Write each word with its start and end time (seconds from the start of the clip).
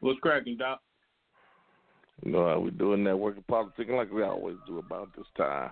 What's 0.00 0.20
cracking, 0.20 0.56
Doc? 0.56 0.80
You 2.24 2.32
know 2.32 2.48
how 2.48 2.60
we 2.60 2.70
doing 2.70 3.04
networking 3.04 3.46
politics 3.46 3.90
like 3.92 4.12
we 4.12 4.22
always 4.22 4.56
do 4.66 4.78
about 4.78 5.08
this 5.16 5.26
time. 5.36 5.70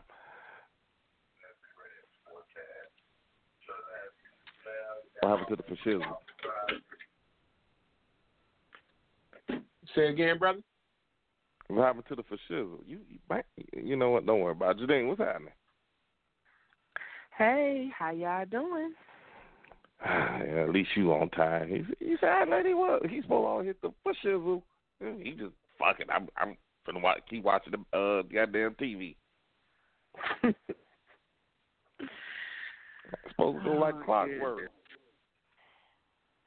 What 5.21 5.39
happened 5.39 5.57
to 5.57 5.57
the 5.57 5.77
fascism? 5.77 6.03
Say 9.95 10.09
again, 10.09 10.39
brother. 10.39 10.61
What 11.69 11.85
happened 11.85 12.05
to 12.09 12.17
the 12.17 12.23
fascism? 12.23 12.79
You, 12.87 12.99
you, 13.09 13.19
man, 13.29 13.43
you 13.73 13.97
know 13.97 14.11
what? 14.11 14.27
Don't 14.27 14.41
worry 14.41 14.53
about 14.53 14.81
it. 14.81 14.89
Jadine, 14.89 15.09
what's 15.09 15.21
happening? 15.21 15.53
Hey, 17.37 17.91
how 17.97 18.13
y'all 18.13 18.45
doing? 18.47 18.93
Yeah, 20.05 20.65
at 20.65 20.71
least 20.71 20.91
you 20.95 21.13
on 21.13 21.31
time. 21.31 21.69
He, 21.69 22.05
he 22.05 22.17
said, 22.21 22.29
I 22.29 22.45
know 22.45 22.63
he 22.65 22.75
was. 22.75 23.03
He's 23.09 23.23
supposed 23.23 23.63
to 23.63 23.67
hit 23.67 23.83
the 23.83 23.93
fascism. 24.05 24.63
He 25.23 25.33
just 25.33 25.55
fucking. 25.79 26.07
I'm 26.11 26.29
I'm 26.37 26.57
finna 26.89 27.03
watch, 27.03 27.21
keep 27.29 27.45
watching 27.45 27.73
the 27.73 27.99
uh 27.99 28.23
goddamn 28.23 28.75
TV. 28.75 29.17
Supposed 33.31 33.59
to 33.59 33.65
go 33.65 33.77
like 33.77 33.95
Oh, 33.95 34.03
clockwork. 34.05 34.71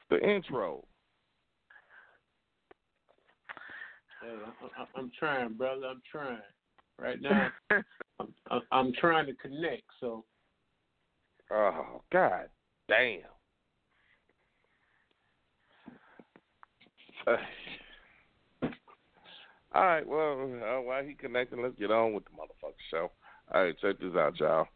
The 0.09 0.17
intro. 0.17 0.83
Hey, 4.21 4.27
I, 4.27 4.81
I, 4.81 4.85
I'm 4.97 5.11
trying, 5.17 5.53
brother. 5.53 5.85
I'm 5.87 6.01
trying. 6.11 6.39
Right 6.99 7.21
now, 7.21 7.49
I'm, 8.19 8.33
I'm, 8.49 8.61
I'm 8.71 8.93
trying 8.93 9.27
to 9.27 9.33
connect. 9.33 9.83
So 9.99 10.25
Oh 11.51 12.01
God 12.11 12.49
damn. 12.87 13.21
All 19.71 19.85
right, 19.85 20.07
well, 20.07 20.49
uh, 20.63 20.81
while 20.81 21.03
he 21.03 21.13
connecting, 21.13 21.61
let's 21.61 21.77
get 21.77 21.91
on 21.91 22.13
with 22.13 22.23
the 22.25 22.31
motherfucking 22.31 22.89
show. 22.89 23.11
All 23.53 23.63
right, 23.63 23.75
check 23.79 23.99
this 23.99 24.15
out, 24.15 24.39
y'all. 24.39 24.67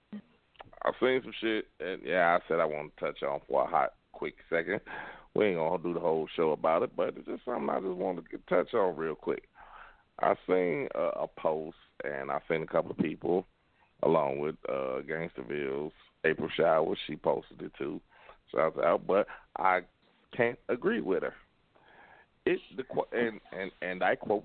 I've 0.85 0.93
seen 0.99 1.21
some 1.23 1.33
shit, 1.41 1.67
and 1.79 2.01
yeah, 2.05 2.37
I 2.37 2.47
said 2.47 2.59
I 2.59 2.65
want 2.65 2.95
to 2.95 3.05
touch 3.05 3.23
on 3.23 3.39
for 3.47 3.63
a 3.63 3.67
hot, 3.67 3.93
quick 4.11 4.35
second. 4.49 4.81
We 5.35 5.47
ain't 5.47 5.57
gonna 5.57 5.81
do 5.81 5.93
the 5.93 5.99
whole 5.99 6.27
show 6.35 6.51
about 6.51 6.83
it, 6.83 6.95
but 6.95 7.15
it's 7.17 7.25
just 7.25 7.45
something 7.45 7.69
I 7.69 7.79
just 7.79 7.95
wanted 7.95 8.25
to 8.29 8.37
touch 8.49 8.73
on 8.73 8.95
real 8.95 9.15
quick. 9.15 9.43
I 10.21 10.35
seen 10.47 10.89
a, 10.93 11.23
a 11.23 11.27
post, 11.27 11.77
and 12.03 12.29
I 12.29 12.39
seen 12.47 12.61
a 12.61 12.67
couple 12.67 12.91
of 12.91 12.97
people, 12.97 13.47
along 14.03 14.39
with 14.39 14.55
uh, 14.69 15.01
Gangsterville's 15.09 15.93
April 16.23 16.49
Showers. 16.55 16.99
She 17.07 17.15
posted 17.15 17.61
it 17.61 17.71
too. 17.77 17.99
so 18.51 18.57
Shouts 18.57 18.77
out, 18.85 19.07
but 19.07 19.25
I 19.57 19.81
can't 20.35 20.59
agree 20.69 21.01
with 21.01 21.23
her. 21.23 21.33
It 22.45 22.59
the 22.75 22.83
and 23.13 23.39
and 23.57 23.71
and 23.81 24.03
I 24.03 24.15
quote. 24.15 24.43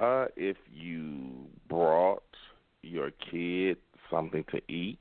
Uh, 0.00 0.26
if 0.36 0.56
you 0.72 1.46
brought 1.68 2.22
your 2.82 3.10
kid 3.30 3.78
something 4.08 4.44
to 4.52 4.60
eat, 4.72 4.98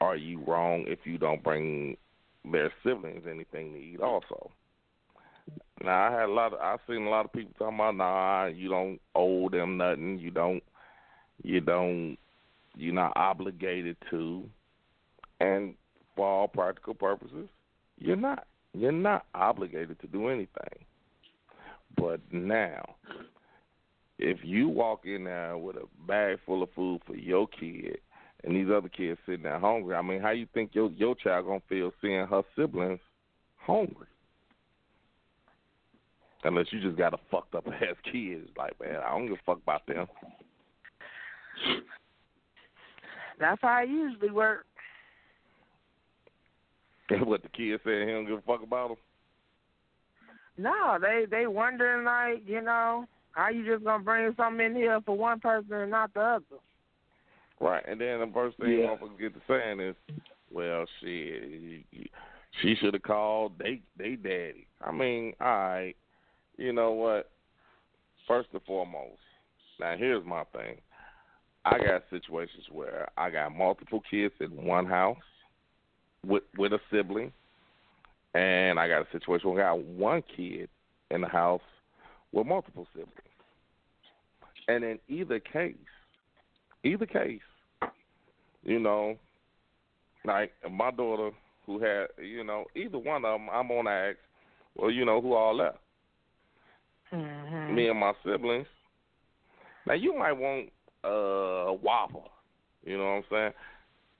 are 0.00 0.14
you 0.14 0.40
wrong 0.46 0.84
if 0.86 1.00
you 1.04 1.18
don't 1.18 1.42
bring 1.42 1.96
their 2.44 2.72
siblings 2.84 3.24
anything 3.28 3.72
to 3.72 3.78
eat 3.78 4.00
also? 4.00 4.50
Now 5.82 6.08
I 6.08 6.12
had 6.12 6.28
a 6.28 6.32
lot 6.32 6.52
of 6.52 6.60
I've 6.60 6.78
seen 6.88 7.06
a 7.06 7.10
lot 7.10 7.24
of 7.24 7.32
people 7.32 7.52
talking 7.58 7.74
about 7.74 7.96
nah, 7.96 8.46
you 8.46 8.68
don't 8.68 9.00
owe 9.16 9.48
them 9.48 9.76
nothing, 9.76 10.18
you 10.20 10.30
don't 10.30 10.62
you 11.42 11.60
don't 11.60 12.16
you're 12.76 12.94
not 12.94 13.12
obligated 13.16 13.96
to 14.10 14.44
and 15.40 15.74
for 16.14 16.26
all 16.26 16.48
practical 16.48 16.94
purposes, 16.94 17.48
you're 17.98 18.16
not. 18.16 18.46
You're 18.74 18.92
not 18.92 19.26
obligated 19.34 20.00
to 20.00 20.06
do 20.06 20.28
anything. 20.28 20.84
But 21.96 22.20
now, 22.30 22.96
if 24.18 24.38
you 24.42 24.68
walk 24.68 25.04
in 25.04 25.24
there 25.24 25.58
with 25.58 25.76
a 25.76 25.86
bag 26.06 26.38
full 26.46 26.62
of 26.62 26.70
food 26.74 27.00
for 27.06 27.14
your 27.14 27.46
kid 27.48 27.98
and 28.44 28.56
these 28.56 28.72
other 28.74 28.88
kids 28.88 29.18
sitting 29.26 29.42
there 29.42 29.58
hungry, 29.58 29.94
I 29.94 30.02
mean, 30.02 30.20
how 30.20 30.30
you 30.30 30.46
think 30.54 30.74
your 30.74 30.90
your 30.92 31.14
child 31.14 31.46
gonna 31.46 31.60
feel 31.68 31.92
seeing 32.00 32.26
her 32.26 32.42
siblings 32.56 33.00
hungry? 33.58 34.06
Unless 36.44 36.66
you 36.72 36.80
just 36.80 36.96
got 36.96 37.14
a 37.14 37.18
fucked 37.30 37.54
up 37.54 37.66
ass 37.68 37.96
kids, 38.12 38.48
like 38.56 38.78
man, 38.80 38.96
I 39.06 39.10
don't 39.10 39.26
give 39.26 39.36
a 39.36 39.42
fuck 39.44 39.58
about 39.62 39.86
them. 39.86 40.06
That's 43.38 43.60
how 43.60 43.82
it 43.82 43.88
usually 43.88 44.30
works. 44.30 44.66
what 47.24 47.42
the 47.42 47.48
kids 47.48 47.82
saying, 47.84 48.08
he 48.08 48.14
don't 48.14 48.26
give 48.26 48.38
a 48.38 48.42
fuck 48.42 48.62
about 48.62 48.88
them. 48.88 48.96
No, 50.58 50.98
they 51.00 51.24
they 51.30 51.46
wondering 51.46 52.04
like, 52.04 52.42
you 52.46 52.60
know, 52.60 53.06
how 53.32 53.48
you 53.48 53.64
just 53.64 53.84
gonna 53.84 54.02
bring 54.02 54.34
something 54.36 54.64
in 54.64 54.74
here 54.74 55.00
for 55.04 55.16
one 55.16 55.40
person 55.40 55.72
and 55.72 55.90
not 55.90 56.12
the 56.14 56.20
other? 56.20 56.44
Right, 57.60 57.84
and 57.86 58.00
then 58.00 58.20
the 58.20 58.30
first 58.34 58.58
thing 58.58 58.80
Yeah. 58.80 58.88
motherfuckers 58.88 59.18
get 59.18 59.34
to 59.34 59.40
saying 59.46 59.80
is, 59.80 59.96
"Well, 60.50 60.84
shit, 61.00 61.84
she 62.60 62.74
should 62.76 62.94
have 62.94 63.02
called 63.02 63.58
they 63.58 63.80
they 63.96 64.16
daddy." 64.16 64.66
I 64.80 64.90
mean, 64.92 65.34
all 65.40 65.46
right, 65.46 65.96
you 66.56 66.72
know 66.72 66.92
what? 66.92 67.30
First 68.26 68.50
and 68.52 68.62
foremost, 68.62 69.22
now 69.80 69.96
here's 69.96 70.24
my 70.24 70.44
thing. 70.44 70.80
I 71.64 71.78
got 71.78 72.08
situations 72.10 72.68
where 72.70 73.08
I 73.16 73.30
got 73.30 73.54
multiple 73.54 74.02
kids 74.10 74.34
in 74.40 74.64
one 74.64 74.86
house 74.86 75.16
with 76.26 76.42
with 76.56 76.72
a 76.72 76.78
sibling, 76.90 77.32
and 78.34 78.78
I 78.78 78.88
got 78.88 79.02
a 79.02 79.06
situation 79.12 79.50
where 79.50 79.66
I 79.66 79.76
got 79.76 79.84
one 79.84 80.22
kid 80.36 80.68
in 81.10 81.20
the 81.20 81.28
house 81.28 81.60
with 82.32 82.46
multiple 82.46 82.86
siblings. 82.92 83.12
And 84.68 84.84
in 84.84 84.98
either 85.08 85.40
case, 85.40 85.74
either 86.84 87.06
case, 87.06 87.40
you 88.62 88.78
know, 88.78 89.16
like 90.24 90.52
my 90.70 90.90
daughter 90.90 91.30
who 91.66 91.80
had, 91.80 92.06
you 92.22 92.44
know, 92.44 92.64
either 92.74 92.98
one 92.98 93.24
of 93.24 93.40
them, 93.40 93.48
I'm 93.52 93.70
on 93.70 93.88
ask, 93.88 94.18
well, 94.76 94.90
you 94.90 95.04
know, 95.04 95.20
who 95.20 95.34
all 95.34 95.56
left? 95.56 95.78
Mm-hmm. 97.12 97.74
Me 97.74 97.88
and 97.88 97.98
my 97.98 98.12
siblings. 98.24 98.66
Now 99.86 99.94
you 99.94 100.16
might 100.16 100.32
want 100.32 100.70
uh, 101.04 101.08
a 101.08 101.72
Whopper, 101.74 102.28
you 102.84 102.96
know 102.96 103.04
what 103.04 103.10
I'm 103.10 103.24
saying? 103.30 103.52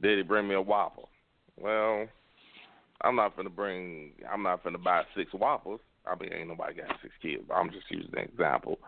Did 0.03 0.19
he 0.19 0.25
bring 0.25 0.49
me 0.49 0.57
a 0.57 0.61
Whopper? 0.61 1.03
Well, 1.61 2.07
I'm 3.03 3.17
not 3.17 3.37
gonna 3.37 3.51
bring. 3.51 4.13
I'm 4.31 4.43
not 4.43 4.65
gonna 4.65 4.79
buy 4.79 5.03
six 5.17 5.33
waffles. 5.33 5.81
I 6.07 6.15
mean, 6.21 6.33
ain't 6.33 6.49
nobody 6.49 6.75
got 6.75 6.97
six 7.03 7.15
kids. 7.23 7.43
But 7.47 7.55
I'm 7.55 7.71
just 7.71 7.91
using 7.91 8.13
an 8.17 8.25
example. 8.25 8.79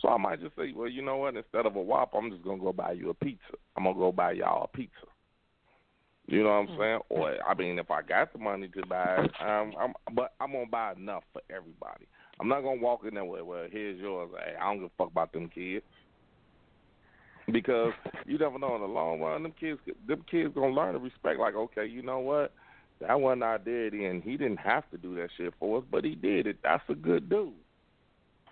So 0.00 0.08
I 0.08 0.16
might 0.16 0.40
just 0.40 0.54
say, 0.54 0.72
well, 0.74 0.88
you 0.88 1.02
know 1.02 1.16
what? 1.16 1.36
Instead 1.36 1.66
of 1.66 1.76
a 1.76 1.80
Whopper, 1.80 2.18
I'm 2.18 2.30
just 2.30 2.44
gonna 2.44 2.62
go 2.62 2.72
buy 2.72 2.92
you 2.92 3.10
a 3.10 3.14
pizza. 3.14 3.56
I'm 3.76 3.84
gonna 3.84 3.98
go 3.98 4.12
buy 4.12 4.32
y'all 4.32 4.64
a 4.64 4.76
pizza. 4.76 5.06
You 6.26 6.42
know 6.42 6.50
what 6.50 6.70
I'm 6.70 6.78
saying? 6.78 7.00
Or 7.08 7.34
I 7.48 7.54
mean, 7.54 7.78
if 7.78 7.90
I 7.90 8.02
got 8.02 8.32
the 8.32 8.38
money 8.38 8.68
to 8.68 8.86
buy, 8.86 9.24
it, 9.24 9.30
um, 9.40 9.72
I'm, 9.80 9.94
but 10.14 10.34
I'm 10.40 10.52
gonna 10.52 10.66
buy 10.66 10.92
enough 10.92 11.24
for 11.32 11.40
everybody. 11.50 12.06
I'm 12.38 12.48
not 12.48 12.60
gonna 12.60 12.82
walk 12.82 13.00
in 13.08 13.14
there 13.14 13.24
with, 13.24 13.42
well, 13.42 13.66
here's 13.70 13.98
yours. 13.98 14.30
Hey, 14.38 14.54
I 14.60 14.64
don't 14.64 14.80
give 14.80 14.90
a 14.90 14.90
fuck 14.98 15.10
about 15.10 15.32
them 15.32 15.48
kids. 15.48 15.84
Because 17.50 17.92
you 18.26 18.36
never 18.36 18.58
know 18.58 18.74
in 18.74 18.82
the 18.82 18.86
long 18.86 19.20
run, 19.20 19.42
them 19.42 19.54
kids, 19.58 19.80
them 20.06 20.24
kids 20.30 20.54
gonna 20.54 20.74
learn 20.74 20.92
to 20.92 20.98
respect. 20.98 21.40
Like, 21.40 21.54
okay, 21.54 21.86
you 21.86 22.02
know 22.02 22.18
what? 22.18 22.52
That 23.00 23.20
wasn't 23.20 23.44
our 23.44 23.58
daddy, 23.58 24.04
and 24.06 24.22
he 24.22 24.36
didn't 24.36 24.58
have 24.58 24.90
to 24.90 24.98
do 24.98 25.14
that 25.16 25.30
shit 25.36 25.54
for 25.58 25.78
us, 25.78 25.84
but 25.90 26.04
he 26.04 26.14
did 26.14 26.46
it. 26.46 26.58
That's 26.62 26.82
a 26.88 26.94
good 26.94 27.28
dude. 27.30 27.52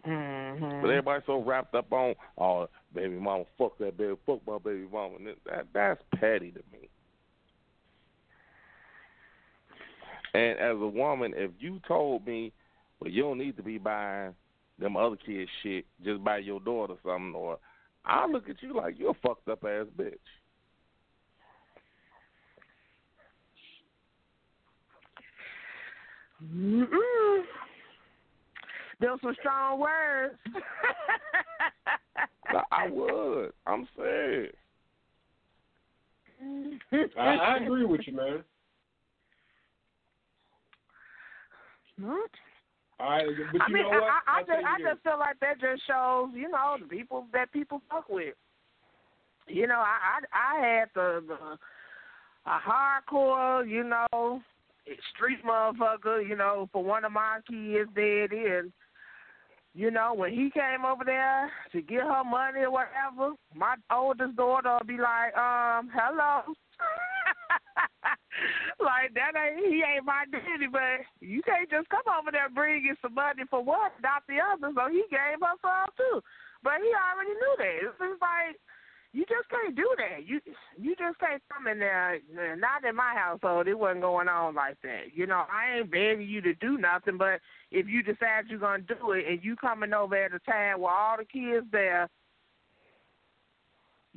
Mm-hmm. 0.06 0.82
But 0.82 0.88
everybody's 0.88 1.26
so 1.26 1.42
wrapped 1.42 1.74
up 1.74 1.92
on, 1.92 2.14
oh, 2.38 2.68
baby 2.94 3.16
mama, 3.16 3.44
fuck 3.58 3.76
that 3.78 3.98
baby, 3.98 4.14
fuck 4.24 4.40
my 4.46 4.58
baby 4.58 4.86
mama. 4.90 5.16
And 5.16 5.26
that 5.46 5.66
that's 5.74 6.02
petty 6.14 6.52
to 6.52 6.62
me. 6.72 6.88
And 10.32 10.58
as 10.58 10.76
a 10.76 10.86
woman, 10.86 11.34
if 11.36 11.50
you 11.58 11.80
told 11.88 12.26
me, 12.26 12.52
well, 13.00 13.10
you 13.10 13.22
don't 13.22 13.38
need 13.38 13.56
to 13.56 13.62
be 13.62 13.78
buying 13.78 14.34
them 14.78 14.96
other 14.96 15.16
kids 15.16 15.50
shit, 15.62 15.86
just 16.04 16.22
buy 16.22 16.38
your 16.38 16.60
daughter 16.60 16.94
something, 17.04 17.34
or 17.34 17.58
I 18.06 18.26
look 18.26 18.48
at 18.48 18.62
you 18.62 18.74
like 18.74 18.98
you're 18.98 19.10
a 19.10 19.14
fucked 19.14 19.48
up 19.48 19.64
ass 19.64 19.86
bitch. 19.98 20.14
Mm-mm. 26.54 27.42
Those 29.00 29.18
some 29.22 29.34
strong 29.40 29.80
words. 29.80 30.34
I 32.70 32.88
would. 32.88 33.52
I'm 33.66 33.88
saying. 33.98 34.48
I, 37.18 37.22
I 37.22 37.56
agree 37.56 37.84
with 37.84 38.02
you, 38.06 38.14
man. 38.14 38.44
Not. 41.98 42.30
All 42.98 43.10
right, 43.10 43.26
but 43.52 43.60
I 43.60 43.64
you 43.68 43.74
mean, 43.74 43.82
know 43.84 43.90
what? 43.90 44.02
I, 44.04 44.20
I, 44.26 44.38
I 44.38 44.40
just, 44.40 44.66
I 44.66 44.90
just 44.90 45.02
feel 45.02 45.18
like 45.18 45.38
that 45.40 45.60
just 45.60 45.86
shows, 45.86 46.30
you 46.34 46.48
know, 46.48 46.76
the 46.80 46.86
people 46.86 47.26
that 47.32 47.52
people 47.52 47.82
fuck 47.90 48.08
with. 48.08 48.34
You 49.48 49.66
know, 49.66 49.78
I, 49.78 50.22
I, 50.32 50.56
I 50.56 50.66
had 50.66 50.88
the, 50.94 51.22
the 51.26 51.58
a 52.46 52.58
hardcore, 52.58 53.68
you 53.68 53.84
know, 53.84 54.40
street 55.14 55.44
motherfucker, 55.44 56.26
you 56.26 56.36
know, 56.36 56.68
for 56.72 56.82
one 56.82 57.04
of 57.04 57.12
my 57.12 57.40
kids 57.48 57.90
dead 57.94 58.32
in. 58.32 58.72
You 59.74 59.90
know, 59.90 60.14
when 60.14 60.30
he 60.30 60.50
came 60.50 60.86
over 60.86 61.04
there 61.04 61.50
to 61.72 61.82
get 61.82 62.00
her 62.00 62.24
money 62.24 62.60
or 62.60 62.70
whatever, 62.70 63.34
my 63.54 63.74
oldest 63.90 64.36
daughter 64.36 64.78
would 64.78 64.86
be 64.86 64.96
like, 64.96 65.36
um, 65.36 65.90
hello. 65.92 66.54
Like 68.80 69.14
that 69.14 69.32
ain't 69.34 69.64
he 69.66 69.82
ain't 69.82 70.04
my 70.04 70.24
daddy, 70.30 70.68
but 70.70 71.04
you 71.20 71.42
can't 71.42 71.70
just 71.70 71.88
come 71.88 72.06
over 72.06 72.30
there 72.30 72.48
bringing 72.48 72.96
some 73.02 73.14
money 73.14 73.44
for 73.48 73.62
one, 73.62 73.90
not 74.02 74.22
the 74.28 74.38
other. 74.40 74.72
So 74.74 74.88
he 74.90 75.04
gave 75.10 75.40
her 75.40 75.56
some 75.62 75.90
too, 75.96 76.20
but 76.62 76.80
he 76.82 76.90
already 76.92 77.34
knew 77.34 77.54
that. 77.58 77.74
It's 77.82 77.98
just 77.98 78.20
like 78.20 78.56
you 79.12 79.24
just 79.24 79.48
can't 79.48 79.74
do 79.74 79.88
that. 79.96 80.26
You 80.28 80.40
you 80.76 80.94
just 80.96 81.18
can't 81.18 81.42
come 81.48 81.66
in 81.66 81.78
there. 81.78 82.20
Not 82.58 82.84
in 82.84 82.94
my 82.96 83.14
household. 83.16 83.66
It 83.66 83.78
wasn't 83.78 84.02
going 84.02 84.28
on 84.28 84.54
like 84.54 84.76
that. 84.82 85.14
You 85.14 85.26
know, 85.26 85.44
I 85.48 85.78
ain't 85.78 85.90
begging 85.90 86.28
you 86.28 86.42
to 86.42 86.54
do 86.54 86.76
nothing, 86.76 87.16
but 87.16 87.40
if 87.70 87.86
you 87.88 88.02
decide 88.02 88.48
you're 88.48 88.58
gonna 88.58 88.82
do 88.82 89.12
it 89.12 89.24
and 89.28 89.42
you 89.42 89.56
coming 89.56 89.94
over 89.94 90.16
at 90.16 90.34
a 90.34 90.38
time 90.40 90.80
where 90.80 90.92
all 90.92 91.16
the 91.16 91.24
kids 91.24 91.66
there, 91.72 92.08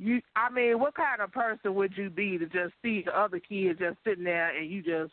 you 0.02 0.20
I 0.34 0.50
mean, 0.50 0.80
what 0.80 0.94
kind 0.94 1.20
of 1.20 1.30
person 1.30 1.74
would 1.74 1.92
you 1.96 2.08
be 2.10 2.38
to 2.38 2.46
just 2.46 2.72
see 2.82 3.02
the 3.04 3.16
other 3.16 3.38
kids 3.38 3.78
just 3.78 3.98
sitting 4.02 4.24
there 4.24 4.56
and 4.56 4.68
you 4.70 4.82
just 4.82 5.12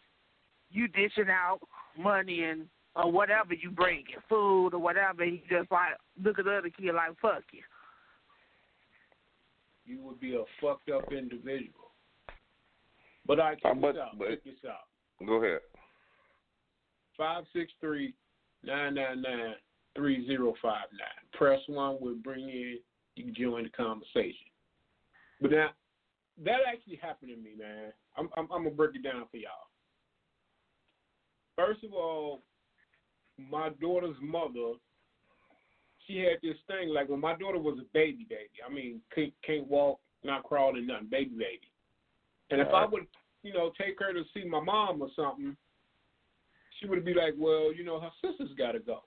you 0.71 0.87
dishing 0.87 1.29
out 1.29 1.59
money 1.97 2.43
and 2.43 2.67
or 2.95 3.11
whatever 3.11 3.53
you 3.53 3.69
bring, 3.69 4.03
food 4.27 4.69
or 4.69 4.79
whatever, 4.79 5.23
and 5.23 5.33
you 5.33 5.39
just 5.49 5.69
like 5.71 5.91
look 6.23 6.39
at 6.39 6.45
the 6.45 6.57
other 6.57 6.69
kid 6.69 6.95
like 6.95 7.11
fuck 7.21 7.43
you. 7.51 7.61
you 9.85 10.01
would 10.01 10.19
be 10.19 10.35
a 10.35 10.43
fucked 10.61 10.89
up 10.89 11.11
individual. 11.11 11.91
But 13.25 13.39
I 13.39 13.55
check 13.55 13.71
Uh, 13.71 13.75
but- 13.75 13.93
this 13.93 14.01
out. 14.01 14.17
but- 14.17 14.29
check 14.29 14.43
this 14.43 14.65
out. 14.65 14.87
Go 15.25 15.43
ahead. 15.43 15.61
Five 17.17 17.45
six 17.53 17.71
three 17.81 18.13
nine 18.63 18.93
nine 18.95 19.21
nine 19.21 19.55
three 19.95 20.25
zero 20.27 20.53
five 20.61 20.91
nine. 20.93 21.25
Press 21.33 21.59
one 21.67 21.99
will 21.99 22.15
bring 22.15 22.47
in. 22.49 22.79
You 23.15 23.23
can 23.25 23.33
join 23.33 23.63
the 23.63 23.69
conversation. 23.69 24.47
But 25.41 25.51
now, 25.51 25.69
that 26.43 26.59
actually 26.71 26.97
happened 27.01 27.31
to 27.31 27.37
me, 27.37 27.51
man. 27.57 27.91
I'm 28.17 28.29
I'm, 28.35 28.47
I'm 28.51 28.63
gonna 28.63 28.75
break 28.75 28.95
it 28.95 29.03
down 29.03 29.25
for 29.29 29.37
y'all. 29.37 29.67
First 31.55 31.83
of 31.83 31.93
all, 31.93 32.43
my 33.37 33.69
daughter's 33.81 34.15
mother, 34.21 34.73
she 36.05 36.17
had 36.19 36.37
this 36.41 36.57
thing 36.67 36.89
like 36.89 37.09
when 37.09 37.19
my 37.19 37.35
daughter 37.35 37.59
was 37.59 37.77
a 37.79 37.85
baby, 37.93 38.25
baby. 38.29 38.49
I 38.67 38.71
mean, 38.71 39.01
can't 39.13 39.33
can't 39.45 39.67
walk, 39.67 39.99
not 40.23 40.43
crawling, 40.43 40.87
nothing, 40.87 41.07
baby, 41.09 41.31
baby. 41.31 41.71
And 42.49 42.61
if 42.61 42.69
I 42.73 42.85
would, 42.85 43.07
you 43.43 43.53
know, 43.53 43.71
take 43.77 43.99
her 43.99 44.13
to 44.13 44.23
see 44.33 44.47
my 44.47 44.61
mom 44.61 45.01
or 45.01 45.09
something, 45.15 45.57
she 46.79 46.87
would 46.87 47.03
be 47.03 47.13
like, 47.13 47.33
well, 47.37 47.73
you 47.73 47.83
know, 47.83 47.99
her 47.99 48.11
sister's 48.21 48.55
got 48.57 48.71
to 48.71 48.79
go. 48.79 49.01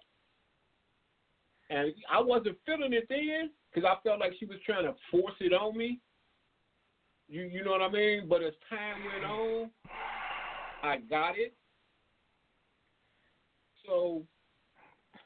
And 1.71 1.93
I 2.13 2.21
wasn't 2.21 2.59
feeling 2.67 2.93
it 2.93 3.07
then 3.09 3.51
because 3.73 3.89
I 3.89 4.01
felt 4.07 4.21
like 4.21 4.33
she 4.39 4.45
was 4.45 4.59
trying 4.67 4.85
to 4.85 4.95
force 5.11 5.35
it 5.41 5.53
on 5.53 5.77
me. 5.77 6.01
You 7.31 7.43
you 7.43 7.65
know 7.65 7.71
what 7.71 7.83
I 7.83 7.91
mean? 7.91 8.29
But 8.29 8.43
as 8.43 8.53
time 8.69 9.05
went 9.05 9.25
on, 9.25 9.71
I 10.83 10.97
got 11.09 11.39
it. 11.39 11.55
So 13.87 14.25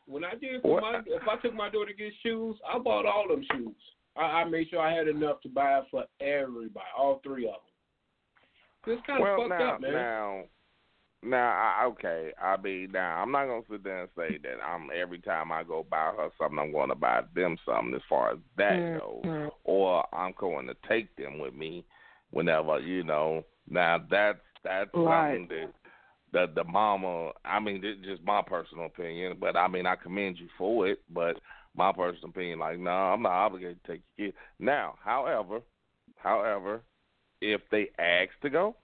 when 0.06 0.23
I 0.23 0.34
did 0.34 0.61
for 0.61 0.82
my, 0.82 1.00
if 1.06 1.23
I 1.26 1.37
took 1.40 1.54
my 1.54 1.70
daughter 1.70 1.92
to 1.92 1.96
get 1.96 2.12
shoes, 2.23 2.56
I 2.70 2.78
bought 2.78 3.06
all 3.06 3.26
them 3.28 3.44
shoes. 3.52 3.75
I, 4.16 4.20
I 4.23 4.44
made 4.44 4.68
sure 4.68 4.80
I 4.80 4.94
had 4.94 5.08
enough 5.08 5.40
to 5.42 5.49
buy 5.49 5.80
for 5.90 6.04
everybody, 6.20 6.84
all 6.96 7.20
three 7.25 7.46
of 7.46 7.54
them. 7.54 8.94
It's 8.94 9.06
kind 9.06 9.20
of 9.20 9.23
well, 9.23 9.37
fucked 9.38 9.61
now, 9.61 9.75
up, 9.75 9.80
man. 9.80 9.92
now, 9.92 10.42
now, 11.23 11.49
I, 11.49 11.87
okay. 11.87 12.32
I 12.40 12.58
mean, 12.58 12.92
now 12.92 13.23
I'm 13.23 13.32
not 13.32 13.46
gonna 13.46 13.62
sit 13.70 13.82
there 13.82 14.02
and 14.02 14.11
say 14.14 14.38
that 14.42 14.62
I'm 14.62 14.90
every 14.94 15.20
time 15.20 15.50
I 15.50 15.62
go 15.62 15.87
buy 15.90 16.12
her 16.16 16.28
something, 16.38 16.58
I'm 16.58 16.70
going 16.70 16.90
to 16.90 16.94
buy 16.94 17.23
them 17.34 17.56
something. 17.64 17.94
As 17.94 18.02
far 18.11 18.32
as 18.32 18.38
that 18.58 19.00
goes, 19.00 19.23
Mhm. 19.25 19.50
or 19.64 20.04
I'm 20.14 20.34
going 20.38 20.66
to 20.66 20.76
take 20.87 21.16
them 21.16 21.38
with 21.38 21.54
me 21.54 21.82
whenever 22.31 22.78
you 22.81 23.04
know. 23.04 23.45
Now 23.69 23.99
that's 24.11 24.38
that's 24.62 24.90
Right. 24.95 25.38
something 25.38 25.69
that 26.33 26.54
the 26.54 26.62
the 26.62 26.64
mama. 26.64 27.33
I 27.45 27.61
mean, 27.61 27.85
is 27.85 27.97
just 28.04 28.23
my 28.25 28.43
personal 28.43 28.87
opinion, 28.87 29.37
but 29.40 29.57
I 29.57 29.69
mean, 29.69 29.87
I 29.87 29.97
commend 29.97 30.38
you 30.38 30.49
for 30.59 30.88
it. 30.88 31.00
But 31.11 31.38
my 31.76 31.93
personal 31.93 32.31
opinion, 32.31 32.59
like, 32.59 32.78
no, 32.78 32.90
I'm 32.90 33.23
not 33.23 33.33
obligated 33.33 33.83
to 33.85 33.93
take 33.93 34.02
your 34.16 34.28
kid. 34.28 34.37
Now, 34.59 34.95
however, 35.02 35.61
however, 36.16 36.83
if 37.40 37.61
they 37.71 37.90
ask 37.99 38.31
to 38.43 38.50
go, 38.50 38.76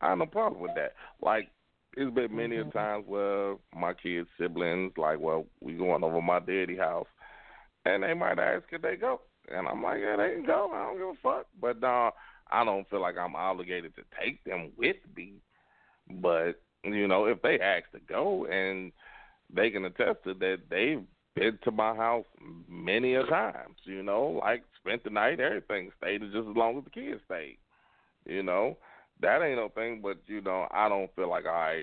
I 0.00 0.10
have 0.10 0.18
no 0.18 0.26
problem 0.26 0.62
with 0.62 0.74
that. 0.76 0.94
Like, 1.20 1.48
it's 1.96 2.14
been 2.14 2.34
many 2.34 2.56
a 2.56 2.64
times 2.64 3.04
where 3.06 3.56
my 3.74 3.92
kids' 3.92 4.28
siblings, 4.38 4.92
like, 4.96 5.18
well, 5.18 5.46
we 5.60 5.74
going 5.74 6.04
over 6.04 6.22
my 6.22 6.38
daddy 6.38 6.76
house, 6.76 7.08
and 7.84 8.02
they 8.02 8.14
might 8.14 8.38
ask 8.38 8.64
if 8.70 8.82
they 8.82 8.96
go, 8.96 9.20
and 9.52 9.66
I'm 9.66 9.82
like, 9.82 9.98
yeah, 10.00 10.16
they 10.16 10.34
can 10.34 10.46
go. 10.46 10.70
I 10.72 10.84
don't 10.84 10.98
give 10.98 11.08
a 11.08 11.14
fuck. 11.22 11.46
But 11.60 11.82
uh, 11.84 12.10
I 12.50 12.64
don't 12.64 12.88
feel 12.90 13.00
like 13.00 13.16
I'm 13.16 13.36
obligated 13.36 13.94
to 13.96 14.02
take 14.20 14.42
them 14.44 14.72
with 14.76 14.96
me. 15.16 15.34
But 16.08 16.60
you 16.84 17.06
know, 17.06 17.26
if 17.26 17.42
they 17.42 17.58
ask 17.60 17.90
to 17.92 18.00
go, 18.08 18.46
and 18.46 18.92
they 19.54 19.70
can 19.70 19.84
attest 19.84 20.24
to 20.24 20.34
that, 20.34 20.58
they've 20.70 21.04
been 21.34 21.58
to 21.64 21.70
my 21.70 21.94
house 21.94 22.26
many 22.68 23.14
a 23.14 23.24
times. 23.24 23.76
You 23.84 24.02
know, 24.02 24.40
like 24.42 24.64
spent 24.80 25.04
the 25.04 25.10
night, 25.10 25.40
everything, 25.40 25.90
stayed 25.98 26.20
just 26.20 26.48
as 26.48 26.56
long 26.56 26.78
as 26.78 26.84
the 26.84 26.90
kids 26.90 27.20
stayed. 27.26 27.58
You 28.26 28.42
know, 28.42 28.76
that 29.20 29.42
ain't 29.42 29.56
no 29.58 29.68
thing. 29.68 30.00
But 30.02 30.18
you 30.26 30.40
know, 30.40 30.66
I 30.70 30.88
don't 30.88 31.14
feel 31.14 31.28
like 31.28 31.46
I, 31.46 31.82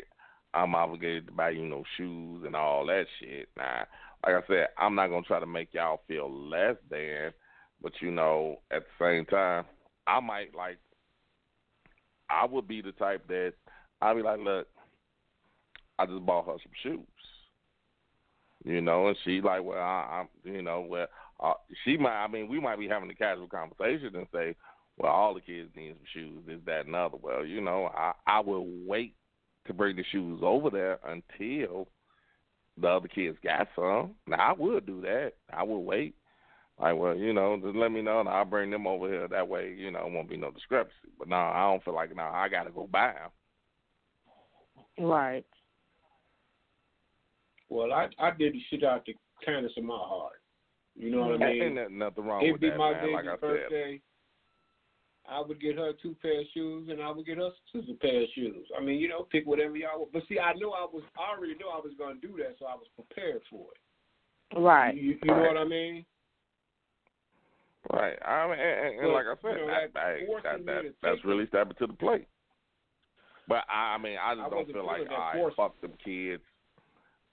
I'm 0.54 0.76
obligated 0.76 1.28
to 1.28 1.34
buy 1.34 1.52
you 1.52 1.66
no 1.66 1.84
shoes 1.98 2.44
and 2.46 2.56
all 2.56 2.86
that 2.88 3.06
shit. 3.20 3.50
Nah, 3.58 3.86
like 4.26 4.44
I 4.44 4.48
said, 4.48 4.68
I'm 4.78 4.96
not 4.96 5.08
gonna 5.08 5.24
try 5.24 5.40
to 5.40 5.46
make 5.46 5.74
y'all 5.74 6.02
feel 6.08 6.32
less 6.32 6.76
than. 6.90 7.32
But 7.82 7.94
you 8.02 8.12
know, 8.12 8.58
at 8.72 8.84
the 8.84 9.06
same 9.06 9.26
time, 9.26 9.66
I 10.08 10.20
might 10.20 10.56
like. 10.56 10.78
I 12.30 12.46
would 12.46 12.68
be 12.68 12.82
the 12.82 12.92
type 12.94 13.28
that 13.28 13.54
I'd 14.02 14.16
be 14.16 14.22
like, 14.22 14.40
look, 14.40 14.68
I 16.00 16.06
just 16.06 16.26
bought 16.26 16.46
her 16.46 16.56
some 16.62 16.72
shoes. 16.84 17.08
You 18.64 18.82
know, 18.82 19.08
and 19.08 19.18
she 19.24 19.42
like, 19.42 19.64
well, 19.64 19.78
I, 19.78 20.22
I'm, 20.22 20.28
you 20.44 20.62
know, 20.62 20.86
well, 20.90 21.08
uh, 21.40 21.54
she 21.86 21.98
might. 21.98 22.24
I 22.24 22.28
mean, 22.28 22.50
we 22.50 22.60
might 22.60 22.80
be 22.80 22.88
having 22.88 23.10
a 23.10 23.16
casual 23.16 23.48
conversation 23.48 24.16
and 24.16 24.28
say, 24.34 24.56
well, 24.98 25.12
all 25.12 25.34
the 25.34 25.42
kids 25.42 25.70
need 25.76 25.92
some 25.92 26.06
shoes, 26.14 26.44
this, 26.48 26.60
that, 26.66 26.86
and 26.86 26.96
other. 26.96 27.18
Well, 27.22 27.46
you 27.46 27.62
know, 27.62 27.90
I 27.96 28.14
I 28.26 28.40
will 28.40 28.66
wait 28.86 29.14
to 29.68 29.74
bring 29.74 29.96
the 29.96 30.04
shoes 30.12 30.42
over 30.44 30.70
there 30.70 31.00
until 31.06 31.88
the 32.80 32.88
other 32.88 33.08
kids 33.08 33.38
got 33.44 33.68
some. 33.76 34.16
Now 34.28 34.38
I 34.38 34.54
would 34.54 34.86
do 34.86 35.02
that. 35.02 35.34
I 35.54 35.64
would 35.64 35.80
wait. 35.80 36.16
Like, 36.80 36.96
well, 36.96 37.16
you 37.16 37.34
know, 37.34 37.60
just 37.62 37.76
let 37.76 37.92
me 37.92 38.02
know, 38.04 38.20
and 38.20 38.30
I'll 38.30 38.46
bring 38.46 38.70
them 38.70 38.86
over 38.86 39.08
here. 39.08 39.28
That 39.28 39.48
way, 39.48 39.74
you 39.76 39.90
know, 39.90 40.06
it 40.06 40.12
won't 40.12 40.30
be 40.30 40.38
no 40.38 40.52
discrepancy. 40.52 41.10
But 41.18 41.28
no, 41.28 41.36
I 41.36 41.62
don't 41.62 41.84
feel 41.84 41.96
like 41.96 42.16
no, 42.16 42.24
I 42.24 42.48
got 42.50 42.64
to 42.66 42.72
go 42.72 42.88
buy 42.92 43.14
them. 43.14 45.08
Right. 45.08 45.46
Well, 47.70 47.92
I 47.92 48.08
I 48.20 48.32
did 48.32 48.54
the 48.54 48.62
shit 48.70 48.84
out 48.84 49.06
the 49.06 49.16
kindness 49.46 49.74
of 49.78 49.84
my 49.84 49.98
heart. 49.98 50.42
You 50.96 51.12
know 51.12 51.28
what 51.28 51.42
I 51.42 51.50
Ain't 51.50 51.60
mean? 51.60 51.76
there 51.76 51.90
nothing 51.90 52.26
wrong 52.26 52.42
It'd 52.42 52.54
with 52.54 52.62
be 52.62 52.70
that, 52.70 52.78
my 52.78 52.92
man. 52.92 53.02
baby's 53.02 53.16
Like 53.16 53.26
I 53.28 53.70
said. 53.70 54.00
I 55.30 55.42
would 55.42 55.60
get 55.60 55.76
her 55.78 55.92
two 56.02 56.16
pair 56.22 56.40
of 56.40 56.48
shoes, 56.54 56.88
and 56.90 57.02
I 57.02 57.12
would 57.12 57.26
get 57.26 57.38
her 57.38 57.50
sister 57.74 57.92
pair 58.00 58.24
of 58.24 58.30
shoes. 58.34 58.66
I 58.78 58.82
mean, 58.82 58.98
you 58.98 59.10
know, 59.10 59.28
pick 59.30 59.46
whatever 59.46 59.76
y'all 59.76 60.00
want. 60.00 60.14
But 60.14 60.24
see, 60.30 60.40
I 60.40 60.54
knew 60.54 60.72
I 60.72 60.88
was, 60.92 61.04
I 61.18 61.36
already 61.36 61.54
knew 61.56 61.68
I 61.68 61.82
was 61.84 61.92
going 61.98 62.22
to 62.22 62.28
do 62.28 62.38
that, 62.38 62.56
so 62.58 62.66
I 62.66 62.76
was 62.76 62.88
prepared 62.96 63.42
for 63.50 63.66
it. 63.76 64.58
Right. 64.58 64.96
You, 64.96 65.18
you 65.22 65.28
know 65.28 65.42
what 65.42 65.58
I 65.58 65.66
mean? 65.66 66.06
Right? 67.94 68.18
I 68.26 68.48
mean, 68.48 68.60
and, 68.60 68.76
and, 68.80 68.94
and 69.00 69.08
But, 69.08 69.14
like 69.14 69.26
I 69.28 69.36
said, 69.42 69.60
you 69.60 69.66
know, 69.66 69.74
that, 69.74 69.94
that 69.94 70.20
that, 70.20 70.28
forcing 70.28 70.44
that, 70.44 70.60
me 70.60 70.66
that 70.66 70.82
to 70.82 70.94
that's 71.04 71.16
take 71.18 71.26
really 71.26 71.48
stepping 71.48 71.78
to 71.80 71.88
the 71.88 71.94
plate. 71.94 72.28
But 73.48 73.64
I, 73.70 73.96
I 73.96 73.98
mean, 73.98 74.18
I 74.20 74.36
just 74.36 74.48
I 74.48 74.50
don't 74.50 74.72
feel 74.72 74.86
like 74.86 75.08
I 75.10 75.34
forcing. 75.34 75.56
fuck 75.56 75.82
them 75.82 75.94
kids. 76.04 76.44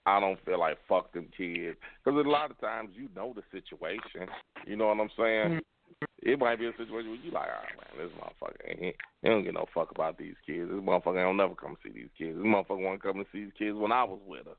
I 0.07 0.21
don't 0.21 0.39
feel 0.45 0.61
like 0.61 0.77
fuck 0.87 1.13
them 1.13 1.29
kids 1.37 1.77
because 2.05 2.19
a 2.19 2.29
lot 2.29 2.51
of 2.51 2.61
times 2.61 2.91
you 2.95 3.09
know 3.17 3.35
the 3.35 3.43
situation. 3.51 4.29
You 4.67 4.77
know 4.77 4.89
what 4.89 5.01
I'm 5.01 5.11
saying? 5.17 5.61
Mm-hmm. 5.61 6.31
it 6.31 6.39
might 6.39 6.59
be 6.59 6.67
a 6.67 6.73
situation 6.73 7.11
where 7.11 7.21
you 7.21 7.31
like, 7.31 7.49
all 7.49 7.65
right, 7.65 7.77
man, 7.77 8.07
this 8.07 8.17
motherfucker, 8.21 8.79
he, 8.79 8.93
he 9.23 9.29
don't 9.29 9.45
give 9.45 9.55
no 9.55 9.67
fuck 9.75 9.91
about 9.91 10.19
these 10.19 10.35
kids. 10.47 10.71
This 10.71 10.81
motherfucker 10.81 11.23
don't 11.23 11.37
never 11.37 11.55
come 11.55 11.77
see 11.83 11.91
these 11.93 12.13
kids. 12.17 12.37
This 12.37 12.47
motherfucker 12.47 12.85
want 12.85 13.01
to 13.01 13.07
come 13.07 13.17
and 13.19 13.27
see 13.33 13.45
these 13.45 13.53
kids 13.59 13.77
when 13.77 13.93
I 13.93 14.05
was 14.05 14.21
with 14.27 14.45
her. 14.47 14.57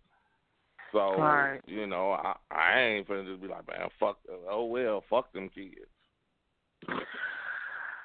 So 0.91 1.19
Right. 1.19 1.61
you 1.67 1.87
know, 1.87 2.11
I 2.11 2.35
I 2.51 2.79
ain't 2.79 3.07
finna 3.07 3.25
just 3.25 3.41
be 3.41 3.47
like, 3.47 3.67
man, 3.67 3.89
fuck. 3.99 4.17
Oh 4.49 4.65
well, 4.65 5.03
fuck 5.09 5.31
them 5.33 5.49
kids. 5.49 5.87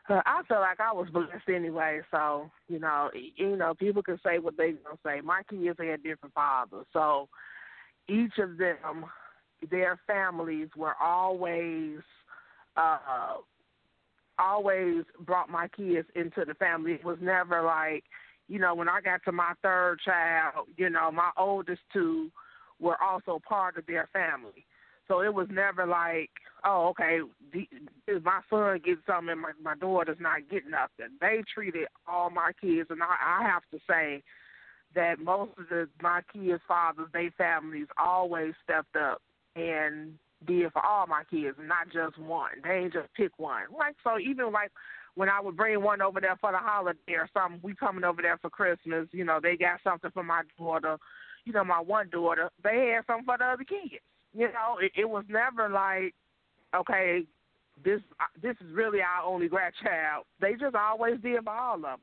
I 0.09 0.43
feel 0.49 0.59
like 0.59 0.81
I 0.81 0.93
was 0.93 1.09
blessed 1.13 1.49
anyway, 1.49 2.01
so 2.11 2.51
you 2.69 2.81
know, 2.81 3.11
you 3.37 3.57
know, 3.57 3.75
people 3.75 4.03
can 4.03 4.19
say 4.25 4.39
what 4.39 4.57
they 4.57 4.73
gonna 4.73 4.99
say. 5.05 5.21
My 5.21 5.43
kids 5.49 5.79
had 5.79 6.03
different 6.03 6.35
fathers, 6.35 6.87
so 6.93 7.29
each 8.09 8.39
of 8.39 8.59
them, 8.59 9.07
their 9.71 10.01
families 10.07 10.69
were 10.77 10.95
always, 11.01 11.99
uh, 12.77 13.37
always 14.39 15.05
brought 15.21 15.49
my 15.49 15.69
kids 15.69 16.09
into 16.17 16.45
the 16.45 16.55
family. 16.55 16.95
It 16.95 17.05
was 17.05 17.19
never 17.21 17.63
like, 17.63 18.05
you 18.49 18.59
know, 18.59 18.75
when 18.75 18.89
I 18.89 19.01
got 19.01 19.23
to 19.27 19.33
my 19.33 19.53
third 19.63 20.01
child, 20.05 20.67
you 20.77 20.91
know, 20.91 21.13
my 21.13 21.31
oldest 21.39 21.83
two 21.93 22.31
were 22.81 23.01
also 23.03 23.41
part 23.47 23.77
of 23.77 23.87
their 23.87 24.09
family. 24.13 24.67
So 25.09 25.23
it 25.23 25.35
was 25.35 25.49
never 25.51 25.87
like, 25.87 26.31
oh, 26.65 26.89
okay, 26.91 27.19
if 28.07 28.23
my 28.23 28.41
son 28.49 28.81
gets 28.85 29.01
something 29.07 29.31
and 29.31 29.41
my, 29.41 29.51
my 29.63 29.75
daughter's 29.75 30.19
not 30.21 30.49
getting 30.49 30.71
nothing. 30.71 31.17
They 31.21 31.43
treated 31.53 31.89
all 32.07 32.31
my 32.31 32.53
kids, 32.61 32.91
and 32.91 33.03
I, 33.03 33.41
I 33.41 33.43
have 33.43 33.63
to 33.73 33.79
say 33.89 34.23
that 34.95 35.19
most 35.19 35.51
of 35.59 35.69
the 35.69 35.89
my 36.01 36.21
kids' 36.33 36.63
fathers, 36.67 37.09
they 37.13 37.31
families 37.37 37.89
always 37.99 38.55
stepped 38.63 38.95
up 38.97 39.21
and 39.57 40.15
did 40.47 40.73
for 40.73 40.85
all 40.85 41.07
my 41.07 41.23
kids, 41.31 41.57
not 41.61 41.93
just 41.93 42.19
one. 42.19 42.51
They 42.63 42.71
ain't 42.71 42.93
just 42.93 43.13
pick 43.17 43.33
one. 43.37 43.63
Like 43.77 43.97
so, 44.05 44.19
even 44.19 44.53
like 44.53 44.71
when 45.15 45.29
I 45.29 45.41
would 45.41 45.57
bring 45.57 45.83
one 45.83 46.01
over 46.01 46.21
there 46.21 46.37
for 46.41 46.53
the 46.53 46.59
holiday 46.59 47.15
or 47.15 47.29
something, 47.35 47.61
we 47.63 47.75
coming 47.75 48.05
over 48.05 48.23
there 48.23 48.39
for 48.39 48.51
Christmas. 48.51 49.09
You 49.13 49.25
know, 49.25 49.41
they 49.43 49.57
got 49.57 49.81
something 49.83 50.11
for 50.13 50.23
my 50.23 50.43
daughter. 50.59 50.99
You 51.45 51.53
know, 51.53 51.65
my 51.65 51.81
one 51.81 52.09
daughter, 52.11 52.51
they 52.63 52.95
had 52.95 53.07
something 53.07 53.25
for 53.25 53.39
the 53.39 53.45
other 53.45 53.65
kids. 53.65 54.03
You 54.33 54.47
know, 54.47 54.79
it, 54.81 54.93
it 54.97 55.09
was 55.09 55.25
never 55.29 55.69
like, 55.69 56.15
okay, 56.75 57.23
this 57.85 58.01
uh, 58.21 58.25
this 58.43 58.57
is 58.61 58.73
really 58.73 59.01
our 59.01 59.25
only 59.25 59.49
grandchild. 59.49 60.25
They 60.41 60.53
just 60.53 60.75
always 60.75 61.21
did 61.21 61.43
for 61.45 61.53
all 61.53 61.77
of 61.77 61.83
them. 61.83 62.01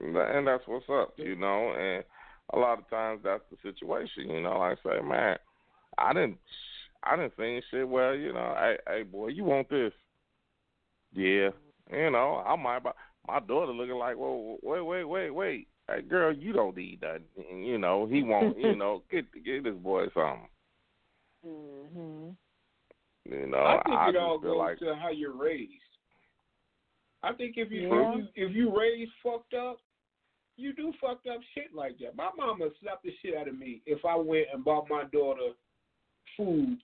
And 0.00 0.46
that's 0.46 0.66
what's 0.66 0.86
up, 0.90 1.14
you 1.16 1.36
know. 1.36 1.74
And 1.78 2.04
a 2.54 2.58
lot 2.58 2.78
of 2.78 2.88
times 2.88 3.20
that's 3.24 3.42
the 3.50 3.56
situation, 3.62 4.30
you 4.30 4.40
know. 4.40 4.60
I 4.60 4.74
say, 4.84 5.00
man, 5.02 5.36
I 5.98 6.12
didn't, 6.12 6.38
I 7.02 7.16
didn't 7.16 7.36
think 7.36 7.64
shit. 7.70 7.88
Well, 7.88 8.14
you 8.14 8.32
know, 8.32 8.54
hey, 8.58 8.76
hey, 8.86 9.02
boy, 9.02 9.28
you 9.28 9.44
want 9.44 9.68
this? 9.68 9.92
Yeah, 11.12 11.50
you 11.92 12.10
know, 12.10 12.42
I 12.46 12.56
might. 12.56 12.82
Buy, 12.82 12.92
my 13.26 13.40
daughter 13.40 13.72
looking 13.72 13.96
like, 13.96 14.16
well, 14.16 14.56
wait, 14.62 14.80
wait, 14.80 15.04
wait, 15.04 15.30
wait. 15.30 15.68
Hey, 15.88 16.02
girl, 16.02 16.32
you 16.32 16.52
don't 16.52 16.76
need 16.76 17.00
that. 17.00 17.20
You 17.52 17.78
know, 17.78 18.06
he 18.06 18.22
won't. 18.22 18.58
you 18.58 18.76
know, 18.76 19.02
get 19.10 19.26
get 19.44 19.64
this 19.64 19.74
boy 19.74 20.04
something. 20.14 20.48
Mhm. 21.46 22.36
You 23.26 23.46
know, 23.46 23.58
I 23.58 23.82
think 23.84 23.98
it 24.08 24.12
just 24.12 24.16
all 24.22 24.38
goes 24.38 24.56
like 24.56 24.78
to 24.78 24.94
how 24.94 25.10
you're 25.10 25.32
raised. 25.36 25.72
I 27.22 27.32
think 27.34 27.54
if 27.56 27.70
you 27.70 27.88
Yeah. 27.88 28.12
if 28.14 28.16
you 28.16 28.28
if 28.48 28.56
you 28.56 28.78
raised 28.78 29.12
fucked 29.22 29.54
up, 29.54 29.78
you 30.56 30.72
do 30.72 30.92
fucked 31.00 31.26
up 31.26 31.40
shit 31.54 31.74
like 31.74 31.98
that. 31.98 32.16
My 32.16 32.30
mama 32.36 32.70
slapped 32.80 33.02
the 33.04 33.12
shit 33.22 33.36
out 33.36 33.48
of 33.48 33.58
me 33.58 33.82
if 33.86 34.04
I 34.04 34.14
went 34.16 34.46
and 34.52 34.64
bought 34.64 34.88
my 34.88 35.04
daughter 35.04 35.52
food 36.36 36.78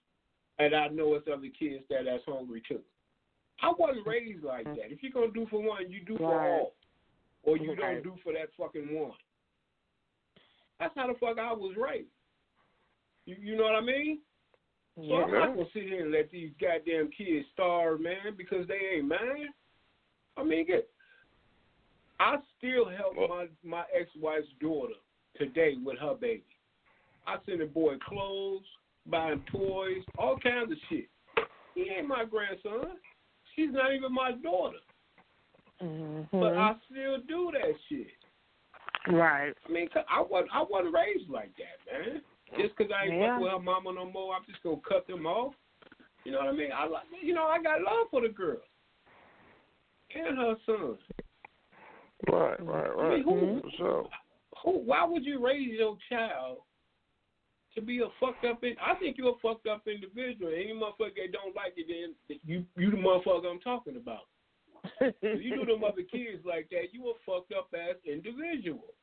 and 0.59 0.75
I 0.75 0.89
know 0.89 1.15
it's 1.15 1.29
other 1.29 1.49
kids 1.59 1.85
that 1.91 2.05
that's 2.07 2.25
hungry 2.27 2.63
too. 2.69 2.81
I 3.63 3.73
wasn't 3.79 4.07
raised 4.07 4.45
like 4.45 4.65
that. 4.65 4.91
If 4.93 5.03
you're 5.03 5.13
gonna 5.13 5.33
do 5.33 5.47
for 5.51 5.63
one, 5.63 5.91
you 5.91 6.01
do 6.05 6.17
for 6.19 6.41
all. 6.41 6.73
Or 7.47 7.57
you 7.57 7.71
Right. 7.75 8.03
don't 8.03 8.17
do 8.17 8.17
for 8.23 8.33
that 8.35 8.53
fucking 8.59 8.93
one. 8.95 9.17
That's 10.79 10.95
how 10.95 11.07
the 11.07 11.15
fuck 11.19 11.39
I 11.39 11.53
was 11.53 11.75
raised. 11.77 12.11
You 13.25 13.37
you 13.41 13.57
know 13.57 13.65
what 13.65 13.77
I 13.77 13.81
mean? 13.81 14.21
Yeah. 14.97 15.09
So 15.09 15.25
I'm 15.25 15.31
not 15.33 15.57
gonna 15.57 15.71
sit 15.73 15.85
here 15.85 16.03
and 16.03 16.11
let 16.13 16.31
these 16.31 16.53
goddamn 16.61 17.11
kids 17.13 17.47
starve, 17.53 18.01
man, 18.01 18.35
because 18.37 18.67
they 18.67 18.79
ain't 18.97 19.09
mine. 19.09 19.49
I 20.37 20.43
mean, 20.43 20.67
get. 20.67 20.91
I 22.19 22.39
still 22.59 22.87
help 22.87 23.17
Well- 23.17 23.29
my 23.29 23.49
my 23.63 23.85
ex 23.93 24.15
wife's 24.17 24.53
daughter 24.61 24.95
today 25.37 25.77
with 25.77 25.99
her 25.99 26.15
baby. 26.15 26.45
I 27.27 27.39
send 27.45 27.61
the 27.61 27.67
boy 27.67 27.99
clothes, 27.99 28.65
buy 29.07 29.33
him 29.33 29.45
toys, 29.47 30.05
all 30.19 30.39
kinds 30.39 30.73
of 30.73 30.79
shit. 30.89 31.09
He 31.75 31.91
ain't 31.91 32.07
my 32.09 32.25
grandson. 32.25 32.99
She's 33.55 33.71
not 33.71 33.93
even 33.95 34.13
my 34.13 34.33
daughter, 34.33 34.79
Mhm. 35.83 36.29
but 36.33 36.57
I 36.57 36.75
still 36.91 37.19
do 37.29 37.51
that 37.53 37.75
shit. 37.89 38.09
right. 39.09 39.55
I 39.65 39.69
mean, 39.71 39.89
'cause 39.89 40.05
I 40.09 40.21
wasn't 40.21 40.53
I 40.55 40.63
wasn't 40.63 40.95
raised 40.95 41.29
like 41.29 41.53
that, 41.57 41.93
man. 41.93 42.23
Just 42.57 42.75
'cause 42.77 42.91
I 42.91 43.05
ain't 43.05 43.15
Yeah. 43.15 43.35
fuck 43.35 43.43
with 43.43 43.53
her 43.53 43.59
mama 43.61 43.93
no 43.93 44.05
more, 44.11 44.35
I'm 44.35 44.45
just 44.47 44.63
gonna 44.63 44.81
cut 44.81 45.07
them 45.07 45.27
off. 45.27 45.55
You 46.25 46.33
know 46.33 46.39
what 46.39 46.49
I 46.49 46.53
mean? 46.53 46.73
I 46.73 46.85
like, 46.87 47.05
you 47.23 47.35
know, 47.35 47.47
I 47.47 47.61
got 47.63 47.83
love 47.83 48.11
for 48.11 48.21
the 48.21 48.29
girl 48.29 48.61
and 50.11 50.37
her 50.39 50.57
son. 50.67 50.99
right, 52.29 52.59
right, 52.61 52.87
I 52.87 52.91
right. 52.95 53.11
mean, 53.11 53.23
who, 53.23 53.61
For 53.63 53.71
sure. 53.77 54.11
who? 54.63 54.71
Why 54.79 55.05
would 55.05 55.25
you 55.25 55.39
raise 55.45 55.79
your 55.79 55.97
child 56.09 56.63
to 57.75 57.81
be 57.83 58.01
a 58.01 58.09
fucked 58.19 58.45
up? 58.45 58.65
In, 58.65 58.77
I 58.81 58.95
think 58.97 59.19
you're 59.19 59.35
a 59.37 59.39
fucked 59.39 59.67
up 59.69 59.87
individual. 59.87 60.53
Any 60.53 60.73
motherfucker 60.73 61.15
that 61.17 61.33
don't 61.33 61.55
like 61.55 61.75
it, 61.77 61.87
then 61.87 62.39
you 62.45 62.67
you 62.77 62.91
the 62.91 62.97
motherfucker 62.97 63.47
I'm 63.51 63.61
talking 63.61 63.97
about. 63.97 64.27
If 65.01 65.43
you 65.43 65.57
do 65.57 65.65
them 65.67 65.85
other 65.85 66.03
kids 66.03 66.45
like 66.45 66.69
that, 66.71 66.93
you 66.93 67.05
a 67.09 67.13
fucked 67.25 67.53
up 67.53 67.69
ass 67.75 67.97
individual. 68.05 68.95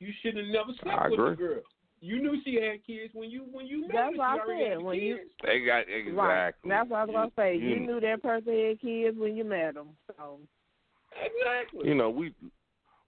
You 0.00 0.12
should 0.22 0.36
have 0.36 0.46
never 0.46 0.70
slept 0.82 0.98
I 0.98 1.08
with 1.08 1.18
the 1.18 1.36
girl. 1.36 1.60
You 2.00 2.22
knew 2.22 2.36
she 2.44 2.54
had 2.54 2.86
kids 2.86 3.12
when 3.12 3.28
you 3.30 3.44
when 3.50 3.66
you 3.66 3.82
met 3.82 3.90
That's 3.92 4.12
her. 4.12 4.18
what 4.18 4.40
She 4.46 4.52
I 4.52 4.58
said, 4.58 4.70
had 4.70 4.82
when 4.82 4.98
you- 4.98 5.18
They 5.44 5.60
got 5.64 5.80
exactly. 5.88 6.12
Right. 6.12 6.54
That's 6.64 6.90
what 6.90 6.98
I 7.00 7.04
was 7.04 7.12
gonna 7.12 7.30
say. 7.36 7.56
You, 7.56 7.68
You- 7.70 7.80
knew 7.80 8.00
that 8.00 8.22
person 8.22 8.52
had 8.68 8.80
kids 8.80 9.18
when 9.18 9.36
you 9.36 9.44
met 9.44 9.74
them. 9.74 9.88
So 10.16 10.38
exactly. 11.20 11.88
you 11.88 11.94
know, 11.94 12.10
we 12.10 12.32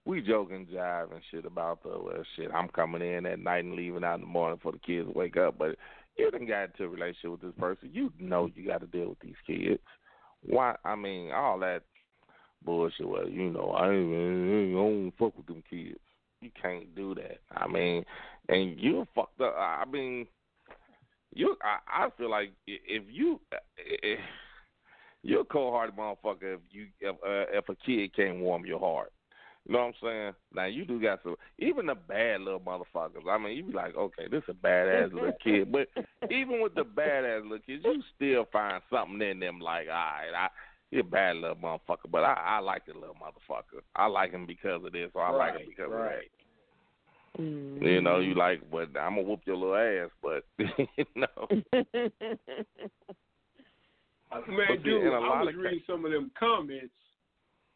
we 0.07 0.21
joke 0.23 0.51
and 0.51 0.67
jive 0.67 1.13
and 1.13 1.21
shit 1.31 1.45
about 1.45 1.83
the 1.83 1.91
well, 1.91 2.25
shit. 2.37 2.51
I'm 2.53 2.69
coming 2.69 3.03
in 3.03 3.27
at 3.27 3.39
night 3.39 3.65
and 3.65 3.75
leaving 3.75 4.03
out 4.03 4.15
in 4.17 4.23
the 4.23 4.27
morning 4.27 4.59
for 4.63 4.73
the 4.73 4.79
kids 4.79 5.07
to 5.07 5.17
wake 5.17 5.37
up. 5.37 5.57
But 5.59 5.77
you 6.17 6.31
didn't 6.31 6.49
got 6.49 6.65
into 6.71 6.85
a 6.85 6.89
relationship 6.89 7.31
with 7.31 7.41
this 7.43 7.55
person. 7.61 7.91
You 7.93 8.13
know 8.19 8.51
you 8.55 8.67
got 8.67 8.81
to 8.81 8.87
deal 8.87 9.11
with 9.11 9.21
these 9.21 9.37
kids. 9.47 9.81
Why? 10.43 10.75
I 10.85 10.97
mean, 10.97 11.31
all 11.31 11.59
that 11.61 11.83
bullshit. 12.65 13.09
Well, 13.09 13.29
you 13.29 13.51
know, 13.51 13.71
I 13.71 13.91
ain't, 13.91 14.75
I 14.75 14.81
don't 14.81 15.13
fuck 15.19 15.37
with 15.37 15.47
them 15.47 15.63
kids. 15.69 15.99
You 16.41 16.51
can't 16.61 16.95
do 16.95 17.15
that. 17.17 17.41
I 17.55 17.67
mean, 17.67 18.05
and 18.49 18.79
you 18.79 19.07
fucked 19.15 19.41
up. 19.41 19.55
I 19.59 19.85
mean, 19.91 20.27
you. 21.35 21.57
I, 21.63 22.05
I 22.05 22.11
feel 22.17 22.31
like 22.31 22.53
if 22.67 23.05
you. 23.11 23.41
If, 23.77 24.19
you're 25.23 25.43
a 25.43 25.45
cold-hearted 25.45 25.97
motherfucker 25.97 26.55
if 26.55 26.61
you 26.71 26.87
if 27.01 27.15
uh, 27.17 27.51
if 27.53 27.69
a 27.69 27.75
kid 27.75 28.15
can't 28.15 28.41
warm 28.41 28.65
your 28.65 28.81
heart. 28.81 29.13
You 29.67 29.75
know 29.75 29.81
what 29.81 29.87
I'm 29.89 29.95
saying? 30.03 30.33
Now 30.55 30.65
you 30.65 30.87
do 30.87 31.01
got 31.01 31.23
some 31.23 31.37
even 31.59 31.87
the 31.87 31.95
bad 31.95 32.41
little 32.41 32.61
motherfuckers. 32.61 33.29
I 33.29 33.37
mean, 33.37 33.57
you 33.57 33.65
be 33.65 33.73
like, 33.75 33.95
okay, 33.95 34.27
this 34.31 34.43
is 34.49 34.55
a 34.63 34.67
badass 34.67 35.13
little 35.13 35.33
kid, 35.45 35.71
but 35.71 35.89
even 36.31 36.63
with 36.63 36.75
the 36.75 36.85
badass 36.85 37.43
little 37.43 37.59
kids, 37.59 37.85
you 37.85 38.03
still 38.17 38.47
find 38.51 38.83
something 38.91 39.21
in 39.21 39.39
them. 39.39 39.61
Like, 39.61 39.89
all 39.89 39.95
right, 39.95 40.31
I 40.35 40.49
he's 40.91 41.01
a 41.01 41.05
bad 41.05 41.37
little 41.37 41.57
motherfucker, 41.57 42.11
but 42.11 42.25
I 42.25 42.35
I 42.35 42.59
like 42.61 42.87
the 42.87 42.95
little 42.95 43.17
motherfucker. 43.17 43.81
I 43.97 44.07
like 44.07 44.33
him 44.33 44.47
because 44.47 44.85
of 44.85 44.93
this, 44.93 45.11
or 45.15 45.23
I 45.23 45.31
like 45.31 45.59
him 45.59 45.67
because 45.69 45.91
right. 45.91 46.07
of 46.07 46.11
that. 46.11 47.43
Mm-hmm. 47.43 47.85
You 47.85 48.01
know, 48.01 48.19
you 48.19 48.35
like, 48.35 48.61
but 48.71 48.89
I'm 48.99 49.15
gonna 49.15 49.23
whoop 49.23 49.41
your 49.47 49.57
little 49.57 49.77
ass, 49.77 50.11
but 50.23 50.45
you 50.59 51.07
know, 51.15 51.63
Man, 54.49 54.67
But 54.69 54.83
dude, 54.85 55.13
I 55.13 55.43
was 55.43 55.55
reading 55.57 55.83
some 55.87 56.05
of 56.05 56.13
them 56.13 56.31
comments. 56.39 56.95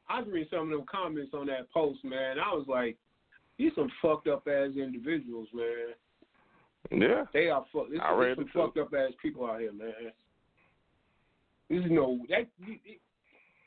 I 0.08 0.20
was 0.20 0.28
reading 0.28 0.48
some 0.50 0.60
of 0.60 0.68
them 0.70 0.84
comments 0.90 1.32
on 1.34 1.46
that 1.46 1.70
post, 1.72 2.04
man. 2.04 2.36
I 2.38 2.52
was 2.54 2.66
like, 2.68 2.96
these 3.58 3.72
some 3.74 3.90
fucked 4.00 4.28
up 4.28 4.46
ass 4.46 4.70
individuals, 4.76 5.48
man. 5.52 7.00
yeah. 7.00 7.24
They 7.32 7.48
are 7.48 7.64
fucked. 7.72 7.90
This 7.90 8.00
I 8.02 8.12
read 8.14 8.36
some 8.36 8.44
too. 8.44 8.50
fucked 8.54 8.78
up 8.78 8.92
ass 8.94 9.12
people 9.20 9.46
out 9.46 9.60
here, 9.60 9.72
man. 9.72 10.12
This 11.68 11.84
is 11.84 11.90
no 11.90 12.20
that 12.28 12.46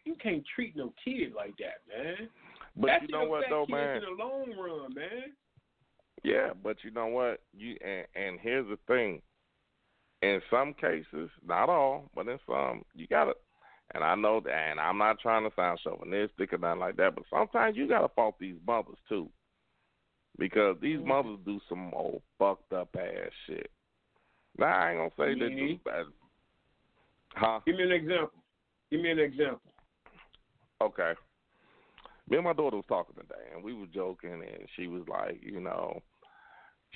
you, 0.07 0.15
can't 0.21 0.43
treat 0.55 0.75
no 0.75 0.93
kid 1.03 1.33
like 1.35 1.53
that, 1.57 1.81
man. 1.87 2.29
But 2.75 2.87
that 2.87 3.01
you 3.03 3.07
know 3.09 3.25
what 3.25 3.45
though, 3.49 3.65
man? 3.69 3.97
In 3.97 4.03
the 4.03 4.23
long 4.23 4.53
run, 4.57 4.93
man. 4.93 5.33
Yeah, 6.23 6.49
but 6.63 6.77
you 6.83 6.91
know 6.91 7.07
what? 7.07 7.41
You 7.55 7.75
and, 7.85 8.05
and 8.15 8.39
here's 8.39 8.67
the 8.67 8.77
thing. 8.87 9.21
In 10.21 10.41
some 10.49 10.73
cases, 10.73 11.29
not 11.45 11.69
all, 11.69 12.09
but 12.15 12.27
in 12.27 12.39
some, 12.47 12.83
you 12.95 13.07
gotta. 13.07 13.33
And 13.93 14.03
I 14.03 14.15
know 14.15 14.41
that, 14.41 14.71
and 14.71 14.79
I'm 14.79 14.97
not 14.97 15.19
trying 15.19 15.49
to 15.49 15.55
sound 15.55 15.79
chauvinistic 15.81 16.51
or 16.51 16.57
nothing 16.57 16.81
like 16.81 16.97
that, 16.97 17.15
but 17.15 17.23
sometimes 17.29 17.77
you 17.77 17.87
gotta 17.87 18.09
fault 18.09 18.35
these 18.39 18.57
mothers 18.67 18.97
too, 19.07 19.29
because 20.37 20.75
these 20.81 20.97
Mm-hmm. 20.97 21.07
mothers 21.07 21.39
do 21.45 21.59
some 21.69 21.93
old 21.93 22.21
fucked 22.37 22.73
up 22.73 22.89
ass 22.95 23.31
shit. 23.45 23.71
Now 24.57 24.67
I 24.67 24.91
ain't 24.91 24.99
gonna 24.99 25.11
say 25.17 25.39
they 25.39 25.49
do 25.55 25.75
Mhm. 25.75 25.83
bad. 25.83 26.05
Huh? 27.35 27.59
Give 27.65 27.75
me 27.75 27.83
an 27.83 27.91
example. 27.91 28.43
Give 28.91 29.01
me 29.01 29.11
an 29.11 29.19
example. 29.19 29.71
Okay. 30.81 31.13
Me 32.29 32.37
and 32.37 32.45
my 32.45 32.53
daughter 32.53 32.75
was 32.75 32.85
talking 32.89 33.15
today, 33.15 33.53
and 33.53 33.63
we 33.63 33.73
were 33.73 33.85
joking, 33.87 34.33
and 34.33 34.67
she 34.75 34.87
was 34.87 35.03
like, 35.07 35.39
you 35.41 35.61
know, 35.61 36.01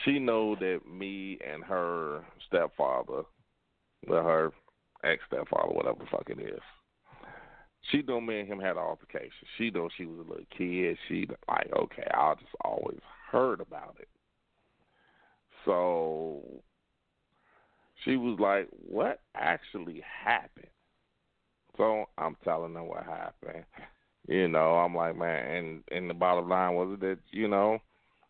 she 0.03 0.19
know 0.19 0.55
that 0.55 0.81
me 0.89 1.39
and 1.47 1.63
her 1.63 2.23
stepfather, 2.47 3.23
well, 4.07 4.23
her 4.23 4.51
ex 5.03 5.21
stepfather, 5.27 5.73
whatever 5.73 6.00
the 6.00 6.09
fuck 6.11 6.29
it 6.29 6.39
is. 6.39 6.59
She 7.89 8.01
know 8.03 8.21
me 8.21 8.41
and 8.41 8.47
him 8.47 8.59
had 8.59 8.71
an 8.71 8.77
altercation. 8.77 9.31
She 9.57 9.71
know 9.71 9.89
she 9.97 10.05
was 10.05 10.19
a 10.19 10.29
little 10.29 10.45
kid. 10.55 10.97
She 11.07 11.27
like, 11.47 11.71
okay, 11.75 12.07
I 12.13 12.35
just 12.35 12.53
always 12.63 13.00
heard 13.31 13.59
about 13.59 13.95
it. 14.00 14.07
So 15.65 16.41
she 18.03 18.17
was 18.17 18.39
like, 18.39 18.67
"What 18.71 19.21
actually 19.35 20.03
happened?" 20.23 20.67
So 21.77 22.05
I'm 22.17 22.35
telling 22.43 22.73
her 22.73 22.83
what 22.83 23.03
happened. 23.03 23.65
You 24.27 24.47
know, 24.47 24.75
I'm 24.75 24.95
like, 24.95 25.17
man, 25.17 25.55
and 25.55 25.83
and 25.91 26.09
the 26.09 26.13
bottom 26.13 26.47
line 26.47 26.75
was 26.75 26.97
that 27.01 27.17
you 27.31 27.47
know, 27.47 27.79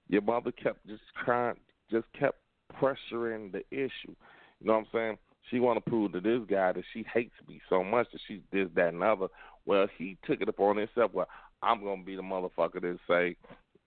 your 0.07 0.21
mother 0.21 0.51
kept 0.51 0.86
just 0.88 1.01
trying, 1.24 1.55
just 1.89 2.05
kept 2.17 2.38
pressuring 2.81 3.51
the 3.51 3.63
issue. 3.71 4.15
You 4.60 4.67
know 4.67 4.74
what 4.74 4.79
I'm 4.79 4.88
saying? 4.93 5.17
She 5.50 5.60
want 5.60 5.83
to 5.83 5.89
prove 5.89 6.13
to 6.13 6.21
this 6.21 6.41
guy 6.50 6.71
that 6.71 6.83
she 6.93 7.05
hates 7.13 7.33
me 7.48 7.60
so 7.69 7.83
much 7.83 8.07
that 8.12 8.21
she's 8.27 8.41
this, 8.51 8.69
that, 8.75 8.93
and 8.93 9.03
other. 9.03 9.27
Well, 9.65 9.88
he 9.98 10.17
took 10.25 10.41
it 10.41 10.50
upon 10.50 10.77
himself. 10.77 11.12
Well, 11.13 11.27
I'm 11.62 11.83
gonna 11.83 12.03
be 12.03 12.15
the 12.15 12.21
motherfucker 12.21 12.81
that 12.81 12.98
say, 13.07 13.36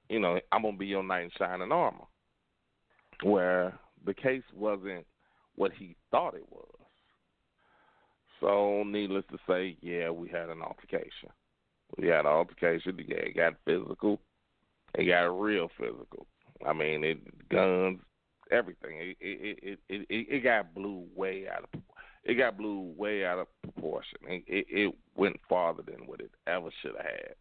you 0.08 0.20
know, 0.20 0.38
I'm 0.52 0.62
gonna 0.62 0.76
be 0.76 0.86
your 0.86 1.02
knight 1.02 1.24
in 1.24 1.30
shining 1.38 1.72
armor. 1.72 2.04
Where 3.22 3.78
the 4.04 4.14
case 4.14 4.42
wasn't 4.54 5.06
what 5.56 5.72
he 5.72 5.96
thought 6.10 6.34
it 6.34 6.46
was. 6.50 6.73
So, 8.40 8.82
needless 8.84 9.24
to 9.30 9.38
say, 9.48 9.76
yeah, 9.80 10.10
we 10.10 10.28
had 10.28 10.48
an 10.48 10.60
altercation. 10.62 11.30
We 11.98 12.08
had 12.08 12.20
an 12.20 12.26
altercation. 12.26 12.98
Yeah, 13.06 13.16
it 13.16 13.36
got 13.36 13.54
physical. 13.64 14.20
It 14.94 15.04
got 15.04 15.40
real 15.40 15.70
physical. 15.78 16.26
I 16.66 16.72
mean, 16.72 17.04
it 17.04 17.48
guns, 17.48 18.00
everything. 18.50 18.96
It 19.00 19.16
it 19.20 19.58
it 19.62 19.78
it, 19.88 20.06
it, 20.08 20.26
it 20.30 20.44
got 20.44 20.74
blew 20.74 21.04
way 21.14 21.46
out 21.48 21.64
of 21.64 21.80
it 22.24 22.34
got 22.34 22.56
blew 22.56 22.92
way 22.96 23.24
out 23.24 23.38
of 23.38 23.48
proportion. 23.62 24.18
It, 24.26 24.44
it, 24.46 24.66
it 24.68 24.94
went 25.14 25.36
farther 25.48 25.82
than 25.82 26.06
what 26.06 26.20
it 26.20 26.30
ever 26.46 26.70
should 26.80 26.96
have 26.96 27.04
had. 27.04 27.34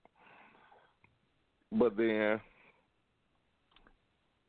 But 1.71 1.97
then, 1.97 2.41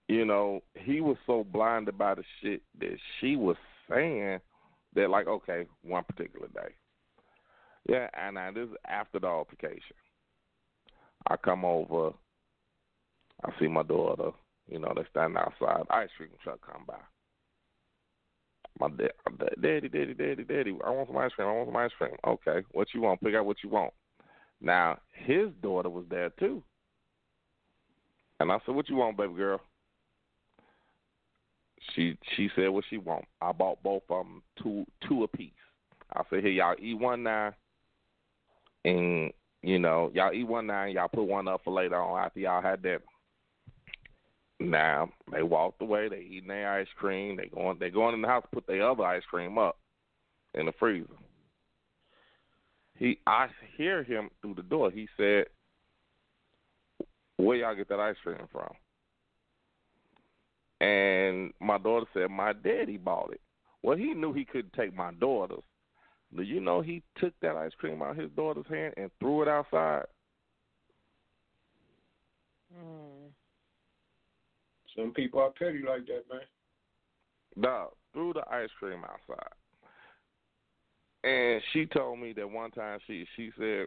you 0.09 0.25
know, 0.25 0.63
he 0.75 1.01
was 1.01 1.17
so 1.27 1.45
blinded 1.45 1.97
by 1.97 2.17
the 2.17 2.25
shit 2.41 2.63
that 2.81 2.97
she 3.21 3.37
was 3.37 3.57
saying 3.89 4.41
that, 4.95 5.11
like, 5.11 5.27
okay, 5.27 5.67
one 5.83 6.05
particular 6.05 6.49
day. 6.49 6.75
Yeah, 7.89 8.09
and 8.15 8.35
now 8.35 8.51
this 8.53 8.69
is 8.69 8.77
after 8.87 9.19
the 9.21 9.27
altercation. 9.27 9.97
I 11.27 11.37
come 11.37 11.65
over, 11.65 12.13
I 13.45 13.51
see 13.59 13.67
my 13.69 13.83
daughter, 13.83 14.31
you 14.69 14.79
know, 14.79 14.93
they 14.95 15.03
standing 15.11 15.37
outside, 15.37 15.85
ice 15.91 16.09
cream 16.17 16.31
truck 16.43 16.61
come 16.67 16.85
by. 16.87 16.95
My 18.81 18.89
dad, 18.89 19.13
daddy, 19.61 19.89
daddy, 19.89 20.15
daddy, 20.15 20.43
daddy. 20.43 20.77
I 20.85 20.91
want 20.91 21.09
some 21.09 21.17
ice 21.17 21.31
cream. 21.33 21.47
I 21.47 21.53
want 21.53 21.69
some 21.69 21.77
ice 21.77 21.93
cream. 21.97 22.17
Okay, 22.27 22.67
what 22.73 22.89
you 22.93 23.03
want? 23.03 23.21
Pick 23.21 23.35
out 23.35 23.47
what 23.47 23.63
you 23.63 23.71
want. 23.71 23.93
Now 24.61 24.99
his 25.13 25.51
daughter 25.63 25.89
was 25.89 26.05
there 26.11 26.31
too, 26.31 26.63
and 28.41 28.51
I 28.51 28.59
said, 28.67 28.75
"What 28.75 28.89
you 28.89 28.97
want, 28.97 29.17
baby 29.17 29.35
girl?" 29.35 29.61
She 31.93 32.17
she 32.37 32.49
said 32.57 32.69
what 32.69 32.85
she 32.89 32.99
want. 32.99 33.25
I 33.41 33.53
bought 33.53 33.83
both 33.83 34.03
of 34.09 34.25
them 34.25 34.43
two 34.63 34.85
two 35.07 35.25
apiece. 35.25 35.53
I 36.13 36.23
said, 36.31 36.43
"Here, 36.43 36.53
y'all 36.53 36.77
eat 36.79 36.99
one 36.99 37.23
now, 37.23 37.53
and 38.85 39.33
you 39.63 39.79
know 39.79 40.11
y'all 40.15 40.33
eat 40.33 40.45
one 40.45 40.67
now. 40.67 40.85
Y'all 40.85 41.09
put 41.09 41.25
one 41.25 41.49
up 41.49 41.63
for 41.65 41.73
later 41.73 42.01
on 42.01 42.25
after 42.25 42.41
y'all 42.41 42.63
had 42.63 42.83
dinner." 42.83 43.03
Now 44.61 45.11
they 45.33 45.43
walked 45.43 45.83
away. 45.83 46.09
They 46.09 46.21
eating 46.21 46.49
their 46.49 46.73
ice 46.73 46.89
cream. 46.97 47.37
They 47.37 47.47
going. 47.47 47.79
They 47.79 47.91
going 47.91 48.15
in 48.15 48.23
the 48.23 48.29
house. 48.29 48.47
Put 48.53 48.67
their 48.67 48.89
other 48.89 49.05
ice 49.05 49.25
cream 49.29 49.59
up 49.59 49.79
in 50.55 50.67
the 50.67 50.73
freezer. 50.73 51.09
He, 52.97 53.19
I 53.27 53.49
hear 53.77 54.05
him 54.05 54.31
through 54.41 54.55
the 54.55 54.63
door. 54.63 54.91
He 54.91 55.09
said, 55.17 55.47
"Where 57.37 57.57
y'all 57.57 57.75
get 57.75 57.89
that 57.89 58.01
ice 58.01 58.17
cream 58.23 58.39
from?" 58.53 58.73
And 60.85 61.55
my 61.61 61.79
daughter 61.79 62.07
said, 62.13 62.31
"My 62.31 62.53
daddy 62.53 62.99
bought 62.99 63.33
it." 63.33 63.41
Well, 63.83 63.97
he 63.97 64.13
knew 64.13 64.33
he 64.33 64.45
couldn't 64.45 64.75
take 64.75 64.95
my 64.95 65.13
daughter's. 65.13 65.65
Do 66.35 66.43
you 66.43 66.61
know 66.61 66.83
he 66.83 67.03
took 67.17 67.33
that 67.41 67.57
ice 67.57 67.73
cream 67.79 68.03
out 68.03 68.11
of 68.11 68.17
his 68.17 68.31
daughter's 68.33 68.67
hand 68.67 68.95
and 68.97 69.11
threw 69.19 69.43
it 69.43 69.49
outside? 69.49 70.05
Mm. 72.77 73.31
Some 74.95 75.13
people 75.13 75.41
are 75.41 75.51
petty 75.51 75.79
like 75.79 76.07
that, 76.07 76.25
man. 76.31 76.43
No, 77.57 77.93
threw 78.13 78.33
the 78.35 78.45
ice 78.51 78.71
cream 78.79 79.05
outside. 79.05 79.55
And 81.23 81.63
she 81.73 81.87
told 81.87 82.19
me 82.19 82.35
that 82.35 82.51
one 82.51 82.73
time 82.73 82.99
she 83.07 83.27
she 83.37 83.53
said 83.57 83.87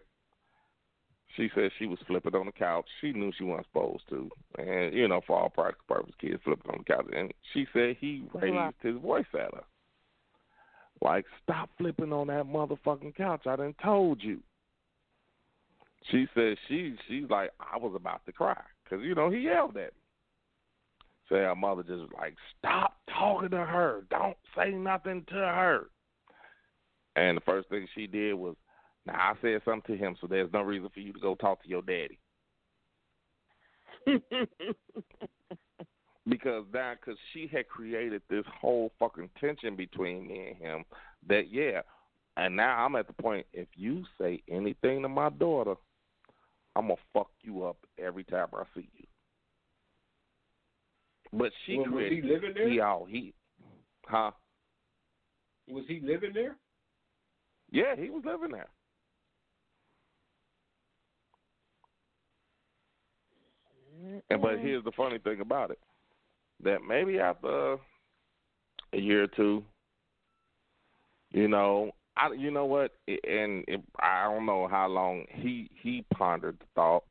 she 1.38 1.50
said 1.56 1.71
she 1.80 1.86
was 1.86 2.00
flipping 2.08 2.36
on 2.36 2.47
the 2.47 2.52
couch. 2.52 2.86
She 3.00 3.13
knew 3.13 3.32
she 3.38 3.43
wasn't 3.43 3.67
supposed 3.67 4.04
to, 4.10 4.30
and 4.58 4.93
you 4.93 5.08
know, 5.08 5.21
for 5.26 5.39
all 5.39 5.50
practical 5.50 5.95
purposes, 5.95 6.15
kids 6.19 6.41
flipping 6.43 6.71
on 6.71 6.84
the 6.86 6.93
couch. 6.93 7.06
And 7.15 7.34
she 7.54 7.65
said 7.71 7.95
he 8.00 8.23
raised 8.34 8.76
his 8.82 8.97
voice 8.97 9.26
at 9.34 9.54
her, 9.54 9.63
like, 11.02 11.26
"Stop 11.43 11.69
flipping 11.78 12.12
on 12.12 12.28
that 12.28 12.45
motherfucking 12.45 13.15
couch! 13.15 13.47
I 13.47 13.56
done 13.56 13.76
told 13.82 14.21
you." 14.21 14.39
She 16.12 16.28
said 16.34 16.58
she 16.67 16.95
she's 17.08 17.30
like 17.30 17.52
I 17.60 17.78
was 17.78 17.93
about 17.95 18.26
to 18.26 18.32
cry 18.32 18.60
because 18.84 19.06
you 19.06 19.15
know 19.15 19.30
he 19.30 19.39
yelled 19.39 19.78
at 19.78 19.93
me. 19.93 20.02
So 21.30 21.36
her 21.36 21.56
mother 21.56 21.84
just 21.84 22.12
like, 22.13 22.36
stop 22.58 22.97
talking 23.10 23.50
to 23.50 23.58
her. 23.58 24.04
Don't 24.10 24.38
say 24.56 24.71
nothing 24.71 25.26
to 25.28 25.36
her. 25.36 25.88
And 27.15 27.38
the 27.38 27.41
first 27.41 27.67
thing 27.69 27.88
she 27.95 28.08
did 28.08 28.34
was, 28.34 28.56
now 29.08 29.32
I 29.32 29.34
said 29.41 29.62
something 29.65 29.98
to 29.98 30.04
him, 30.04 30.15
so 30.20 30.28
there's 30.28 30.52
no 30.54 30.62
reason 30.62 30.89
for 30.93 31.00
you 31.00 31.13
to 31.13 31.20
go 31.20 31.36
talk 31.36 31.63
to 31.63 31.70
your 31.70 31.82
daddy. 31.82 32.20
because 36.28 36.65
that, 36.74 36.98
because 37.00 37.17
she 37.34 37.50
had 37.52 37.67
created 37.67 38.22
this 38.30 38.46
whole 38.60 38.91
fucking 39.00 39.30
tension 39.39 39.76
between 39.76 40.28
me 40.28 40.50
and 40.50 40.58
him. 40.58 40.86
That 41.28 41.52
yeah, 41.52 41.82
and 42.36 42.56
now 42.56 42.86
I'm 42.86 42.96
at 42.96 43.08
the 43.08 43.13
point. 43.13 43.46
If 43.54 43.67
you 43.76 44.04
say 44.20 44.41
anything 44.50 45.02
to 45.02 45.10
my 45.10 45.30
daughter, 45.30 45.76
I'm 46.76 46.89
gonna 46.89 46.96
fuck 47.13 47.30
you 47.41 47.63
up 47.63 47.78
every 47.98 48.24
time 48.24 48.48
I 48.54 48.63
see 48.76 48.89
you. 48.98 49.06
But 51.34 51.52
she 51.65 51.78
Well, 51.78 51.91
was 51.91 52.06
he 52.10 52.22
living 52.22 52.54
there? 52.54 52.70
he 52.70 52.80
all 52.80 53.06
he, 53.06 53.34
huh? 54.06 54.32
Was 55.70 55.84
he 55.88 56.00
living 56.02 56.32
there? 56.34 56.56
Yeah, 57.72 57.96
he 57.98 58.10
was 58.10 58.24
living 58.26 58.52
there. 58.52 58.70
Mm-hmm. 63.97 64.17
And 64.29 64.41
but 64.41 64.53
mm-hmm. 64.53 64.65
here's 64.67 64.83
the 64.83 64.91
funny 64.91 65.17
thing 65.19 65.41
about 65.41 65.71
it, 65.71 65.79
that 66.63 66.79
maybe 66.88 67.19
after 67.19 67.77
a 68.93 68.97
year 68.97 69.23
or 69.23 69.27
two, 69.27 69.63
you 71.31 71.47
know, 71.47 71.91
I 72.15 72.31
you 72.33 72.51
know 72.51 72.65
what, 72.65 72.91
and 73.07 73.63
it, 73.67 73.81
I 73.99 74.23
don't 74.25 74.45
know 74.45 74.67
how 74.67 74.88
long 74.88 75.25
he 75.29 75.69
he 75.81 76.05
pondered 76.13 76.57
the 76.60 76.65
thought, 76.75 77.03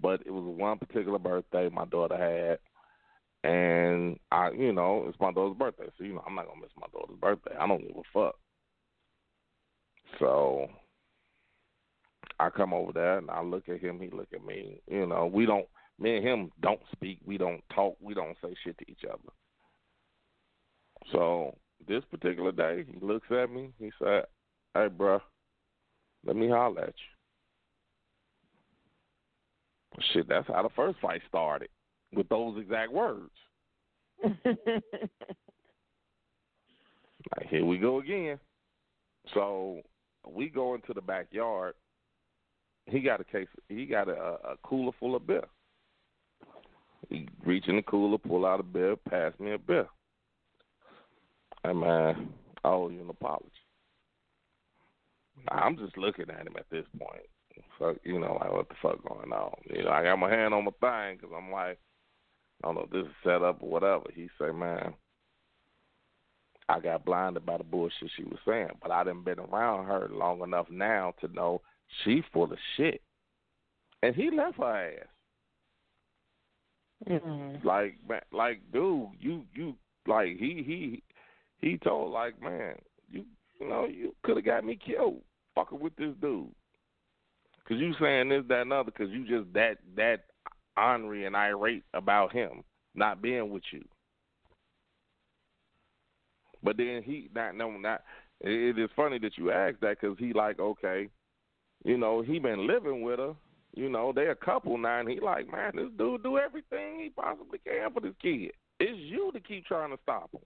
but 0.00 0.20
it 0.26 0.30
was 0.30 0.44
one 0.44 0.78
particular 0.78 1.18
birthday 1.18 1.68
my 1.68 1.84
daughter 1.86 2.16
had, 2.16 3.50
and 3.50 4.18
I 4.30 4.50
you 4.52 4.72
know 4.72 5.04
it's 5.08 5.20
my 5.20 5.32
daughter's 5.32 5.58
birthday, 5.58 5.86
so 5.96 6.04
you 6.04 6.14
know 6.14 6.24
I'm 6.26 6.34
not 6.34 6.46
gonna 6.46 6.60
miss 6.60 6.70
my 6.78 6.86
daughter's 6.92 7.18
birthday. 7.20 7.56
I 7.58 7.66
don't 7.66 7.86
give 7.86 7.96
a 7.96 8.02
fuck. 8.12 8.36
So 10.18 10.68
I 12.38 12.50
come 12.50 12.72
over 12.72 12.92
there 12.92 13.18
and 13.18 13.30
I 13.30 13.42
look 13.42 13.68
at 13.68 13.80
him, 13.80 14.00
he 14.00 14.08
look 14.10 14.28
at 14.34 14.44
me. 14.44 14.80
You 14.88 15.06
know, 15.06 15.26
we 15.26 15.46
don't 15.46 15.66
me 16.00 16.16
and 16.16 16.26
him 16.26 16.50
don't 16.60 16.80
speak, 16.92 17.18
we 17.24 17.38
don't 17.38 17.62
talk, 17.74 17.96
we 18.00 18.14
don't 18.14 18.36
say 18.42 18.54
shit 18.64 18.78
to 18.78 18.90
each 18.90 19.04
other. 19.08 19.18
So 21.12 21.56
this 21.86 22.02
particular 22.10 22.52
day, 22.52 22.84
he 22.90 23.04
looks 23.04 23.26
at 23.30 23.50
me, 23.50 23.70
he 23.78 23.90
said, 24.02 24.24
Hey 24.74 24.88
bro, 24.88 25.20
let 26.24 26.36
me 26.36 26.48
holler 26.48 26.82
at 26.82 26.94
you. 29.96 30.02
Shit, 30.12 30.28
that's 30.28 30.46
how 30.48 30.62
the 30.62 30.68
first 30.70 30.98
fight 31.00 31.20
started. 31.28 31.68
With 32.12 32.28
those 32.28 32.58
exact 32.58 32.92
words. 32.92 33.30
Like 37.36 37.48
here 37.48 37.64
we 37.64 37.78
go 37.78 38.00
again. 38.00 38.38
So 39.34 39.80
we 40.26 40.48
go 40.48 40.74
into 40.74 40.92
the 40.94 41.00
backyard. 41.00 41.74
He 42.86 43.00
got 43.00 43.20
a 43.20 43.24
case. 43.24 43.48
He 43.68 43.86
got 43.86 44.08
a, 44.08 44.12
a 44.12 44.56
cooler 44.62 44.92
full 44.98 45.14
of 45.14 45.26
beer. 45.26 45.44
He 47.08 47.28
reach 47.44 47.66
in 47.68 47.76
the 47.76 47.82
cooler, 47.82 48.18
pull 48.18 48.46
out 48.46 48.60
a 48.60 48.62
beer, 48.62 48.96
pass 48.96 49.32
me 49.38 49.52
a 49.52 49.58
beer. 49.58 49.88
Hey 51.64 51.72
man, 51.72 52.28
I 52.64 52.68
owe 52.68 52.88
you 52.88 53.00
an 53.00 53.10
apology. 53.10 53.50
I'm 55.48 55.76
just 55.76 55.96
looking 55.96 56.30
at 56.30 56.46
him 56.46 56.56
at 56.56 56.68
this 56.70 56.86
point. 56.98 57.22
Fuck, 57.78 57.96
you 58.04 58.20
know, 58.20 58.38
like 58.40 58.52
what 58.52 58.68
the 58.68 58.74
fuck 58.82 59.02
going 59.06 59.32
on? 59.32 59.54
You 59.70 59.84
know, 59.84 59.90
I 59.90 60.02
got 60.02 60.18
my 60.18 60.30
hand 60.30 60.54
on 60.54 60.64
my 60.64 60.70
thing 60.80 61.16
because 61.16 61.34
I'm 61.36 61.50
like, 61.50 61.78
I 62.62 62.66
don't 62.66 62.74
know 62.74 62.82
if 62.82 62.90
this 62.90 63.06
is 63.06 63.16
set 63.24 63.42
up 63.42 63.62
or 63.62 63.70
whatever. 63.70 64.04
He 64.14 64.28
say, 64.38 64.52
man, 64.52 64.94
I 66.68 66.78
got 66.78 67.04
blinded 67.04 67.44
by 67.46 67.56
the 67.56 67.64
bullshit 67.64 68.10
she 68.16 68.24
was 68.24 68.38
saying, 68.46 68.70
but 68.82 68.90
I 68.90 69.02
didn't 69.02 69.24
been 69.24 69.40
around 69.40 69.86
her 69.86 70.08
long 70.12 70.42
enough 70.42 70.66
now 70.70 71.14
to 71.20 71.28
know 71.32 71.62
she 72.04 72.22
full 72.32 72.52
of 72.52 72.58
shit. 72.76 73.00
And 74.02 74.14
he 74.14 74.30
left 74.30 74.58
her 74.58 74.98
ass. 74.98 75.06
Mm-hmm. 77.08 77.66
Like, 77.66 77.94
like, 78.32 78.60
dude, 78.72 79.08
you, 79.18 79.44
you, 79.54 79.74
like, 80.06 80.36
he, 80.38 80.62
he, 80.66 81.02
he 81.58 81.78
told, 81.78 82.12
like, 82.12 82.40
man, 82.42 82.74
you, 83.10 83.24
you 83.58 83.68
know, 83.68 83.86
you 83.86 84.14
could 84.22 84.36
have 84.36 84.44
got 84.44 84.64
me 84.64 84.78
killed 84.84 85.20
fucking 85.54 85.80
with 85.80 85.96
this 85.96 86.14
dude. 86.20 86.48
Cause 87.68 87.78
you 87.78 87.94
saying 88.00 88.30
this, 88.30 88.42
that, 88.48 88.62
and 88.62 88.72
other. 88.72 88.90
Cause 88.90 89.08
you 89.10 89.24
just 89.28 89.52
that, 89.54 89.76
that 89.96 90.24
ornery 90.76 91.26
and 91.26 91.36
irate 91.36 91.84
about 91.94 92.32
him 92.32 92.64
not 92.94 93.22
being 93.22 93.50
with 93.50 93.62
you. 93.70 93.84
But 96.62 96.76
then 96.76 97.02
he 97.04 97.30
not 97.34 97.56
no 97.56 97.70
not. 97.70 98.02
It 98.40 98.78
is 98.78 98.90
funny 98.96 99.18
that 99.20 99.36
you 99.36 99.50
asked 99.50 99.80
that 99.80 100.00
because 100.00 100.18
he 100.18 100.32
like 100.32 100.58
okay, 100.58 101.08
you 101.84 101.96
know 101.96 102.22
he 102.22 102.38
been 102.38 102.66
living 102.66 103.02
with 103.02 103.18
her. 103.18 103.34
You 103.74 103.88
know 103.88 104.12
they 104.12 104.26
a 104.26 104.34
couple 104.34 104.76
now, 104.76 105.00
and 105.00 105.08
he 105.08 105.20
like 105.20 105.50
man, 105.50 105.72
this 105.74 105.90
dude 105.96 106.22
do 106.22 106.38
everything 106.38 107.00
he 107.00 107.10
possibly 107.10 107.58
can 107.64 107.92
for 107.92 108.00
this 108.00 108.14
kid. 108.20 108.52
It's 108.80 108.98
you 108.98 109.30
to 109.32 109.40
keep 109.40 109.66
trying 109.66 109.90
to 109.90 109.98
stop 110.02 110.30
him. 110.32 110.40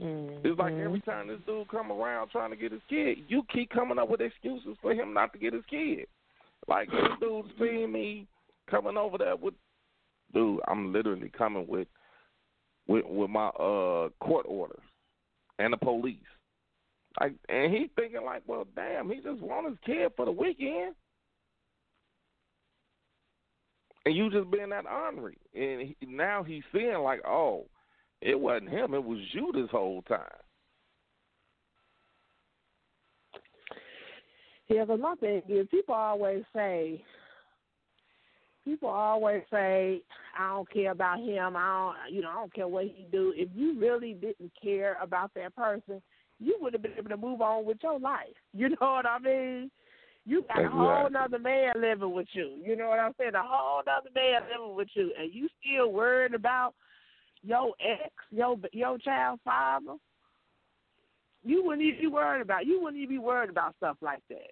Mm-hmm. 0.00 0.46
It's 0.46 0.58
like 0.58 0.74
every 0.74 1.00
time 1.00 1.28
this 1.28 1.40
dude 1.46 1.68
come 1.68 1.90
around 1.90 2.28
trying 2.28 2.50
to 2.50 2.56
get 2.56 2.72
his 2.72 2.82
kid, 2.88 3.18
you 3.28 3.42
keep 3.52 3.70
coming 3.70 3.98
up 3.98 4.08
with 4.08 4.20
excuses 4.20 4.76
for 4.80 4.92
him 4.92 5.12
not 5.12 5.32
to 5.32 5.38
get 5.38 5.54
his 5.54 5.64
kid. 5.68 6.06
Like 6.68 6.90
this 6.90 7.08
dude 7.20 7.46
seeing 7.58 7.90
me 7.90 8.26
coming 8.70 8.96
over 8.96 9.18
there 9.18 9.36
with, 9.36 9.54
dude, 10.34 10.60
I'm 10.68 10.92
literally 10.92 11.32
coming 11.36 11.66
with, 11.66 11.88
with 12.86 13.04
with 13.06 13.30
my 13.30 13.48
uh 13.48 14.10
court 14.20 14.46
order, 14.46 14.78
and 15.58 15.72
the 15.72 15.78
police. 15.78 16.16
Like, 17.20 17.34
and 17.48 17.74
he 17.74 17.90
thinking 17.96 18.24
like, 18.24 18.42
well, 18.46 18.66
damn, 18.76 19.08
he 19.10 19.16
just 19.16 19.40
want 19.40 19.68
his 19.68 19.78
kid 19.84 20.12
for 20.16 20.26
the 20.26 20.32
weekend. 20.32 20.94
And 24.08 24.16
you 24.16 24.30
just 24.30 24.50
being 24.50 24.70
that 24.70 24.86
ornery, 24.86 25.36
and 25.54 25.82
he, 25.82 25.96
now 26.06 26.42
he's 26.42 26.62
seeing 26.72 26.96
like, 27.00 27.20
oh, 27.26 27.66
it 28.22 28.40
wasn't 28.40 28.70
him. 28.70 28.94
It 28.94 29.04
was 29.04 29.18
you 29.32 29.52
this 29.52 29.68
whole 29.70 30.00
time. 30.08 30.22
Yeah, 34.68 34.86
because 34.86 34.98
my 34.98 35.14
thing 35.16 35.42
is, 35.46 35.66
people 35.70 35.94
always 35.94 36.42
say, 36.56 37.04
people 38.64 38.88
always 38.88 39.42
say, 39.50 40.00
I 40.38 40.54
don't 40.54 40.70
care 40.70 40.92
about 40.92 41.18
him. 41.18 41.54
I 41.54 41.92
don't, 42.06 42.14
you 42.14 42.22
know, 42.22 42.30
I 42.30 42.34
don't 42.36 42.54
care 42.54 42.66
what 42.66 42.84
he 42.84 43.06
do. 43.12 43.34
If 43.36 43.50
you 43.54 43.78
really 43.78 44.14
didn't 44.14 44.52
care 44.62 44.96
about 45.02 45.32
that 45.34 45.54
person, 45.54 46.00
you 46.40 46.56
would 46.62 46.72
have 46.72 46.80
been 46.80 46.94
able 46.96 47.10
to 47.10 47.18
move 47.18 47.42
on 47.42 47.66
with 47.66 47.76
your 47.82 48.00
life. 48.00 48.28
You 48.54 48.70
know 48.70 48.76
what 48.80 49.04
I 49.04 49.18
mean? 49.18 49.70
You 50.28 50.44
got 50.46 50.62
a 50.62 50.68
whole 50.68 51.06
Exactly. 51.06 51.16
other 51.24 51.38
man 51.38 51.72
living 51.80 52.12
with 52.12 52.26
you. 52.32 52.60
You 52.62 52.76
know 52.76 52.90
what 52.90 52.98
I'm 52.98 53.14
saying? 53.18 53.34
A 53.34 53.42
whole 53.42 53.80
other 53.80 54.10
man 54.14 54.42
living 54.52 54.76
with 54.76 54.88
you, 54.92 55.10
and 55.18 55.32
you 55.32 55.48
still 55.58 55.90
worried 55.90 56.34
about 56.34 56.74
your 57.42 57.72
ex, 57.80 58.12
your 58.30 58.56
your 58.74 58.98
child's 58.98 59.40
father. 59.42 59.94
You 61.44 61.64
wouldn't 61.64 61.80
even 61.86 62.00
be 62.00 62.06
worried 62.08 62.42
about. 62.42 62.66
You 62.66 62.78
wouldn't 62.78 63.02
even 63.02 63.16
be 63.16 63.18
worried 63.18 63.48
about 63.48 63.74
stuff 63.78 63.96
like 64.02 64.20
that. 64.28 64.50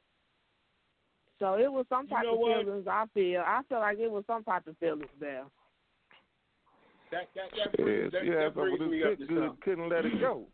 So 1.38 1.54
it 1.54 1.70
was 1.70 1.84
some 1.90 2.06
You 2.06 2.14
type 2.14 2.24
know 2.24 2.34
of 2.36 2.40
what? 2.40 2.64
feelings. 2.64 2.86
I 2.88 3.04
feel. 3.12 3.42
I 3.44 3.60
feel 3.68 3.80
like 3.80 3.98
it 3.98 4.10
was 4.10 4.24
some 4.26 4.44
type 4.44 4.66
of 4.66 4.78
feelings 4.78 5.10
there. 5.20 5.44
That 7.12 7.28
that 7.34 7.50
that 7.54 7.76
brings, 7.76 8.12
Yes, 8.14 8.22
that, 8.22 8.24
yeah, 8.24 8.44
that 8.44 8.54
brings 8.54 8.80
me 8.80 9.02
up 9.02 9.10
good 9.10 9.18
to 9.18 9.26
good 9.26 9.42
something. 9.48 9.62
couldn't 9.62 9.88
let 9.90 10.06
it 10.06 10.20
go. 10.22 10.46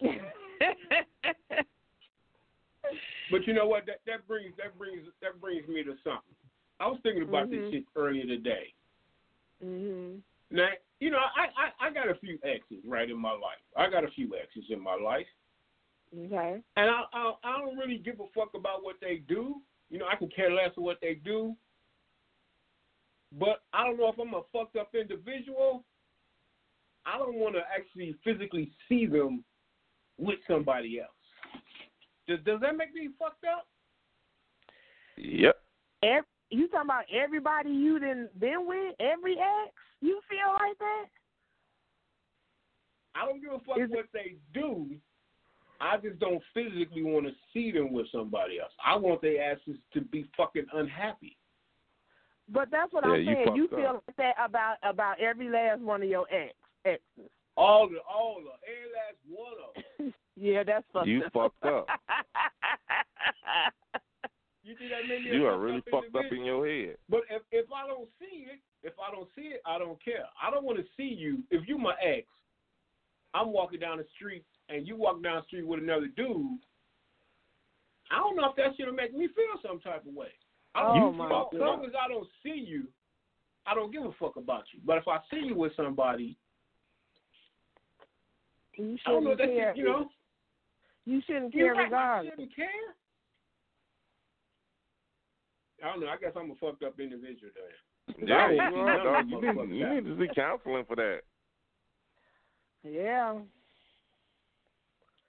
But 3.30 3.46
you 3.46 3.52
know 3.54 3.66
what? 3.66 3.86
That 3.86 4.00
that 4.06 4.26
brings 4.28 4.54
that 4.58 4.76
brings 4.78 5.06
that 5.22 5.40
brings 5.40 5.66
me 5.68 5.82
to 5.84 5.94
something. 6.04 6.34
I 6.80 6.86
was 6.86 6.98
thinking 7.02 7.22
about 7.22 7.48
Mhm. 7.48 7.50
this 7.50 7.70
shit 7.72 7.84
earlier 7.96 8.26
today. 8.26 8.74
Mm-hmm. 9.64 10.18
Now, 10.50 10.68
you 11.00 11.10
know, 11.10 11.18
I, 11.18 11.46
I 11.56 11.88
I 11.88 11.90
got 11.90 12.08
a 12.10 12.14
few 12.16 12.38
exes 12.44 12.84
right 12.86 13.08
in 13.10 13.18
my 13.18 13.32
life. 13.32 13.62
I 13.76 13.88
got 13.90 14.04
a 14.04 14.08
few 14.10 14.34
exes 14.36 14.64
in 14.70 14.80
my 14.80 14.94
life, 14.96 15.26
Okay. 16.16 16.62
and 16.76 16.90
I 16.90 17.04
I, 17.12 17.32
I 17.42 17.58
don't 17.60 17.76
really 17.78 17.98
give 17.98 18.20
a 18.20 18.26
fuck 18.34 18.54
about 18.54 18.82
what 18.84 18.96
they 19.00 19.16
do. 19.26 19.62
You 19.90 19.98
know, 19.98 20.06
I 20.06 20.16
can 20.16 20.28
care 20.28 20.50
less 20.50 20.76
of 20.76 20.82
what 20.82 21.00
they 21.00 21.14
do. 21.14 21.56
But 23.32 23.62
I 23.72 23.84
don't 23.84 23.96
know 23.98 24.08
if 24.10 24.18
I'm 24.18 24.34
a 24.34 24.42
fucked 24.52 24.76
up 24.76 24.94
individual. 24.94 25.84
I 27.06 27.18
don't 27.18 27.34
want 27.34 27.54
to 27.56 27.62
actually 27.76 28.14
physically 28.24 28.70
see 28.88 29.06
them 29.06 29.44
with 30.18 30.38
somebody 30.46 31.00
else. 31.00 31.10
Does 32.26 32.38
does 32.44 32.60
that 32.60 32.76
make 32.76 32.94
me 32.94 33.08
fucked 33.18 33.44
up? 33.44 33.66
Yep. 35.16 35.56
Ev 36.02 36.24
you 36.50 36.68
talking 36.68 36.86
about 36.88 37.04
everybody 37.12 37.70
you 37.70 37.98
done 37.98 38.28
been 38.38 38.66
with? 38.66 38.94
Every 39.00 39.32
ex? 39.38 39.72
You 40.00 40.20
feel 40.28 40.52
like 40.52 40.78
that? 40.78 41.06
I 43.14 43.24
don't 43.24 43.40
give 43.40 43.52
a 43.52 43.58
fuck 43.60 43.78
Is 43.78 43.84
it- 43.84 43.90
what 43.90 44.06
they 44.12 44.36
do. 44.52 44.90
I 45.80 45.96
just 45.98 46.18
don't 46.20 46.42
physically 46.54 47.02
want 47.02 47.26
to 47.26 47.32
see 47.52 47.72
them 47.72 47.92
with 47.92 48.06
somebody 48.10 48.60
else. 48.60 48.72
I 48.84 48.96
want 48.96 49.20
their 49.20 49.42
asses 49.52 49.76
to 49.92 50.00
be 50.00 50.24
fucking 50.36 50.66
unhappy. 50.72 51.36
But 52.48 52.70
that's 52.70 52.92
what 52.92 53.04
Yeah, 53.04 53.10
I'm 53.12 53.24
saying. 53.26 53.56
You 53.56 53.68
fucked 53.68 53.80
feel 53.80 53.90
up. 53.90 54.04
like 54.06 54.16
that 54.16 54.34
about 54.42 54.76
about 54.82 55.18
every 55.20 55.48
last 55.50 55.80
one 55.80 56.02
of 56.02 56.08
your 56.08 56.26
ex 56.32 56.54
exes. 56.84 57.30
All 57.56 57.88
the, 57.88 57.98
all 58.08 58.40
the, 58.40 58.52
every 58.70 58.90
last 58.92 59.18
one 59.28 59.54
of 59.66 59.82
them. 59.98 60.14
yeah, 60.36 60.62
that's 60.64 60.84
fucked 60.92 61.06
You 61.08 61.24
up. 61.24 61.32
fucked 61.32 61.64
up. 61.64 61.86
You 64.66 64.74
think 64.78 64.90
that 64.92 65.06
made 65.06 65.22
me 65.24 65.30
a 65.30 65.34
You 65.34 65.46
are 65.46 65.58
really 65.58 65.78
up 65.78 65.84
fucked 65.90 66.16
up 66.16 66.32
in 66.32 66.42
your 66.42 66.66
head. 66.66 66.96
But 67.10 67.20
if 67.28 67.42
if 67.52 67.66
I 67.70 67.86
don't 67.86 68.08
see 68.18 68.46
it, 68.50 68.60
if 68.82 68.94
I 68.98 69.10
don't 69.14 69.28
see 69.36 69.42
it, 69.52 69.60
I 69.66 69.78
don't 69.78 70.02
care. 70.02 70.24
I 70.42 70.50
don't 70.50 70.64
want 70.64 70.78
to 70.78 70.84
see 70.96 71.04
you. 71.14 71.42
If 71.50 71.68
you 71.68 71.76
my 71.76 71.92
ex, 72.02 72.26
I'm 73.34 73.52
walking 73.52 73.80
down 73.80 73.98
the 73.98 74.06
street 74.16 74.42
and 74.70 74.88
you 74.88 74.96
walk 74.96 75.22
down 75.22 75.36
the 75.42 75.46
street 75.48 75.66
with 75.66 75.80
another 75.80 76.06
dude. 76.16 76.60
I 78.10 78.16
don't 78.16 78.36
know 78.36 78.48
if 78.48 78.56
that 78.56 78.74
shit'll 78.78 78.94
make 78.94 79.12
me 79.14 79.28
feel 79.28 79.60
some 79.62 79.80
type 79.80 80.06
of 80.06 80.14
way. 80.14 80.32
I 80.74 80.82
Oh, 80.88 80.94
don't, 80.94 81.16
my 81.18 81.26
as 81.26 81.30
long- 81.30 81.48
as 81.52 81.60
long 81.60 81.84
as 81.84 81.92
I 82.02 82.08
don't 82.08 82.28
see 82.42 82.64
you, 82.66 82.84
I 83.66 83.74
don't 83.74 83.92
give 83.92 84.04
a 84.04 84.12
fuck 84.18 84.36
about 84.36 84.64
you. 84.72 84.80
But 84.82 84.96
if 84.96 85.06
I 85.06 85.18
see 85.30 85.40
you 85.44 85.54
with 85.56 85.72
somebody, 85.76 86.38
you 88.78 88.96
I 89.06 89.10
don't 89.10 89.24
know 89.24 89.36
that 89.36 89.46
care. 89.46 89.72
shit, 89.74 89.76
you 89.76 89.84
know. 89.84 90.08
You 91.06 91.20
shouldn't 91.26 91.54
You're 91.54 91.74
care 91.74 91.74
right, 91.74 91.80
I 91.82 91.84
regardless. 91.84 92.32
shouldn't 92.32 92.56
care. 92.56 92.66
I 95.82 95.86
don't 95.88 96.00
know. 96.00 96.06
I 96.08 96.16
guess 96.16 96.32
I'm 96.36 96.50
a 96.50 96.54
fucked 96.54 96.82
up 96.82 96.98
individual 96.98 97.50
then. 97.54 98.26
Yeah, 98.28 98.50
you 98.50 98.56
don't 98.56 98.72
see 98.72 98.78
are, 98.80 99.04
none 99.04 99.04
dog. 99.04 99.24
of 99.24 99.30
You 99.30 99.66
need, 99.66 99.78
you 99.78 99.94
need 99.94 100.04
to 100.04 100.16
see 100.18 100.34
counseling 100.34 100.84
for 100.86 100.96
that. 100.96 101.20
Yeah. 102.82 103.34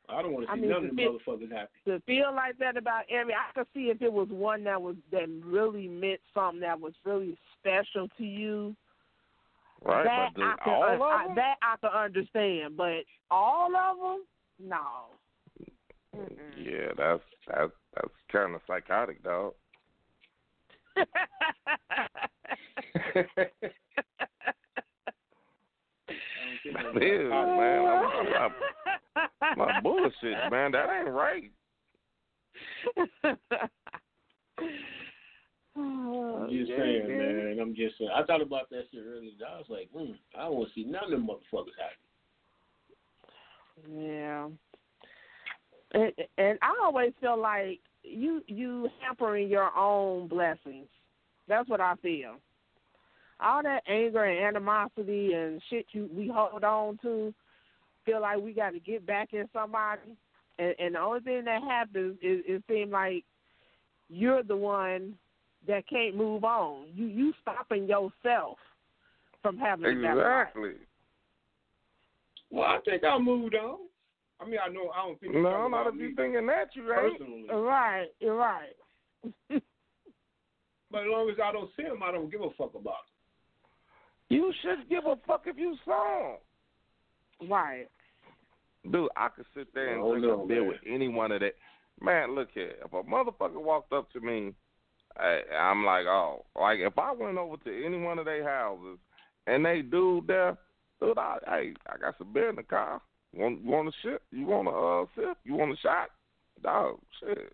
I 0.08 0.22
don't 0.22 0.34
want 0.34 0.46
to 0.46 0.52
I 0.52 0.56
see 0.56 0.62
mean, 0.62 0.70
none 0.70 0.82
to 0.84 0.90
of 0.90 0.96
them 0.96 1.18
motherfuckers 1.28 1.52
happy. 1.52 1.72
to 1.88 2.00
feel 2.02 2.34
like 2.34 2.58
that 2.60 2.78
about 2.78 3.04
every 3.10 3.34
I 3.34 3.52
could 3.56 3.66
see 3.74 3.86
if 3.90 4.02
it 4.02 4.12
was 4.14 4.28
one 4.30 4.64
that 4.66 4.82
was 4.82 4.96
that 5.12 5.28
really 5.44 5.88
meant 5.88 6.20
something 6.34 6.60
that 6.62 6.80
was 6.80 6.94
really 7.04 7.36
special 7.60 8.08
to 8.18 8.24
you. 8.24 8.76
Right, 9.84 10.04
that 10.04 10.30
but 10.36 10.40
the, 10.42 10.46
I 10.46 10.56
could 10.64 10.72
all 10.72 10.84
un- 10.84 10.96
of 10.96 11.02
I, 11.02 11.26
them? 11.28 11.36
that 11.36 11.56
I 11.62 11.76
could 11.82 11.98
understand, 11.98 12.78
but 12.78 13.04
all 13.32 13.76
of 13.76 13.98
them, 13.98 14.24
no. 14.70 14.86
Mm-mm. 16.16 16.38
Yeah, 16.58 16.94
that's 16.98 17.24
that's 17.48 17.74
that's 17.96 18.14
kind 18.32 18.56
of 18.56 18.62
psychotic, 18.68 19.24
dog. 19.24 19.54
It 26.68 27.04
is, 27.04 27.30
man. 27.30 27.86
I'm, 27.86 28.06
I'm, 28.06 28.52
I'm, 29.16 29.58
my 29.58 29.82
bullshit, 29.82 30.38
man. 30.52 30.72
That 30.72 30.90
ain't 30.90 31.10
right. 31.10 31.52
I'm 35.78 36.50
just 36.50 36.72
saying, 36.72 37.08
man. 37.08 37.60
I'm 37.62 37.76
just 37.76 37.98
saying. 37.98 38.12
I 38.16 38.24
thought 38.24 38.42
about 38.42 38.70
that 38.70 38.86
shit 38.92 39.04
earlier. 39.06 39.32
I 39.48 39.58
was 39.58 39.70
like, 39.70 39.90
hmm, 39.94 40.14
I 40.38 40.44
don't 40.44 40.56
want 40.56 40.70
to 40.70 40.74
see 40.74 40.84
none 40.86 41.04
of 41.06 41.12
them 41.12 41.28
motherfuckers 41.28 41.76
happy. 41.80 41.96
Yeah. 43.94 44.48
And, 45.96 46.12
and 46.38 46.60
I 46.62 46.76
always 46.84 47.14
feel 47.22 47.40
like 47.40 47.80
you 48.04 48.44
you 48.48 48.90
hampering 49.02 49.48
your 49.50 49.76
own 49.76 50.28
blessings. 50.28 50.88
That's 51.48 51.70
what 51.70 51.80
I 51.80 51.96
feel. 52.02 52.36
All 53.40 53.64
that 53.64 53.84
anger 53.88 54.26
and 54.26 54.46
animosity 54.46 55.34
and 55.34 55.62
shit 55.70 55.86
you 55.94 56.10
we 56.14 56.28
hold 56.28 56.64
on 56.64 57.00
to, 57.02 57.34
feel 58.06 58.22
like 58.22 58.40
we 58.42 58.54
got 58.54 58.72
to 58.72 58.80
get 58.80 59.06
back 59.08 59.30
in 59.32 59.48
somebody. 59.54 60.02
and, 60.60 60.76
and 60.80 60.96
the 60.96 61.00
only 61.00 61.22
thing 61.22 61.46
that 61.46 61.64
happens 61.64 62.18
is 62.22 62.42
it 62.46 62.62
seems 62.70 62.92
like 62.92 63.24
you're 64.10 64.44
the 64.44 64.58
one 64.58 65.16
that 65.66 65.88
can't 65.88 66.16
move 66.18 66.44
on. 66.44 66.88
You 66.94 67.06
you 67.06 67.34
stopping 67.42 67.88
yourself 67.88 68.58
from 69.42 69.58
having 69.58 69.86
a 69.86 70.02
better 70.02 70.16
life. 70.16 70.48
Exactly. 70.50 70.74
Well, 72.52 72.68
I 72.68 72.80
think 72.84 73.04
I 73.06 73.18
moved 73.18 73.56
on. 73.56 73.78
I 74.46 74.50
mean, 74.50 74.60
I 74.64 74.70
know 74.70 74.92
I 74.96 75.08
don't 75.08 75.20
think. 75.20 75.34
you're 75.34 75.42
No, 75.44 75.50
talking 75.52 75.72
not 75.72 75.82
about 75.88 75.94
if 75.96 76.00
you 76.02 76.16
thinking 76.16 76.46
that 76.48 76.70
you 76.76 76.84
ain't. 76.94 77.18
personally. 77.20 77.46
Right, 77.52 78.08
you're 78.20 78.36
right. 78.36 78.76
But 80.92 81.02
as 81.02 81.08
long 81.10 81.30
as 81.30 81.36
I 81.44 81.52
don't 81.52 81.70
see 81.76 81.84
him, 81.84 82.02
I 82.04 82.12
don't 82.12 82.30
give 82.32 82.42
a 82.42 82.52
fuck 82.58 82.74
about 82.76 82.94
You 84.30 84.54
should 84.62 84.88
give 84.88 85.06
a 85.06 85.16
fuck 85.28 85.44
if 85.48 85.58
you 85.58 85.76
saw 85.84 86.36
'em. 87.42 87.50
right. 87.50 87.88
Dude, 88.90 89.10
I 89.18 89.30
could 89.30 89.46
sit 89.56 89.74
there 89.74 89.96
and 89.96 90.04
Oh, 90.04 90.12
drink 90.12 90.26
no, 90.28 90.44
a 90.44 90.48
beer 90.48 90.60
man. 90.62 90.68
with 90.70 90.78
any 90.86 91.08
one 91.08 91.32
of 91.32 91.42
that. 91.42 91.56
Man, 92.00 92.36
look 92.36 92.50
here. 92.54 92.76
If 92.86 92.94
a 92.94 93.02
motherfucker 93.04 93.62
walked 93.62 93.92
up 93.94 94.12
to 94.12 94.20
me, 94.22 94.54
I, 95.18 95.42
I'm 95.58 95.84
like, 95.84 96.06
oh, 96.06 96.46
like 96.56 96.80
if 96.80 96.98
I 97.00 97.12
went 97.12 97.38
over 97.40 97.58
to 97.58 97.86
any 97.86 97.98
one 97.98 98.20
of 98.20 98.26
their 98.26 98.44
houses 98.44 99.00
and 99.48 99.66
they 99.66 99.82
dude 99.82 100.28
there, 100.28 100.56
dude, 101.02 101.18
I, 101.18 101.40
hey, 101.48 101.74
I 101.88 101.98
got 101.98 102.18
some 102.20 102.32
beer 102.32 102.50
in 102.50 102.56
the 102.58 102.64
car. 102.64 103.02
Want 103.36 103.64
want 103.64 103.90
a 103.90 103.92
shit? 104.02 104.22
You 104.32 104.46
want 104.46 104.68
a 104.68 104.72
uh, 104.72 105.06
sip? 105.16 105.38
You 105.44 105.56
want 105.56 105.74
a 105.74 105.78
shot? 105.78 106.10
Dog, 106.64 107.00
shit. 107.20 107.54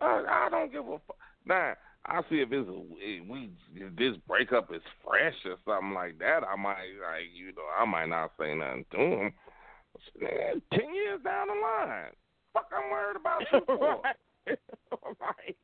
I, 0.00 0.46
I 0.46 0.48
don't 0.50 0.72
give 0.72 0.86
a 0.86 0.98
fuck. 1.06 1.16
Nah, 1.44 1.74
I 2.06 2.20
see 2.30 2.36
if 2.36 2.50
it's 2.52 2.68
a, 2.68 2.82
if 2.98 3.28
we 3.28 3.50
if 3.74 3.94
this 3.96 4.16
breakup 4.26 4.72
is 4.74 4.82
fresh 5.04 5.34
or 5.44 5.56
something 5.66 5.94
like 5.94 6.18
that. 6.18 6.40
I 6.42 6.56
might 6.56 6.96
like 7.00 7.28
you 7.34 7.52
know 7.52 7.68
I 7.78 7.84
might 7.84 8.08
not 8.08 8.32
say 8.38 8.54
nothing 8.54 8.84
to 8.92 8.98
him. 8.98 9.32
Man, 10.20 10.62
ten 10.72 10.94
years 10.94 11.20
down 11.22 11.48
the 11.48 11.54
line, 11.54 12.10
fuck, 12.52 12.70
I'm 12.74 12.90
worried 12.90 13.16
about 13.16 13.42
you 13.52 13.60
for. 13.66 14.00
right. 14.02 14.16
right. 15.20 15.56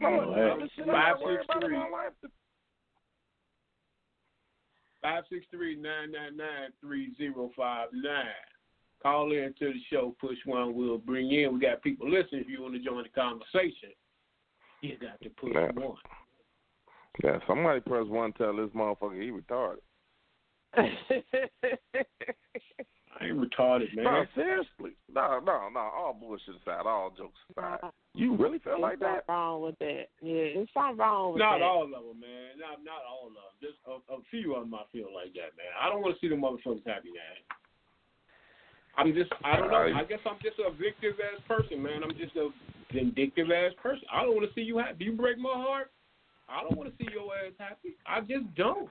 I'm 0.00 0.16
gonna 0.16 0.34
hey. 0.34 0.54
do 0.54 0.60
the 0.60 0.70
shit 0.74 0.88
I'm 0.88 0.94
not 0.94 2.12
Five, 5.02 5.24
worried 5.30 5.30
six, 5.30 5.46
about 5.52 5.54
in 5.54 5.58
three. 5.58 5.76
my 5.76 5.82
life. 5.82 5.82
Five 5.82 5.82
six 5.82 5.84
three 5.84 5.84
nine 6.08 6.12
nine 6.12 6.36
nine 6.36 6.70
three 6.80 7.14
zero 7.16 7.50
five 7.56 7.88
nine. 7.92 8.24
Call 9.02 9.32
in 9.32 9.52
to 9.58 9.72
the 9.72 9.80
show. 9.90 10.14
Push 10.20 10.38
one. 10.46 10.74
We'll 10.74 10.98
bring 10.98 11.26
you 11.26 11.48
in. 11.48 11.54
We 11.54 11.60
got 11.60 11.82
people 11.82 12.08
listening. 12.08 12.42
If 12.42 12.48
you 12.48 12.62
want 12.62 12.74
to 12.74 12.80
join 12.80 13.02
the 13.02 13.08
conversation, 13.10 13.90
you 14.80 14.96
got 14.98 15.20
to 15.22 15.30
push 15.30 15.52
Yeah. 15.54 15.72
one. 15.72 15.96
Yeah, 17.22 17.38
somebody 17.46 17.80
press 17.80 18.06
one, 18.06 18.32
tell 18.32 18.56
this 18.56 18.70
motherfucker 18.70 19.20
he 19.20 19.30
retarded. 19.30 19.80
I 20.74 20.88
ain't 23.26 23.38
retarded, 23.38 23.94
man. 23.94 24.04
No, 24.04 24.24
seriously. 24.34 24.92
No, 25.12 25.38
no, 25.44 25.68
no. 25.72 25.80
All 25.80 26.16
bullshit 26.18 26.54
aside, 26.62 26.86
all 26.86 27.10
jokes 27.16 27.38
aside. 27.50 27.80
You 28.14 28.36
really 28.36 28.58
feel 28.58 28.78
like 28.80 29.00
There's 29.00 29.24
that? 29.24 29.26
something 29.26 29.34
wrong 29.34 29.62
with 29.62 29.78
that. 29.80 30.12
Yeah, 30.20 30.52
there's 30.52 30.68
something 30.74 30.98
wrong 31.00 31.32
with 31.32 31.40
Not 31.40 31.54
that. 31.56 31.58
Not 31.64 31.68
all 31.72 31.84
of 31.84 31.90
them, 31.90 32.20
man. 32.20 32.60
Not 32.60 32.84
not 32.84 33.00
all 33.08 33.28
of 33.28 33.32
them. 33.32 33.50
Just 33.64 33.80
a, 33.88 33.96
a 34.12 34.20
few 34.30 34.52
of 34.54 34.68
them. 34.68 34.74
I 34.74 34.84
feel 34.92 35.08
like 35.14 35.32
that, 35.32 35.56
man. 35.56 35.72
I 35.80 35.88
don't 35.88 36.02
want 36.04 36.12
to 36.14 36.20
see 36.20 36.28
the 36.28 36.36
motherfuckers 36.36 36.84
happy, 36.84 37.08
man. 37.08 37.40
I'm 38.98 39.14
just. 39.14 39.32
I 39.44 39.56
don't 39.56 39.70
know. 39.72 39.88
I 39.96 40.04
guess 40.04 40.20
I'm 40.28 40.36
just 40.44 40.60
a 40.60 40.68
vindictive 40.70 41.16
ass 41.24 41.40
person, 41.48 41.82
man. 41.82 42.04
I'm 42.04 42.12
just 42.18 42.36
a 42.36 42.50
vindictive 42.92 43.48
ass 43.50 43.72
person. 43.82 44.04
I 44.12 44.22
don't 44.22 44.36
want 44.36 44.44
to 44.46 44.54
see 44.54 44.60
you 44.60 44.76
happy. 44.76 45.04
You 45.04 45.12
break 45.16 45.38
my 45.38 45.54
heart. 45.56 45.90
I 46.52 46.60
don't 46.62 46.76
want 46.76 46.92
to 46.92 46.96
see 47.00 47.08
your 47.12 47.32
ass 47.32 47.56
happy. 47.58 47.96
I 48.04 48.20
just 48.20 48.44
don't. 48.54 48.90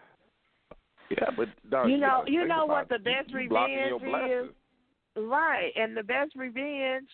Yeah, 1.11 1.29
but 1.37 1.49
dog, 1.69 1.89
You 1.89 1.97
know- 1.97 2.25
gotta 2.25 2.31
you 2.31 2.47
know 2.47 2.65
what 2.65 2.89
the 2.89 2.97
best 2.97 3.29
You- 3.29 3.39
you 3.41 3.49
blocking 3.49 3.75
your 3.77 3.99
revenge 3.99 4.49
is? 4.49 4.55
Right, 5.17 5.71
and 5.75 5.95
the 5.95 6.03
best 6.03 6.31
revenge 6.35 7.09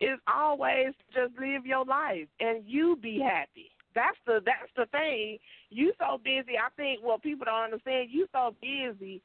is 0.00 0.18
always 0.26 0.92
just 1.14 1.32
live 1.40 1.64
your 1.64 1.84
life 1.84 2.28
and 2.40 2.64
you 2.66 2.96
be 3.00 3.18
happy. 3.20 3.70
That's 3.94 4.18
the 4.26 4.40
that's 4.44 4.70
the 4.76 4.86
thing. 4.86 5.38
You 5.70 5.92
so 5.98 6.18
busy. 6.22 6.58
I 6.58 6.68
think 6.76 7.02
what 7.02 7.22
people 7.22 7.46
don't 7.46 7.72
understand. 7.72 8.10
You 8.10 8.26
so 8.32 8.54
busy 8.60 9.22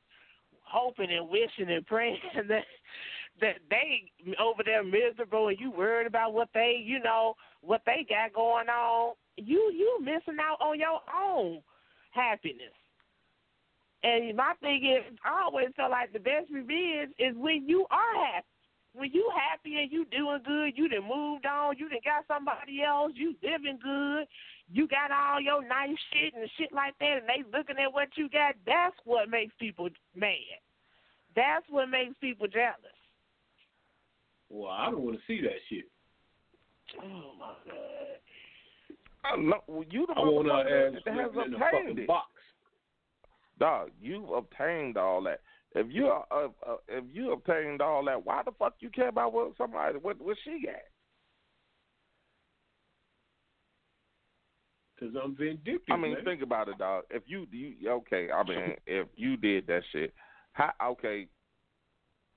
hoping 0.63 1.11
and 1.11 1.27
wishing 1.27 1.73
and 1.73 1.85
praying 1.85 2.17
that 2.47 2.63
that 3.41 3.55
they 3.69 4.11
over 4.39 4.63
there 4.63 4.83
miserable 4.83 5.49
and 5.49 5.59
you 5.59 5.71
worried 5.71 6.07
about 6.07 6.33
what 6.33 6.49
they 6.53 6.81
you 6.83 6.99
know 6.99 7.35
what 7.61 7.81
they 7.85 8.05
got 8.07 8.33
going 8.33 8.69
on. 8.69 9.15
You 9.35 9.71
you 9.75 9.99
missing 10.01 10.39
out 10.39 10.61
on 10.65 10.79
your 10.79 11.01
own 11.13 11.61
happiness. 12.11 12.73
And 14.03 14.35
my 14.35 14.53
thing 14.61 14.83
is, 14.83 15.17
I 15.23 15.43
always 15.43 15.67
feel 15.75 15.89
like 15.89 16.11
the 16.11 16.19
best 16.19 16.49
revenge 16.51 17.13
is 17.19 17.35
when 17.35 17.67
you 17.69 17.85
are 17.91 18.25
happy. 18.25 18.47
When 18.93 19.11
you 19.13 19.31
happy 19.33 19.77
and 19.77 19.91
you 19.91 20.05
doing 20.11 20.41
good, 20.45 20.77
you 20.77 20.89
done 20.89 21.07
moved 21.07 21.45
on, 21.45 21.77
you 21.77 21.87
done 21.87 21.99
got 22.03 22.27
somebody 22.27 22.83
else, 22.83 23.13
you 23.15 23.35
living 23.41 23.79
good, 23.81 24.27
you 24.71 24.87
got 24.87 25.11
all 25.11 25.39
your 25.39 25.65
nice 25.65 25.95
shit 26.11 26.33
and 26.33 26.49
shit 26.57 26.73
like 26.73 26.93
that, 26.99 27.19
and 27.21 27.27
they 27.27 27.43
looking 27.57 27.77
at 27.77 27.93
what 27.93 28.09
you 28.15 28.29
got. 28.29 28.55
That's 28.65 28.95
what 29.05 29.29
makes 29.29 29.53
people 29.59 29.89
mad. 30.15 30.59
That's 31.35 31.65
what 31.69 31.87
makes 31.87 32.15
people 32.19 32.47
jealous. 32.47 32.75
Well, 34.49 34.71
I 34.71 34.91
don't 34.91 35.01
want 35.01 35.17
to 35.17 35.21
see 35.25 35.41
that 35.41 35.59
shit. 35.69 35.85
Oh 37.01 37.31
my 37.39 37.53
god. 37.65 38.19
I 39.23 39.37
no, 39.37 39.61
well, 39.67 39.85
you 39.89 40.05
the 40.07 40.13
I 40.13 40.19
want 40.19 40.47
her 40.47 40.53
motherfucker 40.53 40.95
ass 40.95 41.01
that 41.05 41.13
has 41.13 41.31
in 41.31 41.37
a 41.37 41.41
obtained 41.41 41.61
fucking 41.61 41.99
it. 41.99 42.07
box. 42.07 42.27
Dog, 43.59 43.91
you've 44.01 44.29
obtained 44.29 44.97
all 44.97 45.21
that. 45.23 45.39
If 45.73 45.87
you 45.89 46.07
uh, 46.07 46.47
uh, 46.67 46.75
if 46.89 47.05
you 47.13 47.31
obtained 47.31 47.81
all 47.81 48.03
that, 48.05 48.25
why 48.25 48.41
the 48.43 48.51
fuck 48.59 48.75
you 48.79 48.89
care 48.89 49.07
about 49.07 49.33
what 49.33 49.53
somebody 49.57 49.97
what 49.97 50.21
what 50.21 50.37
she 50.43 50.61
got? 50.65 50.75
Cause 54.99 55.09
I'm 55.21 55.35
vindictive. 55.35 55.81
I 55.89 55.97
mean, 55.97 56.13
man. 56.13 56.23
think 56.23 56.41
about 56.41 56.67
it, 56.67 56.77
dog. 56.77 57.05
If 57.09 57.23
you 57.25 57.47
you 57.51 57.89
okay, 57.89 58.29
I 58.31 58.43
mean, 58.47 58.75
if 58.85 59.07
you 59.15 59.37
did 59.37 59.65
that 59.67 59.81
shit, 59.91 60.13
how 60.53 60.71
okay, 60.83 61.27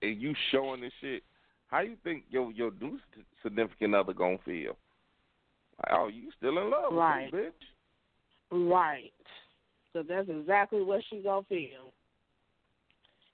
and 0.01 0.23
you 0.23 0.35
showing 0.51 0.81
this 0.81 0.93
shit, 1.01 1.25
how 1.67 1.81
you 1.81 1.97
think 2.05 2.25
your 2.31 2.53
your 2.53 2.71
new 2.81 2.99
significant 3.43 3.95
other 3.95 4.15
gonna 4.15 4.39
feel? 4.45 4.77
Like, 5.79 5.99
oh, 5.99 6.09
you 6.09 6.31
still 6.39 6.57
in 6.59 6.71
love 6.71 6.95
Right. 6.95 7.33
with 7.33 7.43
this 7.43 7.53
bitch? 8.53 8.71
Right. 8.71 9.13
So 9.93 10.03
that's 10.03 10.29
exactly 10.29 10.83
what 10.83 11.03
she 11.11 11.19
gonna 11.19 11.45
feel. 11.49 11.93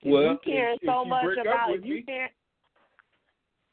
If 0.01 0.11
Well, 0.11 0.23
you 0.23 0.37
care 0.39 0.71
if- 0.71 0.81
if 0.83 0.87
so 0.89 1.03
she 1.03 1.09
much 1.09 1.23
break 1.25 1.37
about 1.39 1.83
you 1.83 1.95
me- 1.95 2.01
can't. 2.03 2.31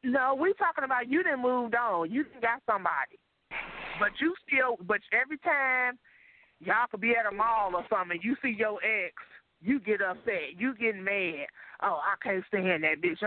No, 0.05 0.35
we 0.35 0.53
talking 0.55 0.85
about 0.85 1.09
you 1.09 1.23
didn't 1.23 1.41
moved 1.41 1.75
on. 1.75 2.11
You 2.11 2.25
done 2.25 2.41
got 2.41 2.63
somebody, 2.67 3.19
but 3.99 4.13
you 4.21 4.35
still. 4.47 4.77
But 4.83 5.01
every 5.13 5.39
time 5.39 5.99
y'all 6.61 6.87
could 6.87 7.01
be 7.01 7.17
at 7.17 7.27
a 7.27 7.33
mall 7.33 7.75
or 7.75 7.85
something, 7.89 8.21
you 8.23 8.37
see 8.37 8.51
your 8.51 8.79
ex, 8.85 9.15
you 9.61 9.81
get 9.81 10.01
upset. 10.01 10.55
You 10.55 10.75
getting 10.75 11.03
mad. 11.03 11.49
Oh, 11.81 12.01
I 12.05 12.15
can't 12.23 12.45
stand 12.47 12.85
that 12.85 13.01
bitch. 13.01 13.19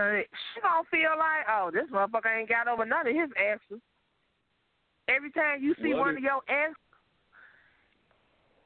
She 0.54 0.60
don't 0.60 0.88
feel 0.88 1.16
like, 1.18 1.44
oh, 1.48 1.70
this 1.70 1.88
motherfucker 1.90 2.38
ain't 2.38 2.48
got 2.48 2.68
over 2.68 2.84
none 2.86 3.06
of 3.06 3.14
his 3.14 3.30
exes. 3.36 3.80
Every 5.08 5.30
time 5.32 5.62
you 5.62 5.74
see 5.74 5.92
Well, 5.92 6.00
one 6.04 6.10
if- 6.10 6.18
of 6.18 6.22
your 6.24 6.42
ex, 6.48 6.72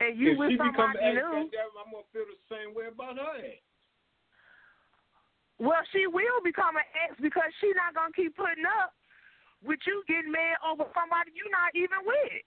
and 0.01 0.17
you 0.19 0.33
if 0.33 0.39
with 0.39 0.51
she 0.51 0.57
become 0.57 0.75
somebody 0.77 1.05
ex, 1.07 1.15
new. 1.17 1.33
I'm 1.33 1.91
gonna 1.91 2.05
feel 2.13 2.27
the 2.27 2.55
same 2.55 2.75
way 2.75 2.87
about 2.87 3.17
her 3.19 3.37
ass. 3.39 3.63
Well, 5.59 5.81
she 5.93 6.07
will 6.07 6.41
become 6.45 6.77
an 6.77 6.85
ex 7.07 7.17
because 7.21 7.49
she's 7.61 7.77
not 7.77 7.95
gonna 7.95 8.13
keep 8.13 8.37
putting 8.37 8.65
up 8.67 8.93
with 9.65 9.81
you 9.87 10.05
getting 10.07 10.31
mad 10.31 10.61
over 10.61 10.85
somebody 10.93 11.33
you're 11.33 11.51
not 11.51 11.73
even 11.75 12.05
with. 12.05 12.45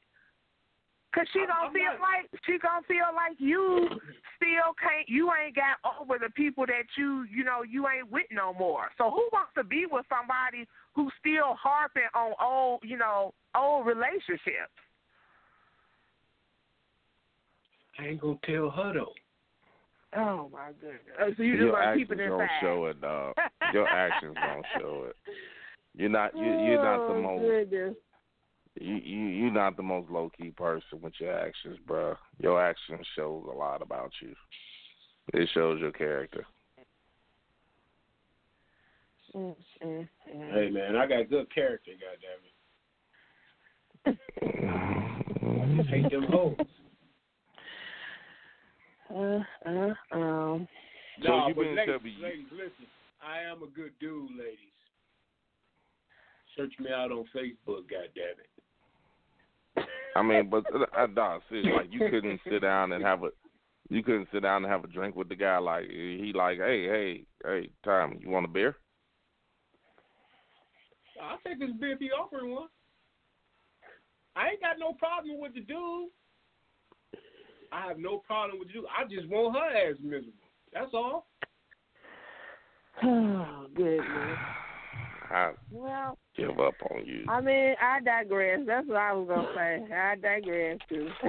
Cause 1.09 1.25
she 1.33 1.39
gonna 1.41 1.67
I'm 1.67 1.73
feel 1.73 1.97
not- 1.97 2.05
like 2.05 2.29
she 2.45 2.59
gonna 2.61 2.85
feel 2.85 3.09
like 3.17 3.33
you 3.41 3.89
still 4.37 4.77
can't. 4.77 5.09
You 5.09 5.33
ain't 5.33 5.55
got 5.55 5.81
over 5.99 6.19
the 6.21 6.29
people 6.29 6.67
that 6.67 6.85
you 6.97 7.25
you 7.33 7.43
know 7.43 7.63
you 7.63 7.87
ain't 7.89 8.11
with 8.11 8.29
no 8.29 8.53
more. 8.53 8.89
So 8.99 9.09
who 9.09 9.27
wants 9.33 9.51
to 9.57 9.63
be 9.63 9.87
with 9.89 10.05
somebody 10.07 10.67
who's 10.93 11.11
still 11.19 11.55
harping 11.57 12.13
on 12.13 12.33
old 12.39 12.81
you 12.83 12.95
know 12.97 13.33
old 13.57 13.87
relationships? 13.87 14.69
I 17.97 18.05
ain't 18.05 18.21
gonna 18.21 18.37
tell 18.45 18.69
her 18.69 18.93
though. 18.93 19.13
Oh 20.15 20.49
my 20.51 20.71
goodness! 20.81 21.01
Oh, 21.21 21.29
so 21.37 21.43
you 21.43 21.53
just 21.53 21.63
Your 21.63 21.71
gonna 21.73 21.85
actions 21.85 22.07
keep 22.09 22.19
it 22.19 22.27
gonna 22.27 22.43
inside? 22.43 22.61
show 22.61 22.85
it, 22.85 23.01
dog. 23.01 23.35
Your 23.73 23.87
actions 23.87 24.35
gonna 24.35 24.61
show 24.79 25.05
it. 25.07 25.15
You're 25.95 26.09
not 26.09 26.35
you 26.35 26.45
you're 26.45 26.81
not 26.83 27.07
the 27.07 27.13
Oh, 27.13 27.21
most 27.21 27.41
goodness. 27.43 27.95
you 28.79 28.95
you 28.95 29.19
you're 29.27 29.51
not 29.51 29.77
the 29.77 29.83
most 29.83 30.09
low 30.09 30.31
key 30.35 30.49
person 30.51 31.01
with 31.01 31.13
your 31.19 31.37
actions, 31.37 31.77
bro. 31.85 32.15
Your 32.39 32.59
actions 32.61 33.05
shows 33.15 33.45
a 33.51 33.55
lot 33.55 33.81
about 33.83 34.11
you. 34.21 34.33
It 35.33 35.47
shows 35.53 35.79
your 35.79 35.91
character. 35.91 36.45
Mm, 39.35 39.55
mm, 39.83 40.07
mm. 40.35 40.53
Hey 40.53 40.69
man, 40.71 40.95
I 40.95 41.05
got 41.05 41.29
good 41.29 41.53
character, 41.53 41.91
goddamn 44.05 44.15
it. 44.15 44.19
I 45.71 45.75
just 45.77 45.89
hate 45.89 46.09
them 46.09 46.23
hoes. 46.23 46.55
Uh, 49.13 49.39
uh, 49.65 49.93
um. 50.11 50.67
So 51.23 51.29
nah, 51.29 51.47
you 51.47 51.55
but 51.55 51.61
mean 51.61 51.75
ladies, 51.75 52.17
ladies, 52.21 52.45
listen. 52.51 52.87
I 53.21 53.41
am 53.41 53.63
a 53.63 53.67
good 53.67 53.91
dude, 53.99 54.31
ladies. 54.31 54.57
Search 56.55 56.73
me 56.79 56.91
out 56.91 57.11
on 57.11 57.25
Facebook, 57.35 57.83
goddammit. 57.91 58.47
I 60.15 60.21
mean, 60.21 60.49
but 60.49 60.63
uh, 60.73 60.85
uh, 60.97 61.07
dog, 61.07 61.41
seriously, 61.49 61.73
like 61.73 61.91
you 61.91 62.09
couldn't 62.09 62.39
sit 62.49 62.61
down 62.61 62.91
and 62.93 63.03
have 63.03 63.23
a, 63.23 63.29
you 63.89 64.03
couldn't 64.03 64.27
sit 64.31 64.43
down 64.43 64.63
and 64.63 64.71
have 64.71 64.83
a 64.83 64.87
drink 64.87 65.15
with 65.15 65.29
the 65.29 65.35
guy. 65.35 65.57
Like 65.57 65.89
he 65.89 66.31
like, 66.35 66.57
hey, 66.57 66.85
hey, 66.87 67.23
hey, 67.45 67.69
Tom, 67.83 68.17
you 68.19 68.29
want 68.29 68.45
a 68.45 68.49
beer? 68.49 68.77
I'll 71.21 71.37
take 71.45 71.59
this 71.59 71.69
beer 71.79 71.93
if 71.93 71.99
he 71.99 72.11
offering 72.11 72.51
one. 72.51 72.67
I 74.35 74.49
ain't 74.51 74.61
got 74.61 74.79
no 74.79 74.93
problem 74.93 75.39
with 75.39 75.53
the 75.53 75.61
dude. 75.61 76.09
I 77.71 77.87
have 77.87 77.99
no 77.99 78.17
problem 78.19 78.59
with 78.59 78.67
the 78.69 78.75
dude. 78.75 78.85
I 78.97 79.03
just 79.03 79.27
want 79.29 79.55
her 79.55 79.91
ass 79.91 79.97
miserable. 80.01 80.31
That's 80.73 80.91
all. 80.93 81.27
Oh 83.03 83.67
goodness. 83.75 84.05
I 85.31 85.51
Well, 85.71 86.17
give 86.35 86.59
up 86.59 86.73
on 86.89 87.05
you. 87.05 87.23
I 87.29 87.39
mean, 87.39 87.75
I 87.79 87.99
digress. 88.01 88.61
That's 88.65 88.87
what 88.87 88.97
I 88.97 89.13
was 89.13 89.27
gonna 89.27 89.47
say. 89.55 89.85
I 89.93 90.15
digress 90.15 90.79
too. 90.89 91.07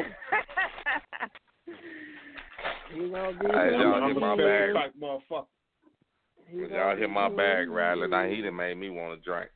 you 2.96 3.10
gonna 3.10 3.38
be 3.38 3.46
Hey, 3.46 3.72
y'all 3.72 4.08
hit 4.08 4.16
my 4.16 4.36
bag. 4.36 4.74
Like 4.74 4.94
motherfucker. 4.98 5.44
You 6.50 6.62
Y'all 6.62 6.70
gonna 6.70 6.96
hear 6.96 7.08
my 7.08 7.28
bag 7.28 7.66
you 7.66 7.74
rattling. 7.74 8.08
Now 8.10 8.26
he 8.26 8.40
done 8.40 8.56
made 8.56 8.78
me 8.78 8.88
want 8.90 9.20
to 9.20 9.24
drink. 9.24 9.50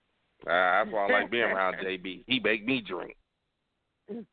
Uh, 0.46 0.50
that's 0.50 0.92
why 0.92 1.06
I 1.06 1.12
like 1.12 1.30
being 1.30 1.44
around 1.44 1.76
JB. 1.82 2.24
He 2.26 2.40
make 2.40 2.66
me 2.66 2.82
drink. 2.86 3.16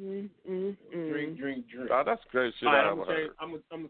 mm, 0.00 0.28
mm, 0.48 0.76
mm. 0.94 1.10
Drink, 1.10 1.38
drink, 1.38 1.64
drink. 1.68 1.90
Oh, 1.92 2.02
that's 2.04 2.22
great 2.30 2.54
shit 2.58 2.68
All 2.68 2.74
right, 2.74 2.84
I 2.84 2.90
I'm 2.90 2.96
gonna 2.98 3.16
change. 3.16 3.30
I'm 3.40 3.50
gonna, 3.50 3.62
I'm 3.72 3.80
gonna, 3.80 3.88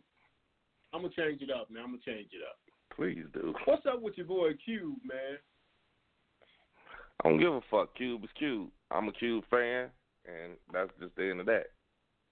I'm 0.92 1.02
gonna 1.02 1.14
change 1.14 1.42
it 1.42 1.50
up, 1.50 1.70
man. 1.70 1.82
I'm 1.84 1.90
gonna 1.90 2.02
change 2.04 2.28
it 2.32 2.42
up. 2.48 2.58
Please 2.94 3.24
do. 3.32 3.54
What's 3.64 3.86
up 3.86 4.02
with 4.02 4.16
your 4.16 4.26
boy 4.26 4.50
Cube, 4.64 4.98
man? 5.04 5.38
I 7.24 7.28
don't 7.28 7.38
give 7.38 7.52
a 7.52 7.60
fuck. 7.70 7.94
Cube 7.96 8.24
is 8.24 8.30
Cube. 8.38 8.70
I'm 8.90 9.08
a 9.08 9.12
Cube 9.12 9.44
fan, 9.50 9.88
and 10.26 10.52
that's 10.72 10.90
just 11.00 11.14
the 11.16 11.30
end 11.30 11.40
of 11.40 11.46
that. 11.46 11.66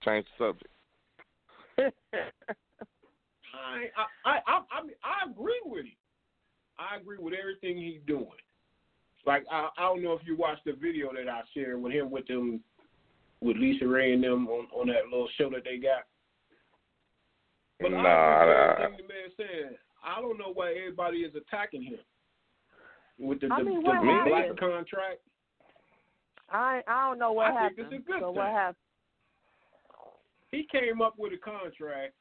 Change 0.05 0.27
the 0.39 0.47
subject. 0.47 0.73
I, 3.55 3.89
I, 3.97 4.31
I, 4.31 4.39
I, 4.47 4.63
I, 4.79 4.83
mean, 4.83 4.97
I 5.05 5.31
agree 5.31 5.61
with 5.65 5.85
him. 5.85 5.93
I 6.79 6.97
agree 6.97 7.19
with 7.19 7.35
everything 7.35 7.77
he's 7.77 8.01
doing. 8.07 8.27
Like 9.27 9.45
I, 9.51 9.69
I 9.77 9.83
don't 9.83 10.03
know 10.03 10.13
if 10.13 10.23
you 10.25 10.37
watched 10.37 10.65
the 10.65 10.73
video 10.73 11.13
that 11.13 11.29
I 11.29 11.43
shared 11.55 11.83
with 11.83 11.93
him 11.93 12.11
with 12.11 12.27
them, 12.27 12.61
with 13.41 13.57
Lisa 13.57 13.87
Ray 13.87 14.13
and 14.13 14.23
them 14.25 14.49
on 14.49 14.67
on 14.75 14.89
that 14.89 15.05
little 15.11 15.29
show 15.37 15.51
that 15.51 15.65
they 15.65 15.77
got. 15.79 16.05
But 17.81 17.93
Nah, 17.93 17.99
I 17.99 18.43
agree 18.43 18.91
nah. 18.91 18.97
the 18.97 19.03
man 19.03 19.31
said. 19.37 19.79
I 20.05 20.21
don't 20.21 20.39
know 20.39 20.53
why 20.55 20.71
everybody 20.73 21.19
is 21.19 21.35
attacking 21.35 21.83
him 21.83 21.99
with 23.19 23.41
the, 23.41 23.49
I 23.53 23.59
the, 23.59 23.65
mean, 23.65 23.83
the 23.83 23.89
what 23.89 24.03
black 24.29 24.57
contract. 24.59 25.21
I 26.51 26.83
I 26.87 27.09
don't 27.09 27.19
know 27.19 27.33
what 27.33 27.47
I 27.49 27.69
think 27.69 27.79
happened. 27.79 27.95
it's 27.95 28.05
a 28.05 28.11
good 28.11 28.21
so 28.21 28.27
thing. 28.29 28.37
what 28.37 28.47
happened? 28.47 28.77
He 30.51 30.67
came 30.71 31.03
up 31.03 31.15
with 31.19 31.33
a 31.33 31.37
contract, 31.37 32.15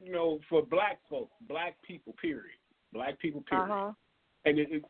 you 0.00 0.12
know, 0.12 0.38
for 0.48 0.62
black 0.62 0.98
folk, 1.10 1.30
black 1.48 1.74
people, 1.82 2.14
period, 2.20 2.56
black 2.92 3.18
people, 3.18 3.42
period. 3.48 3.64
Uh 3.64 3.66
period. 3.66 3.84
huh. 3.86 3.92
And 4.44 4.58
it, 4.60 4.68
it, 4.70 4.84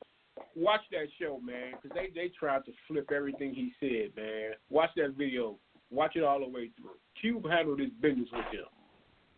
watch 0.54 0.82
that 0.90 1.06
show, 1.20 1.40
man, 1.40 1.74
because 1.80 1.94
they 1.94 2.10
they 2.14 2.28
tried 2.28 2.64
to 2.66 2.72
flip 2.88 3.10
everything 3.14 3.54
he 3.54 3.72
said, 3.80 4.14
man. 4.16 4.52
Watch 4.70 4.90
that 4.96 5.14
video. 5.16 5.56
Watch 5.90 6.16
it 6.16 6.24
all 6.24 6.40
the 6.40 6.48
way 6.48 6.70
through. 6.76 6.96
Cube 7.20 7.48
handled 7.48 7.80
his 7.80 7.90
business 8.00 8.28
with 8.32 8.46
him. 8.52 8.66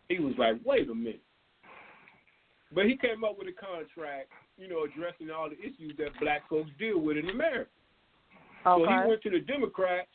He 0.09 0.19
was 0.19 0.33
like, 0.37 0.55
wait 0.65 0.89
a 0.89 0.95
minute. 0.95 1.21
But 2.73 2.85
he 2.85 2.97
came 2.97 3.23
up 3.23 3.37
with 3.37 3.47
a 3.47 3.53
contract, 3.53 4.29
you 4.57 4.67
know, 4.67 4.83
addressing 4.83 5.29
all 5.29 5.49
the 5.49 5.57
issues 5.59 5.95
that 5.97 6.19
black 6.19 6.49
folks 6.49 6.69
deal 6.79 6.99
with 6.99 7.17
in 7.17 7.29
America. 7.29 7.69
Okay. 8.65 8.83
So 8.83 8.89
he 8.89 9.09
went 9.09 9.21
to 9.23 9.29
the 9.29 9.39
Democrats. 9.39 10.09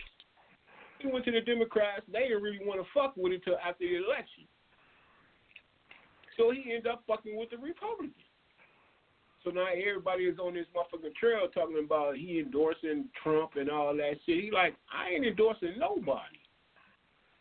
He 0.99 1.07
went 1.09 1.25
to 1.27 1.33
the 1.33 1.41
Democrats. 1.41 2.03
They 2.13 2.31
didn't 2.31 2.43
really 2.43 2.65
want 2.65 2.81
to 2.81 2.87
fuck 2.95 3.15
with 3.17 3.33
him 3.33 3.41
until 3.45 3.59
after 3.59 3.85
the 3.85 3.97
election. 3.97 4.47
So 6.37 6.51
he 6.51 6.75
ended 6.75 6.87
up 6.87 7.03
fucking 7.07 7.37
with 7.37 7.51
the 7.51 7.59
Republicans. 7.59 8.24
So 9.45 9.51
now 9.51 9.67
everybody 9.67 10.25
is 10.25 10.39
on 10.39 10.55
this 10.55 10.67
motherfucking 10.75 11.15
trail 11.17 11.47
talking 11.53 11.83
about 11.85 12.17
he 12.17 12.41
endorsing 12.41 13.05
Trump 13.23 13.53
and 13.57 13.71
all 13.71 13.95
that 13.95 14.15
shit. 14.25 14.43
He 14.43 14.51
like, 14.51 14.75
I 14.91 15.15
ain't 15.15 15.27
endorsing 15.27 15.75
nobody. 15.79 16.41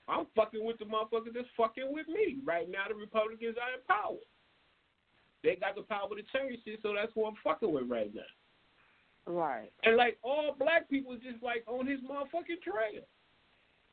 I'm 0.10 0.26
fucking 0.36 0.64
with 0.64 0.80
the 0.80 0.86
motherfuckers 0.86 1.34
that's 1.34 1.48
fucking 1.56 1.88
with 1.88 2.10
me. 2.10 2.40
Right 2.44 2.70
now 2.70 2.84
the 2.90 2.96
Republicans 2.96 3.56
are 3.56 3.74
in 3.74 3.84
power. 3.88 4.20
They 5.44 5.56
got 5.56 5.76
the 5.76 5.84
power 5.84 6.10
to 6.10 6.24
change 6.38 6.60
shit, 6.66 6.80
so 6.84 6.94
that's 6.94 7.12
who 7.16 7.26
I'm 7.26 7.36
fucking 7.42 7.72
with 7.72 7.90
right 7.90 8.14
now. 8.14 8.22
Right. 9.26 9.72
And 9.84 9.96
like 9.96 10.18
all 10.24 10.56
black 10.60 10.90
people 10.90 11.16
just 11.16 11.42
like 11.42 11.64
on 11.68 11.88
his 11.88 12.00
motherfucking 12.02 12.62
trail. 12.64 13.04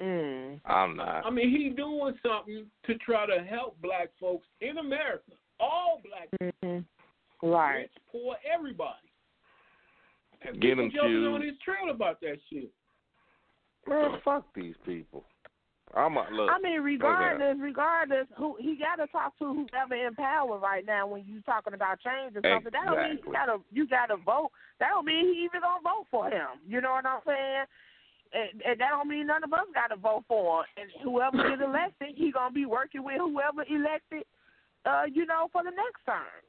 Mm. 0.03 0.61
I'm 0.65 0.97
not. 0.97 1.27
I 1.27 1.31
mean, 1.31 1.51
he 1.51 1.69
doing 1.69 2.15
something 2.27 2.67
to 2.87 2.95
try 2.99 3.27
to 3.27 3.45
help 3.45 3.81
black 3.81 4.09
folks 4.21 4.47
in 4.61 4.79
America. 4.79 5.33
All 5.61 6.01
black 6.03 6.53
hmm 6.63 6.79
Right. 7.43 7.79
rich, 7.79 7.91
poor, 8.11 8.37
everybody. 8.53 8.95
And 10.43 10.61
Get 10.61 10.71
people 10.71 10.85
him, 10.85 10.93
jumping 10.95 11.27
on 11.27 11.43
his 11.43 11.55
trail 11.65 11.91
about 11.91 12.21
that 12.21 12.39
shit. 12.51 12.71
Man, 13.87 14.21
fuck 14.25 14.47
these 14.55 14.75
people. 14.85 15.25
I'm 15.95 16.17
a, 16.17 16.27
look. 16.31 16.49
I 16.49 16.61
mean, 16.63 16.79
okay. 16.79 16.87
regardless, 16.87 17.57
regardless, 17.59 18.27
who 18.37 18.57
he 18.61 18.79
got 18.79 19.03
to 19.03 19.11
talk 19.11 19.37
to 19.41 19.67
whoever 19.67 19.95
in 19.95 20.15
power 20.15 20.59
right 20.59 20.87
now. 20.87 21.07
When 21.07 21.25
you 21.27 21.43
talking 21.43 21.75
about 21.75 21.99
change 21.99 22.37
or 22.37 22.43
something, 22.47 22.71
that 22.71 22.87
don't 22.87 22.97
mean 22.97 23.19
Exactly. 23.19 23.27
you 23.27 23.33
gotta 23.33 23.57
you 23.73 23.89
gotta 23.89 24.17
vote. 24.17 24.51
That 24.79 24.91
don't 24.91 25.05
mean 25.05 25.35
he 25.35 25.43
even 25.45 25.61
gonna 25.61 25.83
vote 25.83 26.07
for 26.11 26.31
him. 26.31 26.63
You 26.67 26.81
know 26.81 26.93
what 26.93 27.07
I'm 27.07 27.21
saying? 27.27 27.65
And, 28.33 28.63
and 28.63 28.81
that 28.81 28.91
don't 28.91 29.09
mean 29.09 29.27
none 29.27 29.43
of 29.43 29.53
us 29.53 29.67
got 29.75 29.89
to 29.89 29.97
vote 29.97 30.23
for 30.29 30.61
him. 30.61 30.67
And 30.79 30.89
whoever 31.03 31.37
gets 31.37 31.63
elected, 31.67 32.15
he 32.15 32.31
gonna 32.31 32.55
be 32.55 32.67
working 32.67 33.03
with 33.03 33.19
whoever 33.19 33.65
elected. 33.67 34.23
Uh, 34.87 35.03
you 35.13 35.27
know, 35.27 35.49
for 35.53 35.65
the 35.65 35.75
next 35.75 36.07
term. 36.07 36.41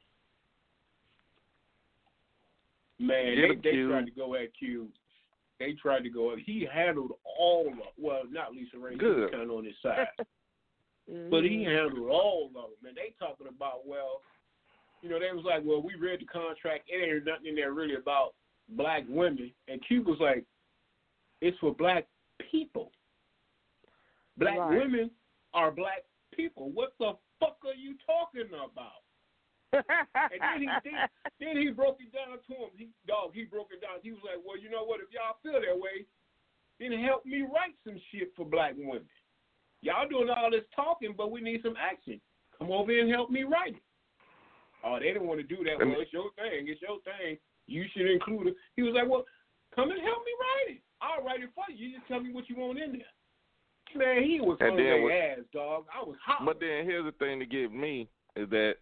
Man, 3.01 3.35
they, 3.35 3.55
they 3.55 3.71
Q. 3.71 3.89
tried 3.89 4.05
to 4.05 4.11
go 4.11 4.35
at 4.35 4.55
Q. 4.57 4.87
They 5.59 5.73
tried 5.73 6.03
to 6.03 6.09
go 6.09 6.31
at. 6.33 6.39
He 6.39 6.67
handled 6.71 7.11
all 7.39 7.67
of. 7.67 7.73
Well, 7.97 8.21
not 8.29 8.53
Lisa 8.53 8.77
Ray. 8.77 8.95
Good. 8.95 9.31
kind 9.31 9.49
of 9.49 9.57
on 9.57 9.65
his 9.65 9.75
side. 9.81 10.07
But 11.29 11.43
he 11.43 11.49
mm-hmm. 11.49 11.71
handled 11.71 12.09
all 12.09 12.47
of 12.47 12.53
them. 12.53 12.87
And 12.87 12.95
they 12.95 13.13
talking 13.19 13.47
about, 13.47 13.85
well, 13.85 14.21
you 15.01 15.09
know, 15.09 15.19
they 15.19 15.35
was 15.35 15.43
like, 15.43 15.61
well, 15.65 15.81
we 15.81 15.95
read 15.95 16.21
the 16.21 16.25
contract. 16.25 16.87
It 16.87 17.03
ain't 17.03 17.25
nothing 17.25 17.47
in 17.47 17.55
there 17.55 17.73
really 17.73 17.95
about 17.95 18.33
black 18.69 19.03
women. 19.09 19.51
And 19.67 19.85
Q 19.85 20.03
was 20.03 20.19
like, 20.21 20.45
it's 21.41 21.57
for 21.59 21.73
black 21.73 22.07
people. 22.49 22.91
Black 24.37 24.57
Right. 24.57 24.79
women 24.79 25.11
are 25.53 25.71
black 25.71 26.05
people. 26.33 26.69
What 26.69 26.93
the 26.99 27.13
fuck 27.39 27.57
are 27.65 27.73
you 27.73 27.95
talking 28.05 28.47
about? 28.53 29.03
And 29.73 30.39
then 30.41 30.59
he 30.59 30.67
then, 30.83 30.99
then 31.39 31.55
he 31.57 31.71
broke 31.71 31.97
it 32.03 32.11
down 32.11 32.37
to 32.37 32.53
him. 32.53 32.71
He 32.75 32.89
dog, 33.07 33.31
he 33.33 33.43
broke 33.45 33.71
it 33.71 33.81
down. 33.81 34.03
He 34.03 34.11
was 34.11 34.21
like, 34.23 34.43
Well, 34.43 34.59
you 34.59 34.69
know 34.69 34.83
what, 34.83 34.99
if 34.99 35.11
y'all 35.11 35.39
feel 35.39 35.59
that 35.59 35.79
way, 35.79 36.03
then 36.79 36.91
help 37.03 37.25
me 37.25 37.41
write 37.41 37.75
some 37.83 37.99
shit 38.11 38.31
for 38.35 38.45
black 38.45 38.73
women. 38.75 39.07
Y'all 39.81 40.07
doing 40.07 40.29
all 40.29 40.51
this 40.51 40.67
talking, 40.75 41.15
but 41.15 41.31
we 41.31 41.41
need 41.41 41.61
some 41.63 41.75
action. 41.79 42.21
Come 42.57 42.71
over 42.71 42.93
and 42.93 43.09
help 43.09 43.31
me 43.31 43.43
write 43.43 43.73
it. 43.73 43.85
Oh, 44.83 44.97
they 44.99 45.13
didn't 45.13 45.27
want 45.27 45.39
to 45.39 45.47
do 45.47 45.63
that. 45.63 45.77
Well, 45.77 46.01
it's 46.01 46.13
your 46.13 46.29
thing. 46.37 46.67
It's 46.67 46.81
your 46.81 46.99
thing. 47.05 47.37
You 47.67 47.85
should 47.93 48.09
include 48.09 48.47
it. 48.47 48.55
He 48.75 48.83
was 48.83 48.93
like, 48.93 49.09
Well, 49.09 49.25
come 49.73 49.91
and 49.91 50.01
help 50.01 50.21
me 50.25 50.33
write 50.35 50.77
it. 50.77 50.81
I'll 51.01 51.23
write 51.23 51.41
it 51.41 51.49
for 51.55 51.65
you. 51.71 51.87
You 51.87 51.97
just 51.97 52.07
tell 52.07 52.19
me 52.19 52.33
what 52.33 52.49
you 52.49 52.55
want 52.57 52.79
in 52.79 53.01
there. 53.01 53.13
Man, 53.95 54.23
he 54.23 54.39
was 54.39 54.57
on 54.61 54.77
their 54.77 55.33
ass, 55.33 55.39
dog. 55.53 55.85
I 55.93 56.03
was 56.03 56.15
hot. 56.23 56.45
But 56.45 56.59
then 56.59 56.85
here's 56.85 57.03
the 57.03 57.11
thing 57.11 57.39
to 57.39 57.45
get 57.45 57.73
me 57.73 58.07
is 58.35 58.49
that 58.49 58.75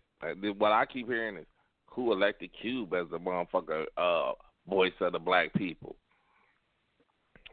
what 0.57 0.71
I 0.71 0.85
keep 0.85 1.07
hearing 1.07 1.37
is 1.37 1.45
who 1.87 2.11
elected 2.11 2.49
Cube 2.61 2.93
as 2.93 3.07
the 3.11 3.17
motherfucker 3.17 3.85
uh, 3.97 4.33
voice 4.69 4.93
of 5.01 5.13
the 5.13 5.19
black 5.19 5.53
people. 5.53 5.95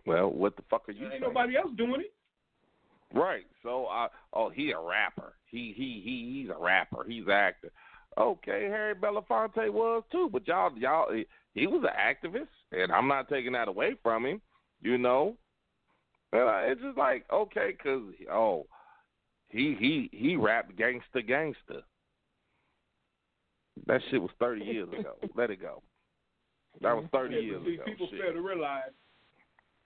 Well, 0.07 0.31
what 0.31 0.57
the 0.57 0.63
fuck 0.71 0.89
are 0.89 0.93
you 0.93 1.05
ain't 1.05 1.13
saying? 1.15 1.23
nobody 1.23 1.57
else 1.57 1.71
doing 1.77 2.03
it. 2.03 2.13
Right. 3.17 3.47
So, 3.63 3.87
I 3.87 4.09
oh, 4.33 4.51
he 4.51 4.73
a 4.73 4.79
rapper. 4.79 5.35
He 5.47 5.73
he 5.77 6.01
he 6.05 6.41
he's 6.43 6.51
a 6.51 6.63
rapper. 6.63 7.05
He's 7.07 7.25
an 7.25 7.31
actor. 7.31 7.73
Okay, 8.19 8.69
Harry 8.71 8.95
Belafonte 8.95 9.71
was 9.71 10.03
too, 10.11 10.29
but 10.33 10.47
y'all 10.47 10.77
y'all 10.79 11.13
he- 11.13 11.27
he 11.55 11.67
was 11.67 11.83
an 11.85 11.97
activist, 11.99 12.49
and 12.73 12.93
I'm 12.93 13.09
not 13.09 13.29
taking 13.29 13.53
that 13.53 13.69
away 13.69 13.97
from 14.03 14.27
him. 14.27 14.41
You 14.81 14.99
know, 14.99 15.37
and 16.33 16.43
uh, 16.43 16.61
it's 16.65 16.81
just 16.81 16.99
like 16.99 17.25
okay, 17.33 17.75
cause 17.83 18.03
oh, 18.31 18.67
he 19.49 19.77
he 19.79 20.11
he 20.13 20.37
rapped 20.37 20.77
gangster 20.77 21.23
gangster. 21.23 21.83
That 23.87 24.01
shit 24.11 24.21
was 24.23 24.31
30 24.41 24.65
years 24.65 24.89
ago. 24.99 25.15
Let 25.37 25.51
it 25.51 25.61
go. 25.61 25.83
That 26.81 26.95
was 26.97 27.05
30 27.13 27.35
Yeah, 27.35 27.41
years 27.41 27.63
see, 27.67 27.75
ago. 27.75 27.85
people 27.85 28.09
Shit. 28.11 28.21
fail 28.21 28.33
to 28.33 28.41
realize 28.41 28.91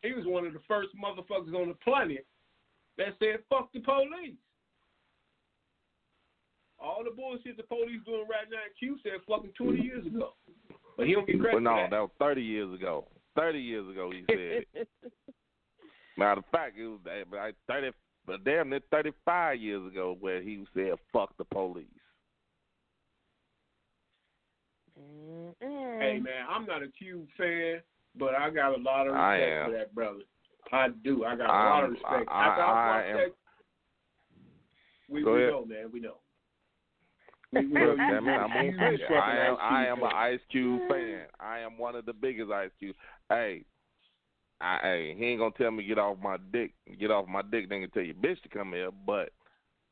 he 0.02 0.12
was 0.12 0.24
one 0.26 0.46
of 0.46 0.52
the 0.52 0.60
first 0.66 0.88
motherfuckers 0.96 1.54
on 1.54 1.68
the 1.68 1.74
planet 1.84 2.26
that 2.98 3.14
said 3.18 3.42
"fuck 3.48 3.72
the 3.72 3.80
police." 3.80 4.36
all 6.82 7.04
the 7.04 7.10
bullshit 7.10 7.56
the 7.58 7.62
police 7.64 8.00
doing 8.06 8.24
right 8.30 8.48
now, 8.50 8.58
Q 8.78 8.96
said 9.02 9.20
fucking 9.28 9.52
twenty 9.56 9.82
years 9.82 10.06
ago, 10.06 10.32
but 10.96 11.06
he 11.06 11.12
don't 11.12 11.26
get 11.26 11.38
credit 11.38 11.56
But 11.56 11.62
no, 11.62 11.76
that. 11.76 11.90
that 11.90 12.00
was 12.00 12.10
thirty 12.18 12.42
years 12.42 12.72
ago. 12.74 13.06
Thirty 13.36 13.60
years 13.60 13.88
ago, 13.88 14.10
he 14.10 14.24
said. 14.26 14.64
it. 14.74 14.88
Matter 16.16 16.40
of 16.40 16.46
fact, 16.50 16.78
it 16.78 16.86
was 16.86 17.00
eh, 17.06 17.24
like 17.36 17.54
thirty, 17.68 17.90
but 18.26 18.44
damn 18.44 18.70
near 18.70 18.80
thirty-five 18.90 19.60
years 19.60 19.86
ago 19.86 20.16
where 20.20 20.40
he 20.42 20.64
said 20.74 20.94
"fuck 21.12 21.36
the 21.36 21.44
police." 21.44 21.86
Mm-mm. 25.00 26.00
Hey 26.00 26.18
man, 26.20 26.44
I'm 26.48 26.66
not 26.66 26.82
a 26.82 26.88
Cube 26.88 27.26
fan, 27.36 27.80
but 28.18 28.34
I 28.34 28.50
got 28.50 28.76
a 28.78 28.80
lot 28.82 29.06
of 29.06 29.14
I 29.14 29.34
respect 29.36 29.52
am. 29.52 29.70
for 29.70 29.76
that 29.78 29.94
brother. 29.94 30.20
I 30.72 30.88
do. 31.02 31.24
I 31.24 31.36
got 31.36 31.46
a 31.46 31.52
lot 31.52 31.78
of 31.78 31.84
I'm- 31.84 31.92
respect. 31.92 32.28
I- 32.30 32.46
After 32.46 32.62
I, 32.62 33.00
I 33.00 33.04
am- 33.06 33.16
that, 33.16 33.34
we, 35.08 35.22
Go 35.24 35.34
we 35.34 35.40
know, 35.40 35.64
man. 35.64 35.90
We 35.92 36.00
know. 36.00 36.16
We, 37.52 37.66
we 37.66 37.72
know 37.72 37.80
Look, 37.86 37.90
you, 37.98 38.06
damn 38.10 38.28
it, 38.28 38.30
I'm 38.32 38.64
you 38.64 38.78
on 38.78 39.22
I 39.22 39.36
am, 39.46 39.54
Ice 39.54 39.58
I 39.60 39.84
Cube 39.84 39.90
am 39.90 39.98
fan. 39.98 40.06
an 40.08 40.16
Ice 40.16 40.40
Cube 40.50 40.80
fan. 40.88 41.20
I 41.40 41.58
am 41.60 41.78
one 41.78 41.96
of 41.96 42.06
the 42.06 42.12
biggest 42.12 42.50
Ice 42.52 42.70
Cube. 42.78 42.94
Hey, 43.28 43.64
I, 44.60 44.78
hey, 44.82 45.14
he 45.18 45.24
ain't 45.24 45.40
gonna 45.40 45.50
tell 45.58 45.70
me 45.72 45.84
get 45.84 45.98
off 45.98 46.18
my 46.22 46.36
dick, 46.52 46.74
get 47.00 47.10
off 47.10 47.26
my 47.26 47.42
dick. 47.42 47.68
Then 47.68 47.80
gonna 47.80 47.88
tell 47.88 48.02
your 48.04 48.14
bitch 48.14 48.40
to 48.42 48.48
come 48.48 48.72
here. 48.72 48.90
But 49.06 49.30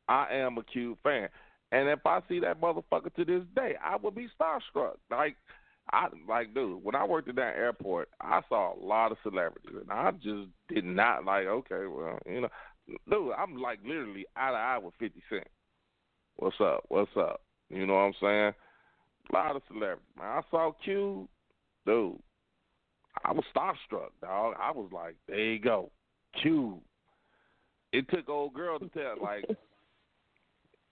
I 0.09 0.29
am 0.31 0.59
a 0.59 0.63
Cube 0.63 0.99
fan, 1.03 1.29
and 1.73 1.89
if 1.89 2.05
I 2.07 2.21
see 2.29 2.41
that 2.41 2.61
motherfucker 2.61 3.15
to 3.15 3.25
this 3.25 3.43
day, 3.55 3.75
I 3.83 3.97
would 3.97 4.15
be 4.15 4.29
starstruck. 4.41 4.95
Like, 5.11 5.37
I 5.93 6.09
like, 6.29 6.55
dude, 6.55 6.83
when 6.83 6.95
I 6.95 7.05
worked 7.05 7.29
at 7.29 7.37
that 7.37 7.57
airport, 7.57 8.09
I 8.21 8.41
saw 8.49 8.75
a 8.75 8.81
lot 8.85 9.13
of 9.13 9.19
celebrities, 9.23 9.77
and 9.81 9.91
I 9.91 10.11
just 10.13 10.49
did 10.69 10.85
not 10.85 11.25
like. 11.25 11.47
Okay, 11.47 11.87
well, 11.87 12.19
you 12.27 12.43
know, 12.43 12.49
dude, 13.11 13.33
I'm 13.37 13.61
like 13.61 13.81
literally 13.85 14.27
eye 14.37 14.51
to 14.51 14.57
eye 14.57 14.79
with 14.79 14.95
Fifty 14.99 15.23
Cent. 15.29 15.47
What's 16.37 16.61
up? 16.61 16.85
What's 16.89 17.11
up? 17.17 17.43
You 17.71 17.87
know 17.87 17.95
what 17.95 18.01
I'm 18.01 18.15
saying? 18.21 18.53
A 19.31 19.35
lot 19.35 19.57
of 19.57 19.63
celebrities. 19.69 20.05
Man, 20.17 20.27
I 20.27 20.41
saw 20.51 20.73
Q, 20.85 21.29
dude. 21.85 22.19
I 23.25 23.33
was 23.33 23.45
starstruck, 23.55 24.11
dog. 24.23 24.55
I 24.61 24.71
was 24.71 24.91
like, 24.93 25.17
there 25.27 25.39
you 25.39 25.59
go, 25.59 25.91
Q. 26.41 26.81
It 27.93 28.09
took 28.11 28.29
old 28.29 28.55
girl 28.55 28.79
to 28.79 28.89
tell, 28.89 29.15
like, 29.21 29.45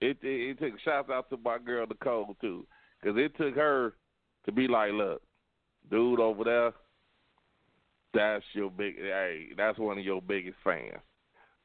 it, 0.01 0.17
it 0.21 0.27
it 0.27 0.59
took 0.59 0.79
shouts 0.81 1.09
out 1.09 1.29
to 1.29 1.37
my 1.37 1.57
girl 1.57 1.85
Nicole 1.87 2.35
too, 2.41 2.65
because 3.01 3.17
it 3.17 3.35
took 3.37 3.55
her 3.55 3.93
to 4.45 4.51
be 4.51 4.67
like, 4.67 4.91
look, 4.93 5.21
dude 5.89 6.19
over 6.19 6.43
there, 6.43 6.73
that's 8.13 8.45
your 8.53 8.69
big, 8.69 8.97
hey, 8.97 9.47
that's 9.55 9.77
one 9.79 9.97
of 9.97 10.05
your 10.05 10.21
biggest 10.21 10.57
fans, 10.63 11.01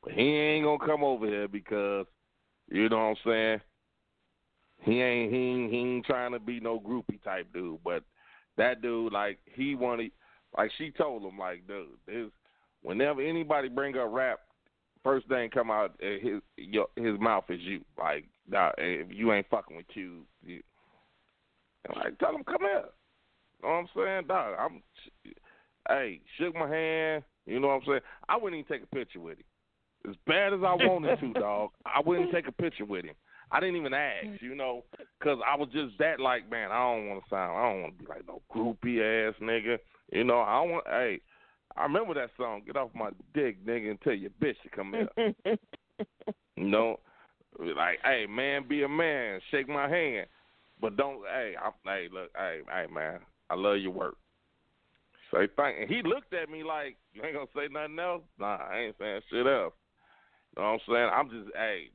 but 0.02 0.12
he 0.12 0.22
ain't 0.22 0.64
gonna 0.64 0.84
come 0.84 1.04
over 1.04 1.26
here 1.26 1.48
because, 1.48 2.06
you 2.70 2.88
know 2.88 2.96
what 2.96 3.02
I'm 3.04 3.16
saying? 3.24 3.60
He 4.82 5.00
ain't 5.00 5.32
he 5.32 5.38
ain't, 5.38 5.72
he 5.72 5.78
ain't 5.78 6.06
trying 6.06 6.32
to 6.32 6.40
be 6.40 6.58
no 6.58 6.80
groupie 6.80 7.22
type 7.22 7.46
dude, 7.52 7.78
but 7.84 8.02
that 8.56 8.82
dude 8.82 9.12
like 9.12 9.38
he 9.54 9.74
wanted 9.74 10.10
like 10.56 10.70
she 10.76 10.90
told 10.90 11.22
him 11.22 11.38
like 11.38 11.66
dude, 11.66 11.86
this 12.06 12.30
whenever 12.82 13.22
anybody 13.22 13.68
bring 13.68 13.96
up 13.96 14.08
rap, 14.10 14.40
first 15.02 15.26
thing 15.28 15.50
come 15.50 15.70
out 15.70 15.92
uh, 16.02 16.18
his 16.22 16.40
your, 16.56 16.86
his 16.96 17.18
mouth 17.20 17.44
is 17.48 17.60
you. 17.60 17.80
Like 17.98 18.24
nah, 18.48 18.70
if 18.78 19.08
you 19.10 19.32
ain't 19.32 19.48
fucking 19.50 19.76
with 19.76 19.86
you, 19.94 20.22
you 20.44 20.62
and 21.88 21.96
like 21.96 22.18
tell 22.18 22.34
him 22.34 22.44
come 22.44 22.60
here. 22.60 22.84
You 23.62 23.68
know 23.68 23.74
what 23.74 23.74
I'm 23.74 23.88
saying, 23.96 24.26
dog? 24.28 24.54
I'm 24.58 24.82
hey 25.88 26.20
shook 26.38 26.54
my 26.54 26.68
hand. 26.68 27.24
You 27.46 27.60
know 27.60 27.68
what 27.68 27.74
I'm 27.74 27.82
saying? 27.86 28.00
I 28.28 28.36
wouldn't 28.36 28.60
even 28.60 28.72
take 28.78 28.84
a 28.84 28.94
picture 28.94 29.20
with 29.20 29.38
him. 29.38 30.10
As 30.10 30.16
bad 30.26 30.52
as 30.52 30.60
I 30.64 30.74
wanted 30.74 31.18
to, 31.20 31.32
dog, 31.40 31.70
I 31.86 32.00
wouldn't 32.04 32.32
take 32.32 32.48
a 32.48 32.52
picture 32.52 32.84
with 32.84 33.04
him. 33.04 33.14
I 33.52 33.60
didn't 33.60 33.76
even 33.76 33.92
ask, 33.92 34.40
you 34.40 34.54
know, 34.54 34.84
because 35.18 35.38
I 35.46 35.56
was 35.56 35.68
just 35.72 35.98
that 35.98 36.18
like, 36.20 36.50
man, 36.50 36.70
I 36.72 36.78
don't 36.78 37.08
want 37.08 37.22
to 37.22 37.28
sound, 37.28 37.58
I 37.58 37.70
don't 37.70 37.82
want 37.82 37.98
to 37.98 38.02
be 38.02 38.08
like 38.08 38.26
no 38.26 38.40
groupie 38.50 39.28
ass 39.28 39.34
nigga, 39.42 39.78
you 40.10 40.24
know. 40.24 40.40
I 40.40 40.62
don't 40.62 40.70
want, 40.70 40.86
hey, 40.88 41.20
I 41.76 41.84
remember 41.84 42.14
that 42.14 42.30
song, 42.36 42.62
"Get 42.66 42.76
Off 42.76 42.90
My 42.94 43.10
Dick, 43.34 43.64
Nigga," 43.64 43.90
and 43.90 44.00
tell 44.02 44.12
your 44.12 44.30
bitch 44.42 44.60
to 44.62 44.68
come 44.68 44.92
here. 44.92 45.56
You 46.56 46.68
know, 46.68 47.00
like, 47.58 47.98
hey, 48.04 48.26
man, 48.28 48.68
be 48.68 48.82
a 48.82 48.88
man, 48.88 49.40
shake 49.50 49.68
my 49.68 49.88
hand, 49.88 50.26
but 50.80 50.96
don't, 50.96 51.22
hey, 51.26 51.54
I'm, 51.62 51.72
hey, 51.84 52.08
look, 52.12 52.30
hey, 52.36 52.60
hey, 52.68 52.86
man, 52.92 53.20
I 53.50 53.54
love 53.54 53.78
your 53.78 53.90
work. 53.90 54.16
Say 55.32 55.48
thank. 55.56 55.78
And 55.80 55.88
he 55.88 56.02
looked 56.02 56.34
at 56.34 56.50
me 56.50 56.62
like, 56.62 56.96
you 57.14 57.22
ain't 57.24 57.34
gonna 57.34 57.46
say 57.56 57.72
nothing 57.72 57.98
else. 57.98 58.22
Nah, 58.38 58.58
I 58.70 58.78
ain't 58.78 58.96
saying 58.98 59.20
shit 59.30 59.46
else. 59.46 59.72
You 60.54 60.62
know 60.62 60.62
what 60.62 60.64
I'm 60.64 60.78
saying? 60.86 61.10
I'm 61.12 61.30
just, 61.30 61.56
hey, 61.56 61.90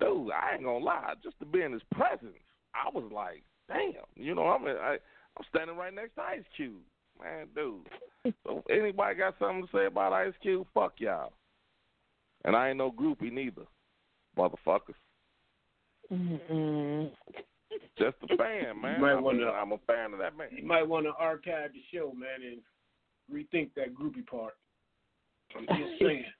dude, 0.00 0.32
I 0.32 0.54
ain't 0.54 0.64
gonna 0.64 0.84
lie, 0.84 1.14
just 1.22 1.38
to 1.38 1.46
be 1.46 1.62
in 1.62 1.72
his 1.72 1.82
presence, 1.94 2.36
I 2.74 2.90
was 2.92 3.10
like, 3.12 3.44
damn, 3.68 4.04
you 4.16 4.34
know, 4.34 4.48
I'm, 4.48 4.66
I, 4.66 4.98
I'm 5.36 5.44
standing 5.48 5.76
right 5.76 5.94
next 5.94 6.16
to 6.16 6.22
Ice 6.22 6.44
Cube, 6.56 6.82
man, 7.20 7.46
dude. 7.54 8.34
So 8.44 8.62
if 8.66 8.82
anybody 8.82 9.16
got 9.16 9.34
something 9.38 9.66
to 9.66 9.68
say 9.76 9.86
about 9.86 10.12
Ice 10.12 10.34
Cube? 10.42 10.66
Fuck 10.74 10.94
y'all. 10.98 11.32
And 12.44 12.54
I 12.54 12.68
ain't 12.68 12.78
no 12.78 12.90
groupie 12.92 13.32
neither, 13.32 13.62
motherfuckers. 14.36 14.94
Mm-mm. 16.12 17.10
Just 17.98 18.16
a 18.22 18.36
fan, 18.36 18.80
man. 18.80 19.00
Might 19.00 19.12
I 19.12 19.14
mean, 19.16 19.24
wanna- 19.24 19.50
I'm 19.50 19.72
a 19.72 19.78
fan 19.86 20.12
of 20.12 20.18
that 20.20 20.36
man. 20.36 20.48
You 20.56 20.66
might 20.66 20.86
want 20.86 21.06
to 21.06 21.12
archive 21.18 21.70
the 21.72 21.82
show, 21.92 22.12
man, 22.12 22.42
and 22.42 22.60
rethink 23.32 23.70
that 23.76 23.94
groupie 23.94 24.26
part. 24.26 24.54
I'm 25.56 25.66
just 25.66 25.98
saying. 26.00 26.24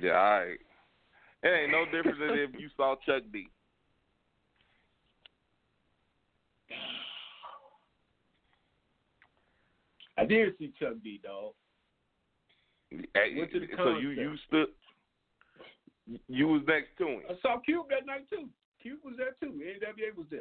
Yeah, 0.00 0.10
all 0.18 0.40
right. 0.40 0.58
It 1.44 1.46
ain't 1.48 1.70
no 1.70 1.84
different 1.84 2.18
than 2.18 2.30
if 2.36 2.50
you 2.60 2.68
saw 2.76 2.96
Chuck 3.06 3.22
D. 3.32 3.46
I 10.16 10.24
did 10.24 10.56
see 10.58 10.72
Chuck 10.78 10.94
D, 11.02 11.20
dog. 11.22 11.52
Went 12.92 13.52
to 13.52 13.60
the 13.60 13.66
so 13.76 13.96
you 13.96 14.10
you 14.10 14.34
stood, 14.46 14.68
you 16.28 16.48
was 16.48 16.62
next 16.68 16.96
to 16.98 17.06
him. 17.08 17.22
I 17.28 17.34
saw 17.42 17.58
Cube 17.60 17.86
that 17.90 18.06
night 18.06 18.28
too. 18.30 18.48
Cube 18.80 19.00
was 19.04 19.14
there 19.16 19.34
too. 19.40 19.58
NWA 19.58 20.16
was 20.16 20.26
there. 20.30 20.40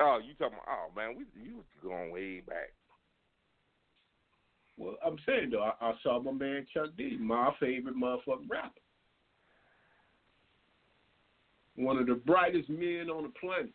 Oh, 0.00 0.18
you 0.24 0.34
talking? 0.34 0.58
About, 0.62 0.68
oh 0.68 0.90
man, 0.96 1.16
we 1.16 1.24
you 1.40 1.56
was 1.56 1.64
going 1.82 2.10
way 2.10 2.40
back. 2.40 2.72
Well, 4.78 4.96
I'm 5.04 5.18
saying 5.26 5.50
though, 5.50 5.62
I, 5.62 5.72
I 5.80 5.94
saw 6.02 6.20
my 6.20 6.32
man 6.32 6.66
Chuck 6.74 6.90
D, 6.98 7.16
my 7.18 7.52
favorite 7.60 7.96
motherfucking 7.96 8.50
rapper. 8.50 8.80
One 11.76 11.98
of 11.98 12.06
the 12.06 12.14
brightest 12.14 12.68
men 12.68 13.10
on 13.10 13.24
the 13.24 13.32
planet. 13.40 13.72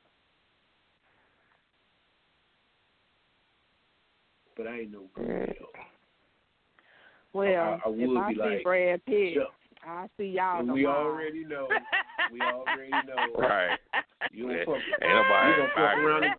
But 4.58 4.68
I 4.68 4.80
ain't 4.82 4.92
no 4.92 5.04
groupie 5.18 5.58
though. 5.60 5.72
Well, 7.34 7.64
I- 7.64 7.80
I 7.88 7.90
if 7.94 8.18
I 8.18 8.28
be 8.30 8.36
see 8.36 8.42
like, 8.42 8.64
Brad 8.64 9.06
Pitt, 9.06 9.34
Sure. 9.36 9.48
I 9.88 10.08
see 10.18 10.26
y'all 10.26 10.60
And 10.60 10.68
tomorrow. 10.68 10.76
we 10.76 10.86
already 10.86 11.44
know. 11.46 11.68
We 12.32 12.42
already 12.42 12.92
know. 13.08 13.34
Right. 13.38 13.80
You 14.32 14.44
don't 14.48 14.58
Ain't 14.58 14.66
fuck. 14.68 14.78
nobody 15.02 15.50
You 15.50 15.56
don't 15.58 15.74
fuck 15.74 15.98
around. 15.98 16.24
And, 16.26 16.36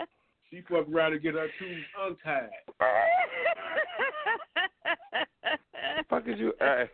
she 0.50 0.60
fuck 0.68 0.86
around 0.92 1.12
and 1.14 1.22
get 1.22 1.34
her 1.34 1.48
tubes 1.58 1.86
untied. 2.00 2.50
Fuck 6.10 6.26
is 6.28 6.38
you? 6.38 6.52
Hey, 6.58 6.88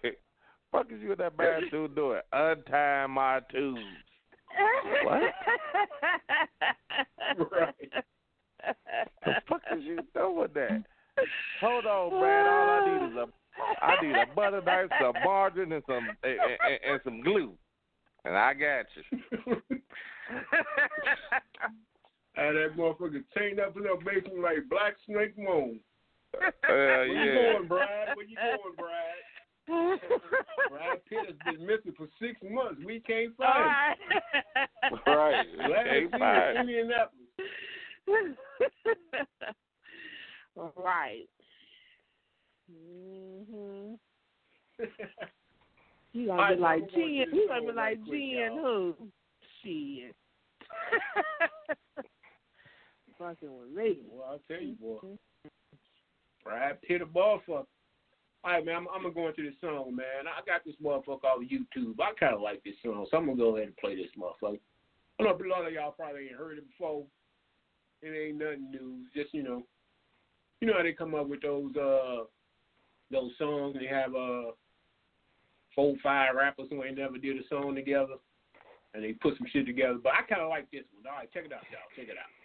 fuck 0.72 0.86
is 0.90 1.00
you 1.00 1.10
and 1.12 1.20
that 1.20 1.36
bad 1.36 1.62
dude 1.70 1.94
doing? 1.94 2.20
Untie 2.32 3.06
my 3.06 3.40
tubes. 3.50 3.80
What? 5.04 5.22
Right. 7.52 7.92
The 9.24 9.32
fuck 9.48 9.62
is 9.76 9.82
you 9.84 9.98
doing 10.14 10.36
with 10.38 10.54
that? 10.54 10.84
Hold 11.60 11.86
on, 11.86 12.20
man. 12.20 12.46
All 12.46 12.68
I 12.70 12.80
need 12.86 13.10
is 13.10 13.16
a 13.16 13.26
I 13.84 14.02
need 14.02 14.16
a 14.16 14.26
butter 14.34 14.60
knife, 14.62 14.90
some 15.00 15.14
margarine, 15.24 15.72
and 15.72 15.82
some 15.86 16.08
and, 16.22 16.38
and, 16.40 16.78
and 16.90 17.00
some 17.04 17.20
glue, 17.22 17.52
and 18.24 18.36
I 18.36 18.52
got 18.54 18.86
you. 18.96 19.02
Had 22.34 22.52
that 22.56 22.76
motherfucker 22.76 23.22
chained 23.36 23.60
up 23.60 23.76
in 23.76 23.84
her 23.84 23.96
basement 23.96 24.40
like 24.40 24.68
Black 24.68 24.94
Snake 25.06 25.38
Moan. 25.38 25.78
Uh, 26.34 26.50
Where 26.66 27.06
you 27.06 27.52
going, 27.52 27.68
Brad? 27.68 28.16
Where 28.16 28.26
you 28.26 28.36
going, 28.36 28.74
Brad? 28.76 30.00
Brad 30.68 31.04
Pitt 31.08 31.26
has 31.26 31.54
been 31.54 31.64
missing 31.64 31.94
for 31.96 32.08
six 32.20 32.34
months. 32.42 32.80
We 32.84 33.00
can't 33.00 33.36
find 33.36 33.96
him. 34.10 34.98
right. 35.06 35.46
Right. 35.58 35.86
Ain't 35.96 36.10
seen 36.10 36.18
fine. 36.18 36.50
in 36.50 36.60
Indianapolis. 36.62 37.28
right. 40.76 41.26
Mhm. 42.70 43.98
You 46.12 46.26
gonna 46.26 46.54
be 46.54 46.60
like 46.60 46.90
Jen? 46.90 47.26
You 47.32 47.48
gonna 47.48 47.66
be 47.66 47.72
like 47.72 47.98
Jen? 48.06 48.58
Who? 48.60 48.94
Shit. 49.62 50.14
Fucking 53.18 53.58
with 53.58 53.70
me. 53.70 53.98
Well, 54.08 54.28
I'll 54.30 54.40
tell 54.48 54.62
you, 54.64 54.74
boy. 54.74 54.98
Brad 56.44 56.80
Pitt 56.82 57.00
a 57.00 57.06
ball 57.06 57.40
fucker. 57.48 57.66
All 58.44 58.52
right, 58.52 58.64
man. 58.64 58.76
I'm, 58.76 58.86
I'm 58.94 59.02
gonna 59.02 59.14
go 59.14 59.28
into 59.28 59.42
this 59.42 59.54
song, 59.60 59.96
man. 59.96 60.28
I 60.28 60.44
got 60.44 60.64
this 60.64 60.76
motherfucker 60.82 61.24
off 61.24 61.42
YouTube. 61.42 61.98
I 62.00 62.12
kind 62.18 62.34
of 62.34 62.42
like 62.42 62.62
this 62.62 62.74
song, 62.84 63.06
so 63.10 63.16
I'm 63.16 63.26
gonna 63.26 63.38
go 63.38 63.56
ahead 63.56 63.68
and 63.68 63.76
play 63.76 63.96
this 63.96 64.10
motherfucker. 64.18 64.60
I 65.18 65.22
know 65.22 65.30
a 65.30 65.48
lot 65.48 65.66
of 65.66 65.72
y'all 65.72 65.92
probably 65.92 66.28
ain't 66.28 66.36
heard 66.36 66.58
it 66.58 66.68
before. 66.68 67.04
It 68.04 68.12
ain't 68.12 68.36
nothing 68.36 68.70
new. 68.70 69.00
Just 69.16 69.32
you 69.32 69.42
know, 69.42 69.64
you 70.60 70.68
know 70.68 70.74
how 70.76 70.82
they 70.82 70.92
come 70.92 71.14
up 71.14 71.26
with 71.26 71.40
those 71.40 71.74
uh 71.74 72.24
those 73.10 73.32
songs. 73.38 73.76
They 73.80 73.86
have 73.86 74.14
uh 74.14 74.52
four, 75.74 75.94
five 76.02 76.34
rappers 76.36 76.66
who 76.68 76.84
ain't 76.84 76.98
never 76.98 77.16
did 77.16 77.38
a 77.38 77.48
song 77.48 77.74
together, 77.74 78.20
and 78.92 79.02
they 79.02 79.12
put 79.14 79.38
some 79.38 79.46
shit 79.50 79.64
together. 79.64 79.96
But 80.02 80.12
I 80.12 80.22
kind 80.28 80.42
of 80.42 80.50
like 80.50 80.70
this 80.70 80.84
one. 80.92 81.10
All 81.10 81.18
right, 81.18 81.32
check 81.32 81.46
it 81.46 81.52
out, 81.52 81.64
y'all. 81.72 81.88
Check 81.96 82.12
it 82.12 82.18
out. 82.20 82.43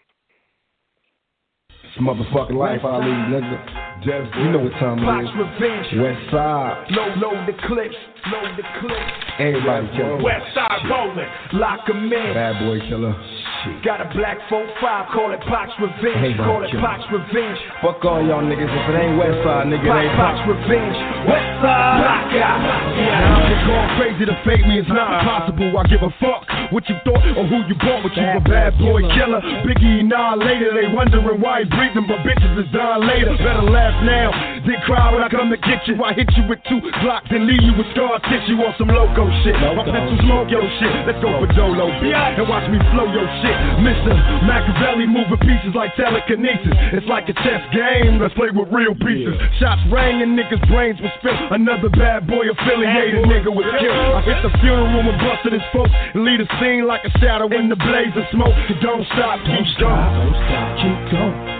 It's 1.83 1.97
motherfucking 2.03 2.59
life 2.59 2.83
I 2.83 2.97
lead, 2.97 3.23
nigga. 3.31 3.57
Jeff, 4.03 4.23
you 4.39 4.51
know 4.51 4.59
what 4.59 4.71
time 4.79 4.99
it 4.99 5.07
is. 5.23 5.31
Revenge. 5.35 5.87
West 5.99 6.23
side. 6.31 6.87
Load, 6.91 7.17
load 7.19 7.39
the 7.47 7.55
clips. 7.67 7.95
Load 8.31 8.51
the 8.55 8.63
clips. 8.79 9.11
Everybody 9.39 9.87
killing. 9.95 10.23
West 10.23 10.47
side 10.55 10.83
rolling. 10.87 11.27
Lock 11.53 11.83
'em 11.89 12.11
in. 12.11 12.33
Bad 12.35 12.59
boy 12.63 12.79
killer. 12.87 13.15
Shit. 13.63 13.83
Got 13.83 13.99
a 13.99 14.07
black 14.15 14.39
4-5. 14.47 15.11
Call 15.11 15.31
it 15.35 15.41
Pac's 15.47 15.75
Revenge. 15.79 16.19
Hey, 16.19 16.33
Call 16.35 16.63
it. 16.63 16.71
Pac's 16.79 17.03
Revenge. 17.11 17.59
Fuck 17.83 18.03
all 18.05 18.23
y'all 18.23 18.43
niggas. 18.43 18.71
If 18.71 18.85
it 18.87 18.95
ain't 18.95 19.19
West 19.19 19.39
side, 19.43 19.67
nigga, 19.67 19.83
it 19.83 19.99
ain't 19.99 20.15
Pac's 20.15 20.43
Revenge. 20.47 20.97
West 21.27 21.51
side. 21.59 21.99
Lock 21.99 22.31
out. 22.39 22.59
Now 22.59 23.35
I'm 23.35 23.43
just 23.51 23.63
going 23.67 23.89
crazy 23.99 24.23
to 24.31 24.35
fake 24.47 24.63
me, 24.67 24.79
it's 24.79 24.87
not 24.87 25.23
possible. 25.27 25.75
I 25.75 25.83
give 25.91 26.03
a 26.03 26.11
fuck 26.23 26.47
what 26.71 26.87
you 26.87 26.95
thought 27.03 27.23
or 27.35 27.43
who 27.47 27.67
you 27.67 27.75
bought, 27.75 28.03
but 28.03 28.15
you 28.15 28.23
a 28.23 28.39
bad 28.39 28.77
boy 28.79 29.01
killer. 29.11 29.41
Biggie 29.67 30.07
nah 30.07 30.35
later, 30.35 30.71
they 30.71 30.87
wondering 30.93 31.41
why 31.41 31.67
breathing, 31.75 32.05
but 32.07 32.21
bitches 32.25 32.53
is 32.59 32.69
dying 32.71 33.05
later. 33.05 33.35
Better 33.39 33.65
laugh 33.65 33.95
now, 34.05 34.29
then 34.65 34.79
cry 34.85 35.13
when 35.13 35.21
I 35.23 35.29
come 35.29 35.49
to 35.49 35.59
get 35.59 35.85
you. 35.87 35.97
I 36.03 36.13
hit 36.13 36.29
you 36.35 36.43
with 36.47 36.59
two 36.67 36.79
blocks 37.01 37.29
and 37.29 37.45
leave 37.45 37.61
you 37.61 37.73
with 37.77 37.87
scar 37.93 38.19
tissue 38.29 38.59
on 38.61 38.73
some 38.77 38.89
loco 38.89 39.25
shit. 39.43 39.55
My 39.55 39.85
pencil 39.85 40.17
smoke 40.25 40.49
your 40.49 40.65
shit, 40.81 40.93
let's 41.05 41.19
go 41.21 41.31
for 41.39 41.49
Dolo, 41.53 41.89
bitch, 42.01 42.39
and 42.39 42.47
watch 42.49 42.65
me 42.69 42.77
flow 42.93 43.07
your 43.09 43.27
shit. 43.41 43.57
Mr. 43.81 44.11
Machiavelli 44.45 45.07
moving 45.07 45.41
pieces 45.45 45.73
like 45.73 45.93
telekinesis. 45.95 46.73
It's 46.95 47.07
like 47.07 47.29
a 47.29 47.35
chess 47.45 47.63
game, 47.73 48.19
let's 48.19 48.33
play 48.33 48.49
with 48.51 48.69
real 48.71 48.95
pieces. 48.97 49.35
Shots 49.59 49.81
rang 49.91 50.21
and 50.21 50.37
niggas' 50.37 50.61
brains 50.67 50.99
was 51.01 51.11
spilled. 51.19 51.37
Another 51.51 51.89
bad 51.89 52.27
boy 52.27 52.49
affiliated 52.49 53.25
nigga 53.25 53.51
was 53.51 53.67
killed. 53.79 54.13
I 54.15 54.21
hit 54.25 54.39
the 54.43 54.51
funeral 54.59 55.05
and 55.05 55.19
busted 55.21 55.53
his 55.53 55.65
folks 55.73 55.91
and 56.13 56.23
leave 56.25 56.39
the 56.39 56.49
scene 56.59 56.85
like 56.85 57.03
a 57.05 57.11
shadow 57.19 57.47
in 57.51 57.69
the 57.69 57.75
blaze 57.75 58.15
of 58.15 58.23
smoke. 58.31 58.55
Don't 58.81 59.05
stop, 59.13 59.39
keep 59.45 59.67
going. 59.79 59.95
Don't 59.95 60.35
stop. 60.47 60.77
Keep 60.77 61.11
going. 61.11 61.58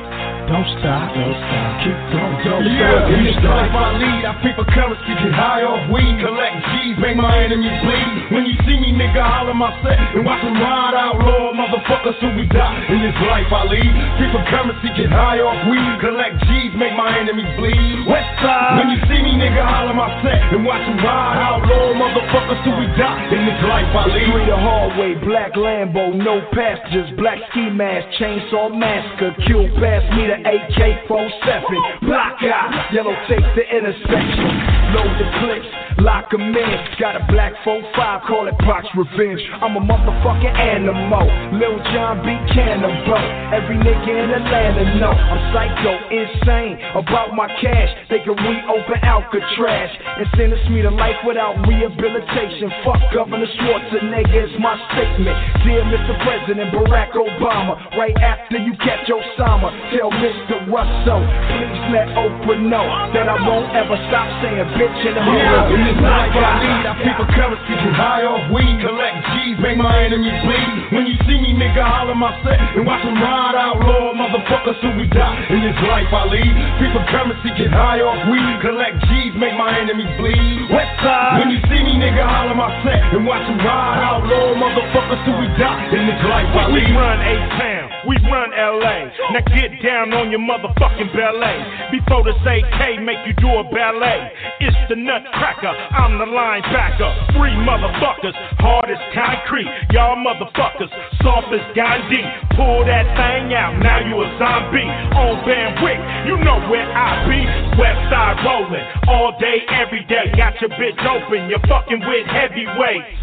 Don't 0.49 0.65
stop. 0.81 1.13
Don't 1.13 1.37
stop. 1.37 1.69
Keep 1.85 1.99
going. 2.09 2.35
Don't 2.41 2.65
Yeah, 2.65 3.05
stop. 3.05 3.13
in 3.13 3.21
this 3.21 3.37
life 3.45 3.69
I 3.69 3.87
lead, 4.01 4.21
I 4.25 4.33
people 4.41 4.65
currency, 4.65 5.13
get 5.21 5.29
high 5.29 5.61
off 5.61 5.85
weed, 5.93 6.17
collect 6.25 6.57
G's, 6.73 6.97
make 6.97 7.13
my 7.21 7.37
enemies 7.45 7.77
bleed. 7.85 8.33
When 8.33 8.43
you 8.49 8.57
see 8.65 8.77
me, 8.81 8.89
nigga, 8.97 9.21
holler 9.21 9.53
my 9.53 9.69
set 9.85 9.97
and 10.17 10.25
watch 10.25 10.41
them 10.41 10.57
ride 10.57 10.97
outlaw 10.97 11.53
motherfuckers 11.53 12.17
till 12.17 12.33
we 12.33 12.49
die. 12.49 12.81
In 12.89 12.97
this 12.97 13.13
life 13.29 13.45
I 13.53 13.61
lead, 13.69 13.93
people 14.17 14.41
currency, 14.49 14.89
get 14.97 15.13
high 15.13 15.37
off 15.37 15.69
weed, 15.69 15.93
collect 16.01 16.41
G's, 16.49 16.73
make 16.73 16.97
my 16.97 17.13
enemies 17.13 17.49
bleed. 17.53 18.09
West 18.09 18.33
side. 18.41 18.81
When 18.81 18.89
you 18.89 18.99
see 19.05 19.21
me, 19.21 19.37
nigga, 19.37 19.61
holler 19.61 19.93
my 19.93 20.09
set 20.25 20.49
and 20.49 20.65
watch 20.65 20.81
them 20.81 20.97
ride 21.05 21.37
outlaw 21.45 21.93
motherfuckers 21.93 22.57
till 22.65 22.73
we 22.73 22.89
die. 22.97 23.21
In 23.37 23.45
this 23.45 23.61
life 23.69 23.85
I 23.93 24.03
lead. 24.17 24.25
Through 24.33 24.49
the 24.49 24.57
hallway, 24.57 25.13
black 25.21 25.53
Lambo, 25.53 26.09
no 26.17 26.41
passengers, 26.57 27.13
black 27.21 27.37
ski 27.53 27.69
mask, 27.69 28.17
chainsaw 28.17 28.73
massacre, 28.73 29.37
Q 29.45 29.69
past 29.77 30.09
me 30.17 30.25
the 30.25 30.38
AK-47, 30.45 32.07
block 32.07 32.41
out, 32.43 32.71
yellow 32.93 33.15
take 33.27 33.43
the 33.55 33.65
intersection, 33.67 34.51
load 34.95 35.13
the 35.19 35.27
clips, 35.39 35.69
lock 35.99 36.31
'em 36.33 36.55
in, 36.55 36.79
got 36.99 37.15
a 37.15 37.23
black 37.31 37.53
4-5, 37.63 38.23
call 38.27 38.47
it 38.47 38.57
Pac's 38.59 38.87
Revenge, 38.95 39.41
I'm 39.61 39.75
a 39.75 39.81
motherfucking 39.81 40.55
animal, 40.55 41.27
Lil 41.57 41.77
Jon 41.91 42.23
B. 42.23 42.35
Cannibal, 42.53 43.23
every 43.51 43.77
nigga 43.77 44.09
in 44.09 44.29
Atlanta 44.31 44.85
know, 44.99 45.11
I'm 45.11 45.41
psycho, 45.53 45.93
insane, 46.09 46.79
about 46.95 47.35
my 47.35 47.47
cash, 47.61 47.89
they 48.09 48.19
can 48.19 48.35
reopen 48.35 48.99
Alcatraz, 49.03 49.89
and 50.17 50.27
sentence 50.37 50.69
me 50.69 50.81
to 50.81 50.91
life 50.91 51.17
without 51.25 51.55
rehabilitation, 51.67 52.71
fuck 52.83 53.01
Governor 53.13 53.47
Schwarzenegger 53.47 54.49
is 54.49 54.59
my 54.59 54.75
statement, 54.93 55.37
dear 55.63 55.83
Mr. 55.83 56.15
President 56.23 56.71
Barack 56.73 57.11
Obama, 57.13 57.75
right 57.97 58.15
after 58.17 58.57
you 58.57 58.73
catch 58.77 59.07
Osama, 59.09 59.71
tell 59.95 60.11
Mr. 60.30 60.61
Russo, 60.69 61.15
please 61.49 61.82
let 61.89 62.05
Oprah 62.13 62.61
know 62.61 62.86
that 63.17 63.25
I 63.25 63.38
won't 63.49 63.65
ever 63.73 63.97
stop 64.13 64.30
saying 64.45 64.61
bitch 64.77 65.01
in 65.09 65.17
the 65.17 65.21
Yeah, 65.25 65.73
in 65.73 65.82
this 65.89 65.97
life 66.05 66.30
I 66.38 66.53
lead, 66.61 66.86
I 66.86 66.93
people 67.01 67.25
currency, 67.34 67.73
get 67.73 67.97
high 67.97 68.30
off 68.30 68.45
weed, 68.53 68.77
collect 68.77 69.17
G's, 69.34 69.57
make 69.57 69.82
my 69.82 69.89
enemies 70.05 70.38
bleed. 70.45 70.93
When 70.93 71.09
you 71.09 71.17
see 71.25 71.34
me, 71.41 71.57
nigga, 71.57 71.82
holler 71.82 72.13
my 72.13 72.30
set 72.45 72.61
and 72.77 72.86
watch 72.86 73.01
them 73.01 73.17
ride 73.17 73.57
out, 73.57 73.82
outlaw 73.82 74.13
motherfuckers 74.13 74.77
till 74.86 74.93
we 75.01 75.09
die. 75.09 75.49
In 75.49 75.65
this 75.65 75.77
life 75.89 76.13
I 76.13 76.21
lead, 76.30 76.53
people 76.77 77.01
currency, 77.09 77.49
get 77.57 77.73
high 77.73 77.97
off 78.05 78.21
weed, 78.30 78.53
collect 78.61 79.01
G's, 79.09 79.34
make 79.34 79.57
my 79.57 79.73
enemies 79.82 80.13
bleed. 80.21 80.69
West 80.69 80.93
side. 81.01 81.41
When 81.41 81.49
you 81.49 81.59
see 81.73 81.82
me, 81.82 81.97
nigga, 81.97 82.21
holler 82.21 82.53
my 82.53 82.69
set 82.86 83.01
and 83.17 83.25
watch 83.25 83.41
them 83.49 83.57
ride 83.65 83.97
out, 83.97 84.30
outlaw 84.30 84.53
motherfuckers 84.61 85.25
till 85.25 85.41
we 85.41 85.49
die. 85.57 85.89
In 85.89 86.05
this 86.05 86.21
life 86.30 86.53
I 86.53 86.69
We 86.69 86.86
lead. 86.86 86.93
run 86.93 87.17
A-Town, 87.17 87.86
we 88.05 88.15
run 88.30 88.53
LA. 88.53 89.09
Now 89.34 89.41
get 89.57 89.73
down 89.82 90.13
on 90.13 90.18
your 90.28 90.43
motherfucking 90.43 91.15
ballet. 91.15 91.63
Before 91.95 92.28
this 92.28 92.36
AK 92.43 92.99
make 92.99 93.24
you 93.24 93.32
do 93.39 93.47
a 93.47 93.63
ballet. 93.72 94.28
It's 94.59 94.76
the 94.91 94.99
nutcracker, 94.99 95.72
I'm 95.72 96.20
the 96.20 96.28
linebacker. 96.28 97.32
Three 97.39 97.55
motherfuckers, 97.63 98.36
hard 98.59 98.91
as 98.91 98.99
concrete. 99.15 99.72
Y'all 99.95 100.20
motherfuckers, 100.20 100.91
soft 101.24 101.47
as 101.55 101.63
Gandhi. 101.72 102.20
Pull 102.59 102.84
that 102.91 103.07
thing 103.15 103.55
out, 103.55 103.80
now 103.80 104.03
you 104.03 104.20
a 104.20 104.28
zombie. 104.36 104.84
On 105.15 105.39
Van 105.47 105.80
Wyck, 105.80 105.99
you 106.28 106.36
know 106.43 106.59
where 106.67 106.84
I 106.91 107.24
be. 107.24 107.39
West 107.80 108.03
side 108.11 108.43
rolling, 108.43 108.84
all 109.07 109.39
day, 109.39 109.63
every 109.72 110.03
day. 110.11 110.28
Got 110.36 110.59
your 110.59 110.76
bitch 110.76 110.99
open, 111.07 111.47
you're 111.47 111.63
fucking 111.72 112.03
with 112.03 112.28
heavyweights. 112.28 113.15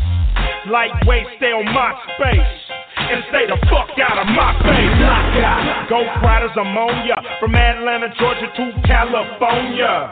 Lightweight, 0.73 1.27
stay 1.37 1.53
on 1.53 1.67
my 1.69 1.93
space. 2.17 2.86
And 3.07 3.23
stay 3.31 3.47
the 3.47 3.59
fuck 3.71 3.95
out 4.03 4.19
of 4.19 4.29
my 4.35 4.51
face. 4.67 4.99
Ghost 5.87 6.11
Riders 6.27 6.51
ammonia. 6.59 7.15
From 7.39 7.55
Atlanta, 7.55 8.11
Georgia 8.19 8.51
to 8.51 8.65
California. 8.83 10.11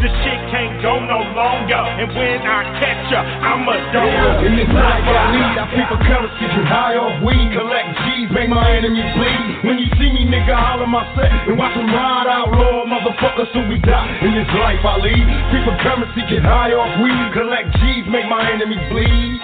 This 0.00 0.08
shit 0.24 0.40
can't 0.48 0.80
go 0.80 0.96
no 0.96 1.20
longer. 1.36 1.76
And 2.00 2.08
when 2.16 2.40
I 2.40 2.64
catch 2.80 3.12
ya, 3.12 3.20
I'm 3.20 3.68
a 3.68 3.76
donor. 3.92 4.48
In 4.48 4.56
this 4.56 4.72
life 4.72 5.04
I 5.04 5.20
lead, 5.36 5.60
I 5.60 5.64
people 5.76 6.00
currency, 6.00 6.48
get 6.48 6.64
high 6.64 6.96
off 6.96 7.20
weed, 7.20 7.52
collect 7.52 7.92
G's, 8.08 8.32
make 8.32 8.48
my 8.48 8.64
enemies 8.72 9.04
bleed. 9.12 9.68
When 9.68 9.76
you 9.76 9.92
see 10.00 10.08
me, 10.08 10.24
nigga, 10.24 10.56
holler 10.56 10.88
my 10.88 11.04
set 11.12 11.28
and 11.28 11.60
watch 11.60 11.76
them 11.76 11.92
ride 11.92 12.32
out, 12.32 12.48
Lord, 12.48 12.88
motherfuckers 12.88 13.52
till 13.52 13.68
we 13.68 13.76
die. 13.84 14.08
In 14.24 14.32
this 14.32 14.48
life 14.56 14.80
I 14.80 14.96
lead, 15.04 15.26
people 15.52 15.76
currency, 15.84 16.24
get 16.32 16.48
high 16.48 16.72
off 16.72 16.88
weed, 17.04 17.26
collect 17.36 17.68
G's, 17.84 18.08
make 18.08 18.24
my 18.24 18.40
enemies 18.48 18.80
bleed. 18.88 19.36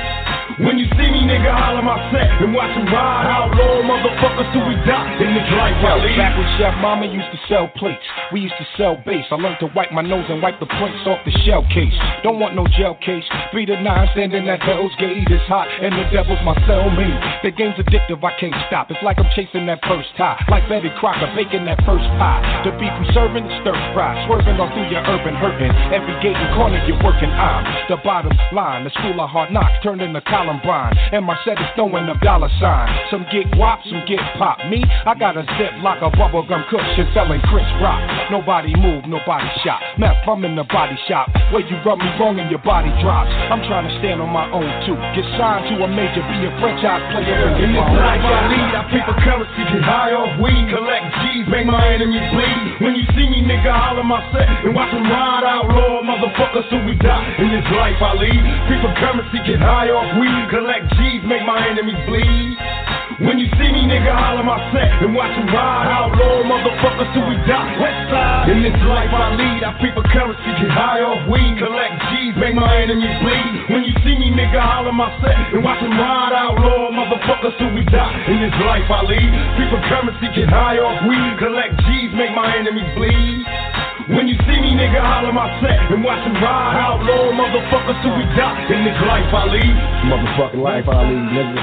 When 0.57 0.81
you 0.81 0.89
see 0.97 1.09
me, 1.13 1.21
nigga, 1.29 1.53
holler 1.53 1.85
my 1.85 2.01
set 2.09 2.41
and 2.41 2.57
watch 2.57 2.73
them 2.73 2.89
ride 2.89 3.29
outlaw 3.29 3.85
motherfuckers 3.85 4.49
till 4.57 4.65
we 4.65 4.73
die. 4.89 5.21
In 5.21 5.37
this 5.37 5.45
life 5.53 5.77
lead. 6.01 6.17
Back 6.17 6.33
with 6.33 6.49
Chef 6.57 6.73
Mama 6.81 7.05
used 7.05 7.29
to 7.29 7.37
sell 7.45 7.69
plates. 7.77 8.01
We 8.33 8.41
used 8.41 8.57
to 8.57 8.65
sell 8.81 8.97
base. 9.05 9.29
I 9.29 9.37
learned 9.37 9.61
to 9.61 9.69
wipe 9.77 9.93
my 9.93 10.01
nose 10.01 10.25
and 10.33 10.41
wipe 10.41 10.57
the 10.57 10.65
points 10.81 11.05
off 11.05 11.21
the 11.29 11.35
shell 11.45 11.61
case. 11.69 11.93
Don't 12.25 12.41
want 12.41 12.57
no 12.57 12.65
gel 12.73 12.97
case. 13.05 13.29
Three 13.53 13.69
to 13.69 13.77
nine 13.85 14.09
standing 14.17 14.49
at 14.49 14.65
Hell's 14.65 14.97
Gate. 14.97 15.29
It's 15.29 15.45
hot 15.45 15.69
and 15.69 15.93
the 15.93 16.09
devil's 16.09 16.41
my 16.41 16.57
cellmate. 16.65 17.21
The 17.45 17.53
game's 17.53 17.77
addictive. 17.77 18.25
I 18.25 18.33
can't 18.41 18.57
stop. 18.73 18.89
It's 18.89 19.05
like 19.05 19.21
I'm 19.21 19.29
chasing 19.37 19.69
that 19.69 19.85
first 19.85 20.09
high. 20.17 20.41
Like 20.49 20.65
Betty 20.73 20.89
Crocker 20.97 21.29
baking 21.37 21.69
that 21.69 21.85
first 21.85 22.09
pie. 22.17 22.41
The 22.65 22.73
beef 22.81 22.97
we 22.97 23.05
serving 23.13 23.45
is 23.45 23.53
stir 23.61 23.77
fry. 23.93 24.25
Swerving 24.25 24.57
all 24.57 24.73
through 24.73 24.89
your 24.89 25.05
urban 25.05 25.37
hurting. 25.37 25.69
Every 25.93 26.17
gate 26.25 26.41
and 26.41 26.49
corner 26.57 26.81
you're 26.89 27.05
working. 27.05 27.29
I'm 27.29 27.61
the 27.93 28.01
bottom 28.01 28.33
line. 28.57 28.89
The 28.89 28.93
school 28.97 29.21
of 29.21 29.29
hard 29.29 29.53
knocks 29.53 29.85
turned 29.85 30.01
into 30.01 30.25
Columbine. 30.47 30.95
And 31.11 31.27
my 31.27 31.35
set 31.43 31.59
is 31.59 31.67
throwing 31.75 32.07
up 32.07 32.23
dollar 32.23 32.49
sign. 32.63 32.87
Some 33.11 33.27
get 33.35 33.51
wop, 33.59 33.83
some 33.83 34.07
get 34.07 34.23
pop. 34.39 34.63
Me, 34.71 34.79
I 34.87 35.19
got 35.19 35.35
a 35.35 35.43
zip 35.59 35.75
like 35.83 35.99
a 36.07 36.11
bubblegum 36.15 36.71
cushion 36.71 37.11
selling 37.11 37.43
Chris 37.51 37.67
Rock. 37.83 37.99
Nobody 38.31 38.71
move, 38.79 39.11
nobody 39.11 39.51
shot. 39.67 39.83
Meth, 39.99 40.23
I'm 40.23 40.47
in 40.47 40.55
the 40.55 40.63
body 40.71 40.95
shop. 41.11 41.27
Where 41.51 41.67
you 41.67 41.75
rub 41.83 41.99
me 41.99 42.07
wrong 42.23 42.39
and 42.39 42.47
your 42.47 42.63
body 42.63 42.95
drops. 43.03 43.31
I'm 43.51 43.59
trying 43.67 43.91
to 43.91 43.95
stand 43.99 44.23
on 44.23 44.31
my 44.31 44.47
own 44.55 44.71
too. 44.87 44.95
Get 45.19 45.27
signed 45.35 45.67
to 45.75 45.83
a 45.83 45.89
major, 45.91 46.23
be 46.31 46.47
a 46.47 46.53
franchise 46.63 47.03
player 47.11 47.51
and 47.51 47.67
In 47.67 47.71
this 47.75 47.91
life 47.99 48.23
I 48.23 48.39
lead, 48.47 48.71
I 48.71 48.83
people 48.95 49.19
currency, 49.27 49.63
get 49.67 49.83
high 49.83 50.15
off 50.15 50.31
weed, 50.39 50.63
collect 50.71 51.07
G's, 51.27 51.47
make 51.51 51.67
my 51.67 51.83
enemies 51.91 52.23
bleed. 52.31 52.87
When 52.87 52.95
you 52.95 53.03
see 53.19 53.27
me, 53.27 53.43
nigga, 53.43 53.75
holler 53.75 54.07
my 54.07 54.23
set 54.31 54.47
and 54.47 54.71
watch 54.79 54.95
them 54.95 55.11
ride 55.11 55.43
outlaw 55.43 56.07
motherfuckers 56.07 56.71
till 56.71 56.87
we 56.87 56.95
die. 57.03 57.35
In 57.43 57.51
this 57.51 57.67
life 57.75 57.99
I 57.99 58.15
lead, 58.15 58.43
people 58.71 58.95
currency, 59.03 59.43
get 59.43 59.59
high 59.59 59.91
off 59.91 60.07
weed, 60.21 60.36
collect 60.51 60.93
G's, 60.97 61.23
make 61.25 61.45
my 61.47 61.59
enemies 61.67 61.99
bleed. 62.07 62.57
When 63.17 63.41
you 63.41 63.49
see 63.57 63.71
me, 63.73 63.89
nigga, 63.89 64.13
holler 64.13 64.45
my 64.45 64.61
set 64.77 64.93
and 65.01 65.17
watch 65.17 65.33
him 65.33 65.49
ride. 65.49 65.89
Outlaw 65.89 66.45
motherfuckers 66.45 67.09
till 67.17 67.25
we 67.25 67.37
die. 67.49 67.81
West 67.81 68.13
side. 68.13 68.53
In 68.53 68.61
this 68.61 68.77
life 68.85 69.09
I 69.09 69.33
lead, 69.33 69.65
I 69.65 69.73
people 69.81 70.05
currency, 70.13 70.45
get 70.61 70.69
high 70.69 71.01
off 71.01 71.25
weed, 71.25 71.57
collect 71.57 71.97
G's, 72.13 72.37
make 72.37 72.53
my 72.53 72.69
enemies 72.77 73.17
bleed. 73.25 73.73
When 73.73 73.83
you 73.89 73.97
see 74.05 74.21
me, 74.21 74.29
nigga, 74.37 74.61
holler 74.61 74.93
my 74.93 75.09
set 75.25 75.33
and 75.57 75.65
watch 75.65 75.81
him 75.81 75.97
ride. 75.97 76.37
Outlaw 76.37 76.93
motherfuckers 76.93 77.57
till 77.57 77.73
we 77.73 77.89
die. 77.89 78.13
In 78.29 78.45
this 78.45 78.57
life 78.69 78.85
I 78.85 79.01
lead, 79.09 79.31
people 79.57 79.81
currency, 79.89 80.29
get 80.37 80.53
high 80.53 80.77
off 80.77 81.09
weed, 81.09 81.33
collect 81.41 81.73
G's, 81.89 82.13
make 82.13 82.37
my 82.37 82.53
enemies 82.53 82.91
bleed. 83.01 83.86
When 84.07 84.29
you 84.29 84.39
see 84.47 84.59
me, 84.63 84.71
nigga, 84.79 85.03
holler 85.03 85.33
my 85.33 85.51
set 85.59 85.91
and 85.91 86.05
watch 86.05 86.23
him 86.23 86.39
ride. 86.39 86.79
Outlaw 86.79 87.35
motherfuckers 87.35 87.99
till 88.07 88.15
we 88.15 88.23
die. 88.39 88.71
In 88.71 88.87
this 88.87 88.95
life 89.03 89.35
I 89.35 89.51
lead. 89.51 89.77
Motherfucking 90.07 90.63
life 90.63 90.87
I 90.87 91.03
lead, 91.11 91.27
nigga. 91.35 91.59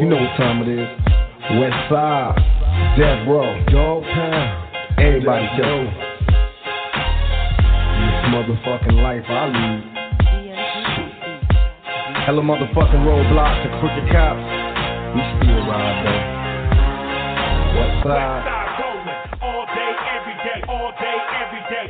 You 0.00 0.08
know 0.08 0.16
what 0.16 0.32
time 0.40 0.62
it 0.64 0.72
is. 0.72 0.88
West 1.60 1.76
Side, 1.92 2.32
Death 2.96 3.28
Row, 3.28 3.60
Dog 3.68 4.04
Town. 4.08 4.72
Everybody 4.96 5.44
go. 5.60 5.84
This 8.00 8.24
motherfucking 8.32 8.96
life 9.04 9.28
I 9.28 9.52
lead. 9.52 9.84
Hella 12.24 12.40
motherfucking 12.40 13.04
roadblocks 13.04 13.68
and 13.68 13.74
crooked 13.84 14.08
cops. 14.08 14.40
We 15.12 15.20
still 15.44 15.60
ride 15.68 16.08
though. 16.08 16.24
West 17.76 18.00
Side. 18.00 18.48
Westside 18.48 18.80
rolling 18.80 19.20
all 19.44 19.64
day, 19.76 19.92
every 20.16 20.36
day, 20.40 20.60
all 20.68 20.92
day, 20.96 21.16
every 21.20 21.36
day, 21.36 21.39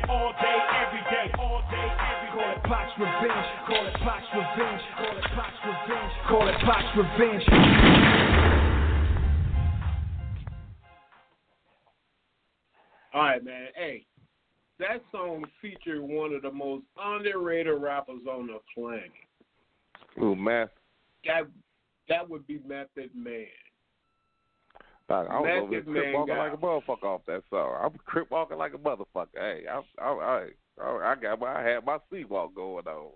all 0.09 0.33
day, 0.33 0.59
every 0.85 1.01
day, 1.09 1.33
all 1.39 1.63
day, 1.71 1.89
every 1.99 2.21
Call 2.31 2.53
it 2.53 2.63
Pac's 2.65 2.93
revenge. 2.99 3.47
Call 3.67 3.87
it 3.87 3.95
Pac's 3.95 4.27
revenge. 4.35 4.83
Call 4.97 5.17
it 5.17 5.25
Pac's 5.35 5.61
revenge. 5.67 6.13
Call 6.29 6.49
it 6.49 6.55
Pac's 6.61 6.97
revenge. 6.97 7.45
All 13.13 13.23
right, 13.23 13.45
man. 13.45 13.69
Hey, 13.75 14.07
that 14.79 15.03
song 15.11 15.45
featured 15.61 16.01
one 16.01 16.33
of 16.33 16.43
the 16.43 16.53
most 16.53 16.85
underrated 17.03 17.81
rappers 17.81 18.23
on 18.31 18.47
the 18.47 18.59
planet. 18.75 19.11
Ooh, 20.23 20.37
man. 20.37 20.69
That 21.27 21.45
that 22.09 22.29
would 22.29 22.47
be 22.47 22.61
Method 22.67 23.11
Man. 23.15 23.47
Dog, 25.11 25.27
I 25.29 25.41
was 25.41 25.63
over 25.65 25.73
here 25.73 25.83
Method 25.83 25.93
crip 25.93 26.15
walking 26.15 26.37
like 26.37 26.53
a 26.53 26.57
motherfucker 26.57 27.05
off 27.05 27.23
that 27.27 27.43
song. 27.51 27.77
I'm 27.83 27.99
crip 28.07 28.31
walking 28.31 28.59
like 28.59 28.75
a 28.75 28.79
motherfucker. 28.79 29.27
Hey, 29.35 29.65
I, 29.69 29.81
I, 30.01 30.47
I, 30.81 31.13
I, 31.13 31.15
got 31.17 31.41
my, 31.41 31.53
I 31.53 31.69
had 31.69 31.85
my 31.85 31.99
sleep 32.09 32.31
walk 32.31 32.55
going 32.55 32.87
on. 32.87 33.11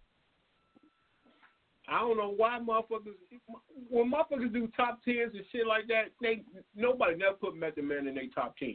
I 1.87 2.01
don't 2.01 2.17
know 2.17 2.35
why 2.37 2.59
motherfuckers 2.59 3.15
when 3.91 4.11
motherfuckers 4.11 4.53
do 4.53 4.69
top 4.77 5.05
tens 5.05 5.35
and 5.35 5.45
shit 5.53 5.69
like 5.69 5.87
that, 5.87 6.07
they 6.21 6.43
nobody 6.75 7.15
never 7.15 7.37
put 7.37 7.57
Method 7.57 7.85
Man 7.85 8.09
in 8.09 8.17
their 8.17 8.25
top 8.35 8.57
ten. 8.57 8.75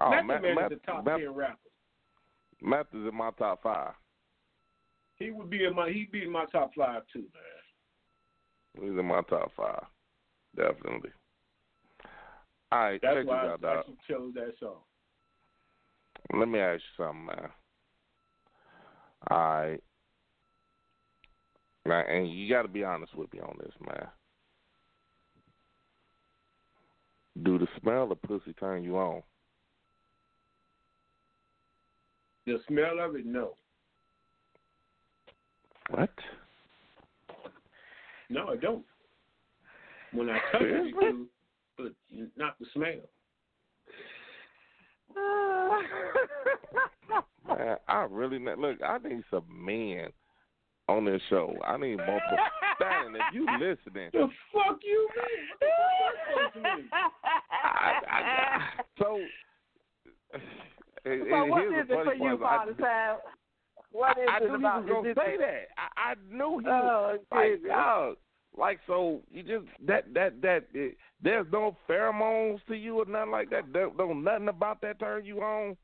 Oh, 0.00 0.22
Method 0.22 0.54
Man 0.54 0.72
is 0.72 0.78
the 0.78 0.86
top 0.86 1.04
ten 1.04 1.34
rapper. 1.34 1.58
Math 2.62 2.86
is 2.92 3.08
in 3.08 3.16
my 3.16 3.30
top 3.36 3.64
five. 3.64 3.94
He 5.16 5.32
would 5.32 5.50
be 5.50 5.64
in 5.64 5.74
my 5.74 5.90
he'd 5.90 6.12
be 6.12 6.22
in 6.22 6.30
my 6.30 6.44
top 6.52 6.70
five 6.76 7.02
too, 7.12 7.24
man. 7.34 8.88
He's 8.90 8.96
in 8.96 9.06
my 9.06 9.22
top 9.22 9.50
five, 9.56 9.82
definitely. 10.54 11.10
All 12.74 12.80
right, 12.80 13.00
That's 13.00 13.24
why 13.24 13.46
I, 13.46 13.50
out. 13.52 13.64
I 13.64 13.82
chose 14.10 14.32
that 14.34 14.52
song. 14.58 14.78
Let 16.36 16.48
me 16.48 16.58
ask 16.58 16.82
you 16.98 17.04
something, 17.04 17.26
man. 17.26 17.48
All 19.30 19.38
right. 19.38 19.80
Now, 21.86 22.00
and 22.00 22.28
you 22.28 22.48
got 22.48 22.62
to 22.62 22.68
be 22.68 22.82
honest 22.82 23.14
with 23.14 23.32
me 23.32 23.38
on 23.38 23.56
this, 23.60 23.72
man. 23.86 24.08
Do 27.44 27.58
the 27.60 27.68
smell 27.80 28.10
of 28.10 28.20
pussy 28.22 28.52
turn 28.58 28.82
you 28.82 28.98
on? 28.98 29.22
The 32.46 32.58
smell 32.66 32.98
of 33.00 33.14
it, 33.14 33.24
no. 33.24 33.52
What? 35.90 36.10
No, 38.30 38.48
I 38.48 38.56
don't. 38.56 38.84
When 40.12 40.28
I 40.28 40.40
touch 40.50 40.62
it, 40.62 40.86
it 40.86 41.00
do, 41.00 41.28
but 41.76 41.92
not 42.36 42.58
the 42.58 42.66
smell. 42.72 43.00
Man, 47.48 47.76
I 47.88 48.06
really 48.10 48.38
not, 48.38 48.58
look. 48.58 48.78
I 48.82 48.96
need 49.06 49.22
some 49.30 49.44
men 49.50 50.08
on 50.88 51.04
this 51.04 51.20
show. 51.28 51.54
I 51.64 51.76
need 51.76 51.96
more. 51.98 52.20
pro- 52.28 52.38
if 53.14 53.22
you 53.34 53.46
listening, 53.60 54.10
The 54.12 54.28
fuck 54.52 54.78
you 54.82 55.08
mean? 55.16 55.46
What 55.60 55.60
the 55.60 55.66
fuck 56.42 56.54
that 56.62 56.74
supposed? 56.74 56.88
I, 57.52 57.54
I, 58.10 58.18
I, 58.18 58.20
so. 58.98 59.20
and- 61.04 61.22
So 61.30 61.34
and 61.36 61.50
what 61.50 61.60
here's 61.60 61.82
is 61.84 61.88
the 61.88 62.00
it 62.00 62.04
for 62.04 62.14
you. 62.14 62.38
Father 62.38 62.74
Time? 62.74 63.16
What 63.92 64.18
is 64.18 64.28
I, 64.28 64.32
I 64.32 64.36
it 64.38 64.42
knew 64.48 64.54
about? 64.56 64.84
he 64.84 64.90
was 64.90 64.96
gonna 65.04 65.10
Is 65.10 65.16
it- 65.16 65.20
say 65.20 65.36
that. 65.38 65.68
I, 65.78 65.86
I 66.10 66.14
knew 66.34 66.58
he 66.58 66.66
Oh, 66.66 67.18
like 67.30 67.62
dog. 67.68 68.16
Like 68.56 68.78
so, 68.86 69.20
you 69.32 69.42
just 69.42 69.66
that 69.86 70.12
that 70.14 70.40
that 70.42 70.64
it, 70.72 70.96
there's 71.20 71.46
no 71.52 71.76
pheromones 71.88 72.60
to 72.68 72.74
you 72.74 73.00
or 73.00 73.04
nothing 73.04 73.32
like 73.32 73.50
that. 73.50 73.72
There, 73.72 73.90
no 73.98 74.12
nothing 74.12 74.48
about 74.48 74.80
that 74.82 75.00
turn 75.00 75.24
you 75.24 75.40
on. 75.40 75.76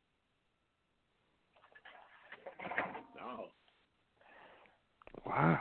No. 3.16 3.47
Wow. 5.27 5.61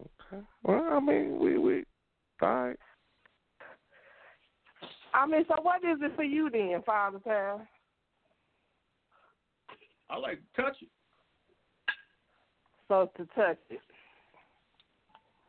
Okay. 0.00 0.42
Well, 0.62 0.88
I 0.90 1.00
mean, 1.00 1.38
we 1.38 1.58
we 1.58 1.84
all 2.40 2.48
right. 2.48 2.76
I 5.12 5.26
mean, 5.26 5.44
so 5.48 5.60
what 5.62 5.82
is 5.84 5.98
it 6.00 6.16
for 6.16 6.22
you 6.22 6.48
then, 6.50 6.82
Father 6.86 7.18
Time? 7.20 7.66
I 10.08 10.16
like 10.16 10.38
to 10.56 10.62
touch 10.62 10.76
it. 10.80 10.88
So 12.88 13.10
to 13.16 13.26
touch 13.34 13.58
it. 13.68 13.80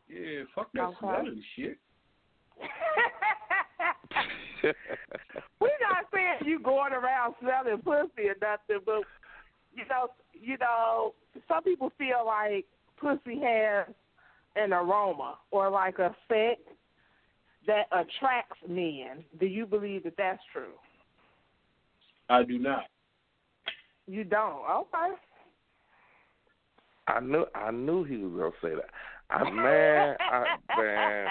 Yeah, 0.09 0.43
fuck 0.55 0.71
that 0.73 0.81
Okay. 0.81 0.97
smelling 0.99 1.43
shit. 1.55 1.77
We're 5.61 5.69
not 5.81 6.05
saying 6.13 6.39
you 6.45 6.59
going 6.59 6.93
around 6.93 7.35
smelling 7.39 7.81
pussy 7.81 8.27
or 8.27 8.35
nothing, 8.41 8.79
but 8.85 9.03
you 9.73 9.85
know, 9.89 10.09
you 10.33 10.57
know, 10.57 11.13
some 11.47 11.63
people 11.63 11.91
feel 11.97 12.25
like 12.25 12.65
pussy 12.97 13.39
has 13.39 13.87
an 14.55 14.73
aroma 14.73 15.37
or 15.51 15.69
like 15.69 15.99
a 15.99 16.15
scent 16.27 16.59
that 17.67 17.87
attracts 17.91 18.57
men. 18.67 19.23
Do 19.39 19.45
you 19.45 19.65
believe 19.65 20.03
that 20.03 20.17
that's 20.17 20.41
true? 20.51 20.73
I 22.29 22.43
do 22.43 22.57
not. 22.57 22.85
You 24.07 24.23
don't. 24.23 24.61
Okay. 24.69 25.15
I 27.07 27.19
knew 27.19 27.45
I 27.55 27.71
knew 27.71 28.03
he 28.03 28.17
was 28.17 28.33
gonna 28.33 28.51
say 28.61 28.75
that. 28.75 28.89
I 29.31 29.49
man, 29.49 30.15
I 30.19 30.45
man, 30.77 31.27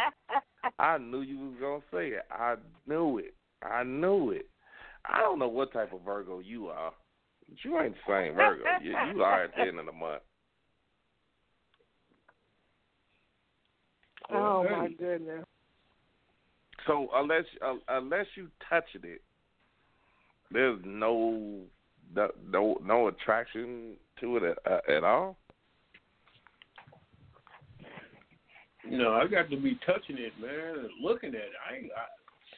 I 0.78 0.98
knew 0.98 1.20
you 1.22 1.38
was 1.38 1.54
gonna 1.60 1.82
say 1.92 2.08
it. 2.10 2.22
I 2.30 2.54
knew 2.86 3.18
it. 3.18 3.34
I 3.62 3.82
knew 3.82 4.30
it. 4.30 4.48
I 5.04 5.20
don't 5.20 5.38
know 5.38 5.48
what 5.48 5.72
type 5.72 5.92
of 5.92 6.02
Virgo 6.02 6.38
you 6.38 6.68
are, 6.68 6.92
but 7.48 7.58
you 7.64 7.80
ain't 7.80 7.94
the 7.94 8.12
same 8.12 8.34
Virgo. 8.34 8.62
You, 8.82 8.94
you 9.14 9.22
are 9.22 9.44
at 9.44 9.54
the 9.56 9.62
end 9.68 9.78
of 9.80 9.86
the 9.86 9.92
month. 9.92 10.22
oh 14.30 14.64
Hey. 14.68 14.76
my 14.76 14.88
goodness. 14.88 15.44
So 16.86 17.08
unless 17.14 17.44
uh, 17.64 17.74
unless 17.88 18.26
you 18.34 18.48
touching 18.68 19.02
it, 19.04 19.22
there's 20.50 20.78
no 20.84 21.62
no 22.14 22.28
no, 22.48 22.78
no 22.84 23.08
attraction 23.08 23.94
to 24.20 24.36
it 24.36 24.42
at, 24.44 24.72
uh, 24.72 24.96
at 24.96 25.04
all. 25.04 25.36
No, 28.90 29.14
I 29.14 29.26
got 29.26 29.50
to 29.50 29.56
be 29.56 29.78
touching 29.84 30.16
it, 30.18 30.32
man, 30.40 30.78
and 30.78 30.88
looking 31.02 31.30
at 31.30 31.34
it. 31.34 31.50
I 31.70 31.74
ain't 31.76 31.90
I, 31.96 32.06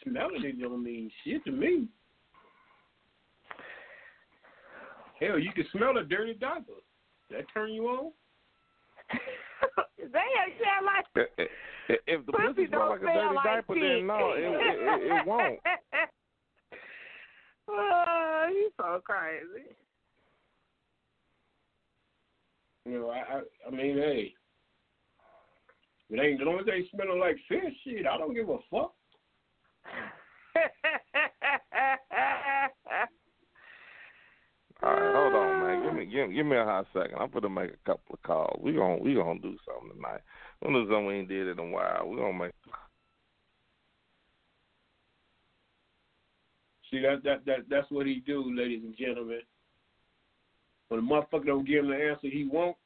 smelling 0.05 0.45
it 0.45 0.61
don't 0.61 0.83
mean 0.83 1.11
shit 1.25 1.43
to 1.45 1.51
me. 1.51 1.89
Hell, 5.19 5.39
you 5.39 5.51
can 5.53 5.65
smell 5.73 5.97
a 5.99 6.05
dirty 6.05 6.35
diaper. 6.35 6.73
That 7.31 7.45
turn 7.53 7.73
you 7.73 7.87
on? 7.89 8.13
they 9.99 10.05
ain't 10.05 10.13
sound 10.63 10.87
like 10.87 11.05
I- 11.39 11.43
I- 11.43 11.49
If 12.07 12.25
the 12.27 12.33
pussy 12.33 12.67
smell 12.69 12.81
don't 12.81 12.91
like 12.91 13.01
a 13.01 13.05
dirty 13.05 13.35
like 13.35 13.45
diaper, 13.45 13.75
shit. 13.75 13.83
then 13.83 14.07
no, 14.07 14.33
it, 14.33 14.41
it, 14.41 14.45
it, 14.45 15.13
it 15.13 15.27
won't. 15.27 15.59
oh, 17.69 18.47
you 18.51 18.71
so 18.77 19.01
crazy. 19.05 19.67
You 22.87 22.93
know, 23.01 23.11
I 23.11 23.19
I, 23.19 23.43
I 23.69 23.71
mean, 23.71 23.97
hey, 23.97 24.35
it 26.11 26.21
ain't 26.21 26.41
as 26.41 26.47
long 26.47 26.59
as 26.59 26.67
they 26.67 26.89
smelling 26.91 27.21
like 27.21 27.37
fish. 27.49 27.75
Shit, 27.85 28.07
I 28.07 28.19
don't 28.19 28.35
give 28.35 28.49
a 28.49 28.59
fuck. 28.71 28.93
All 34.83 34.93
right, 34.93 35.15
hold 35.15 35.35
on, 35.35 35.61
man. 35.61 35.85
Give 35.85 35.95
me 35.95 36.07
give, 36.07 36.33
give 36.35 36.47
me 36.47 36.57
a 36.57 36.65
hot 36.65 36.87
second. 36.93 37.17
I'm 37.21 37.31
gonna 37.31 37.51
make 37.51 37.71
a 37.71 37.77
couple 37.87 38.15
of 38.15 38.23
calls. 38.23 38.61
We 38.63 38.73
gonna 38.73 38.97
we 38.97 39.15
gonna 39.15 39.39
do 39.39 39.57
something 39.65 39.95
tonight. 39.95 40.23
One 40.61 40.75
of 40.75 40.89
them 40.89 41.07
we 41.07 41.15
ain't 41.15 41.29
did 41.29 41.47
it 41.47 41.53
in 41.53 41.59
a 41.59 41.67
while. 41.67 42.09
We 42.09 42.17
gonna 42.17 42.39
make. 42.39 42.53
See 46.91 47.01
that 47.01 47.23
that 47.25 47.45
that 47.45 47.69
that's 47.69 47.91
what 47.91 48.07
he 48.07 48.23
do, 48.27 48.53
ladies 48.57 48.83
and 48.83 48.97
gentlemen. 48.97 49.43
When 50.89 51.01
a 51.01 51.03
motherfucker 51.03 51.47
don't 51.47 51.67
give 51.67 51.85
him 51.85 51.91
the 51.91 51.97
answer 51.97 52.29
he 52.29 52.49
want, 52.51 52.77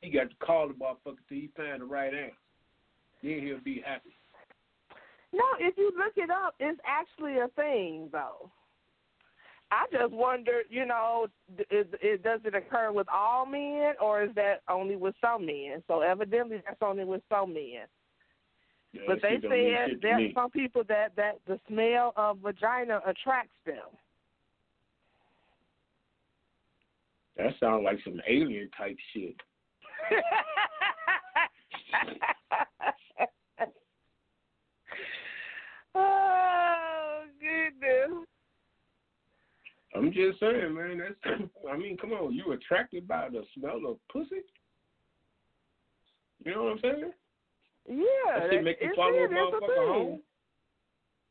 he 0.00 0.10
got 0.10 0.30
to 0.30 0.36
call 0.36 0.68
the 0.68 0.74
motherfucker 0.74 1.16
till 1.28 1.38
he 1.38 1.50
find 1.56 1.80
the 1.80 1.84
right 1.86 2.12
answer. 2.14 2.36
Then 3.22 3.40
he'll 3.42 3.60
be 3.60 3.82
happy. 3.84 4.10
No, 5.32 5.44
if 5.58 5.76
you 5.76 5.92
look 5.96 6.12
it 6.16 6.30
up, 6.30 6.54
it's 6.60 6.80
actually 6.86 7.38
a 7.38 7.48
thing, 7.56 8.08
though. 8.12 8.50
I 9.70 9.86
just 9.90 10.12
wondered, 10.12 10.66
you 10.70 10.86
know, 10.86 11.26
is, 11.70 11.86
is, 12.00 12.20
does 12.22 12.40
it 12.44 12.54
occur 12.54 12.92
with 12.92 13.08
all 13.12 13.44
men, 13.46 13.94
or 14.00 14.22
is 14.22 14.30
that 14.36 14.62
only 14.68 14.94
with 14.94 15.14
some 15.20 15.44
men? 15.44 15.82
So 15.88 16.02
evidently, 16.02 16.62
that's 16.64 16.80
only 16.80 17.04
with 17.04 17.22
some 17.28 17.52
men. 17.52 17.86
Yeah, 18.92 19.00
But 19.08 19.18
they 19.22 19.30
shit 19.32 19.42
don't 19.42 19.50
mean 19.50 19.74
said 19.76 19.88
shit 19.90 20.00
to 20.02 20.06
there 20.06 20.16
me. 20.18 20.26
are 20.26 20.32
some 20.42 20.50
people 20.50 20.82
that 20.88 21.16
that 21.16 21.38
the 21.48 21.58
smell 21.66 22.12
of 22.16 22.38
vagina 22.38 23.00
attracts 23.04 23.56
them. 23.66 23.82
That 27.36 27.52
sounds 27.58 27.82
like 27.84 27.98
some 28.04 28.20
alien 28.28 28.70
type 28.78 28.96
shit. 29.12 29.34
oh 35.94 37.22
goodness! 37.40 38.26
I'm 39.94 40.12
just 40.12 40.40
saying, 40.40 40.74
man. 40.74 40.98
That's 40.98 41.14
I 41.72 41.76
mean, 41.76 41.96
come 41.96 42.12
on, 42.12 42.34
you 42.34 42.52
attracted 42.52 43.08
by 43.08 43.28
the 43.30 43.44
smell 43.56 43.80
of 43.88 43.96
pussy? 44.12 44.42
You 46.44 46.54
know 46.54 46.64
what 46.64 46.72
I'm 46.72 46.80
saying? 46.80 47.12
Yeah, 47.88 48.40
That 48.40 48.50
shit 48.50 48.64
make 48.64 48.76
you 48.80 48.92
follow 48.94 49.12
a 49.12 49.24
it, 49.24 49.24
it's 49.24 49.32
a 49.32 49.34
motherfucker 49.34 49.88
home. 49.88 50.20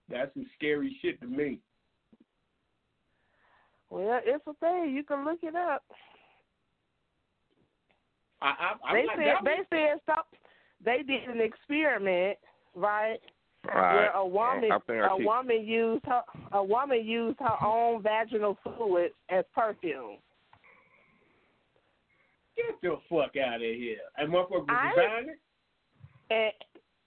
That's 0.09 0.34
some 0.34 0.47
scary 0.55 0.97
shit 1.01 1.19
to 1.21 1.28
me. 1.28 1.59
Well, 3.89 4.19
it's 4.23 4.45
a 4.47 4.53
thing. 4.55 4.95
You 4.95 5.03
can 5.03 5.26
look 5.26 5.39
it 5.43 5.55
up. 5.55 5.84
I, 8.42 8.74
I, 8.88 8.94
they 8.94 9.06
said 9.16 9.36
they 9.44 9.58
said 9.70 10.00
some, 10.06 10.24
they 10.84 11.04
did 11.04 11.24
an 11.30 11.42
experiment, 11.42 12.38
right? 12.76 13.18
Right. 13.66 13.94
Where 13.96 14.12
a 14.12 14.26
woman 14.26 14.72
I 14.72 14.78
think 14.86 15.02
I 15.04 15.08
a 15.14 15.18
keep- 15.18 15.26
woman 15.26 15.66
used 15.66 16.06
her 16.06 16.22
a 16.52 16.64
woman 16.64 17.04
used 17.06 17.40
her 17.40 17.66
own 17.66 18.04
vaginal 18.04 18.58
fluid 18.64 19.12
as 19.30 19.44
perfume. 19.56 20.18
Get 22.56 22.80
the 22.82 22.98
fuck 23.10 23.36
out 23.38 23.56
of 23.56 23.62
here. 23.62 23.98
And 24.18 24.32
motherfucker 24.32 24.50
was 24.52 24.66
I- 24.70 24.92
designing? 24.96 25.36
And 26.30 26.52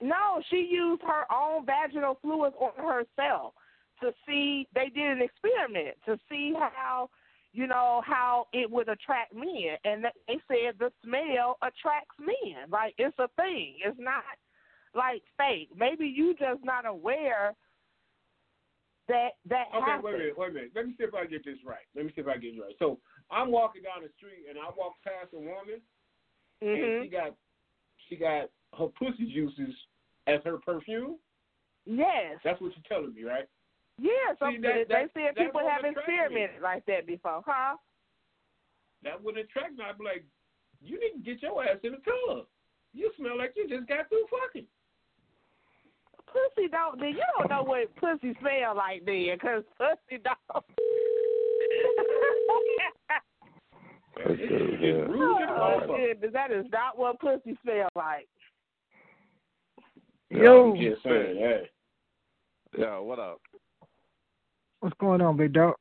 no, 0.00 0.42
she 0.50 0.68
used 0.70 1.02
her 1.02 1.24
own 1.32 1.64
vaginal 1.66 2.18
fluids 2.22 2.54
on 2.60 2.72
herself 2.76 3.54
to 4.00 4.12
see. 4.26 4.66
They 4.74 4.88
did 4.94 5.10
an 5.10 5.22
experiment 5.22 5.96
to 6.06 6.18
see 6.28 6.52
how, 6.56 7.08
you 7.58 7.66
know, 7.66 8.02
how 8.06 8.46
it 8.52 8.70
would 8.70 8.88
attract 8.88 9.34
men, 9.34 9.74
and 9.84 10.04
they 10.28 10.38
said 10.46 10.78
the 10.78 10.92
smell 11.04 11.58
attracts 11.60 12.14
men. 12.20 12.70
Like 12.70 12.94
it's 12.98 13.18
a 13.18 13.26
thing. 13.34 13.74
It's 13.84 13.98
not 13.98 14.22
like 14.94 15.22
fake. 15.36 15.68
Maybe 15.76 16.06
you 16.06 16.34
just 16.38 16.62
not 16.62 16.86
aware 16.86 17.56
that 19.08 19.30
that 19.50 19.64
Okay, 19.74 19.90
happens. 19.90 20.04
wait 20.04 20.14
a 20.14 20.18
minute, 20.18 20.38
wait 20.38 20.50
a 20.50 20.54
minute. 20.54 20.70
Let 20.76 20.86
me 20.86 20.94
see 20.96 21.02
if 21.02 21.14
I 21.14 21.26
get 21.26 21.44
this 21.44 21.58
right. 21.66 21.82
Let 21.96 22.06
me 22.06 22.12
see 22.14 22.20
if 22.20 22.28
I 22.28 22.36
get 22.36 22.54
this 22.54 22.62
right. 22.62 22.76
So 22.78 23.00
I'm 23.28 23.50
walking 23.50 23.82
down 23.82 24.06
the 24.06 24.10
street 24.16 24.46
and 24.48 24.56
I 24.56 24.70
walk 24.78 24.94
past 25.02 25.34
a 25.34 25.40
woman 25.40 25.82
and 26.62 26.78
hmm 26.78 27.02
she 27.02 27.08
got 27.08 27.34
she 28.08 28.14
got 28.14 28.50
her 28.78 28.86
pussy 28.96 29.34
juices 29.34 29.74
as 30.28 30.38
her 30.44 30.58
perfume. 30.58 31.16
Yes. 31.86 32.38
That's 32.44 32.60
what 32.60 32.70
you're 32.78 32.86
telling 32.86 33.14
me, 33.14 33.24
right? 33.24 33.48
Yeah. 33.98 34.34
So 34.38 34.50
See, 34.50 34.58
that- 34.58 34.88
they 34.88 34.94
that- 34.94 35.10
said 35.14 35.34
that 35.34 35.46
people 35.46 35.60
won't 35.60 35.72
have 35.72 35.84
attract 35.84 36.08
me. 36.08 36.14
experimented 36.14 36.62
like 36.62 36.84
that 36.86 37.06
before, 37.06 37.42
huh? 37.46 37.76
That 39.02 39.22
would 39.22 39.36
attract 39.38 39.76
me. 39.76 39.84
I'd 39.84 39.98
be 39.98 40.04
like, 40.04 40.24
you 40.80 40.98
need 41.00 41.12
to 41.12 41.18
get 41.18 41.42
your 41.42 41.62
ass 41.64 41.78
in 41.82 41.92
the 41.92 41.98
tub. 41.98 42.46
You 42.94 43.10
smell 43.16 43.36
like 43.36 43.52
you 43.56 43.68
just 43.68 43.86
got 43.88 44.08
through 44.08 44.26
fucking. 44.30 44.66
Pussy 46.26 46.68
don't. 46.68 46.98
Then 47.00 47.10
you 47.10 47.22
don't 47.38 47.50
know 47.50 47.62
what 47.64 47.94
pussy 47.96 48.34
smell 48.40 48.74
like 48.76 49.04
then, 49.04 49.38
cause 49.38 49.64
pussy 49.76 50.18
don't. 50.22 50.64
That's 54.16 54.30
It's 54.30 54.48
good, 54.48 54.70
just 54.72 54.82
yeah. 54.82 54.88
rude 55.06 55.42
as 55.42 55.48
a 55.48 55.52
oh, 55.52 55.96
goodness, 55.96 56.32
that 56.32 56.50
is 56.50 56.66
not 56.72 56.98
what 56.98 57.20
pussy 57.20 57.56
smell 57.62 57.88
like. 57.94 58.28
Yo, 60.30 60.72
I'm 60.72 60.80
just 60.80 61.02
saying, 61.04 61.36
hey. 61.36 61.70
Yeah, 62.78 62.98
what 62.98 63.18
up? 63.18 63.40
What's 64.80 64.96
going 64.98 65.20
on, 65.20 65.36
big 65.36 65.52
dog? 65.52 65.74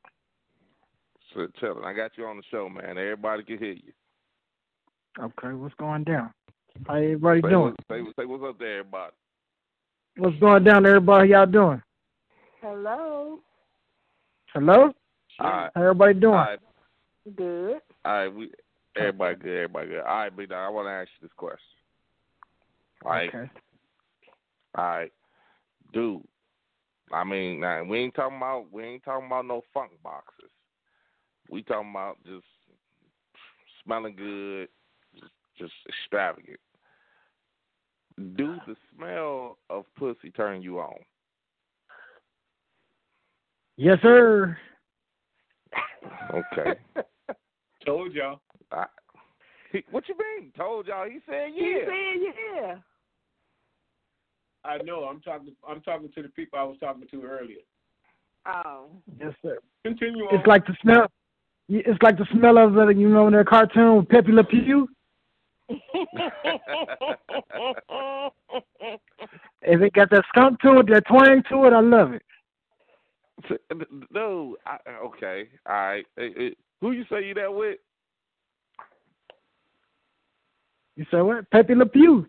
So 1.34 1.46
chilling. 1.60 1.84
I 1.84 1.92
got 1.92 2.12
you 2.16 2.24
on 2.26 2.36
the 2.36 2.42
show, 2.50 2.68
man. 2.68 2.98
Everybody 2.98 3.42
can 3.44 3.58
hear 3.58 3.72
you. 3.72 3.92
Okay, 5.20 5.52
what's 5.54 5.74
going 5.74 6.04
down? 6.04 6.32
How 6.86 6.94
everybody 6.94 7.42
Say, 7.42 7.48
doing? 7.48 7.62
what- 7.64 7.76
say, 7.88 8.12
say 8.16 8.24
what's 8.24 8.44
up 8.44 8.58
to 8.58 8.66
everybody. 8.66 9.12
What's 10.16 10.38
going 10.38 10.64
down, 10.64 10.86
everybody? 10.86 11.32
How 11.32 11.38
y'all 11.42 11.46
doing? 11.46 11.82
Hello. 12.60 13.40
Hello? 14.52 14.92
All 15.40 15.50
right. 15.50 15.70
How 15.74 15.82
everybody 15.82 16.14
doing? 16.14 16.34
All 16.34 16.40
right. 16.40 16.58
Good. 17.36 17.80
All 18.04 18.12
right. 18.12 18.28
We 18.34 18.50
everybody 18.96 19.36
good. 19.36 19.56
Everybody 19.56 19.88
good. 19.88 20.00
All 20.00 20.16
right, 20.18 20.36
big 20.36 20.48
dog. 20.48 20.66
I 20.66 20.68
want 20.70 20.86
to 20.86 20.90
ask 20.92 21.08
you 21.20 21.28
this 21.28 21.34
question. 21.36 21.58
All 23.04 23.12
right. 23.12 23.28
Okay. 23.28 23.50
All 24.74 24.84
right, 24.84 25.12
dude. 25.92 26.22
I 27.12 27.24
mean, 27.24 27.60
now 27.60 27.84
we 27.84 27.98
ain't 27.98 28.14
talking 28.14 28.36
about 28.36 28.66
we 28.72 28.84
ain't 28.84 29.04
talking 29.04 29.26
about 29.26 29.46
no 29.46 29.62
funk 29.72 29.92
boxes. 30.02 30.50
We 31.50 31.62
talking 31.62 31.90
about 31.90 32.18
just 32.24 32.44
smelling 33.84 34.16
good, 34.16 34.68
just, 35.14 35.32
just 35.58 35.72
extravagant. 35.88 36.60
Do 38.36 38.56
the 38.66 38.76
smell 38.94 39.58
of 39.70 39.84
pussy 39.96 40.30
turn 40.30 40.60
you 40.60 40.80
on? 40.80 40.98
Yes, 43.76 43.98
sir. 44.02 44.58
Okay. 46.34 46.78
Told 47.86 48.12
y'all. 48.12 48.40
I, 48.72 48.84
he, 49.72 49.84
what 49.90 50.08
you 50.08 50.16
mean? 50.18 50.52
Told 50.56 50.88
y'all. 50.88 51.08
He 51.08 51.20
said 51.26 51.50
yeah. 51.54 51.64
He 51.64 51.80
said 51.84 52.34
yeah. 52.54 52.74
I 54.68 54.78
know. 54.78 55.04
I'm 55.04 55.20
talking. 55.20 55.54
I'm 55.66 55.80
talking 55.80 56.10
to 56.14 56.22
the 56.22 56.28
people 56.28 56.58
I 56.58 56.62
was 56.64 56.76
talking 56.78 57.06
to 57.10 57.22
earlier. 57.22 57.56
Oh. 58.46 58.86
Yes, 59.18 59.32
sir. 59.42 59.58
Continue 59.84 60.24
on. 60.24 60.34
It's 60.34 60.46
like 60.46 60.66
the 60.66 60.76
smell. 60.82 61.06
It's 61.68 62.02
like 62.02 62.18
the 62.18 62.26
smell 62.32 62.58
of 62.58 62.74
the 62.74 62.88
you 62.88 63.08
know 63.08 63.26
in 63.26 63.32
that 63.34 63.46
cartoon 63.46 63.96
with 63.96 64.08
Pepe 64.08 64.32
Le 64.32 64.44
Pew. 64.44 64.88
If 69.62 69.82
it 69.82 69.92
got 69.92 70.08
that 70.10 70.24
skunk 70.28 70.60
to 70.60 70.78
it, 70.78 70.86
that 70.88 71.06
twang 71.06 71.42
to 71.50 71.64
it, 71.66 71.72
I 71.72 71.80
love 71.80 72.12
it. 72.12 72.22
No, 74.10 74.56
I, 74.64 74.78
okay, 75.04 75.48
all 75.66 75.74
right. 75.74 76.06
Eh, 76.18 76.28
eh, 76.40 76.50
Who 76.80 76.92
you 76.92 77.04
say 77.10 77.26
you 77.26 77.34
that 77.34 77.52
with? 77.52 77.78
You 80.96 81.04
say 81.10 81.20
what? 81.20 81.50
Pepe 81.50 81.74
Le 81.74 81.86
Pew. 81.86 82.26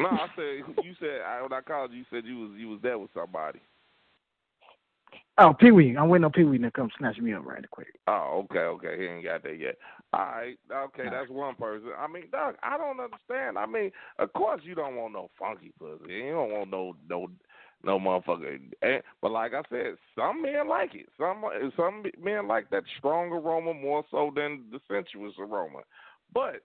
No, 0.00 0.08
I 0.08 0.26
said 0.36 0.84
you 0.84 0.94
said 0.98 1.20
I, 1.26 1.42
when 1.42 1.52
I 1.52 1.60
called 1.60 1.92
you, 1.92 1.98
you 1.98 2.04
said 2.10 2.24
you 2.24 2.38
was 2.38 2.50
you 2.56 2.68
was 2.68 2.80
there 2.82 2.98
with 2.98 3.10
somebody. 3.14 3.60
Oh, 5.38 5.54
Pee 5.58 5.70
Wee. 5.70 5.96
I'm 5.96 6.08
waiting 6.08 6.24
on 6.24 6.32
Pee 6.32 6.44
Wee 6.44 6.58
to 6.58 6.70
come 6.70 6.90
snatch 6.98 7.18
me 7.18 7.32
up 7.32 7.46
right 7.46 7.68
quick. 7.70 7.94
Oh, 8.06 8.44
okay, 8.44 8.58
okay. 8.58 8.96
He 8.98 9.06
ain't 9.06 9.24
got 9.24 9.42
that 9.42 9.58
yet. 9.58 9.76
All 10.12 10.20
right, 10.20 10.58
okay, 10.70 11.04
that's 11.10 11.30
one 11.30 11.54
person. 11.54 11.90
I 11.98 12.06
mean, 12.08 12.24
Doc, 12.30 12.56
I 12.62 12.76
don't 12.76 13.00
understand. 13.00 13.56
I 13.56 13.64
mean, 13.64 13.90
of 14.18 14.32
course 14.32 14.60
you 14.64 14.74
don't 14.74 14.96
want 14.96 15.14
no 15.14 15.30
funky 15.38 15.72
pussy. 15.78 16.12
You 16.12 16.32
don't 16.32 16.50
want 16.50 16.70
no 16.70 16.96
no 17.08 17.28
no 17.82 17.98
motherfucker. 17.98 18.58
And, 18.82 19.02
but 19.22 19.30
like 19.30 19.54
I 19.54 19.62
said, 19.70 19.94
some 20.14 20.42
men 20.42 20.68
like 20.68 20.94
it. 20.94 21.06
Some 21.18 21.44
some 21.76 22.04
men 22.22 22.46
like 22.46 22.68
that 22.70 22.82
strong 22.98 23.32
aroma 23.32 23.72
more 23.72 24.04
so 24.10 24.32
than 24.34 24.64
the 24.70 24.80
sensuous 24.88 25.34
aroma. 25.38 25.80
But 26.34 26.62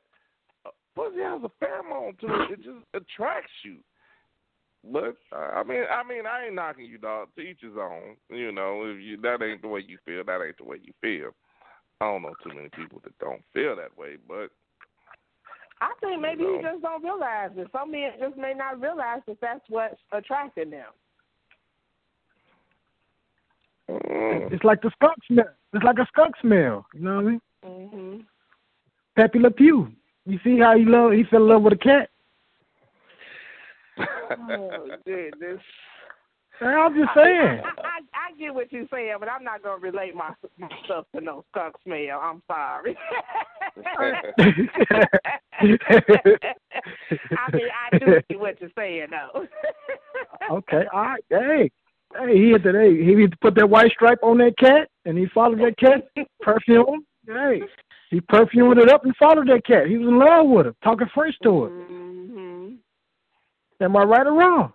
pussy 0.95 1.21
has 1.21 1.41
a 1.43 1.63
pheromone 1.63 2.17
to 2.19 2.25
it. 2.27 2.51
It 2.51 2.57
just 2.63 2.85
attracts 2.93 3.51
you. 3.63 3.77
But 4.91 5.17
uh, 5.31 5.51
I 5.55 5.63
mean, 5.63 5.83
I 5.91 6.03
mean, 6.07 6.25
I 6.27 6.45
ain't 6.45 6.55
knocking 6.55 6.85
you, 6.85 6.97
dog. 6.97 7.29
To 7.35 7.41
each 7.41 7.61
his 7.61 7.73
own. 7.79 8.15
You 8.29 8.51
know, 8.51 8.83
if 8.85 9.01
you 9.01 9.17
that 9.21 9.41
ain't 9.43 9.61
the 9.61 9.67
way 9.67 9.83
you 9.85 9.97
feel, 10.05 10.23
that 10.23 10.41
ain't 10.45 10.57
the 10.57 10.63
way 10.63 10.77
you 10.83 10.93
feel. 11.01 11.31
I 12.01 12.05
don't 12.05 12.21
know 12.21 12.33
too 12.43 12.53
many 12.55 12.69
people 12.69 13.01
that 13.03 13.17
don't 13.19 13.41
feel 13.53 13.75
that 13.77 13.97
way, 13.97 14.17
but 14.27 14.49
I 15.81 15.91
think 16.01 16.21
maybe 16.21 16.43
You 16.43 16.57
he 16.57 16.61
know. 16.61 16.71
just 16.73 16.83
don't 16.83 17.03
realize 17.03 17.51
it. 17.57 17.67
Some 17.71 17.91
men 17.91 18.11
just 18.19 18.37
may 18.37 18.53
not 18.53 18.79
realize 18.79 19.21
that 19.27 19.37
that's 19.41 19.63
what's 19.69 19.95
attracting 20.11 20.69
them. 20.69 20.87
mm, 23.89 24.51
It's 24.51 24.63
like 24.63 24.81
the 24.81 24.91
skunk 24.95 25.17
smell. 25.27 25.45
It's 25.73 25.83
like 25.83 25.97
a 25.99 26.05
skunk 26.07 26.35
smell. 26.41 26.85
You 26.93 27.01
know 27.01 27.15
what 27.15 27.21
I 27.21 27.29
mean? 27.29 27.41
Mhm. 27.65 28.25
Pepe 29.15 29.39
Le 29.39 29.51
Pew. 29.51 29.91
You 30.25 30.39
see 30.43 30.59
how 30.59 30.77
he 30.77 30.85
love? 30.85 31.11
He 31.13 31.23
fell 31.23 31.43
in 31.43 31.49
love 31.49 31.61
with 31.61 31.73
a 31.73 31.77
cat. 31.77 32.09
Oh 33.97 34.87
goodness. 35.05 35.61
I'm 36.61 36.95
just 36.95 37.09
saying. 37.13 37.61
I, 37.65 37.71
I, 37.83 37.99
I 38.13 38.31
get 38.39 38.53
what 38.53 38.71
you're 38.71 38.87
saying, 38.91 39.15
but 39.19 39.29
I'm 39.29 39.43
not 39.43 39.61
gonna 39.61 39.81
relate 39.81 40.15
my, 40.15 40.33
my 40.57 40.69
stuff 40.85 41.05
to 41.13 41.21
no 41.21 41.43
skunk 41.51 41.75
smell. 41.83 42.19
I'm 42.21 42.41
sorry. 42.47 42.95
I 43.77 45.75
mean, 47.51 47.69
I 47.91 47.97
do 47.99 48.21
see 48.31 48.37
what 48.37 48.59
you're 48.61 48.69
saying, 48.77 49.07
though. 49.11 49.45
okay, 50.51 50.83
all 50.93 51.01
right. 51.01 51.25
Hey, 51.29 51.69
hey, 52.17 52.37
he 52.37 52.51
had 52.51 52.63
to 52.63 52.71
hey, 52.71 53.03
he 53.03 53.21
had 53.21 53.31
to 53.31 53.37
put 53.41 53.55
that 53.55 53.69
white 53.69 53.91
stripe 53.91 54.19
on 54.23 54.37
that 54.37 54.57
cat, 54.57 54.89
and 55.03 55.17
he 55.17 55.25
followed 55.33 55.59
that 55.59 55.77
cat 55.77 56.07
perfume. 56.41 57.05
Hey, 57.27 57.63
he 58.09 58.21
perfumed 58.21 58.77
it 58.77 58.89
up 58.89 59.03
and 59.05 59.15
followed 59.17 59.47
that 59.47 59.65
cat. 59.65 59.87
He 59.87 59.97
was 59.97 60.07
in 60.07 60.19
love 60.19 60.47
with 60.47 60.65
her, 60.67 60.75
talking 60.83 61.07
French 61.13 61.35
to 61.43 61.63
her. 61.63 61.69
Mm-hmm. 61.69 62.75
Am 63.81 63.97
I 63.97 64.03
right 64.03 64.27
or 64.27 64.33
wrong? 64.33 64.73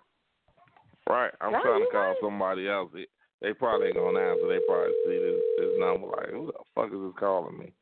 Right. 1.09 1.31
I'm 1.41 1.51
No, 1.51 1.61
trying 1.61 1.81
to 1.85 1.91
call 1.91 2.07
right. 2.09 2.17
somebody 2.21 2.69
else. 2.69 2.91
They, 2.93 3.07
they 3.41 3.53
probably 3.53 3.87
ain't 3.87 3.95
gonna 3.95 4.19
answer. 4.19 4.47
They 4.47 4.59
probably 4.67 4.93
see 5.05 5.17
this 5.17 5.41
this 5.57 5.79
number 5.79 6.07
like, 6.07 6.29
who 6.29 6.47
the 6.47 6.53
fuck 6.75 6.93
is 6.93 6.99
this 6.99 7.19
calling 7.19 7.57
me? 7.57 7.73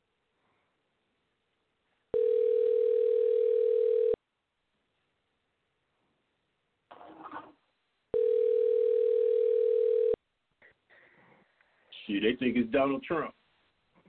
Shit, 12.07 12.23
they 12.23 12.35
think 12.39 12.57
it's 12.57 12.71
Donald 12.71 13.03
Trump. 13.03 13.33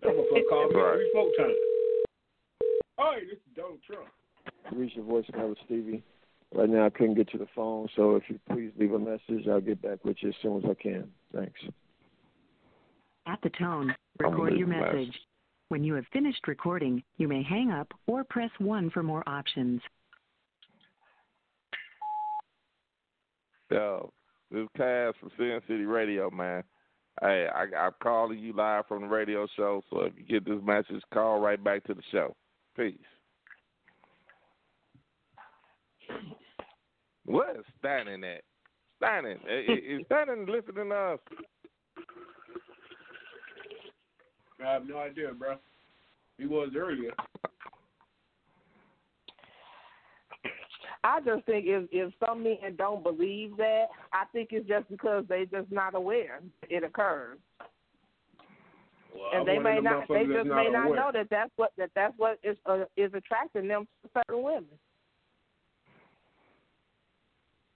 That 0.02 0.14
motherfucker 0.14 0.48
called 0.48 0.72
me 0.72 0.80
Right. 0.80 0.96
three, 0.96 1.10
four 1.12 1.32
times. 1.36 1.56
Hey, 2.96 3.24
this 3.26 3.38
is 3.38 3.54
Donald 3.54 3.82
Trump. 3.82 4.08
reach 4.72 4.94
your 4.94 5.04
voicemail 5.04 5.50
with 5.50 5.58
Stevie. 5.64 6.02
Right 6.54 6.68
now, 6.68 6.86
I 6.86 6.90
couldn't 6.90 7.14
get 7.14 7.28
to 7.30 7.38
the 7.38 7.46
phone, 7.54 7.88
so 7.96 8.16
if 8.16 8.28
you 8.28 8.38
please 8.50 8.72
leave 8.76 8.92
a 8.92 8.98
message, 8.98 9.46
I'll 9.48 9.60
get 9.60 9.82
back 9.82 10.04
with 10.04 10.22
you 10.22 10.30
as 10.30 10.36
soon 10.42 10.58
as 10.58 10.64
I 10.70 10.74
can. 10.74 11.12
Thanks. 11.32 11.60
At 13.26 13.40
the 13.42 13.50
tone, 13.50 13.94
record 14.18 14.54
your 14.54 14.66
leaving 14.68 14.80
a 14.80 14.92
message. 14.92 15.20
When 15.68 15.84
you 15.84 15.94
have 15.94 16.06
finished 16.12 16.48
recording, 16.48 17.02
you 17.18 17.28
may 17.28 17.42
hang 17.42 17.70
up 17.70 17.92
or 18.06 18.24
press 18.24 18.50
1 18.58 18.90
for 18.90 19.02
more 19.02 19.22
options. 19.28 19.80
Yo, 23.70 24.12
this 24.50 24.62
is 24.62 24.68
Cass 24.76 25.14
from 25.20 25.30
Sin 25.36 25.60
City 25.68 25.84
Radio, 25.84 26.28
man. 26.30 26.64
Hey, 27.20 27.46
I, 27.54 27.66
I'm 27.76 27.92
calling 28.02 28.38
you 28.38 28.52
live 28.54 28.86
from 28.86 29.02
the 29.02 29.08
radio 29.08 29.46
show, 29.56 29.82
so 29.90 30.02
if 30.02 30.12
you 30.16 30.24
get 30.24 30.44
this 30.44 30.62
message, 30.64 31.02
call 31.12 31.40
right 31.40 31.62
back 31.62 31.84
to 31.84 31.94
the 31.94 32.02
show. 32.10 32.34
Peace. 32.76 32.96
What 37.26 37.56
is 37.56 37.64
Stanton 37.78 38.24
at? 38.24 38.42
Stanton, 38.96 39.38
is, 39.48 40.04
Stanton 40.06 40.46
listening 40.46 40.88
to 40.88 40.94
us? 40.94 41.18
I 44.64 44.72
have 44.72 44.86
no 44.86 44.98
idea, 44.98 45.32
bro. 45.32 45.56
He 46.38 46.46
was 46.46 46.70
earlier. 46.76 47.12
I 51.02 51.20
just 51.20 51.46
think 51.46 51.64
if 51.66 51.88
if 51.90 52.12
some 52.24 52.42
men 52.42 52.76
don't 52.76 53.02
believe 53.02 53.56
that, 53.56 53.86
I 54.12 54.24
think 54.32 54.50
it's 54.52 54.68
just 54.68 54.88
because 54.90 55.24
they 55.28 55.46
just 55.50 55.70
not 55.72 55.94
aware 55.94 56.40
it 56.68 56.84
occurs, 56.84 57.38
Well, 59.14 59.30
and 59.32 59.40
I'm 59.40 59.46
they 59.46 59.58
may 59.58 59.80
not. 59.80 60.06
They 60.08 60.24
just 60.24 60.48
that's 60.48 60.48
may 60.48 60.68
not 60.70 60.86
aware. 60.86 60.96
know 60.96 61.10
that 61.14 61.28
that's 61.30 61.50
what 61.56 61.72
that 61.78 61.90
that's 61.94 62.12
what 62.18 62.38
is 62.42 62.56
uh, 62.66 62.84
is 62.96 63.12
attracting 63.14 63.66
them 63.68 63.86
to 64.02 64.10
certain 64.12 64.42
women. 64.42 64.66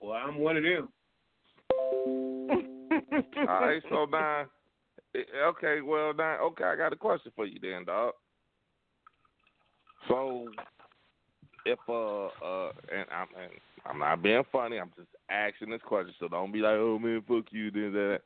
Well, 0.01 0.12
I'm 0.12 0.39
one 0.39 0.59
of 0.59 0.62
them. 0.62 0.89
All 3.49 3.61
right, 3.61 3.83
so 3.89 4.05
now, 4.05 4.45
eh, 5.14 5.20
okay, 5.47 5.81
well 5.81 6.12
now, 6.14 6.39
okay, 6.45 6.64
I 6.64 6.77
got 6.77 6.93
a 6.93 6.97
question 6.97 7.33
for 7.35 7.47
you 7.47 7.59
then, 7.61 7.85
dog. 7.87 8.12
So, 10.09 10.47
if 11.67 11.79
uh 11.89 12.27
uh, 12.27 12.73
and 12.93 13.07
I'm 13.11 13.29
and 13.41 13.53
I'm 13.87 13.99
not 13.99 14.23
being 14.23 14.43
funny, 14.51 14.79
I'm 14.79 14.93
just 14.97 15.09
asking 15.31 15.71
this 15.71 15.81
question, 15.85 16.15
so 16.19 16.29
don't 16.29 16.53
be 16.53 16.61
like, 16.61 16.77
oh 16.77 16.99
man, 16.99 17.23
fuck 17.27 17.45
you, 17.51 17.71
this 17.71 17.93
that. 17.93 18.21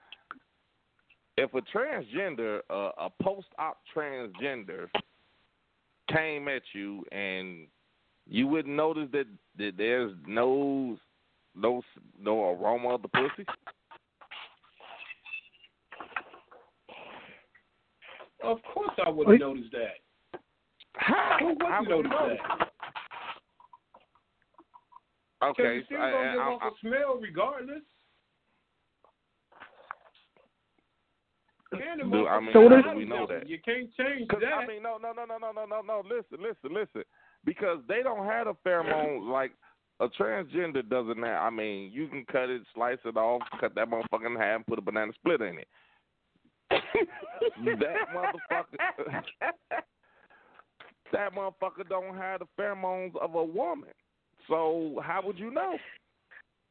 If 1.37 1.55
a 1.55 1.61
transgender, 1.61 2.61
uh, 2.69 2.91
a 2.99 3.11
post-op 3.23 3.79
transgender, 3.97 4.89
came 6.09 6.49
at 6.49 6.63
you 6.73 7.05
and 7.13 7.67
you 8.27 8.47
wouldn't 8.47 8.75
notice 8.75 9.09
that, 9.13 9.27
that 9.57 9.73
there's 9.77 10.13
no 10.27 10.99
no 11.55 11.83
no 12.21 12.51
aroma 12.51 12.95
of 12.95 13.03
the 13.03 13.09
pussy. 13.09 13.47
Of 18.43 18.59
course, 18.73 18.91
I 19.05 19.09
would 19.09 19.27
Wait. 19.27 19.41
have 19.41 19.49
noticed 19.51 19.73
that. 19.73 20.41
How? 20.95 21.37
Who 21.41 21.47
wouldn't 21.49 21.89
would 21.89 21.89
you 21.89 22.03
notice 22.03 22.41
that? 22.59 22.69
Okay, 25.43 25.83
still 25.85 26.01
I- 26.03 26.11
gonna 26.11 26.29
I- 26.29 26.33
give 26.33 26.41
I- 26.41 26.45
off 26.47 26.73
a 26.73 26.79
smell 26.81 27.17
regardless. 27.21 27.83
Do- 31.71 32.27
I 32.27 32.41
mean, 32.41 32.53
So 32.53 32.61
what 32.63 32.73
is- 32.73 32.85
how 32.85 32.93
do 32.93 32.99
we 32.99 33.05
know 33.05 33.27
that? 33.27 33.47
You 33.47 33.59
can't 33.61 33.95
change 33.95 34.29
that. 34.29 34.43
I 34.55 34.67
mean, 34.67 34.83
no, 34.83 34.97
no, 34.97 35.13
no, 35.13 35.27
no, 35.27 35.37
no, 35.39 35.53
no, 35.53 35.67
no, 35.67 35.81
no. 35.83 36.01
Listen, 36.01 36.41
listen, 36.41 36.73
listen. 36.73 37.05
Because 37.45 37.85
they 37.87 38.03
don't 38.03 38.25
have 38.25 38.47
a 38.47 38.55
pheromone 38.55 39.29
like 39.31 39.53
a 40.01 40.09
transgender 40.09 40.89
doesn't 40.89 41.23
have. 41.23 41.43
I 41.43 41.51
mean, 41.51 41.93
you 41.93 42.09
can 42.09 42.25
cut 42.25 42.49
it, 42.49 42.63
slice 42.75 42.99
it 43.05 43.17
off, 43.19 43.43
cut 43.61 43.75
that 43.75 43.89
motherfucker 43.91 44.27
in 44.27 44.37
half, 44.37 44.57
and 44.57 44.67
put 44.67 44.79
a 44.79 44.83
banana 44.83 45.13
split 45.13 45.43
in 45.43 45.59
it. 45.59 45.69
that 46.71 48.09
motherfucker, 48.15 48.79
that 51.13 51.35
motherfucker 51.35 51.89
don't 51.89 52.17
have 52.17 52.41
the 52.41 52.47
pheromones 52.59 53.15
of 53.17 53.35
a 53.35 53.45
woman. 53.45 53.91
So 54.49 55.01
how 55.05 55.21
would 55.25 55.39
you 55.39 55.51
know? 55.51 55.77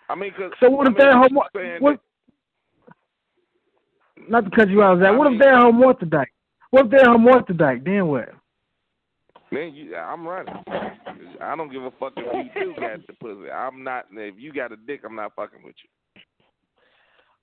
I 0.09 0.15
mean, 0.15 0.31
cause 0.37 0.51
So 0.59 0.69
what 0.69 0.87
I 0.87 0.91
if 0.91 0.97
mean, 0.97 1.05
they're 1.05 1.13
you 1.15 1.21
homo? 1.21 1.41
saying 1.55 1.81
What, 1.81 1.99
not 4.29 4.45
to 4.45 4.51
cut 4.51 4.69
you 4.69 4.81
out, 4.83 4.99
Zach. 4.99 5.07
I 5.09 5.11
What 5.11 5.27
if 5.27 5.31
mean- 5.31 5.39
they're 5.39 5.55
hermaphrodite? 5.59 6.29
What 6.71 6.85
if 6.85 6.91
they're 6.91 7.05
hermaphrodite? 7.11 7.83
Then 7.85 8.07
what? 8.07 8.29
Man, 9.51 9.73
you, 9.73 9.95
I'm 9.95 10.27
running. 10.27 10.53
I 11.39 11.55
don't 11.55 11.71
give 11.71 11.83
a 11.83 11.91
fuck 11.91 12.13
if 12.17 12.55
you 12.55 12.63
do 12.73 12.73
got 12.81 13.05
the 13.07 13.13
pussy. 13.13 13.49
I'm 13.49 13.81
not. 13.83 14.07
If 14.11 14.35
you 14.37 14.51
got 14.51 14.73
a 14.73 14.75
dick, 14.75 15.01
I'm 15.05 15.15
not 15.15 15.33
fucking 15.35 15.59
with 15.63 15.75
you. 15.81 16.21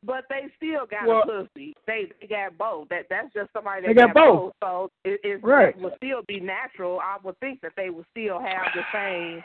But 0.02 0.24
they 0.28 0.48
still 0.58 0.84
got 0.84 1.06
Well- 1.06 1.22
a 1.22 1.44
pussy. 1.44 1.72
They 1.86 2.10
they 2.20 2.26
got 2.26 2.58
both. 2.58 2.88
That 2.90 3.06
that's 3.08 3.32
just 3.32 3.50
somebody 3.54 3.82
that 3.82 3.88
They 3.88 3.94
got 3.94 4.12
both. 4.14 4.52
So 4.62 4.90
it, 5.04 5.18
it, 5.24 5.42
Right. 5.42 5.68
it 5.74 5.80
would 5.80 5.94
still 5.96 6.20
be 6.28 6.40
natural. 6.40 7.00
I 7.00 7.16
would 7.22 7.38
think 7.40 7.62
that 7.62 7.72
they 7.76 7.88
would 7.88 8.04
still 8.10 8.38
have 8.38 8.66
the 8.74 8.82
same 8.92 9.42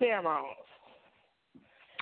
pheromones. 0.00 0.68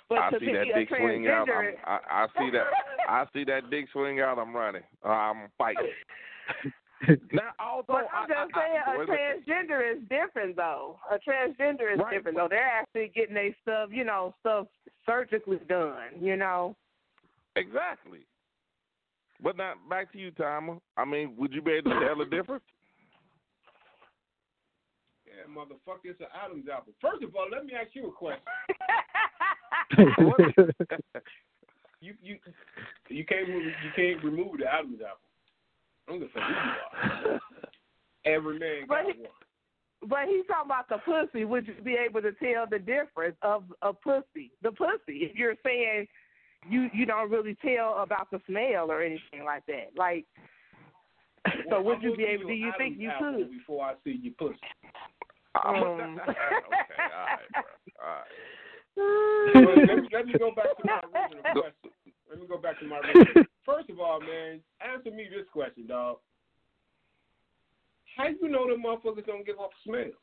But 0.09 0.19
I 0.19 0.31
to 0.31 0.39
see 0.39 0.53
that 0.53 0.69
a 0.69 0.79
dick 0.79 0.89
swing 0.89 1.27
out. 1.27 1.49
I'm, 1.51 1.75
I, 1.85 1.99
I 2.11 2.27
see 2.39 2.51
that. 2.51 2.67
I 3.09 3.25
see 3.33 3.45
that 3.45 3.71
dick 3.71 3.87
swing 3.93 4.21
out. 4.21 4.39
I'm 4.39 4.55
running. 4.55 4.83
Uh, 5.05 5.09
I'm 5.09 5.49
fighting. 5.59 5.91
now, 7.33 7.51
although 7.59 7.85
But 7.89 8.09
I'm 8.15 8.29
just 8.29 8.55
I, 8.55 8.61
saying, 8.61 8.83
I, 8.87 8.95
a 8.95 8.99
wait 8.99 9.09
a 9.09 9.13
transgender 9.13 9.97
is 9.97 10.03
different, 10.09 10.57
though. 10.57 10.99
A 11.11 11.17
transgender 11.17 11.93
is 11.93 11.99
Right, 11.99 12.15
different, 12.15 12.37
though. 12.37 12.47
They're 12.49 12.63
actually 12.67 13.11
getting 13.15 13.35
their 13.35 13.55
stuff, 13.63 13.91
you 13.93 14.05
know, 14.05 14.35
stuff 14.41 14.69
surgically 15.05 15.59
done. 15.69 16.21
You 16.21 16.37
know. 16.37 16.77
exactly. 17.57 18.21
But 19.43 19.57
now 19.57 19.75
back 19.91 20.13
to 20.13 20.19
you, 20.19 20.31
Timer. 20.31 20.79
I 20.97 21.05
mean, 21.05 21.35
would 21.37 21.53
you 21.53 21.63
be 21.63 21.73
able 21.73 21.91
to 21.91 22.01
tell 22.01 22.17
the 22.17 22.25
difference? 22.25 22.65
Yeah, 25.47 25.55
motherfucker, 25.55 26.11
it's 26.11 26.21
an 26.21 26.27
Adam's 26.45 26.67
apple. 26.73 26.93
First 27.01 27.23
of 27.23 27.35
all, 27.35 27.47
let 27.51 27.65
me 27.65 27.73
ask 27.75 27.95
you 27.95 28.09
a 28.09 28.13
question. 28.13 28.43
You 32.03 32.13
you 32.23 32.37
you 33.09 33.25
can't 33.25 33.49
remove, 33.49 33.65
you 33.65 33.91
can't 33.97 34.23
remove 34.23 34.59
the 34.59 34.67
Adam's 34.67 35.01
apple. 35.01 35.19
I'm 36.09 36.19
gonna 36.19 36.31
say 36.35 36.41
who 36.41 37.31
you 37.31 37.33
are. 37.33 37.41
Every 38.27 38.59
man 38.59 38.85
But 38.87 39.05
got 39.05 39.15
he- 39.15 39.23
one. 39.23 39.31
But 40.07 40.29
he's 40.29 40.47
talking 40.47 40.67
about 40.67 40.89
the 40.91 40.99
pussy. 40.99 41.47
Would 41.47 41.67
you 41.67 41.75
be 41.83 41.95
able 41.95 42.21
to 42.21 42.33
tell 42.33 42.67
the 42.71 42.79
difference 42.79 43.37
of 43.41 43.65
a 43.81 43.95
pussy? 43.95 44.53
The 44.63 44.73
pussy. 44.73 45.21
If 45.25 45.37
you're 45.37 45.57
saying 45.65 46.07
you 46.69 46.91
you 46.93 47.07
don't 47.07 47.31
really 47.31 47.57
tell 47.65 47.97
about 47.99 48.31
the 48.31 48.41
smell 48.47 48.91
or 48.91 49.03
anything 49.03 49.45
like 49.45 49.65
that, 49.67 49.93
like. 49.97 50.27
So 51.71 51.81
would 51.81 51.99
I'm 51.99 52.03
you 52.03 52.17
be 52.17 52.25
able? 52.25 52.49
Do 52.49 52.53
you 52.53 52.73
think 52.77 52.99
you 52.99 53.11
could? 53.19 53.51
Before 53.51 53.87
I 53.87 53.95
see 54.05 54.19
your 54.23 54.35
pussy. 54.35 54.59
I'm 55.65 55.83
Um. 55.83 56.21
okay, 56.29 56.33
all 56.33 57.27
right, 57.27 57.51
bro. 57.53 57.63
All 58.03 58.15
right. 58.15 58.25
But 58.97 59.77
let, 59.77 59.99
me, 59.99 60.09
let 60.11 60.27
me 60.27 60.33
go 60.39 60.53
back 60.55 60.75
to 60.79 60.83
my 60.85 61.01
original 61.05 61.43
question. 61.43 61.91
Let 62.31 62.41
me 62.41 62.47
go 62.49 62.57
back 62.57 62.81
to 62.81 62.87
my 62.87 62.99
original. 62.99 63.45
First 63.67 63.91
of 63.91 64.01
all, 64.01 64.21
man, 64.21 64.61
answer 64.81 65.11
me 65.11 65.27
this 65.29 65.47
question, 65.53 65.87
dog. 65.87 66.17
How 68.17 68.29
you 68.29 68.49
know 68.49 68.67
them 68.67 68.83
motherfuckers 68.83 69.27
don't 69.27 69.45
give 69.45 69.59
off 69.59 69.73
a 69.73 69.89
smell? 69.89 70.17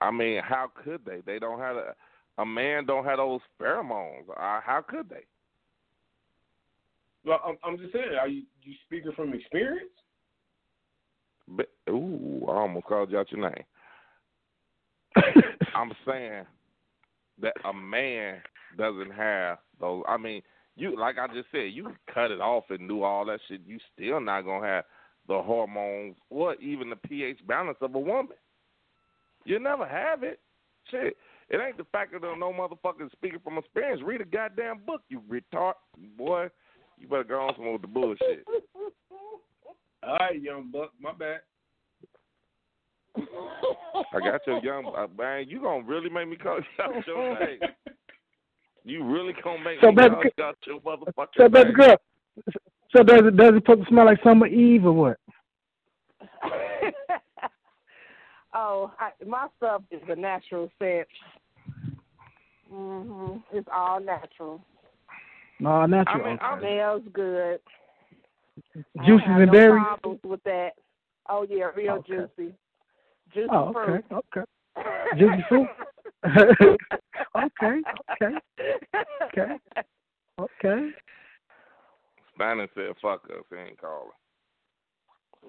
I 0.00 0.10
mean, 0.10 0.40
how 0.42 0.70
could 0.72 1.04
they? 1.04 1.20
They 1.26 1.38
don't 1.38 1.58
have 1.58 1.76
a. 1.76 1.94
a 2.38 2.46
man 2.46 2.86
don't 2.86 3.04
have 3.04 3.18
those 3.18 3.40
pheromones. 3.60 4.28
Uh, 4.30 4.60
how 4.64 4.84
could 4.86 5.08
they? 5.10 5.24
Well, 7.24 7.40
I'm, 7.44 7.56
I'm 7.64 7.78
just 7.78 7.92
saying. 7.92 8.14
Are 8.18 8.28
you 8.28 8.44
you 8.62 8.74
speaking 8.86 9.12
from 9.16 9.34
experience? 9.34 9.90
Ooh, 11.88 12.44
I 12.48 12.52
almost 12.52 12.86
called 12.86 13.10
you 13.10 13.18
out 13.18 13.32
your 13.32 13.40
name. 13.40 13.64
I'm 15.74 15.92
saying 16.06 16.44
that 17.40 17.54
a 17.64 17.72
man 17.72 18.42
doesn't 18.76 19.12
have 19.12 19.58
those. 19.80 20.02
I 20.08 20.16
mean, 20.16 20.42
you 20.76 20.98
like 20.98 21.16
I 21.18 21.26
just 21.28 21.48
said, 21.50 21.72
you 21.72 21.92
cut 22.12 22.30
it 22.30 22.40
off 22.40 22.64
and 22.70 22.88
do 22.88 23.02
all 23.02 23.24
that 23.26 23.40
shit. 23.48 23.60
You 23.66 23.78
still 23.94 24.20
not 24.20 24.42
gonna 24.42 24.66
have 24.66 24.84
the 25.26 25.40
hormones 25.42 26.16
or 26.30 26.54
even 26.56 26.90
the 26.90 26.96
pH 26.96 27.40
balance 27.46 27.78
of 27.80 27.94
a 27.94 27.98
woman. 27.98 28.36
You 29.44 29.58
never 29.58 29.86
have 29.86 30.22
it. 30.22 30.40
Shit, 30.90 31.16
it 31.50 31.60
ain't 31.60 31.76
the 31.76 31.84
fact 31.92 32.12
that 32.12 32.22
no 32.22 32.52
motherfucker 32.52 33.10
speaking 33.12 33.40
from 33.42 33.58
experience. 33.58 34.02
Read 34.04 34.20
a 34.20 34.24
goddamn 34.24 34.80
book, 34.86 35.02
you 35.08 35.22
retard, 35.30 35.74
boy. 36.16 36.48
You 36.98 37.08
better 37.08 37.24
go 37.24 37.40
on 37.40 37.54
some 37.56 37.72
with 37.72 37.82
the 37.82 37.88
bullshit. 37.88 38.44
All 40.02 40.16
right, 40.16 40.40
young 40.40 40.70
buck. 40.70 40.92
My 41.00 41.12
bad. 41.12 41.40
I 44.14 44.20
got 44.20 44.46
your 44.46 44.62
young 44.62 44.92
uh, 44.96 45.06
man. 45.16 45.46
You 45.48 45.60
gonna 45.60 45.84
really 45.84 46.08
make 46.08 46.28
me 46.28 46.36
call 46.36 46.58
you 46.58 46.84
out 46.84 47.06
your 47.06 47.38
name? 47.40 47.58
You 48.84 49.04
really 49.04 49.34
gonna 49.44 49.62
make 49.62 49.80
So, 49.82 49.88
me 49.90 49.96
baby 49.96 50.14
call 50.14 50.24
you 50.24 50.44
out 50.44 50.56
your 50.66 50.80
motherfucking 50.80 51.36
So, 51.36 51.48
baby 51.48 51.72
girl. 51.72 51.96
So 52.96 53.02
does 53.02 53.20
it 53.26 53.36
does 53.36 53.52
it 53.54 53.56
supposed 53.56 53.82
to 53.82 53.88
smell 53.88 54.06
like 54.06 54.22
summer 54.22 54.46
eve 54.46 54.86
or 54.86 54.92
what? 54.92 55.16
oh, 58.54 58.90
I, 58.98 59.10
my 59.26 59.48
stuff 59.58 59.82
is 59.90 60.00
a 60.08 60.16
natural 60.16 60.70
scent. 60.78 61.06
Mhm. 62.72 63.42
It's 63.52 63.68
all 63.70 64.00
natural. 64.00 64.62
No, 65.60 65.84
natural. 65.84 66.24
I 66.24 66.28
mean, 66.28 66.38
okay. 66.38 66.60
smells 66.60 67.02
good. 67.12 67.60
I 68.98 69.04
Juices 69.06 69.26
have 69.26 69.38
and 69.40 69.46
no 69.46 69.52
berries. 69.52 69.84
problems 69.86 70.20
with 70.24 70.42
that. 70.44 70.70
Oh 71.28 71.46
yeah, 71.48 71.66
real 71.76 71.96
Okay. 71.98 72.06
juicy. 72.36 72.54
Juicy 73.34 73.48
Oh, 73.50 73.72
fruit. 73.72 74.04
okay, 74.10 74.14
okay. 74.36 74.46
Juicy 75.18 75.44
fruit. 75.48 75.68
okay, 77.36 77.80
okay, 78.12 78.36
okay, 79.24 79.56
okay. 80.40 80.90
Stanley 82.34 82.66
said, 82.74 82.94
"Fuck 83.02 83.24
us." 83.30 83.44
He 83.50 83.56
ain't 83.56 83.80
calling. 83.80 84.10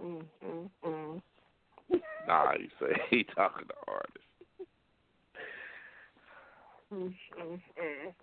Mm, 0.03 0.24
mm, 0.45 0.70
mm. 0.86 1.22
Nah, 2.28 2.51
he 2.57 2.70
said 2.80 2.89
he 3.10 3.24
talking 3.36 3.68
to 3.68 3.74
artists. 3.88 4.28
Mm, 6.93 7.14
mm, 7.39 7.62
mm. 7.80 8.14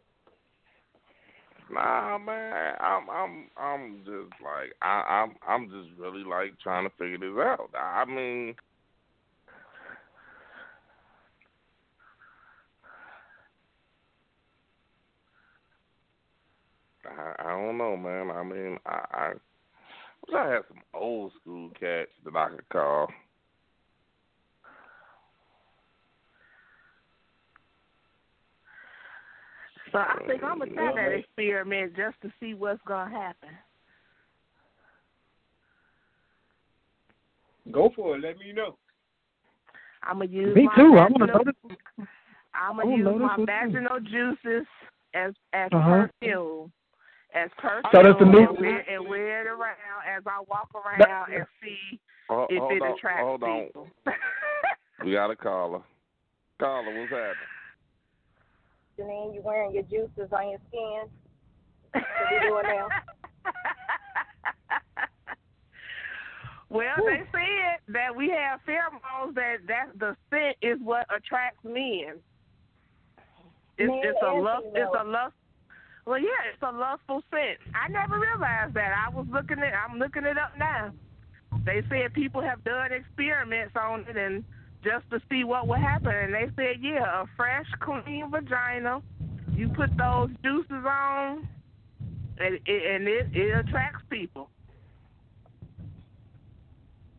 Nah, 1.71 2.19
man, 2.19 2.77
I'm 2.81 3.11
I'm 3.11 3.51
I'm 3.57 3.99
just 4.05 4.33
like 4.43 4.73
I, 4.83 5.25
I'm 5.25 5.35
I'm 5.47 5.69
just 5.71 5.99
really 5.99 6.23
like 6.25 6.59
trying 6.63 6.85
to 6.89 6.97
figure 6.97 7.19
this 7.19 7.39
out. 7.39 7.71
I 7.77 8.05
mean, 8.05 8.55
I 17.07 17.35
I 17.39 17.51
don't 17.53 17.79
know, 17.79 17.97
man. 17.97 18.31
I 18.31 18.43
mean, 18.43 18.79
I 18.87 19.05
I 19.13 19.29
wish 20.27 20.37
I 20.37 20.49
had 20.49 20.63
some 20.69 20.83
old 20.95 21.33
school 21.41 21.71
cats 21.81 22.11
that 22.25 22.37
I 22.37 22.51
could 22.51 22.69
call. 22.71 23.09
So 29.97 30.03
I 30.03 30.27
think 30.27 30.43
I'm 30.45 30.59
gonna 30.59 30.73
try 30.75 30.93
that 30.95 31.13
experiment 31.13 31.97
just 31.97 32.21
to 32.21 32.31
see 32.39 32.53
what's 32.53 32.83
gonna 32.87 33.11
happen. 33.11 33.49
Go 37.73 37.91
for 37.97 38.15
it. 38.17 38.21
Let 38.23 38.37
me 38.39 38.53
know. 38.53 38.77
I'm 40.03 40.19
gonna 40.19 40.31
use 40.31 40.55
Me 40.55 40.65
my 40.67 40.75
too. 40.77 40.99
I 40.99 41.09
want 41.09 41.15
to 41.17 41.27
vaginal- 41.27 41.45
know 41.45 41.53
this. 41.97 42.07
I'm 42.55 42.77
gonna 42.77 42.95
use 42.95 43.21
my 43.21 43.37
this 43.39 43.47
vaginal 43.47 44.01
juices 44.01 44.67
as 45.15 45.33
as 45.55 45.71
Uh-huh. 45.73 46.07
perfume. 46.21 46.71
As 47.33 47.51
perfume 47.57 47.91
So 47.93 48.03
that's 48.03 48.19
the 48.19 48.25
new- 48.27 48.49
and, 48.49 48.59
wear, 48.59 48.85
and 48.87 49.09
wear 49.09 49.41
it 49.41 49.47
around 49.47 50.05
as 50.07 50.23
I 50.27 50.41
walk 50.41 50.69
around 50.75 50.99
That- 50.99 51.29
and 51.31 51.47
see 51.63 51.99
Oh, 52.29 52.45
if 52.51 52.63
it 52.71 52.83
on, 52.83 52.93
attracts 52.93 53.23
hold 53.23 53.43
on. 53.45 53.65
people. 53.67 53.89
We 55.05 55.13
got 55.13 55.31
a 55.31 55.37
caller. 55.37 55.83
Caller, 56.59 56.99
what's 56.99 57.11
happening? 57.11 57.37
Janine, 58.99 59.35
You're 59.35 59.43
wearing 59.43 59.75
your 59.75 59.83
juices 59.85 60.33
on 60.33 60.51
your 60.51 60.61
skin? 60.69 61.03
What 61.93 62.05
you 62.31 62.49
doing 62.49 62.65
now? 62.67 62.89
Well, 66.69 66.97
they 67.07 67.23
said 67.31 67.95
that 67.95 68.15
we 68.15 68.29
have 68.31 68.61
pheromones 68.67 69.35
that 69.35 69.59
that 69.69 69.99
the 69.99 70.17
scent 70.31 70.57
is 70.61 70.79
what 70.83 71.07
attracts 71.15 71.65
men. 71.65 72.19
It's 73.79 73.93
it's 74.05 74.19
a 74.23 74.33
lust 74.33 74.67
it's 74.75 74.91
a 74.99 75.05
lust 75.05 75.35
well 76.07 76.19
yeah, 76.19 76.53
it's 76.53 76.63
a 76.63 76.73
lustful 76.73 77.23
scent. 77.31 77.59
I 77.75 77.89
never 77.89 78.19
realized 78.19 78.75
that. 78.75 78.93
I 78.93 79.15
was 79.15 79.27
looking 79.33 79.61
at 79.61 79.75
I'm 79.75 79.99
looking 79.99 80.25
it 80.25 80.37
up 80.37 80.59
now. 80.59 80.93
They 81.65 81.83
said 81.89 82.13
people 82.15 82.43
have 82.43 82.65
done 82.65 82.93
experiments 82.93 83.77
on 83.77 84.05
it 84.09 84.17
and 84.17 84.45
just 84.83 85.09
to 85.11 85.21
see 85.31 85.45
what 85.45 85.67
would 85.69 85.81
happen 85.81 86.13
and 86.13 86.35
they 86.35 86.47
said, 86.57 86.77
Yeah, 86.81 87.23
a 87.23 87.27
fresh, 87.37 87.67
clean 87.81 88.31
vagina, 88.31 89.03
you 89.55 89.69
put 89.69 89.91
those 89.97 90.31
juices 90.43 90.85
on 90.87 91.49
and 92.39 92.55
it 92.67 92.95
and 92.95 93.09
it, 93.09 93.29
it 93.35 93.59
attracts 93.59 94.03
people. 94.11 94.51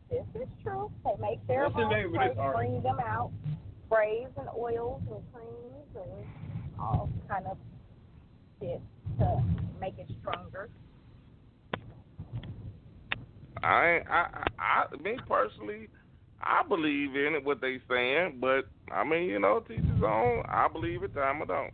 This 0.09 0.23
is 0.35 0.47
true. 0.63 0.91
They 1.03 1.11
make 1.19 1.39
What's 1.47 1.75
the 1.75 1.81
pheromones 1.81 1.89
name 1.91 2.05
of 2.07 2.13
sprays, 2.13 2.29
this, 2.29 2.37
Ari? 2.39 2.55
bring 2.55 2.81
them 2.83 2.97
out, 2.99 3.31
sprays 3.87 4.27
and 4.37 4.47
oils 4.57 5.01
and 5.11 5.23
creams 5.33 5.95
and 5.95 6.79
all 6.79 7.09
kind 7.27 7.45
of 7.47 7.57
shit 8.61 8.81
to 9.19 9.43
make 9.81 9.97
it 9.97 10.09
stronger. 10.21 10.69
I, 13.63 14.01
I, 14.09 14.27
I, 14.33 14.43
I, 14.59 14.85
me 15.01 15.17
personally, 15.27 15.89
I 16.41 16.61
believe 16.67 17.15
in 17.15 17.35
it 17.35 17.43
what 17.43 17.61
they 17.61 17.79
saying, 17.89 18.37
but 18.39 18.67
I 18.91 19.03
mean, 19.03 19.23
you 19.23 19.39
know, 19.39 19.59
teach 19.67 19.79
his 19.79 20.03
own. 20.03 20.43
I 20.47 20.67
believe 20.71 21.03
it, 21.03 21.13
time 21.13 21.41
I 21.41 21.45
don't. 21.45 21.73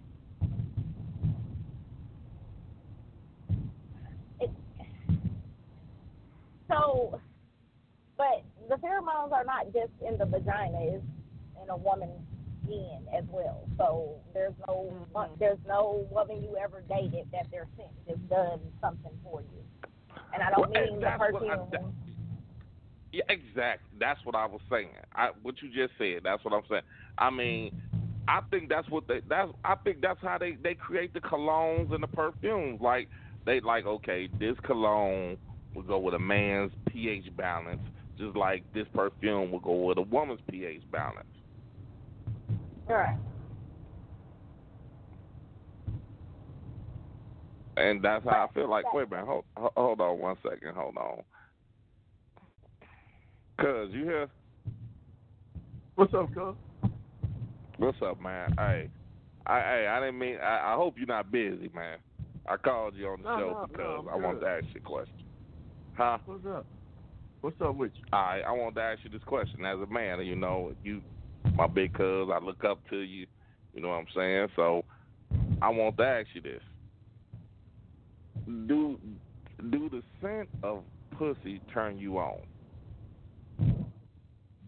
So, 6.69 7.19
but 8.17 8.43
the 8.69 8.75
pheromones 8.75 9.31
are 9.31 9.43
not 9.43 9.65
just 9.73 9.91
in 10.07 10.17
the 10.17 10.25
vagina; 10.25 10.77
it's 10.81 11.03
in 11.61 11.69
a 11.69 11.77
woman's 11.77 12.19
skin 12.63 13.05
as 13.15 13.23
well. 13.29 13.67
So 13.77 14.15
there's 14.33 14.53
no 14.67 14.93
mm-hmm. 15.13 15.33
there's 15.39 15.59
no 15.67 16.07
woman 16.09 16.41
you 16.41 16.57
ever 16.57 16.83
dated 16.89 17.27
that 17.31 17.51
their 17.51 17.67
scent 17.77 17.89
just 18.07 18.27
done 18.29 18.59
something 18.81 19.11
for 19.23 19.41
you. 19.41 19.89
And 20.33 20.41
I 20.41 20.49
don't 20.49 20.71
Well, 20.71 20.81
mean 20.81 20.99
the 20.99 21.11
perfume. 21.17 21.93
Yeah, 23.13 23.21
exactly. 23.29 23.87
That's 23.99 24.19
what 24.25 24.33
I 24.35 24.47
was 24.47 24.59
saying. 24.71 24.89
I, 25.15 25.29
what 25.43 25.61
you 25.61 25.69
just 25.69 25.93
said. 25.99 26.21
That's 26.23 26.43
what 26.43 26.51
I'm 26.51 26.63
saying. 26.67 26.81
I 27.19 27.29
mean, 27.29 27.79
I 28.27 28.39
think 28.49 28.69
that's 28.69 28.89
what 28.89 29.07
they. 29.07 29.21
That's. 29.29 29.51
I 29.63 29.75
think 29.75 30.01
that's 30.01 30.19
how 30.19 30.39
they 30.39 30.57
they 30.63 30.73
create 30.73 31.13
the 31.13 31.19
colognes 31.19 31.93
and 31.93 32.01
the 32.01 32.07
perfumes. 32.07 32.81
Like 32.81 33.07
they 33.45 33.59
like, 33.59 33.85
okay, 33.85 34.29
this 34.39 34.55
cologne 34.63 35.37
will 35.75 35.83
go 35.83 35.99
with 35.99 36.15
a 36.15 36.19
man's 36.19 36.71
pH 36.87 37.25
balance, 37.37 37.81
just 38.17 38.35
like 38.35 38.63
this 38.73 38.87
perfume 38.95 39.51
will 39.51 39.59
go 39.59 39.75
with 39.75 39.99
a 39.99 40.01
woman's 40.01 40.41
pH 40.49 40.81
balance. 40.91 41.27
Right. 42.89 43.17
And 47.77 48.03
that's 48.03 48.23
how 48.23 48.49
I 48.49 48.53
feel 48.55 48.69
like. 48.69 48.91
Wait 48.91 49.05
a 49.05 49.09
minute. 49.09 49.25
Hold, 49.27 49.45
hold 49.55 50.01
on 50.01 50.19
one 50.19 50.35
second. 50.41 50.73
Hold 50.75 50.97
on. 50.97 51.21
Cuz, 53.63 53.91
you 53.93 54.03
here? 54.03 54.27
What's 55.95 56.13
up, 56.13 56.27
cuz? 56.33 56.53
What's 57.77 57.97
up, 58.01 58.21
man? 58.21 58.53
Hey, 58.57 58.89
I, 59.47 59.59
hey, 59.59 59.87
I 59.89 60.01
didn't 60.01 60.19
mean. 60.19 60.35
I, 60.43 60.73
I 60.73 60.75
hope 60.75 60.95
you're 60.97 61.07
not 61.07 61.31
busy, 61.31 61.71
man. 61.73 61.99
I 62.45 62.57
called 62.57 62.93
you 62.93 63.07
on 63.07 63.21
the 63.21 63.29
No, 63.29 63.37
show 63.37 63.51
no, 63.51 63.67
because 63.71 64.05
no, 64.05 64.11
I 64.11 64.17
wanted 64.17 64.41
to 64.41 64.47
ask 64.47 64.65
you 64.73 64.81
a 64.81 64.85
question. 64.85 65.23
Huh? 65.93 66.17
What's 66.25 66.45
up? 66.45 66.65
What's 67.39 67.61
up 67.61 67.75
with 67.75 67.93
you? 67.95 68.03
All 68.11 68.21
right, 68.21 68.41
I 68.41 68.51
wanted 68.51 68.75
to 68.75 68.81
ask 68.81 68.99
you 69.05 69.09
this 69.09 69.23
question. 69.25 69.63
As 69.63 69.79
a 69.79 69.87
man, 69.87 70.19
you 70.25 70.35
know, 70.35 70.73
you, 70.83 71.01
my 71.55 71.67
big 71.67 71.93
cuz, 71.93 72.27
I 72.33 72.43
look 72.43 72.65
up 72.65 72.81
to 72.89 72.97
you. 72.97 73.27
You 73.73 73.81
know 73.81 73.87
what 73.87 73.95
I'm 73.95 74.07
saying? 74.13 74.47
So, 74.57 74.83
I 75.61 75.69
want 75.69 75.95
to 75.95 76.03
ask 76.03 76.27
you 76.33 76.41
this: 76.41 76.61
Do, 78.67 78.99
do 79.71 79.89
the 79.89 80.03
scent 80.21 80.49
of 80.63 80.83
pussy 81.17 81.61
turn 81.73 81.97
you 81.97 82.17
on? 82.17 82.41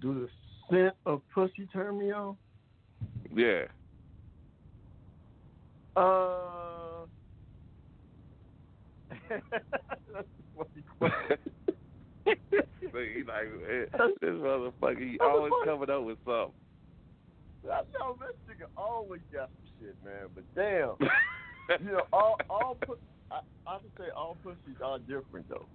Do 0.05 0.13
the 0.13 0.29
scent 0.69 0.93
of 1.07 1.23
pussy 1.33 1.67
turn 1.73 1.97
me 1.97 2.11
on? 2.11 2.37
Yeah. 3.35 3.63
Uh, 5.95 7.07
that's 9.29 10.27
funny 10.55 10.83
question. 10.99 11.37
See, 12.23 13.23
like 13.27 13.47
this 14.21 14.29
motherfucker, 14.29 14.99
he 14.99 15.17
always 15.19 15.53
coming 15.63 15.89
up 15.89 16.03
with 16.03 16.19
something. 16.23 16.53
I 17.65 17.81
know 17.99 18.15
this 18.19 18.37
nigga 18.47 18.67
always 18.77 19.21
got 19.33 19.49
some 19.57 19.87
shit, 19.87 19.95
man. 20.05 20.27
But 20.35 20.43
damn, 20.53 20.97
you 21.83 21.93
know, 21.93 22.03
all 22.13 22.35
all 22.47 22.77
pu- 22.85 22.93
I, 23.31 23.39
I 23.65 23.79
can 23.79 23.89
say 23.97 24.11
all 24.15 24.37
pussies 24.43 24.77
are 24.85 24.99
different 24.99 25.49
though. 25.49 25.65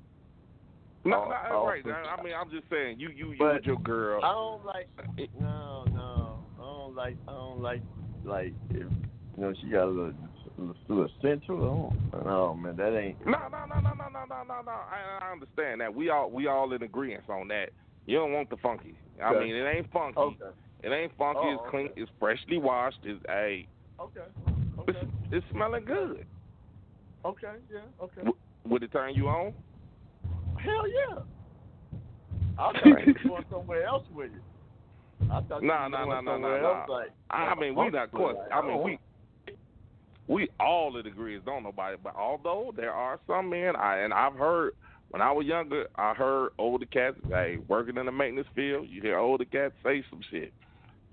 No, 1.05 1.17
All- 1.17 1.29
no, 1.31 1.57
all 1.57 1.67
right. 1.67 1.83
pussy- 1.83 1.95
I 1.95 2.23
mean, 2.23 2.35
I'm 2.39 2.51
just 2.51 2.69
saying, 2.69 3.01
you, 3.01 3.09
you, 3.09 3.31
you 3.33 3.39
But 3.39 3.55
with 3.55 3.65
your 3.65 3.79
girl. 3.79 4.21
I 4.23 4.33
don't 4.33 4.65
like. 4.67 4.89
No, 5.41 5.85
no, 5.95 6.39
I 6.59 6.63
don't 6.63 6.95
like. 6.95 7.17
I 7.27 7.33
don't 7.33 7.63
like 7.63 7.81
like 8.25 8.53
if 8.69 8.77
you 8.77 8.87
know 9.39 9.55
she 9.63 9.69
got 9.71 9.85
a 9.85 9.87
little, 9.87 10.13
little, 10.59 10.77
little 10.89 11.09
sensual. 11.23 11.95
Oh, 12.13 12.19
no, 12.23 12.55
man, 12.55 12.77
that 12.77 12.95
ain't. 12.99 13.25
No, 13.25 13.39
no, 13.51 13.65
no, 13.67 13.81
no, 13.81 13.95
no, 13.95 14.09
no, 14.13 14.25
no, 14.29 14.43
no, 14.47 14.61
no. 14.63 14.71
I, 14.73 15.19
I 15.23 15.33
understand 15.33 15.81
that. 15.81 15.95
We 15.95 16.11
all, 16.11 16.31
we 16.31 16.47
all 16.49 16.71
in 16.75 16.83
agreement 16.83 17.25
on 17.31 17.49
that. 17.49 17.71
You 18.05 18.19
don't 18.19 18.33
want 18.33 18.51
the 18.51 18.59
funky. 18.59 18.95
I 19.23 19.31
Okay. 19.35 19.45
mean, 19.45 19.55
it 19.55 19.65
ain't 19.67 19.91
funky. 19.93 20.19
Okay. 20.19 20.37
It 20.83 20.91
ain't 20.91 21.13
funky. 21.17 21.41
Oh, 21.43 21.53
it's 21.55 21.71
clean. 21.71 21.89
It's 21.97 22.11
freshly 22.19 22.59
washed. 22.59 22.99
It's 23.05 23.23
a. 23.31 23.67
Okay. 23.99 24.21
It's, 24.89 24.99
it's 25.33 25.47
smelling 25.51 25.85
good. 25.87 26.27
Okay. 27.25 27.55
Yeah. 27.73 27.81
Okay. 28.03 28.17
W- 28.23 28.37
would 28.67 28.83
it 28.83 28.93
turn 28.93 29.15
you 29.15 29.29
on? 29.29 29.55
Hell 30.65 30.89
yeah. 30.89 31.19
I 32.59 32.73
thought 32.73 32.85
you 32.85 33.15
was 33.15 33.17
going 33.27 33.45
somewhere 33.51 33.85
else 33.85 34.05
with 34.15 34.31
it. 34.33 34.43
I 35.31 35.41
thought 35.41 35.63
you 35.63 35.69
No, 35.69 35.75
was 35.75 35.91
no, 35.91 35.97
going 35.99 36.09
no, 36.09 36.21
no, 36.21 36.33
somewhere 36.33 36.63
no, 36.63 36.69
else, 36.69 36.85
no. 36.89 36.95
Like, 36.95 37.11
I 37.31 37.55
mean, 37.55 37.75
we 37.75 37.91
not, 37.91 38.13
course. 38.13 38.37
Like, 38.37 38.53
I 38.53 38.61
mean, 38.67 38.77
don't 38.77 38.85
we 38.85 38.99
we 40.29 40.49
all 40.61 40.97
in 40.97 41.07
agreement, 41.07 41.45
don't 41.45 41.65
nobody. 41.65 41.97
But 42.03 42.15
although 42.17 42.73
there 42.77 42.93
are 42.93 43.19
some 43.27 43.51
men, 43.51 43.75
I 43.77 43.99
and 43.99 44.13
I've 44.13 44.35
heard 44.35 44.75
when 45.11 45.21
I 45.23 45.33
was 45.33 45.47
younger, 45.47 45.87
I 45.97 46.15
heard 46.15 46.51
older 46.59 46.87
cats, 46.87 47.17
hey, 47.29 47.59
working 47.67 47.97
in 47.97 48.07
the 48.07 48.13
maintenance 48.13 48.49
field, 48.55 48.87
you 48.89 49.03
hear 49.03 49.19
older 49.19 49.45
cats 49.45 49.75
say 49.83 50.05
some 50.09 50.21
shit. 50.31 50.53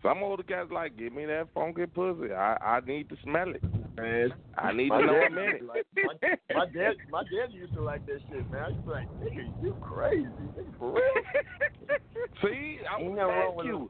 Some 0.08 0.24
older 0.24 0.44
cats 0.44 0.72
like, 0.72 0.96
give 0.98 1.12
me 1.12 1.26
that 1.26 1.50
funky 1.54 1.86
pussy. 1.86 2.32
I 2.32 2.56
I 2.62 2.80
need 2.80 3.10
to 3.10 3.18
smell 3.24 3.50
it. 3.50 3.62
Man, 3.98 4.34
I 4.58 4.72
need 4.72 4.88
my 4.88 5.02
to 5.02 5.06
know 5.06 5.20
dad 5.20 5.32
a 5.32 5.36
minute. 5.36 5.62
used 5.62 5.68
Like, 5.68 5.86
my, 5.98 6.14
my 6.56 6.66
dad, 6.66 6.96
my 7.12 7.24
dad 7.24 7.52
used 7.52 7.74
to 7.74 7.82
like 7.82 8.06
that 8.06 8.20
shit, 8.30 8.50
man. 8.50 8.62
I 8.64 8.70
used 8.70 8.80
to 8.80 8.86
be 8.86 8.92
like, 8.92 9.10
nigga, 9.20 9.62
you 9.62 9.76
crazy, 9.82 10.30
nigga, 10.56 10.78
for 10.80 10.94
real? 10.94 11.02
See, 12.42 12.80
I 12.90 13.02
Ain't 13.02 13.12
was 13.12 13.18
nothing 13.18 13.36
wrong 13.36 13.48
ask 13.50 13.58
with 13.58 13.66
you. 13.66 13.90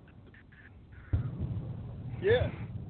Yeah. 2.24 2.50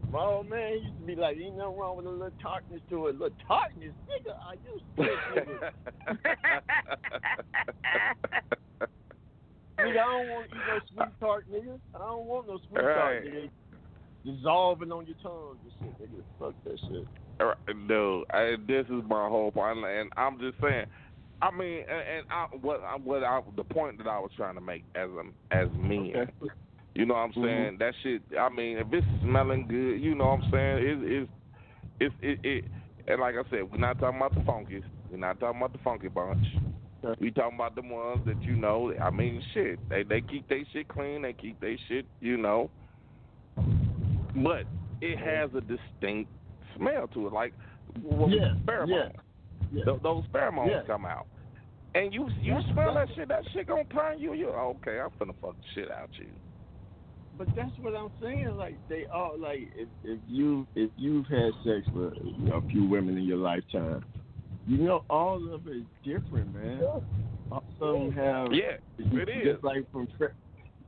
My 0.10 0.20
old 0.20 0.48
man 0.50 0.74
he 0.76 0.86
used 0.86 0.98
to 0.98 1.06
be 1.06 1.16
like, 1.16 1.36
ain't 1.36 1.58
nothing 1.58 1.78
wrong 1.78 1.98
with 1.98 2.06
a 2.06 2.10
little 2.10 2.32
tartness 2.42 2.82
to 2.90 3.08
it. 3.08 3.16
A 3.16 3.20
little 3.20 3.36
tartness, 3.46 3.94
nigga. 4.08 4.32
I 4.48 4.54
used 4.64 4.86
to 4.96 5.04
nigga. 5.36 5.72
nigga, 9.80 9.90
I 9.90 9.94
don't 9.94 10.30
want 10.30 10.48
you 10.52 10.58
no 10.58 10.80
sweet 10.94 11.20
tart, 11.20 11.46
nigga. 11.52 11.80
I 11.96 11.98
don't 12.00 12.26
want 12.26 12.48
no 12.48 12.58
sweet 12.70 12.82
tart, 12.82 13.24
Right. 13.24 13.24
nigga. 13.34 13.50
Dissolving 14.26 14.92
on 14.92 15.06
your 15.06 15.16
tongue 15.24 15.58
and 15.64 15.72
shit, 16.00 16.12
nigga. 16.12 16.24
Fuck 16.40 16.56
that 16.66 16.80
shit. 16.80 17.08
Right, 17.40 17.78
No, 17.88 18.26
I, 18.32 18.56
this 18.68 18.86
is 18.88 19.04
my 19.08 19.28
whole 19.30 19.52
point, 19.52 19.80
and 19.86 20.12
I'm 20.18 20.40
just 20.40 20.60
saying. 20.62 20.86
I 21.40 21.52
mean, 21.52 21.82
and, 21.88 22.18
and 22.18 22.26
I, 22.32 22.48
what 22.62 22.82
I, 22.84 22.96
what 22.98 23.24
I, 23.24 23.42
the 23.56 23.64
point 23.64 24.00
that 24.00 24.08
I 24.08 24.18
was 24.20 24.32
trying 24.36 24.56
to 24.56 24.62
make 24.62 24.84
as 24.96 25.08
a, 25.12 25.56
as 25.56 25.68
men, 25.78 26.12
Okay. 26.16 26.32
you 26.96 27.06
know 27.06 27.14
what 27.14 27.20
I'm 27.20 27.34
saying? 27.34 27.46
Mm-hmm. 27.46 27.78
That 27.78 27.94
shit. 28.02 28.22
I 28.40 28.50
mean, 28.50 28.80
if 28.80 28.88
it's 28.92 29.06
smelling 29.22 29.68
good, 29.68 30.02
you 30.02 30.16
know 30.16 30.26
what 30.26 30.44
I'm 30.46 30.52
saying? 30.52 30.78
It, 30.80 31.12
it's 31.12 31.32
it's 32.00 32.16
it, 32.24 32.40
it 32.44 32.66
and 33.08 33.22
like 33.22 33.36
I 33.36 33.48
said, 33.52 33.72
we're 33.72 33.78
not 33.78 34.00
talking 34.00 34.18
about 34.18 34.34
the 34.34 34.42
funkies. 34.42 34.84
We're 35.12 35.18
not 35.18 35.40
talking 35.40 35.60
about 35.62 35.74
the 35.74 35.80
funky 35.84 36.08
bunch. 36.08 36.44
We 37.20 37.32
talking 37.32 37.56
about 37.56 37.76
the 37.76 37.82
ones 37.84 38.22
that 38.26 38.42
you 38.42 38.56
know. 38.56 38.94
I 39.02 39.10
mean, 39.10 39.42
shit. 39.54 39.80
They 39.90 40.04
they 40.04 40.22
keep 40.22 40.48
their 40.50 40.64
shit 40.74 40.88
clean. 40.88 41.22
They 41.22 41.34
keep 41.34 41.60
their 41.60 41.78
shit, 41.88 42.06
you 42.22 42.38
know. 42.38 42.70
But 44.36 44.64
it 45.02 45.18
has 45.18 45.50
a 45.56 45.62
distinct 45.62 46.32
smell 46.76 47.08
to 47.10 47.28
it, 47.28 47.34
like 47.34 47.54
what 48.02 48.30
Yeah, 48.32 48.54
pheromones. 48.66 48.90
yeah, 48.90 49.10
yeah. 49.72 49.86
Th- 49.86 50.02
those 50.02 50.24
pheromones 50.34 50.70
Yeah. 50.72 50.82
come 50.84 51.06
out, 51.06 51.28
and 51.96 52.14
you 52.14 52.28
you 52.42 52.54
That's- 52.54 52.72
smell 52.74 52.94
that 52.96 53.10
shit. 53.16 53.28
That 53.30 53.44
shit 53.52 53.68
gonna 53.68 53.84
turn 53.86 54.20
you. 54.20 54.34
You 54.34 54.50
okay? 54.50 55.00
I'm 55.00 55.10
finna 55.12 55.34
fuck 55.42 55.56
the 55.58 55.68
shit 55.74 55.92
out 55.92 56.10
you. 56.18 56.28
But 57.38 57.48
that's 57.56 57.78
what 57.80 57.96
I'm 57.96 58.10
saying. 58.22 58.58
Like 58.58 58.76
they 58.90 59.06
all 59.06 59.38
like 59.38 59.70
if 59.76 59.88
if 60.04 60.20
you 60.28 60.66
if 60.76 60.90
you've 60.98 61.28
had 61.28 61.52
sex 61.64 61.88
with 61.94 62.14
you 62.24 62.50
know, 62.50 62.56
a 62.58 62.62
few 62.70 62.86
women 62.86 63.18
in 63.18 63.24
your 63.24 63.38
lifetime, 63.38 64.04
you 64.68 64.78
know 64.78 65.04
all 65.10 65.54
of 65.54 65.68
it 65.68 65.78
is 65.78 65.84
different, 66.04 66.54
man. 66.54 66.82
All 67.52 67.64
Some 67.80 68.12
have 68.12 68.54
Yeah, 68.54 68.78
it 68.98 69.30
is. 69.30 69.54
just 69.54 69.64
like 69.64 69.90
from 69.92 70.08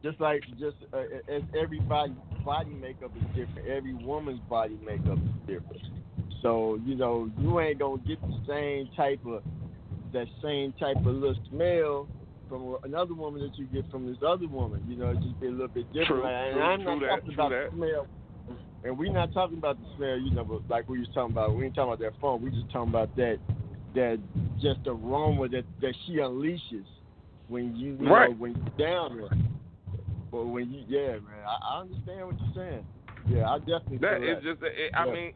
just 0.03 0.19
like 0.19 0.43
just 0.60 0.77
uh, 0.93 1.03
as 1.34 1.41
everybody's 1.57 2.15
body 2.43 2.72
makeup 2.72 3.11
is 3.15 3.23
different. 3.35 3.68
Every 3.68 3.93
woman's 3.93 4.41
body 4.49 4.77
makeup 4.85 5.18
is 5.18 5.47
different. 5.47 5.81
So 6.41 6.80
you 6.85 6.95
know 6.95 7.30
you 7.39 7.60
ain't 7.60 7.80
gonna 7.80 8.01
get 8.06 8.22
the 8.22 8.39
same 8.47 8.89
type 8.95 9.22
of 9.26 9.43
that 10.14 10.27
same 10.43 10.73
type 10.73 10.97
of 10.97 11.06
little 11.06 11.35
smell 11.49 12.07
from 12.49 12.77
another 12.84 13.14
woman 13.14 13.41
that 13.41 13.57
you 13.57 13.65
get 13.68 13.89
from 13.91 14.07
this 14.07 14.18
other 14.26 14.47
woman. 14.47 14.84
You 14.88 14.97
know, 14.97 15.11
it 15.11 15.22
just 15.22 15.39
be 15.39 15.47
a 15.47 15.51
little 15.51 15.68
bit 15.68 15.88
different. 15.93 16.07
True, 16.07 16.26
and 16.26 16.56
true, 16.56 16.64
I'm 16.64 16.81
true 16.81 16.85
not 16.85 16.99
that, 17.01 17.10
talking 17.10 17.26
true 17.26 17.34
about 17.34 17.49
that. 17.49 17.72
the 17.72 17.77
smell. 17.77 18.07
And 18.84 18.97
we're 18.97 19.11
not 19.11 19.34
talking 19.34 19.57
about 19.57 19.77
the 19.77 19.85
smell, 19.97 20.18
you 20.18 20.31
know, 20.31 20.43
but 20.43 20.61
like 20.69 20.88
we 20.89 20.99
was 20.99 21.07
talking 21.14 21.34
about. 21.34 21.53
We 21.53 21.65
ain't 21.65 21.76
talking 21.76 21.93
about 21.93 21.99
that 21.99 22.19
phone. 22.19 22.41
We 22.41 22.49
just 22.49 22.72
talking 22.72 22.89
about 22.89 23.15
that 23.18 23.38
that 23.95 24.20
just 24.61 24.80
aroma 24.88 25.48
that 25.49 25.64
that 25.82 25.94
she 26.06 26.14
unleashes 26.14 26.86
when 27.48 27.76
you, 27.76 27.98
you 27.99 28.10
Right. 28.10 28.30
know 28.30 28.36
when 28.36 28.56
you're 28.56 28.88
down 28.88 29.18
there. 29.18 29.30
But 30.32 30.45
when 30.45 30.72
you, 30.72 30.84
yeah, 30.88 31.14
man, 31.14 31.44
I, 31.48 31.76
I 31.78 31.82
understand 31.82 32.26
what 32.28 32.36
you're 32.40 32.53
saying. 32.66 32.86
Yeah, 33.28 33.49
I 33.49 33.57
definitely 33.60 33.98
That 33.98 34.20
feel 34.22 34.36
just. 34.41 34.64
It, 34.64 34.91
I 34.95 35.06
Yeah. 35.06 35.14
mean, 35.14 35.34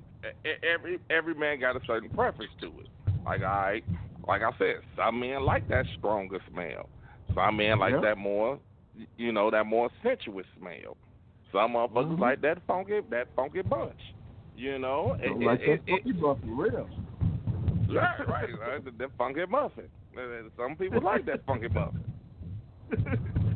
every 0.64 1.00
every 1.10 1.34
man 1.34 1.60
got 1.60 1.76
a 1.76 1.80
certain 1.86 2.10
preference 2.10 2.52
to 2.62 2.68
it. 2.68 2.88
Like 3.26 3.42
I, 3.42 3.82
like 4.28 4.42
I 4.42 4.52
said, 4.58 4.76
some 4.96 5.20
men 5.20 5.44
like 5.44 5.68
that 5.70 5.86
stronger 5.98 6.40
smell. 6.52 6.90
Some 7.34 7.58
men 7.58 7.80
like 7.80 7.94
Yeah. 7.94 8.02
that 8.02 8.18
more, 8.18 8.60
you 9.18 9.32
know, 9.32 9.50
that 9.50 9.66
more 9.66 9.90
sensuous 10.04 10.46
smell. 10.60 10.98
Some 11.52 11.74
motherfuckers 11.74 12.16
Mhm. 12.16 12.20
like 12.20 12.42
that 12.42 12.62
funky, 12.68 13.00
that 13.10 13.28
funky 13.36 13.62
bunch. 13.62 14.00
You 14.56 14.78
know, 14.78 15.18
It- 15.20 15.40
like 15.40 15.62
it- 15.62 15.86
that 15.86 15.92
it- 15.94 16.04
funky 16.04 16.12
buff 16.12 16.40
for 16.42 16.48
real. 16.48 16.90
Right, 17.90 18.28
right, 18.28 18.60
right. 18.60 18.86
The, 18.86 18.92
the 18.92 19.08
funky 19.18 19.46
muffin. 19.46 19.90
Some 20.58 20.76
people 20.76 21.02
like 21.02 21.26
that 21.26 21.46
funky 21.46 21.68
muffin. 21.70 22.04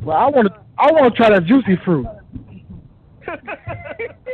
Well, 0.03 0.17
I 0.17 0.27
want 0.27 0.47
to. 0.47 0.59
I 0.77 0.91
want 0.91 1.13
to 1.13 1.17
try 1.17 1.29
that 1.29 1.45
juicy 1.45 1.77
fruit. 1.83 2.07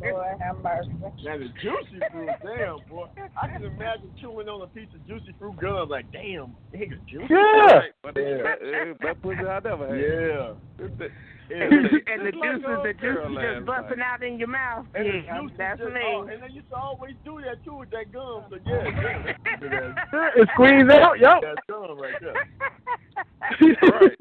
Lord 0.00 0.40
have 0.40 0.58
mercy. 0.62 0.90
Now 1.24 1.38
the 1.38 1.48
juicy 1.62 2.00
fruit, 2.12 2.28
damn 2.42 2.76
boy. 2.88 3.06
I 3.40 3.48
can 3.48 3.64
imagine 3.64 4.10
chewing 4.20 4.48
on 4.48 4.62
a 4.62 4.66
piece 4.66 4.88
of 4.94 5.06
juicy 5.06 5.34
fruit 5.38 5.56
gum 5.60 5.88
like, 5.88 6.10
damn, 6.12 6.54
nigga, 6.74 6.98
juicy. 7.06 7.26
Yeah. 7.30 7.80
But 8.02 8.16
Yeah. 8.16 8.36
that, 8.42 8.58
that, 8.60 8.96
that 9.02 9.22
pussy 9.22 9.40
I 9.40 9.60
never 9.60 9.88
had. 9.88 9.98
Yeah. 9.98 10.84
It's 10.86 10.98
the- 10.98 11.10
Yeah. 11.50 11.64
and 11.64 12.26
the 12.26 12.32
Just 12.32 12.40
like 12.40 12.54
juices, 12.56 12.64
old 12.68 12.84
the 12.86 12.92
girl 12.94 13.28
juices 13.28 13.36
last 13.36 13.54
just 13.56 13.66
busting 13.66 14.00
out 14.00 14.22
in 14.22 14.38
your 14.38 14.48
mouth. 14.48 14.86
And 14.94 15.04
the 15.06 15.12
yeah, 15.24 15.40
juice 15.40 15.52
that's 15.58 15.80
just, 15.80 15.92
me. 15.94 16.00
oh, 16.04 16.22
and 16.28 16.42
they 16.42 16.48
used 16.54 16.68
to 16.70 16.76
always 16.76 17.14
do 17.24 17.40
that 17.44 17.62
too 17.64 17.74
with 17.76 17.90
that 17.90 18.12
gum. 18.12 18.44
So 18.50 18.56
yeah, 18.66 18.84
yeah. 19.62 20.32
It 20.36 20.48
squeeze 20.54 20.88
out. 20.90 21.18
Yup. 21.20 21.42
that 21.42 21.58
gum 21.68 21.98
right 21.98 22.14
there. 22.20 22.34
right. 24.00 24.16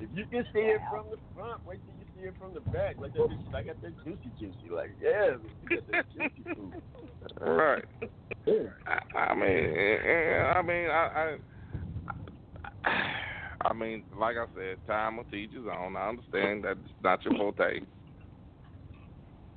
If 0.00 0.08
you 0.16 0.24
can 0.30 0.44
see 0.52 0.60
it 0.60 0.80
from 0.90 1.06
the 1.10 1.18
front, 1.34 1.64
wait 1.66 1.78
till 1.84 1.94
you 2.00 2.01
it 2.24 2.34
from 2.38 2.54
the 2.54 2.60
back. 2.60 2.96
Like 2.98 3.12
that, 3.14 3.28
I 3.56 3.62
got 3.62 3.80
that 3.82 3.94
juicy 4.04 4.32
juicy. 4.38 4.70
Like 4.74 4.90
yeah, 5.00 5.36
got 5.68 5.86
that 5.92 6.04
juicy 6.12 6.42
fruit. 6.54 6.82
Right. 7.40 7.84
Yeah. 8.46 8.70
I, 9.14 9.18
I 9.18 9.34
mean, 9.34 9.74
I 10.56 10.62
mean, 10.62 10.88
I, 10.90 11.36
I, 12.84 12.90
I 13.64 13.72
mean, 13.72 14.04
like 14.18 14.36
I 14.36 14.46
said, 14.54 14.78
time 14.86 15.16
will 15.18 15.24
teach 15.24 15.52
his 15.52 15.64
own. 15.66 15.96
I 15.96 16.08
understand 16.08 16.64
that's 16.64 16.78
not 17.02 17.24
your 17.24 17.34
forte. 17.36 17.80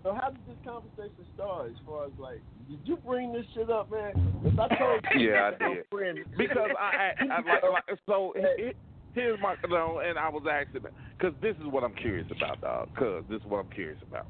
So 0.04 0.14
how 0.14 0.30
did 0.30 0.46
this 0.46 0.58
conversation 0.64 1.26
start? 1.34 1.70
As 1.72 1.76
far 1.84 2.06
as 2.06 2.12
like, 2.20 2.44
did 2.70 2.80
you 2.84 2.98
bring 2.98 3.34
this 3.34 3.46
shit 3.56 3.72
up, 3.72 3.90
man? 3.90 4.12
If 4.46 4.60
I 4.60 4.68
told 4.78 5.02
you, 5.16 5.32
Yeah, 5.32 5.50
I 5.60 5.68
did. 5.74 5.86
friend- 5.90 6.20
Because 6.38 6.70
I, 6.80 7.12
I, 7.20 7.34
I 7.34 7.38
like, 7.38 7.64
like, 7.64 8.00
so 8.06 8.32
he- 8.36 8.74
here's 9.16 9.40
my, 9.42 9.56
know, 9.68 10.02
and 10.06 10.20
I 10.20 10.30
was 10.30 10.44
asking, 10.50 10.82
because 11.18 11.34
this 11.42 11.56
is 11.58 11.66
what 11.72 11.84
I'm 11.84 11.96
curious 11.96 12.28
about, 12.36 12.62
dog. 12.62 12.90
Because 12.94 13.24
this 13.30 13.42
is 13.42 13.48
what 13.48 13.60
I'm 13.66 13.72
curious 13.72 14.00
about. 14.08 14.28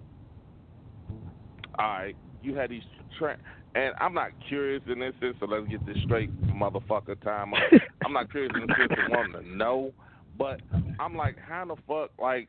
All 1.78 1.88
right, 1.88 2.16
you 2.41 2.56
had 2.56 2.70
these, 2.70 2.84
tra- 3.20 3.38
and 3.76 3.94
I'm 3.99 4.14
not 4.14 4.30
curious 4.48 4.82
in 4.88 4.99
this 4.99 5.14
sense. 5.20 5.36
So 5.41 5.48
let's 5.48 5.68
get 5.68 5.86
this 5.86 5.98
straight, 6.06 6.32
motherfucker. 6.45 7.22
Time. 7.22 7.53
up. 7.53 7.60
I'm 8.06 8.14
not 8.14 8.32
curious 8.32 8.53
in 8.56 8.62
the 8.62 8.74
sense 8.78 8.91
of 8.91 9.12
wanting 9.12 9.34
to 9.34 9.57
know, 9.57 9.91
but 10.38 10.62
I'm 10.99 11.18
like, 11.18 11.38
how 11.38 11.66
the 11.66 11.76
fuck, 11.88 12.12
like, 12.18 12.48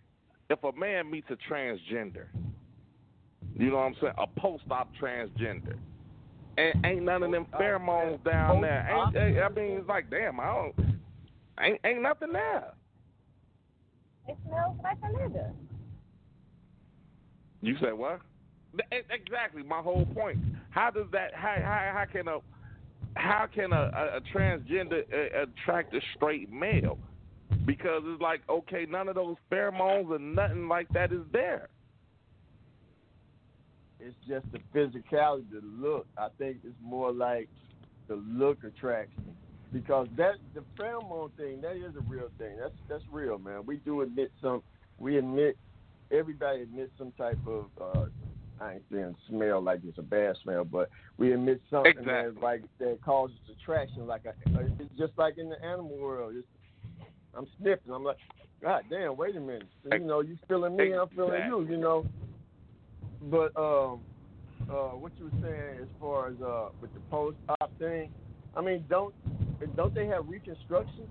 if 0.48 0.62
a 0.62 0.72
man 0.78 1.10
meets 1.10 1.26
a 1.30 1.52
transgender, 1.52 2.26
You 3.58 3.70
know 3.70 3.76
what 3.76 3.82
I'm 3.82 3.96
saying? 4.00 4.14
A 4.18 4.40
post-op 4.40 4.90
transgender. 5.02 5.76
And 6.58 6.86
ain't 6.86 7.02
none 7.02 7.22
of 7.22 7.32
them 7.32 7.46
pheromones 7.52 8.22
down 8.24 8.62
there. 8.62 8.88
Ain't, 8.88 9.16
ain't 9.16 9.38
I 9.38 9.48
mean, 9.48 9.78
it's 9.78 9.88
like, 9.88 10.08
damn, 10.10 10.38
I 10.38 10.46
don't. 10.46 10.74
Ain't 11.60 11.80
ain't 11.84 12.02
nothing 12.02 12.32
there. 12.32 12.72
It 14.28 14.36
smells 14.46 14.76
like 14.82 14.98
a 15.02 15.06
nigga. 15.06 15.52
You 17.62 17.76
said 17.80 17.94
what? 17.94 18.20
Exactly. 18.90 19.62
My 19.62 19.80
whole 19.80 20.06
point. 20.06 20.38
How 20.70 20.90
does 20.90 21.06
that? 21.12 21.34
How 21.34 21.56
how, 21.62 21.92
how 21.94 22.04
can 22.12 22.28
a 22.28 22.38
how 23.16 23.46
can 23.52 23.72
a, 23.72 23.76
a, 23.76 24.16
a 24.18 24.20
transgender 24.34 25.02
uh, 25.12 25.42
attract 25.44 25.94
a 25.94 26.00
straight 26.14 26.52
male? 26.52 26.98
Because 27.64 28.02
it's 28.04 28.20
like 28.20 28.42
okay, 28.48 28.86
none 28.88 29.08
of 29.08 29.14
those 29.14 29.36
pheromones 29.50 30.10
or 30.10 30.18
nothing 30.18 30.68
like 30.68 30.88
that 30.90 31.12
is 31.12 31.22
there. 31.32 31.68
It's 33.98 34.14
just 34.28 34.46
the 34.52 34.58
physicality, 34.74 35.50
the 35.50 35.62
look. 35.64 36.06
I 36.18 36.28
think 36.38 36.58
it's 36.64 36.76
more 36.82 37.12
like 37.12 37.48
the 38.08 38.16
look 38.16 38.62
attraction. 38.62 39.34
Because 39.76 40.08
that 40.16 40.36
the 40.54 40.64
pheromone 40.78 41.30
thing, 41.36 41.60
that 41.60 41.76
is 41.76 41.94
a 41.96 42.00
real 42.10 42.30
thing. 42.38 42.56
That's 42.58 42.72
that's 42.88 43.04
real, 43.12 43.38
man. 43.38 43.66
We 43.66 43.76
do 43.76 44.00
admit 44.00 44.32
some 44.40 44.62
we 44.98 45.18
admit 45.18 45.58
everybody 46.10 46.62
admits 46.62 46.92
some 46.96 47.12
type 47.18 47.38
of 47.46 47.66
uh 47.78 48.06
I 48.58 48.74
ain't 48.74 48.84
saying 48.90 49.14
smell 49.28 49.60
like 49.60 49.80
it's 49.86 49.98
a 49.98 50.02
bad 50.02 50.36
smell, 50.42 50.64
but 50.64 50.88
we 51.18 51.34
admit 51.34 51.60
something 51.68 51.90
Exactly. 51.90 52.32
that 52.32 52.42
like 52.42 52.62
that 52.78 53.02
causes 53.04 53.36
attraction. 53.52 54.06
Like 54.06 54.24
a, 54.24 54.32
it's 54.80 54.96
just 54.96 55.12
like 55.18 55.36
in 55.36 55.50
the 55.50 55.62
animal 55.62 55.98
world. 55.98 56.32
It's, 56.36 56.46
I'm 57.36 57.46
sniffing. 57.60 57.92
I'm 57.92 58.02
like, 58.02 58.16
God 58.62 58.84
damn, 58.88 59.14
wait 59.14 59.36
a 59.36 59.40
minute. 59.40 59.68
So, 59.84 59.94
you 59.94 60.04
know, 60.06 60.20
you 60.20 60.38
feeling 60.48 60.74
me, 60.74 60.94
I'm 60.94 61.08
feeling 61.10 61.42
you. 61.46 61.66
You 61.68 61.76
know. 61.76 62.06
But 63.24 63.54
um, 63.60 64.00
uh, 64.70 64.96
what 64.96 65.12
you 65.18 65.26
were 65.26 65.42
saying 65.42 65.82
as 65.82 65.88
far 66.00 66.28
as 66.28 66.40
uh 66.40 66.68
with 66.80 66.94
the 66.94 67.00
post 67.10 67.36
op 67.60 67.78
thing, 67.78 68.10
I 68.56 68.62
mean, 68.62 68.86
don't 68.88 69.14
don't 69.76 69.94
they 69.94 70.06
have 70.06 70.28
reconstruction? 70.28 71.06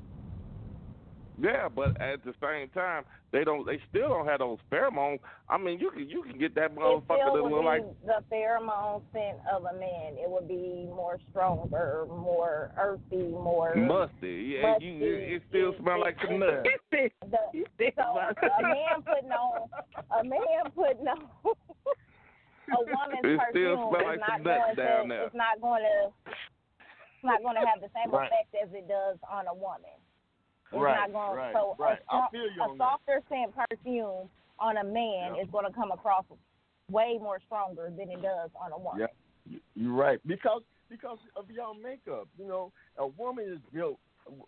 Yeah, 1.41 1.67
but 1.67 1.99
at 2.01 2.23
the 2.23 2.33
same 2.41 2.69
time, 2.69 3.03
they 3.31 3.43
don't. 3.43 3.65
They 3.65 3.79
still 3.89 4.07
don't 4.07 4.25
have 4.27 4.39
those 4.39 4.57
pheromones. 4.71 5.19
I 5.49 5.57
mean, 5.57 5.79
you 5.79 5.91
can 5.91 6.09
you 6.09 6.23
can 6.23 6.39
get 6.39 6.55
that 6.55 6.71
It 6.71 6.75
motherfucker 6.77 7.03
still 7.03 7.35
to 7.35 7.43
would 7.43 7.51
look 7.51 7.61
be 7.61 7.65
like 7.65 7.83
the 8.05 8.23
pheromone 8.33 9.01
scent 9.11 9.37
of 9.53 9.65
a 9.65 9.77
man. 9.77 10.13
It 10.13 10.29
would 10.29 10.47
be 10.47 10.87
more 10.87 11.19
stronger, 11.29 12.05
more 12.07 12.71
earthy, 12.79 13.27
more 13.27 13.75
musty. 13.75 14.55
Yeah, 14.55 14.75
you, 14.79 14.93
it, 14.93 15.33
it 15.33 15.41
still 15.49 15.73
smell 15.81 15.99
like 15.99 16.15
some 16.25 16.39
nuts. 16.39 16.67
The, 16.91 17.91
so 17.97 18.01
a 18.01 18.61
man 18.61 19.03
putting 19.03 19.31
on 19.31 19.67
a 20.17 20.23
man 20.23 20.71
putting 20.73 21.07
on 21.07 21.19
a 22.71 22.79
woman's 22.79 23.23
It 23.23 23.39
still 23.51 23.75
perfume 23.75 23.89
smell 23.91 24.11
is 24.13 24.19
not 24.19 24.43
going 24.43 24.75
down 24.75 25.03
to 25.03 25.09
there. 25.09 25.25
it's 25.25 25.35
not 25.35 25.61
going 25.61 25.83
to 25.83 26.31
it's 26.31 26.54
not 27.25 27.41
going 27.41 27.55
to 27.55 27.65
have 27.65 27.81
the 27.81 27.89
same 27.93 28.11
Right. 28.11 28.31
effect 28.31 28.55
as 28.55 28.69
it 28.73 28.87
does 28.87 29.17
on 29.29 29.47
a 29.47 29.53
woman. 29.53 29.97
It's 30.71 30.81
Right, 30.81 30.95
not 30.95 31.11
going 31.11 31.37
right, 31.37 31.53
so 31.53 31.75
right. 31.77 31.99
a, 32.09 32.15
I 32.15 32.27
feel 32.31 32.49
you 32.49 32.63
a 32.63 32.77
softer 32.77 33.21
scent 33.29 33.53
perfume 33.55 34.29
on 34.59 34.77
a 34.77 34.83
man 34.83 35.35
Yeah. 35.35 35.41
is 35.43 35.49
going 35.51 35.65
to 35.65 35.71
come 35.73 35.91
across 35.91 36.25
way 36.89 37.17
more 37.19 37.39
stronger 37.45 37.89
than 37.89 38.09
it 38.09 38.21
does 38.21 38.49
on 38.55 38.71
a 38.71 38.77
woman. 38.77 39.01
Yeah, 39.01 39.07
you- 39.45 39.61
you're 39.75 39.93
right. 39.93 40.19
Because 40.27 40.63
because 40.87 41.17
of 41.35 41.49
y'all 41.49 41.73
makeup, 41.73 42.27
you 42.37 42.45
know, 42.45 42.71
a 42.97 43.07
woman 43.07 43.45
is 43.45 43.59
built 43.73 43.99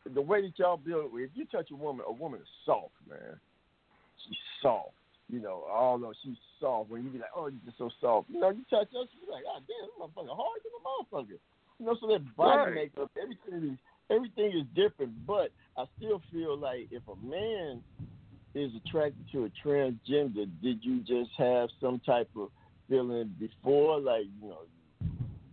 the 0.05 0.21
way 0.21 0.41
that 0.41 0.57
y'all 0.59 0.77
build. 0.77 1.11
If 1.19 1.31
you 1.35 1.45
touch 1.45 1.71
a 1.71 1.75
woman, 1.75 2.05
a 2.07 2.11
woman 2.11 2.39
is 2.41 2.47
soft, 2.63 2.93
man. 3.07 3.39
She's 4.23 4.37
soft. 4.61 4.93
You 5.29 5.39
know, 5.41 5.65
although 5.69 6.13
she's 6.23 6.37
soft, 6.59 6.89
when 6.89 7.03
you 7.03 7.09
be 7.09 7.17
like, 7.19 7.31
oh, 7.35 7.47
you're 7.47 7.59
just 7.65 7.77
so 7.77 7.89
soft. 7.99 8.29
You 8.29 8.39
know, 8.39 8.49
you 8.49 8.63
touch 8.69 8.87
her, 8.93 9.03
she's 9.11 9.27
like, 9.29 9.43
God 9.43 9.63
damn, 9.67 9.81
this 9.87 9.95
motherfucker 9.99 10.35
hard 10.35 10.61
than 10.63 10.71
a 10.71 10.81
motherfucker. 10.85 11.39
You 11.79 11.85
know, 11.85 11.95
so 12.01 12.07
that 12.07 12.35
body 12.35 12.65
Right. 12.65 12.73
makeup, 12.73 13.11
everything 13.21 13.71
is 13.71 13.77
everything 14.09 14.51
is 14.57 14.65
different. 14.75 15.25
But 15.25 15.51
I 15.77 15.85
still 15.97 16.21
feel 16.31 16.57
like 16.57 16.87
if 16.91 17.03
a 17.07 17.15
man 17.15 17.83
is 18.55 18.71
attracted 18.75 19.25
to 19.31 19.45
a 19.45 19.51
transgender, 19.67 20.49
did 20.61 20.83
you 20.83 20.99
just 21.01 21.31
have 21.37 21.69
some 21.79 21.99
type 22.05 22.29
of 22.35 22.49
feeling 22.89 23.35
before, 23.39 23.99
like 23.99 24.25
you 24.41 24.49
know, 24.49 24.61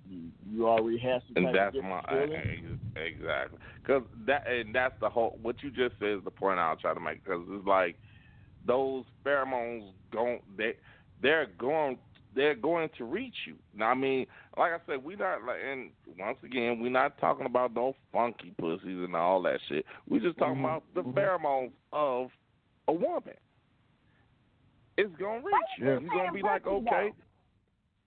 you 0.08 0.30
you 0.50 0.66
already 0.68 0.98
have 0.98 1.22
some 1.26 1.36
And 1.36 1.46
type 1.46 1.54
that's 1.54 1.76
of 1.76 1.84
my 1.84 2.02
feeling? 2.08 2.78
exactly 2.96 3.58
because 3.82 4.02
that 4.26 4.48
and 4.48 4.74
that's 4.74 4.94
the 5.00 5.08
whole. 5.08 5.38
What 5.42 5.62
you 5.62 5.70
just 5.70 5.98
said 5.98 6.08
is 6.18 6.24
the 6.24 6.30
point 6.30 6.58
I'll 6.58 6.76
try 6.76 6.94
to 6.94 7.00
make 7.00 7.22
because 7.24 7.42
it's 7.50 7.66
like 7.66 7.96
those 8.66 9.04
pheromones 9.26 9.92
going 10.12 10.40
they 10.56 10.74
they're 11.20 11.46
going 11.58 11.98
they're 12.34 12.54
going 12.54 12.88
to 12.98 13.04
reach 13.04 13.34
you. 13.46 13.54
Now 13.76 13.90
I 13.90 13.94
mean, 13.94 14.26
like 14.56 14.72
I 14.72 14.78
said, 14.86 15.04
we 15.04 15.16
not 15.16 15.44
like 15.44 15.58
and 15.64 15.90
once 16.18 16.38
again 16.44 16.80
we're 16.80 16.90
not 16.90 17.18
talking 17.18 17.46
about 17.46 17.74
no 17.74 17.94
funky 18.12 18.52
pussies 18.58 19.04
and 19.04 19.14
all 19.16 19.42
that 19.42 19.60
shit. 19.68 19.84
We're 20.08 20.20
just 20.20 20.38
talking 20.38 20.56
Mhm, 20.56 20.64
about 20.64 20.82
the 20.94 21.02
mhm. 21.02 21.14
pheromones 21.14 21.72
of 21.92 22.30
a 22.88 22.92
woman. 22.92 23.34
It's 24.96 25.14
gonna 25.16 25.38
reach 25.38 25.54
you. 25.78 25.86
you 25.86 26.00
You're 26.00 26.10
gonna 26.10 26.32
be 26.32 26.42
like, 26.42 26.66
okay. 26.66 27.12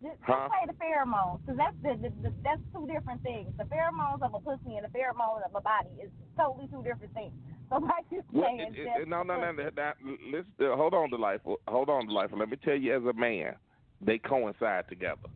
Just, 0.02 0.14
just 0.14 0.24
Huh? 0.28 0.50
say 0.52 0.68
the 0.68 0.74
pheromones, 0.74 1.40
because 1.42 1.58
that's 1.58 1.76
the, 1.82 1.96
the, 2.02 2.30
the 2.30 2.34
that's 2.44 2.62
two 2.72 2.86
different 2.86 3.22
things. 3.24 3.52
The 3.58 3.64
pheromones 3.66 4.22
of 4.22 4.34
a 4.36 4.40
pussy 4.40 4.78
and 4.78 4.86
the 4.86 4.90
pheromones 4.98 5.44
of 5.44 5.56
a 5.56 5.62
body 5.62 5.90
is 6.02 6.12
totally 6.38 6.68
two 6.68 6.84
different 6.84 7.14
things. 7.14 7.34
So 7.70 7.80
like 7.80 8.06
you 8.10 8.24
Well, 8.32 8.46
saying, 8.46 8.62
it, 8.62 8.80
it, 8.80 8.86
just 9.00 9.10
no, 9.10 9.24
no, 9.24 9.36
no, 9.36 9.52
pussy. 9.52 9.70
no, 9.76 9.92
no. 10.06 10.16
Let's 10.32 10.48
uh, 10.62 10.78
hold 10.78 10.94
on, 10.94 11.10
delightful. 11.10 11.60
Hold 11.68 11.90
on, 11.90 12.08
delightful. 12.08 12.40
Let 12.40 12.48
me 12.50 12.56
tell 12.64 12.76
you, 12.78 12.96
as 12.96 13.04
a 13.04 13.12
man, 13.12 13.56
they 14.02 14.18
coincide 14.18 14.88
together. 14.90 15.30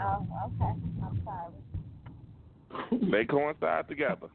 Oh, 0.00 0.26
okay. 0.46 0.74
I'm 1.04 1.22
sorry. 1.24 3.10
they 3.10 3.24
coincide 3.24 3.88
together. 3.88 4.28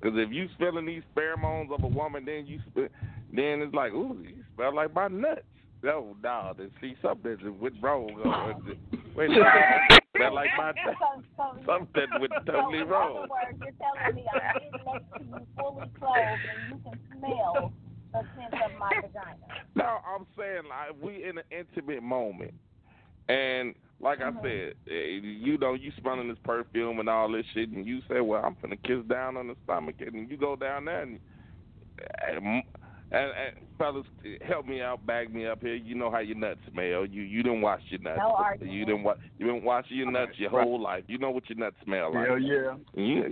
Because 0.00 0.16
if 0.18 0.32
you 0.32 0.48
feeling 0.58 0.86
these 0.86 1.02
pheromones 1.16 1.72
of 1.72 1.82
a 1.82 1.88
woman, 1.88 2.24
then 2.24 2.46
you 2.46 2.60
sp- 2.70 2.92
then 3.34 3.60
it's 3.62 3.74
like, 3.74 3.92
ooh, 3.92 4.16
you 4.22 4.44
smell 4.54 4.74
like 4.74 4.94
my 4.94 5.08
nuts. 5.08 5.42
No, 5.82 6.16
no, 6.22 6.52
then 6.56 6.70
see 6.80 6.94
something 7.02 7.36
went 7.60 7.74
wrong. 7.82 8.10
Uh, 8.24 8.52
Wait 9.16 9.26
a 9.26 9.32
minute, 9.32 10.02
smell 10.16 10.34
like 10.34 10.50
my 10.56 10.68
nuts. 10.68 10.98
So, 11.00 11.22
so, 11.36 11.58
Something 11.66 12.06
went 12.20 12.32
totally 12.46 12.78
wrong. 12.78 13.26
words, 13.28 13.58
you're 13.60 13.72
telling 13.78 14.14
me 14.14 14.24
I'm 14.32 14.54
sitting 14.54 14.86
next 14.86 15.04
to 15.18 15.24
you 15.24 15.46
fully 15.58 15.90
clothed 15.98 16.40
and 16.54 16.68
you 16.68 16.80
can 16.84 17.00
smell 17.18 17.72
the 18.12 18.20
scent 18.36 18.54
of 18.54 18.78
my 18.78 18.90
vagina. 19.02 19.36
No, 19.74 19.98
I'm 20.06 20.26
saying 20.36 20.62
like 20.68 21.00
we 21.02 21.24
in 21.28 21.38
an 21.38 21.44
intimate 21.50 22.02
moment, 22.02 22.54
and 23.28 23.74
like 24.08 24.20
I 24.20 24.30
said, 24.42 24.74
eh, 24.90 25.20
you 25.22 25.58
know, 25.58 25.74
you 25.74 25.92
smelling 26.00 26.28
this 26.28 26.38
perfume 26.44 26.98
and 27.00 27.08
all 27.08 27.30
this 27.30 27.44
shit, 27.54 27.68
and 27.70 27.86
you 27.86 28.00
say, 28.08 28.20
"Well, 28.20 28.42
I'm 28.44 28.56
gonna 28.62 28.76
kiss 28.76 29.04
down 29.08 29.36
on 29.36 29.48
the 29.48 29.56
stomach," 29.64 29.96
and 30.00 30.30
you 30.30 30.36
go 30.36 30.56
down 30.56 30.86
there 30.86 31.02
and. 31.02 31.20
And, 32.28 32.62
and, 33.10 33.30
and 33.30 33.66
fellas, 33.76 34.06
help 34.42 34.66
me 34.66 34.80
out, 34.80 35.04
bag 35.04 35.34
me 35.34 35.46
up 35.46 35.60
here. 35.62 35.74
You 35.74 35.96
know 35.96 36.12
how 36.12 36.20
your 36.20 36.36
nuts 36.36 36.60
smell. 36.70 37.04
You 37.04 37.22
you 37.22 37.42
didn't 37.42 37.60
wash 37.60 37.80
your 37.88 38.00
nuts. 38.00 38.18
No 38.20 38.34
argument. 38.34 38.72
you 38.72 38.84
didn't 38.84 39.02
wa- 39.02 39.16
you 39.36 39.46
didn't 39.46 39.64
wash 39.64 39.86
your 39.88 40.08
nuts 40.10 40.38
your 40.38 40.50
whole 40.50 40.80
life. 40.80 41.02
You 41.08 41.18
know 41.18 41.30
what 41.30 41.48
your 41.48 41.58
nuts 41.58 41.76
smell 41.84 42.14
like. 42.14 42.28
Hell 42.28 42.38
yeah. 42.38 42.74
Yeah, 42.94 43.28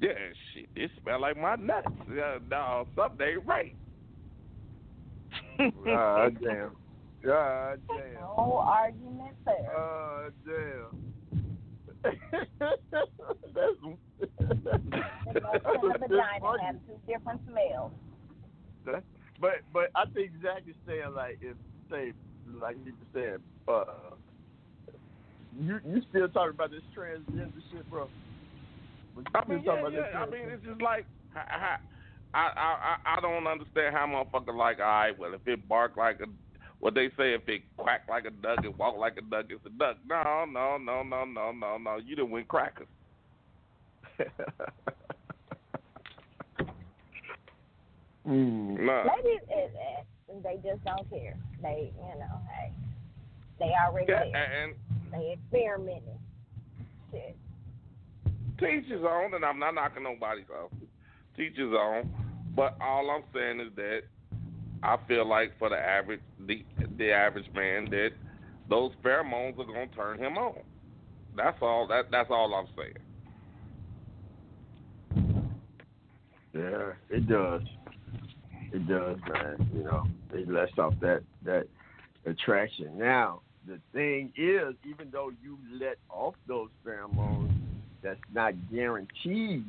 yeah, 0.00 0.10
shit. 0.52 0.68
It 0.76 0.90
smell 1.02 1.20
like 1.20 1.36
my 1.36 1.56
nuts. 1.56 1.88
Yeah, 2.14 2.38
no, 2.48 2.86
something 2.94 3.26
ain't 3.26 3.46
right. 3.46 3.74
God 5.84 6.38
damn. 6.40 6.70
God 7.24 7.80
damn. 7.88 8.14
No 8.14 8.62
argument 8.66 9.36
there. 9.46 9.72
God 9.72 10.32
damn. 10.44 11.14
that's 12.60 13.80
The 14.38 15.40
nuts 15.40 15.64
and 15.64 15.94
the 15.94 15.98
vagina 15.98 16.62
have 16.62 16.76
two 16.86 17.00
different 17.06 17.40
smells. 17.48 17.92
That- 18.84 19.04
but 19.40 19.62
but 19.72 19.90
I 19.96 20.04
think 20.14 20.32
Zach 20.42 20.62
is 20.68 20.76
saying 20.86 21.14
like 21.14 21.38
if 21.40 21.56
say 21.90 22.12
like 22.60 22.76
you 22.84 22.92
were 22.92 23.20
saying, 23.20 23.38
uh 23.66 23.84
you 25.58 25.80
you 25.84 26.02
still 26.10 26.28
talking 26.28 26.54
about 26.54 26.70
this 26.70 26.82
transgender 26.96 27.52
shit, 27.72 27.88
bro. 27.90 28.08
But 29.16 29.24
I 29.34 29.48
mean, 29.48 29.62
yeah, 29.64 29.78
about 29.78 29.92
this 29.92 30.00
yeah. 30.12 30.18
I 30.18 30.26
mean, 30.26 30.48
it's 30.50 30.64
just 30.64 30.82
like 30.82 31.06
I, 31.34 31.78
I, 32.34 32.38
I, 32.38 32.96
I, 33.04 33.16
I 33.16 33.20
don't 33.20 33.46
understand 33.46 33.94
how 33.94 34.06
motherfucker 34.06 34.56
like. 34.56 34.78
All 34.78 34.84
right, 34.84 35.18
well, 35.18 35.34
if 35.34 35.46
it 35.46 35.68
bark 35.68 35.96
like 35.96 36.20
a, 36.20 36.26
what 36.80 36.94
they 36.94 37.08
say, 37.16 37.34
if 37.34 37.48
it 37.48 37.62
quack 37.76 38.02
like 38.08 38.24
a 38.26 38.30
duck, 38.30 38.64
it 38.64 38.76
walk 38.78 38.96
like 38.98 39.16
a 39.16 39.22
duck, 39.22 39.46
it's 39.48 39.64
a 39.66 39.70
duck. 39.70 39.96
No, 40.08 40.44
no, 40.48 40.76
no, 40.76 41.02
no, 41.02 41.24
no, 41.24 41.52
no, 41.52 41.78
no. 41.78 41.96
You 42.04 42.16
done 42.16 42.30
win 42.30 42.44
crackers. 42.44 42.86
Mm. 48.26 48.80
Nah. 48.80 49.04
Maybe 49.04 49.36
it, 49.50 49.72
it, 50.30 50.42
they 50.42 50.56
just 50.68 50.82
don't 50.84 51.08
care. 51.10 51.36
They, 51.62 51.92
you 51.94 52.18
know, 52.18 52.40
hey, 52.50 52.72
they 53.58 53.70
already 53.86 54.06
Yeah, 54.10 54.24
there. 54.32 54.64
and 54.64 54.74
They 55.12 55.32
experimenting. 55.32 56.18
Shit. 57.12 57.36
teach 58.58 58.86
his 58.90 59.02
own, 59.02 59.34
and 59.34 59.44
I'm 59.44 59.58
not 59.58 59.74
knocking 59.74 60.02
nobody's 60.04 60.46
off. 60.50 60.70
Teachers 61.36 61.72
on, 61.74 62.10
but 62.56 62.76
all 62.80 63.10
I'm 63.10 63.24
saying 63.34 63.60
is 63.60 63.74
that 63.76 64.00
I 64.84 64.98
feel 65.08 65.26
like 65.26 65.58
for 65.58 65.70
the 65.70 65.78
average, 65.78 66.20
the 66.46 66.62
the 66.98 67.10
average 67.10 67.46
man, 67.54 67.86
that 67.90 68.10
those 68.68 68.92
pheromones 69.02 69.58
are 69.58 69.64
gonna 69.64 69.86
turn 69.96 70.18
him 70.18 70.36
on. 70.36 70.58
That's 71.34 71.56
all. 71.62 71.86
That 71.88 72.10
that's 72.10 72.30
all 72.30 72.54
I'm 72.54 72.66
saying. 72.76 72.98
Yeah, 76.52 76.92
it 77.08 77.26
does. 77.26 77.62
It 78.72 78.86
does, 78.86 79.16
man. 79.32 79.70
You 79.74 79.84
know, 79.84 80.06
it 80.34 80.48
lets 80.48 80.78
off 80.78 80.92
that 81.00 81.22
that 81.44 81.66
attraction. 82.26 82.98
Now, 82.98 83.40
the 83.66 83.80
thing 83.94 84.32
is, 84.36 84.74
even 84.84 85.08
though 85.10 85.32
you 85.42 85.58
let 85.80 85.96
off 86.10 86.34
those 86.46 86.68
pheromones, 86.86 87.54
that's 88.02 88.20
not 88.34 88.52
guaranteed. 88.70 89.64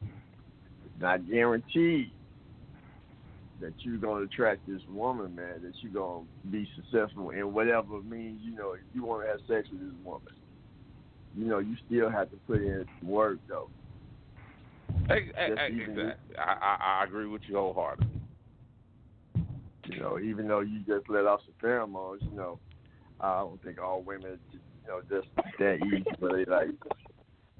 It's 0.00 1.00
not 1.00 1.28
guaranteed 1.28 2.12
that 3.62 3.74
you're 3.78 3.96
gonna 3.98 4.24
attract 4.24 4.66
this 4.66 4.82
woman, 4.88 5.34
man. 5.34 5.62
That 5.62 5.72
you're 5.80 5.92
gonna 5.92 6.26
be 6.50 6.68
successful 6.76 7.30
in 7.30 7.52
whatever 7.54 8.02
means. 8.02 8.40
You 8.42 8.54
know, 8.54 8.72
if 8.72 8.80
you 8.92 9.04
want 9.04 9.24
to 9.24 9.28
have 9.30 9.40
sex 9.48 9.68
with 9.70 9.80
this 9.80 9.98
woman, 10.04 10.32
you 11.34 11.46
know, 11.46 11.58
you 11.60 11.76
still 11.86 12.10
have 12.10 12.30
to 12.30 12.36
put 12.46 12.60
in 12.60 12.84
work, 13.02 13.38
though. 13.48 13.70
Hey, 15.08 15.30
hey, 15.36 15.54
hey, 15.56 15.68
exactly. 15.80 16.36
I, 16.38 16.42
I 16.42 17.00
I 17.00 17.04
agree 17.04 17.26
with 17.26 17.42
you 17.46 17.56
wholeheartedly. 17.56 18.08
You 19.86 19.98
know, 20.00 20.18
even 20.18 20.46
though 20.46 20.60
you 20.60 20.80
just 20.80 21.08
let 21.08 21.26
off 21.26 21.40
some 21.44 21.54
pheromones, 21.62 22.22
you 22.22 22.36
know, 22.36 22.58
I 23.20 23.40
don't 23.40 23.62
think 23.62 23.80
all 23.80 24.02
women, 24.02 24.38
you 24.52 24.60
know, 24.88 25.00
just 25.08 25.28
that 25.58 25.78
easy. 25.86 26.04
But 26.20 26.32
they 26.32 26.44
like, 26.44 26.68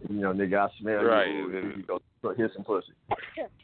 you 0.08 0.20
know, 0.20 0.32
nigga, 0.32 0.68
I 0.68 0.78
smell 0.80 1.04
Right. 1.04 1.28
you. 1.28 1.48
Ooh, 1.48 1.72
you 1.76 1.82
go 1.86 1.98
put- 2.22 2.36
hit 2.36 2.50
some 2.54 2.64
pussy. 2.64 2.92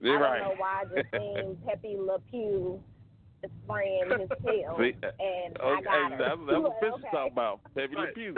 You're 0.00 0.18
I 0.18 0.20
right. 0.20 0.38
don't 0.40 0.48
know 0.48 0.54
why 0.58 0.82
I 0.82 0.84
just 0.84 1.10
seen 1.12 1.56
Pepe 1.66 1.96
Le 1.98 2.18
Pew 2.30 2.80
spraying 3.64 4.10
his 4.18 4.28
tail, 4.44 4.76
See, 4.78 4.94
and 5.02 5.56
I 5.62 5.80
got 5.82 6.12
her. 6.12 6.18
that's, 6.18 6.40
that's 6.40 6.40
what 6.48 6.62
Like, 6.62 6.80
Fish 6.80 6.88
is 6.88 7.04
okay. 7.04 7.08
talking 7.12 7.32
about. 7.32 7.60
Pepe 7.74 7.96
Le 7.96 8.06
Pew. 8.14 8.34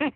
Hell 0.00 0.10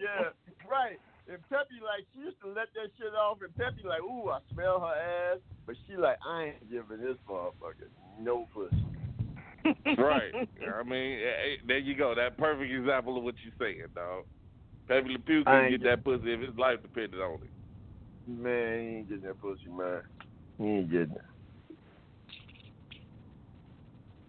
yeah, 0.00 0.30
right. 0.68 0.98
And 1.28 1.38
Peppy 1.48 1.78
like 1.80 2.04
she 2.12 2.20
used 2.20 2.40
to 2.42 2.48
let 2.48 2.66
that 2.74 2.90
shit 2.98 3.14
off, 3.14 3.38
and 3.42 3.54
Peppy 3.56 3.86
like, 3.86 4.02
ooh, 4.02 4.30
I 4.30 4.40
smell 4.52 4.80
her 4.80 4.94
ass, 5.32 5.38
but 5.66 5.76
she 5.86 5.96
like, 5.96 6.18
I 6.26 6.44
ain't 6.58 6.70
giving 6.70 6.98
this 7.00 7.16
motherfucker 7.28 7.86
no 8.18 8.46
pussy. 8.52 8.74
right. 9.96 10.32
I 10.34 10.82
mean, 10.82 11.18
eh, 11.20 11.56
there 11.66 11.78
you 11.78 11.94
go. 11.94 12.14
That 12.14 12.36
perfect 12.36 12.72
example 12.72 13.16
of 13.16 13.22
what 13.22 13.34
you're 13.44 13.54
saying, 13.60 13.86
dog. 13.94 14.24
Pepe 14.88 15.08
Le 15.08 15.18
Pew 15.20 15.44
can 15.44 15.64
ain't 15.66 15.70
get 15.80 15.84
that 15.88 16.04
pussy 16.04 16.32
if 16.32 16.40
his 16.40 16.58
life 16.58 16.82
depended 16.82 17.20
on 17.20 17.34
it. 17.34 17.49
Man, 18.38 18.80
he 18.80 18.96
ain't 18.96 19.08
getting 19.08 19.24
that 19.24 19.40
pussy, 19.40 19.68
man. 19.68 20.02
He 20.58 20.64
ain't 20.64 20.90
getting 20.90 21.16
it. 21.16 21.22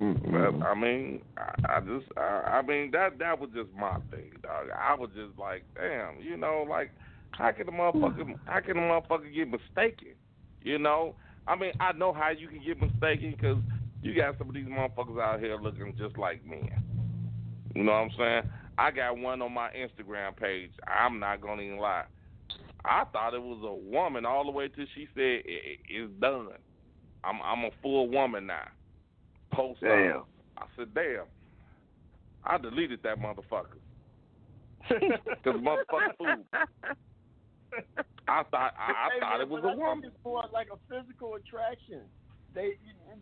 But 0.01 0.65
I 0.65 0.73
mean, 0.73 1.21
I, 1.37 1.77
I 1.77 1.79
just, 1.81 2.07
I, 2.17 2.21
I 2.21 2.61
mean 2.63 2.89
that 2.91 3.19
that 3.19 3.39
was 3.39 3.51
just 3.53 3.69
my 3.77 3.97
thing, 4.09 4.31
dog. 4.41 4.69
I 4.75 4.95
was 4.95 5.11
just 5.15 5.37
like, 5.37 5.63
damn, 5.75 6.19
you 6.19 6.37
know, 6.37 6.65
like 6.67 6.91
how 7.31 7.51
can 7.51 7.67
the 7.67 7.71
motherfucker, 7.71 8.35
how 8.45 8.59
can 8.61 8.77
the 8.77 8.81
motherfucker 8.81 9.31
get 9.33 9.47
mistaken? 9.47 10.15
You 10.63 10.79
know, 10.79 11.15
I 11.47 11.55
mean, 11.55 11.73
I 11.79 11.91
know 11.91 12.13
how 12.13 12.29
you 12.29 12.47
can 12.47 12.63
get 12.65 12.81
mistaken 12.81 13.35
because 13.37 13.57
you 14.01 14.15
got 14.15 14.39
some 14.39 14.49
of 14.49 14.55
these 14.55 14.65
motherfuckers 14.65 15.21
out 15.21 15.39
here 15.39 15.55
looking 15.55 15.95
just 15.99 16.17
like 16.17 16.43
men. 16.45 16.71
You 17.75 17.83
know 17.83 17.91
what 17.91 17.97
I'm 17.99 18.11
saying? 18.17 18.53
I 18.79 18.89
got 18.89 19.17
one 19.17 19.41
on 19.43 19.53
my 19.53 19.69
Instagram 19.69 20.35
page. 20.35 20.71
I'm 20.87 21.19
not 21.19 21.41
gonna 21.41 21.61
even 21.61 21.77
lie. 21.77 22.05
I 22.85 23.03
thought 23.11 23.33
it 23.33 23.41
was 23.41 23.61
a 23.63 23.73
woman 23.73 24.25
all 24.25 24.43
the 24.45 24.51
way 24.51 24.67
till 24.67 24.85
she 24.95 25.07
said 25.13 25.21
"I- 25.47 25.71
I- 25.71 25.77
it's 25.89 26.13
done. 26.19 26.49
I'm 27.23 27.41
I'm 27.41 27.65
a 27.65 27.69
full 27.81 28.09
woman 28.09 28.47
now. 28.47 28.65
Post 29.53 29.81
Damn. 29.81 30.17
up. 30.17 30.29
I 30.57 30.65
said, 30.75 30.93
damn. 30.93 31.25
I 32.43 32.57
deleted 32.57 32.99
that 33.03 33.17
motherfucker. 33.19 33.79
Cause 34.89 35.55
motherfucker 35.55 36.17
fool. 36.17 36.45
I 38.27 38.43
thought 38.49 38.73
I, 38.77 38.91
I 38.91 39.09
Hey, 39.13 39.19
thought 39.19 39.31
man, 39.37 39.41
it 39.41 39.49
was 39.49 39.61
but 39.63 39.69
a 39.69 39.71
I 39.71 39.75
woman. 39.75 40.05
It's 40.07 40.15
more 40.25 40.43
like 40.53 40.67
a 40.73 40.77
physical 40.89 41.35
attraction. 41.35 42.01
They 42.53 42.71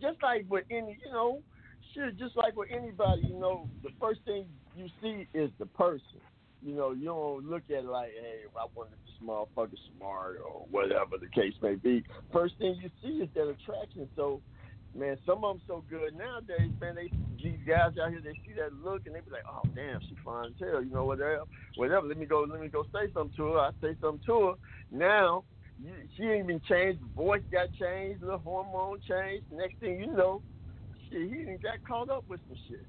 just 0.02 0.18
like 0.23 0.45
with 0.49 0.65
any, 0.72 0.98
you 1.06 1.11
know, 1.11 1.41
shit. 1.94 2.18
Just 2.18 2.36
like 2.38 2.56
with 2.56 2.69
anybody, 2.72 3.23
you 3.23 3.40
know, 3.40 3.69
the 3.84 3.90
first 3.99 4.22
thing 4.26 4.45
you 4.76 4.88
see 5.02 5.27
is 5.34 5.52
the 5.60 5.65
person. 5.65 6.22
You 6.61 6.76
know, 6.76 6.91
you 6.91 7.06
don't 7.06 7.49
look 7.49 7.64
at 7.69 7.84
it 7.84 7.86
like, 7.86 8.11
hey, 8.19 8.44
I 8.56 8.65
wonder 8.76 8.94
if 8.94 8.99
this 9.06 9.26
motherfucker 9.26 9.80
smart 9.95 10.38
or 10.45 10.65
whatever 10.69 11.18
the 11.19 11.30
case 11.30 11.53
may 11.61 11.76
be. 11.76 12.03
First 12.34 12.57
thing 12.57 12.77
you 12.81 12.90
see 13.02 13.23
is 13.23 13.30
that 13.36 13.48
attraction. 13.48 14.10
So, 14.18 14.41
man, 14.94 15.18
some 15.26 15.45
of 15.45 15.56
them 15.56 15.61
so 15.68 15.84
good 15.90 16.18
nowadays, 16.18 16.72
man. 16.81 16.95
They 16.95 17.11
these 17.41 17.60
guys 17.65 17.94
out 18.02 18.10
here, 18.10 18.19
they 18.22 18.34
see 18.45 18.53
that 18.57 18.73
look 18.73 19.06
and 19.06 19.15
they 19.15 19.22
be 19.22 19.31
like, 19.31 19.48
oh 19.49 19.68
damn, 19.73 20.02
she 20.10 20.15
fine 20.26 20.48
as 20.48 20.52
hell. 20.60 20.84
You 20.84 20.91
know 20.91 21.06
whatever, 21.06 21.44
whatever. 21.77 22.07
Let 22.07 22.18
me 22.18 22.26
go, 22.26 22.45
let 22.49 22.60
me 22.60 22.68
go 22.68 22.84
say 22.94 23.11
something 23.14 23.36
to 23.38 23.53
her. 23.53 23.60
I 23.60 23.72
say 23.81 23.95
something 24.02 24.22
to 24.26 24.48
her. 24.48 24.53
Now 24.91 25.45
you, 25.81 25.94
she 26.18 26.23
ain't 26.23 26.44
even 26.44 26.61
changed. 26.68 26.99
Voice 27.15 27.44
got 27.53 27.69
changed. 27.80 28.22
The 28.22 28.38
hormone 28.38 28.99
changed. 29.07 29.45
Next 29.49 29.80
thing 29.80 29.99
you 30.02 30.07
know, 30.07 30.41
shit, 31.10 31.30
he 31.30 31.45
done 31.45 31.60
got 31.64 31.81
caught 31.88 32.10
up 32.10 32.26
with 32.27 32.41
some 32.49 32.57
shit. 32.68 32.86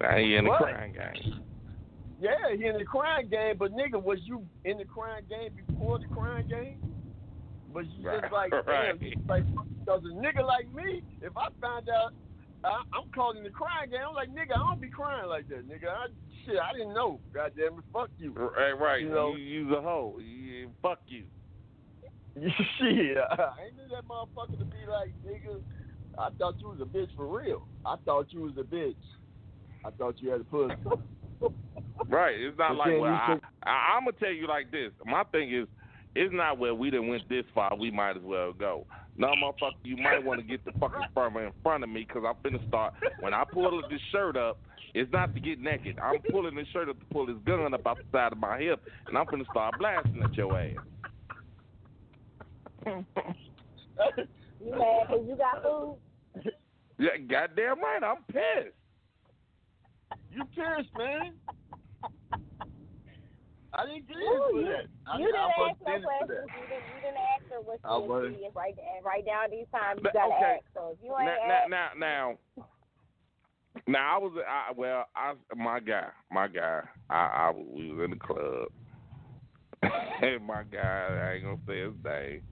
Now 0.00 0.16
he 0.18 0.36
in 0.36 0.44
the 0.44 0.50
crying 0.50 0.92
game. 0.92 1.42
Yeah, 2.24 2.56
he 2.56 2.64
in 2.64 2.78
the 2.78 2.88
crime 2.88 3.28
game, 3.28 3.56
but 3.58 3.72
nigga, 3.72 4.00
was 4.00 4.18
you 4.24 4.46
in 4.64 4.78
the 4.78 4.88
crime 4.88 5.28
game 5.28 5.52
before 5.52 5.98
the 5.98 6.08
crime 6.08 6.48
game? 6.48 6.80
Was 7.68 7.84
you 7.92 8.08
just 8.08 8.32
like, 8.32 8.52
Right. 8.66 8.96
damn, 8.96 9.02
you 9.02 9.12
like, 9.28 9.44
does 9.86 10.00
a 10.08 10.14
nigga 10.16 10.40
like 10.40 10.64
me, 10.72 11.04
if 11.20 11.36
I 11.36 11.52
find 11.60 11.84
out 11.92 12.16
I, 12.64 12.80
I'm 12.96 13.04
caught 13.14 13.36
in 13.36 13.44
the 13.44 13.50
crime 13.52 13.90
game, 13.90 14.00
I'm 14.08 14.16
like, 14.16 14.32
nigga, 14.32 14.56
I 14.56 14.64
don't 14.72 14.80
be 14.80 14.88
crying 14.88 15.28
like 15.28 15.48
that, 15.48 15.68
nigga. 15.68 15.92
I, 15.92 16.08
shit, 16.44 16.56
I 16.56 16.72
didn't 16.72 16.94
know. 16.94 17.20
God 17.34 17.52
damn 17.56 17.78
it, 17.78 17.84
fuck 17.92 18.08
you. 18.16 18.32
Right, 18.32 18.72
right. 18.72 19.02
You 19.02 19.10
know, 19.10 19.36
you 19.36 19.44
use 19.44 19.72
a 19.76 19.82
hoe. 19.82 20.16
You, 20.18 20.72
fuck 20.80 21.00
you. 21.06 21.24
shit, 22.40 23.20
I 23.20 23.68
ain't 23.68 23.76
knew 23.76 23.86
that 23.92 24.08
motherfucker 24.08 24.58
to 24.58 24.64
be 24.64 24.80
like, 24.88 25.12
nigga, 25.20 25.60
I 26.18 26.30
thought 26.38 26.56
you 26.60 26.68
was 26.68 26.80
a 26.80 26.84
bitch 26.84 27.08
for 27.14 27.26
real. 27.26 27.68
I 27.84 27.96
thought 28.04 28.32
you 28.32 28.40
was 28.40 28.54
a 28.58 28.62
bitch. 28.64 28.96
I 29.84 29.90
thought 29.90 30.16
you 30.20 30.30
had 30.30 30.40
a 30.40 30.44
pussy. 30.44 30.74
Right. 32.08 32.34
It's 32.38 32.58
not 32.58 32.70
But 32.70 32.78
like 32.78 32.88
well, 32.88 33.00
you 33.00 33.06
I, 33.06 33.38
I, 33.64 33.96
I'm 33.96 34.04
gonna 34.04 34.16
tell 34.18 34.32
you 34.32 34.46
like 34.46 34.70
this. 34.70 34.90
My 35.04 35.24
thing 35.24 35.54
is, 35.54 35.66
it's 36.14 36.32
not 36.32 36.58
where 36.58 36.74
we 36.74 36.90
done 36.90 37.08
went 37.08 37.28
this 37.28 37.44
far. 37.54 37.76
We 37.76 37.90
might 37.90 38.16
as 38.16 38.22
well 38.22 38.52
go. 38.52 38.86
No, 39.16 39.28
motherfucker, 39.28 39.72
you 39.84 39.96
might 39.96 40.24
want 40.24 40.40
to 40.40 40.46
get 40.46 40.64
the 40.64 40.72
fucking 40.72 41.02
sperma 41.14 41.46
in 41.46 41.52
front 41.62 41.84
of 41.84 41.90
me 41.90 42.04
because 42.06 42.24
I'm 42.26 42.34
finna 42.42 42.66
start. 42.68 42.94
When 43.20 43.32
I 43.32 43.44
pull 43.44 43.80
this 43.88 44.00
shirt 44.10 44.36
up, 44.36 44.58
it's 44.92 45.12
not 45.12 45.34
to 45.34 45.40
get 45.40 45.60
naked. 45.60 45.98
I'm 46.00 46.20
pulling 46.30 46.56
this 46.56 46.66
shirt 46.72 46.88
up 46.88 46.98
to 46.98 47.04
pull 47.06 47.26
this 47.26 47.36
gun 47.44 47.72
up 47.72 47.86
out 47.86 47.98
the 47.98 48.04
side 48.12 48.32
of 48.32 48.38
my 48.38 48.58
hip, 48.58 48.82
and 49.06 49.16
I'm 49.16 49.26
finna 49.26 49.48
start 49.50 49.74
blasting 49.78 50.22
at 50.22 50.34
your 50.34 50.58
ass. 50.58 50.76
You 54.64 54.70
mad 54.70 55.08
because 55.08 55.26
you 55.28 55.36
got 55.36 55.62
food? 55.62 55.98
Yeah, 56.98 57.18
goddamn 57.28 57.80
right. 57.80 58.02
I'm 58.02 58.22
pissed. 58.28 58.74
You 60.34 60.42
pissed, 60.50 60.90
man. 60.98 61.32
I 63.72 63.86
didn't 63.86 64.06
get 64.06 64.16
Ooh, 64.16 64.58
into 64.58 64.66
you, 64.66 64.72
that. 64.72 64.86
I, 65.06 65.18
you 65.18 65.26
didn't 65.26 65.50
wasn't 65.58 65.70
ask 65.70 65.78
no 65.86 66.08
questions. 66.10 66.46
You 66.50 66.66
didn't, 66.66 66.86
you 66.90 66.98
didn't 67.02 67.22
ask 67.34 67.44
her 67.50 67.60
what 67.62 67.78
I 67.82 68.30
she 68.30 68.42
is. 68.42 68.54
Right, 68.54 69.26
down 69.26 69.50
these 69.50 69.66
times, 69.70 70.00
you 70.02 70.10
gotta 70.12 70.34
okay. 70.34 70.58
ask. 70.58 70.64
So 70.74 70.94
if 70.94 70.98
you 71.02 71.10
ain't 71.14 71.26
now, 71.26 71.54
asked, 71.54 71.70
now, 71.70 71.88
now, 71.98 72.38
now, 72.56 72.66
now, 73.86 74.14
I 74.14 74.18
was, 74.18 74.32
I, 74.48 74.72
well, 74.76 75.06
I, 75.14 75.34
my 75.56 75.80
guy, 75.80 76.08
my 76.30 76.48
guy, 76.48 76.82
I, 77.10 77.14
I, 77.14 77.52
we 77.54 77.92
was 77.92 78.04
in 78.04 78.10
the 78.10 78.16
club, 78.16 78.68
and 80.22 80.44
my 80.44 80.62
guy, 80.64 80.80
I 80.80 81.32
ain't 81.34 81.44
gonna 81.44 81.58
say 81.66 81.80
his 81.80 81.94
name, 82.04 82.42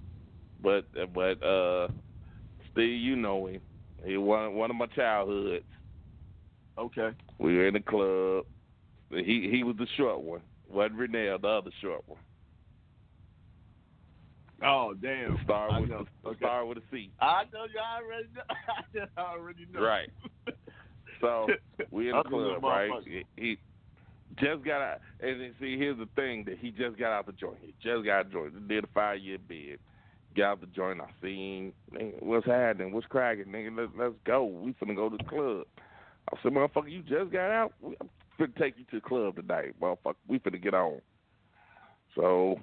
but, 0.61 0.87
but, 1.15 1.43
uh, 1.45 1.89
Steve, 2.73 3.01
you 3.01 3.17
know 3.17 3.47
him. 3.47 3.61
He 4.05 4.17
one, 4.17 4.55
one 4.55 4.71
of 4.71 4.77
my 4.77 4.87
childhoods. 4.87 5.65
Okay. 6.79 7.11
We 7.39 7.57
were 7.57 7.69
in 7.69 7.75
the 7.75 7.81
club. 7.81 8.45
He, 9.11 9.49
he 9.51 9.63
was 9.63 9.77
the 9.77 9.87
short 9.97 10.21
one. 10.23 10.41
Wasn't 10.71 10.99
Renell, 10.99 11.41
the 11.41 11.49
other 11.49 11.71
short 11.81 12.03
one. 12.07 12.19
Oh 14.65 14.95
damn. 14.95 15.39
Start 15.45 15.73
I 15.73 15.81
with, 15.81 15.91
the, 15.91 16.29
Okay. 16.29 16.39
start 16.39 16.69
with 16.69 16.79
a 16.79 16.83
C. 16.91 17.11
I 17.21 17.45
know 17.53 17.65
you 17.65 17.81
already 17.81 18.29
know. 18.35 19.07
I 19.17 19.21
already 19.21 19.67
know. 19.73 19.83
Right. 19.83 20.09
So 21.21 21.49
we 21.91 22.11
in 22.11 22.17
the 22.17 22.23
club, 22.29 22.63
right? 22.63 22.91
He, 23.05 23.25
he 23.37 23.59
just 24.41 24.65
got 24.65 24.81
out, 24.81 24.99
and 25.21 25.41
then, 25.41 25.55
see, 25.61 25.77
here's 25.77 25.99
the 25.99 26.09
thing 26.17 26.45
that 26.47 26.59
he 26.59 26.71
just 26.71 26.99
got 26.99 27.13
out 27.13 27.27
the 27.27 27.33
joint. 27.33 27.59
He 27.61 27.75
just 27.83 28.05
got 28.05 28.21
out 28.21 28.27
the 28.29 28.33
joint. 28.33 28.69
Did 28.69 28.85
a 28.85 28.89
five 28.95 29.19
year 29.19 29.39
bid. 29.47 29.79
Got 30.37 30.45
out 30.45 30.61
the 30.61 30.67
joint. 30.69 31.01
I 31.01 31.07
seen, 31.21 31.73
what's 32.21 32.47
happening? 32.47 32.93
What's 32.93 33.07
cracking, 33.07 33.47
nigga? 33.47 33.77
Let's 33.77 33.93
let's 33.99 34.15
go. 34.25 34.45
We 34.45 34.73
finna 34.75 34.97
go 34.97 35.11
to 35.11 35.17
the 35.17 35.25
club. 35.25 35.67
I 36.33 36.37
said, 36.43 36.53
motherfucker, 36.53 36.91
you 36.91 37.03
just 37.03 37.31
got 37.31 37.51
out. 37.51 37.73
I'm 37.85 38.09
finna 38.41 38.57
take 38.57 38.79
you 38.79 38.85
to 38.91 38.97
the 38.97 39.09
club 39.09 39.37
tonight, 39.37 39.75
motherfucker. 39.81 40.15
We 40.27 40.39
finna 40.39 40.63
get 40.63 40.75
on. 40.75 41.01
So 42.15 42.59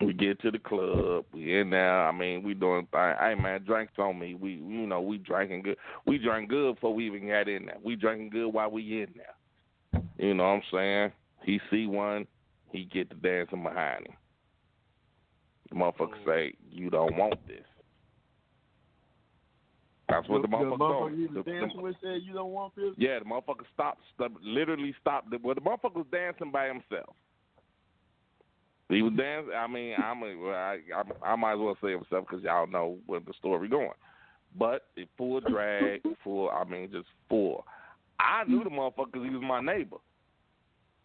We 0.00 0.12
get 0.12 0.40
to 0.42 0.50
the 0.50 0.58
club. 0.58 1.24
We 1.32 1.58
in 1.58 1.70
there. 1.70 2.06
I 2.06 2.12
mean, 2.12 2.42
we 2.42 2.54
doing 2.54 2.86
thing. 2.92 3.14
Hey 3.18 3.34
man, 3.34 3.64
drinks 3.64 3.94
on 3.98 4.18
me. 4.18 4.34
We 4.34 4.52
you 4.52 4.86
know 4.86 5.00
we 5.00 5.18
drinking 5.18 5.62
good. 5.62 5.76
We 6.06 6.18
drank 6.18 6.50
good 6.50 6.74
before 6.74 6.94
we 6.94 7.06
even 7.06 7.26
got 7.26 7.48
in 7.48 7.66
there. 7.66 7.78
We 7.82 7.96
drinking 7.96 8.30
good 8.30 8.48
while 8.48 8.70
we 8.70 9.02
in 9.02 9.14
there. 9.16 10.02
You 10.18 10.34
know 10.34 10.44
what 10.44 10.50
I'm 10.50 10.62
saying? 10.72 11.12
He 11.44 11.60
see 11.70 11.86
one, 11.86 12.26
he 12.70 12.84
get 12.84 13.08
to 13.10 13.16
dancing 13.16 13.62
behind 13.62 14.06
him. 14.06 14.14
The 15.70 15.76
motherfucker 15.76 16.20
mm. 16.22 16.26
say, 16.26 16.54
"You 16.70 16.90
don't 16.90 17.16
want 17.16 17.34
this." 17.46 17.64
That's 20.08 20.26
what 20.28 20.42
the, 20.42 20.48
the 20.48 20.56
motherfucker 20.56 20.78
motherfucker 20.78 20.98
told. 20.98 21.12
you 21.18 21.28
The- 21.28 21.34
was 21.34 21.44
the- 21.44 21.50
dancing 21.52 21.82
with 21.82 21.96
said 22.02 22.22
you 22.22 22.32
don't 22.32 22.52
want 22.52 22.74
this. 22.76 22.94
yeah, 22.96 23.18
the 23.18 23.24
motherfucker 23.26 23.64
stopped, 23.74 24.00
stopped 24.14 24.42
literally 24.42 24.94
stopped. 25.00 25.28
Well, 25.42 25.54
the 25.54 25.60
motherfucker 25.60 25.96
was 25.96 26.06
dancing 26.10 26.50
by 26.50 26.66
himself. 26.68 27.14
He 28.88 29.02
was 29.02 29.12
dancing. 29.18 29.52
I 29.54 29.66
mean, 29.66 29.94
I'm 30.02 30.22
a, 30.22 30.50
I, 30.50 30.78
I, 30.96 31.32
I 31.32 31.36
might 31.36 31.52
as 31.54 31.58
well 31.58 31.76
say 31.82 31.90
himself 31.90 32.24
because 32.26 32.42
y'all 32.42 32.66
know 32.66 32.96
where 33.06 33.20
the 33.20 33.34
story 33.38 33.68
going. 33.68 33.90
But 34.58 34.86
it 34.96 35.08
full 35.18 35.40
drag, 35.40 36.00
full. 36.24 36.48
I 36.48 36.64
mean, 36.64 36.88
just 36.90 37.06
full. 37.28 37.66
I 38.18 38.44
knew 38.44 38.64
the 38.64 38.70
motherfucker 38.70 39.12
'cause 39.12 39.22
he 39.24 39.30
was 39.30 39.42
my 39.42 39.60
neighbor. 39.60 39.98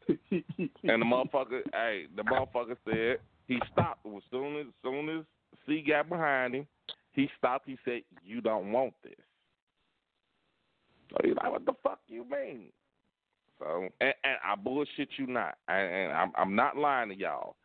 And 0.07 1.01
the 1.01 1.05
motherfucker, 1.05 1.61
hey, 1.73 2.05
the 2.15 2.23
motherfucker 2.23 2.77
said 2.89 3.17
he 3.47 3.59
stopped 3.71 4.05
as 4.05 4.21
soon 4.31 4.57
as, 4.61 4.65
soon 4.81 5.09
as 5.19 5.25
C 5.67 5.83
got 5.85 6.07
behind 6.09 6.55
him. 6.55 6.67
He 7.13 7.29
stopped. 7.37 7.67
He 7.67 7.77
said, 7.85 8.01
"You 8.23 8.41
don't 8.41 8.71
want 8.71 8.93
this." 9.03 9.13
So 11.09 11.17
he's 11.23 11.35
like, 11.35 11.51
"What 11.51 11.65
the 11.65 11.73
fuck 11.83 11.99
you 12.07 12.25
mean?" 12.29 12.69
So, 13.59 13.87
and, 14.01 14.13
and 14.23 14.37
I 14.43 14.55
bullshit 14.55 15.09
you 15.17 15.27
not, 15.27 15.57
and, 15.67 15.93
and 15.93 16.11
I'm 16.11 16.31
I'm 16.35 16.55
not 16.55 16.75
lying 16.75 17.09
to 17.09 17.15
y'all. 17.15 17.55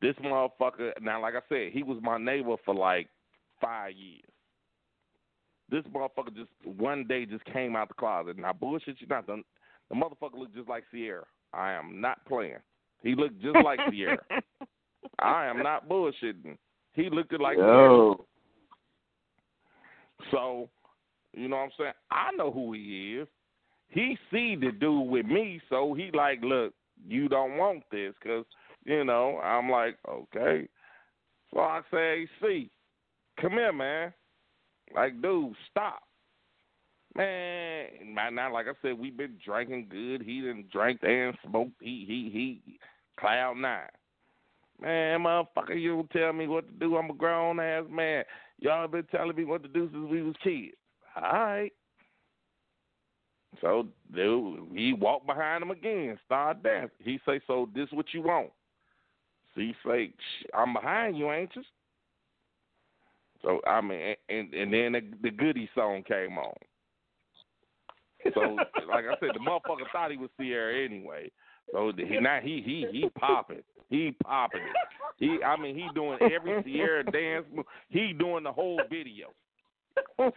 This 0.00 0.14
motherfucker. 0.22 0.92
Now, 1.00 1.22
like 1.22 1.34
I 1.34 1.40
said, 1.48 1.72
he 1.72 1.82
was 1.82 1.98
my 2.02 2.18
neighbor 2.18 2.56
for 2.64 2.74
like 2.74 3.08
five 3.60 3.92
years. 3.92 4.22
This 5.70 5.82
motherfucker 5.84 6.34
just 6.34 6.50
one 6.78 7.06
day 7.08 7.24
just 7.24 7.44
came 7.46 7.74
out 7.74 7.88
the 7.88 7.94
closet, 7.94 8.36
and 8.36 8.46
I 8.46 8.52
bullshit 8.52 9.00
you 9.00 9.06
not. 9.06 9.26
The, 9.26 9.42
the 9.88 9.96
motherfucker 9.96 10.38
looked 10.38 10.54
just 10.54 10.68
like 10.68 10.84
Ciara. 10.92 11.24
I 11.52 11.72
am 11.72 12.00
not 12.00 12.24
playing. 12.26 12.58
He 13.02 13.14
looked 13.14 13.40
just 13.40 13.56
like 13.64 13.80
Ciara. 13.90 14.18
I 15.18 15.46
am 15.46 15.62
not 15.62 15.88
bullshitting. 15.88 16.56
He 16.92 17.08
looked 17.10 17.32
like 17.40 17.56
Ciara. 17.56 17.88
Yo. 17.88 18.26
So, 20.30 20.68
you 21.32 21.48
know 21.48 21.56
what 21.56 21.62
I'm 21.62 21.70
saying? 21.78 21.92
I 22.10 22.32
know 22.32 22.50
who 22.50 22.72
he 22.72 23.18
is. 23.20 23.28
He 23.88 24.18
see 24.30 24.56
the 24.56 24.72
dude 24.72 25.08
with 25.08 25.26
me, 25.26 25.60
so 25.68 25.94
he 25.94 26.10
like, 26.12 26.40
look, 26.42 26.74
you 27.06 27.28
don't 27.28 27.56
want 27.56 27.84
this, 27.90 28.14
cause 28.22 28.44
you 28.84 29.04
know 29.04 29.38
I'm 29.38 29.70
like, 29.70 29.96
okay. 30.08 30.68
So 31.52 31.60
I 31.60 31.80
say, 31.92 32.26
see, 32.42 32.70
come 33.40 33.52
here, 33.52 33.72
man. 33.72 34.12
Like, 34.94 35.20
dude, 35.22 35.54
stop, 35.70 36.02
man. 37.16 37.86
Now, 38.14 38.52
like 38.52 38.66
I 38.66 38.72
said, 38.82 38.98
we 38.98 39.10
been 39.10 39.36
drinking 39.44 39.88
good. 39.90 40.22
He 40.22 40.40
didn't 40.40 40.70
drink 40.70 41.00
and 41.02 41.36
smoked. 41.46 41.72
He, 41.80 42.04
he, 42.06 42.30
he, 42.32 42.78
cloud 43.18 43.56
nine. 43.56 43.88
Man, 44.80 45.20
motherfucker, 45.20 45.80
you 45.80 45.94
don't 45.94 46.10
tell 46.10 46.32
me 46.32 46.46
what 46.46 46.66
to 46.66 46.74
do. 46.74 46.96
I'm 46.96 47.10
a 47.10 47.14
grown 47.14 47.60
ass 47.60 47.84
man. 47.90 48.24
Y'all 48.58 48.88
been 48.88 49.04
telling 49.04 49.36
me 49.36 49.44
what 49.44 49.62
to 49.62 49.68
do 49.68 49.88
since 49.90 50.10
we 50.10 50.22
was 50.22 50.34
kids. 50.42 50.74
All 51.16 51.22
right. 51.22 51.72
So, 53.60 53.88
dude, 54.14 54.68
he 54.74 54.92
walked 54.92 55.26
behind 55.26 55.62
him 55.62 55.70
again, 55.70 56.18
start 56.26 56.62
dancing. 56.62 56.90
He 56.98 57.18
say, 57.24 57.40
"So 57.46 57.70
this 57.74 57.88
what 57.90 58.12
you 58.12 58.20
want?" 58.20 58.50
So 59.54 59.62
he 59.62 59.74
say, 59.86 60.12
"I'm 60.52 60.74
behind 60.74 61.16
you, 61.16 61.32
ain't 61.32 61.56
you?" 61.56 61.62
So 63.42 63.60
I 63.66 63.80
mean, 63.80 64.14
and 64.28 64.52
and 64.52 64.72
then 64.72 64.92
the, 64.92 65.02
the 65.22 65.30
Goody 65.30 65.70
song 65.74 66.02
came 66.02 66.36
on. 66.36 66.54
So, 68.34 68.40
like 68.88 69.04
I 69.04 69.16
said, 69.20 69.30
the 69.34 69.40
motherfucker 69.40 69.90
thought 69.92 70.10
he 70.10 70.16
was 70.16 70.30
Ciara 70.38 70.84
anyway. 70.84 71.30
So 71.72 71.92
he 71.96 72.20
now 72.20 72.40
he 72.42 72.62
he 72.64 72.86
he 72.92 73.08
popping, 73.18 73.62
he 73.90 74.14
popping 74.24 74.60
it. 74.62 74.76
He, 75.18 75.42
I 75.42 75.56
mean, 75.56 75.74
he 75.74 75.88
doing 75.94 76.18
every 76.22 76.62
Ciara 76.62 77.04
dance. 77.04 77.46
move. 77.52 77.64
He 77.88 78.12
doing 78.12 78.44
the 78.44 78.52
whole 78.52 78.80
video. 78.90 79.28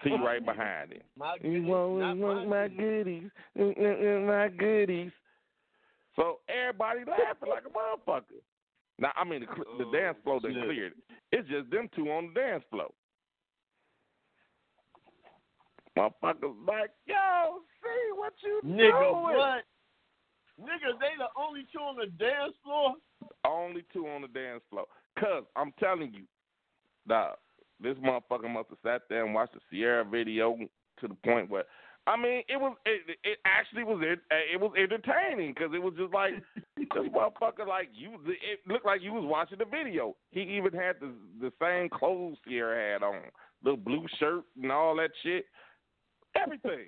See 0.03 0.11
right 0.11 0.43
behind 0.43 0.93
him. 0.93 1.01
My 1.17 1.35
You 1.41 1.59
goodies, 1.61 1.67
want, 1.69 1.99
not 1.99 2.17
want 2.17 2.47
my 2.47 2.61
my 2.61 2.67
goodies, 2.69 3.29
mm, 3.57 3.77
mm, 3.77 4.01
mm, 4.01 4.27
my 4.27 4.47
goodies. 4.57 5.11
So 6.15 6.39
everybody 6.47 7.01
laughing 7.01 7.49
like 7.49 7.63
a 7.65 7.69
motherfucker. 7.69 8.39
Now 8.97 9.11
I 9.15 9.23
mean 9.25 9.41
the, 9.41 9.47
cl- 9.47 9.77
the 9.77 9.97
dance 9.97 10.17
floor 10.23 10.39
done 10.39 10.53
shit. 10.53 10.63
cleared. 10.63 10.93
It's 11.31 11.47
just 11.49 11.69
them 11.71 11.89
two 11.95 12.09
on 12.09 12.31
the 12.33 12.39
dance 12.39 12.63
floor. 12.71 12.87
Motherfuckers 15.97 16.55
like, 16.65 16.91
yo, 17.05 17.59
see 17.83 18.11
what 18.15 18.33
you 18.43 18.61
Nigga, 18.65 19.11
doing? 19.11 19.23
what? 19.37 19.63
Nigga, 20.59 20.99
they 20.99 21.15
the 21.17 21.29
only 21.37 21.65
two 21.71 21.79
on 21.79 21.95
the 21.95 22.07
dance 22.23 22.53
floor. 22.63 22.95
Only 23.45 23.83
two 23.93 24.07
on 24.07 24.21
the 24.21 24.27
dance 24.27 24.61
floor. 24.69 24.85
Cause 25.17 25.43
I'm 25.55 25.73
telling 25.79 26.13
you, 26.13 26.23
dog, 27.07 27.37
this 27.79 27.95
motherfucker 27.97 28.51
must 28.51 28.69
have 28.69 28.79
sat 28.83 29.01
there 29.09 29.25
and 29.25 29.33
watched 29.33 29.53
the 29.53 29.59
Ciara 29.71 30.03
video 30.03 30.57
to 30.99 31.07
the 31.07 31.15
point 31.25 31.49
where, 31.49 31.63
I 32.07 32.17
mean, 32.17 32.43
it 32.49 32.59
was 32.59 32.75
it, 32.85 33.17
it 33.23 33.37
actually 33.45 33.83
was 33.83 33.99
it 34.01 34.19
uh, 34.31 34.53
it 34.53 34.59
was 34.59 34.71
entertaining 34.77 35.53
because 35.53 35.71
it 35.73 35.81
was 35.81 35.93
just 35.97 36.13
like 36.13 36.33
this 36.77 36.87
motherfucker 36.95 37.67
like 37.67 37.89
you. 37.93 38.17
It 38.25 38.59
looked 38.67 38.85
like 38.85 39.01
you 39.01 39.13
was 39.13 39.25
watching 39.25 39.59
the 39.59 39.65
video. 39.65 40.15
He 40.31 40.41
even 40.41 40.73
had 40.73 40.95
the 40.99 41.13
the 41.39 41.51
same 41.61 41.89
clothes 41.89 42.37
Ciara 42.47 42.93
had 42.93 43.03
on, 43.03 43.21
the 43.63 43.75
blue 43.75 44.05
shirt 44.19 44.43
and 44.61 44.71
all 44.71 44.95
that 44.97 45.11
shit, 45.23 45.45
everything. 46.35 46.87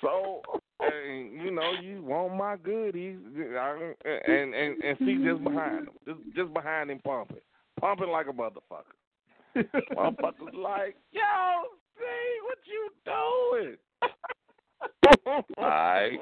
so 0.00 0.42
and 0.80 1.32
you 1.32 1.50
know, 1.50 1.72
you 1.82 2.02
want 2.02 2.34
my 2.34 2.56
goodies, 2.56 3.18
I- 3.36 3.94
and 4.04 4.54
and 4.54 4.82
and 4.82 4.98
see 4.98 5.16
just 5.24 5.42
behind 5.44 5.88
him, 5.88 5.94
just 6.06 6.20
just 6.36 6.52
behind 6.54 6.90
him 6.90 7.00
pumping, 7.04 7.38
pumping 7.80 8.08
like 8.08 8.26
a 8.28 8.32
motherfucker. 8.32 8.94
Motherfuckers 9.56 10.52
like, 10.54 10.96
yo, 11.12 11.68
see 11.96 12.40
what 12.44 12.58
you 12.66 12.90
doing? 13.04 13.76
All 15.58 15.68
right. 15.68 16.18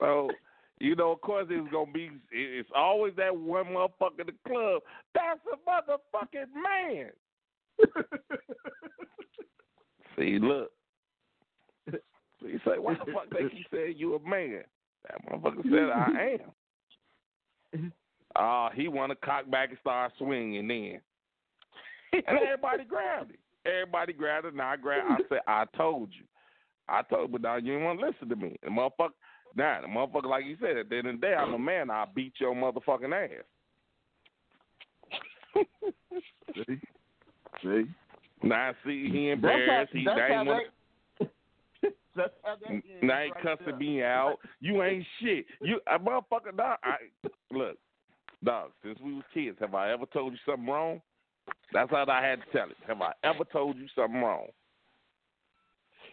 So, 0.00 0.30
you 0.78 0.94
know, 0.94 1.10
of 1.10 1.20
course, 1.20 1.48
it's 1.50 1.72
gonna 1.72 1.90
be. 1.92 2.10
It's 2.30 2.70
always 2.74 3.14
that 3.16 3.36
one 3.36 3.66
motherfucker 3.66 4.20
in 4.20 4.26
the 4.26 4.34
club. 4.46 4.82
That's 5.14 5.40
a 5.52 5.56
motherfucking 5.68 6.52
man. 6.54 7.10
See, 10.16 10.38
look. 10.38 10.70
So 12.40 12.46
you 12.46 12.60
say, 12.64 12.78
why 12.78 12.94
the 12.94 13.12
fuck 13.12 13.30
they 13.30 13.48
keep 13.48 13.66
saying 13.72 13.94
you 13.96 14.14
a 14.16 14.28
man? 14.28 14.62
That 15.08 15.24
motherfucker 15.32 15.62
said, 15.64 15.90
I 15.90 16.36
am. 17.74 17.92
Ah, 18.36 18.70
he 18.74 18.88
want 18.88 19.10
to 19.10 19.16
cock 19.26 19.50
back 19.50 19.70
and 19.70 19.78
start 19.80 20.12
swinging 20.18 20.68
then. 20.68 21.00
And 22.12 22.38
everybody 22.38 22.84
grabbed 22.84 23.32
it. 23.32 23.40
Everybody 23.68 24.12
grabbed 24.12 24.46
it, 24.46 24.52
and 24.52 24.62
I 24.62 24.76
grabbed. 24.76 25.10
I 25.10 25.16
said, 25.28 25.40
I 25.46 25.64
told 25.76 26.10
you. 26.12 26.24
I 26.88 27.02
told, 27.02 27.32
but 27.32 27.42
now 27.42 27.56
you 27.56 27.72
didn't 27.72 27.84
want 27.84 28.00
to 28.00 28.06
listen 28.06 28.28
to 28.28 28.36
me. 28.36 28.56
The 28.62 28.70
motherfucker, 28.70 29.10
now 29.56 29.80
the 29.82 29.88
motherfucker, 29.88 30.28
like 30.30 30.44
you 30.46 30.56
said, 30.60 30.76
at 30.78 30.88
the 30.88 30.96
end 30.98 31.06
of 31.08 31.20
the 31.20 31.26
day, 31.26 31.34
I'm 31.34 31.52
a 31.54 31.58
man. 31.58 31.90
I'll 31.90 32.10
beat 32.14 32.32
your 32.38 32.54
motherfucking 32.54 33.12
ass. 33.12 33.44
See? 36.66 36.80
See? 37.62 37.84
Now 38.42 38.72
see, 38.86 39.10
he 39.10 39.28
That's 39.30 39.42
how- 39.42 39.50
embarrassed. 39.58 39.92
He 39.92 40.04
that's 40.04 40.20
how 40.20 40.44
wanna- 40.44 40.60
That's 42.18 42.34
how 42.42 42.56
that 42.60 42.74
is 42.74 42.82
Now 43.02 43.22
he 43.22 43.30
right 43.30 43.42
cussing 43.42 43.66
there. 43.66 43.76
me 43.76 44.02
out. 44.02 44.36
You 44.60 44.82
ain't 44.82 45.06
shit. 45.20 45.46
You 45.62 45.80
a 45.86 45.98
motherfucker 45.98 46.56
dog. 46.56 46.78
I 46.82 46.96
look, 47.52 47.78
dog, 48.44 48.72
since 48.82 48.98
we 49.02 49.14
was 49.14 49.24
kids, 49.32 49.56
have 49.60 49.74
I 49.74 49.92
ever 49.92 50.04
told 50.06 50.32
you 50.32 50.38
something 50.44 50.66
wrong? 50.66 51.00
That's 51.72 51.90
how 51.90 52.04
I 52.08 52.22
had 52.26 52.40
to 52.40 52.58
tell 52.58 52.68
it. 52.70 52.76
Have 52.86 53.00
I 53.00 53.12
ever 53.24 53.44
told 53.44 53.76
you 53.78 53.86
something 53.94 54.20
wrong? 54.20 54.48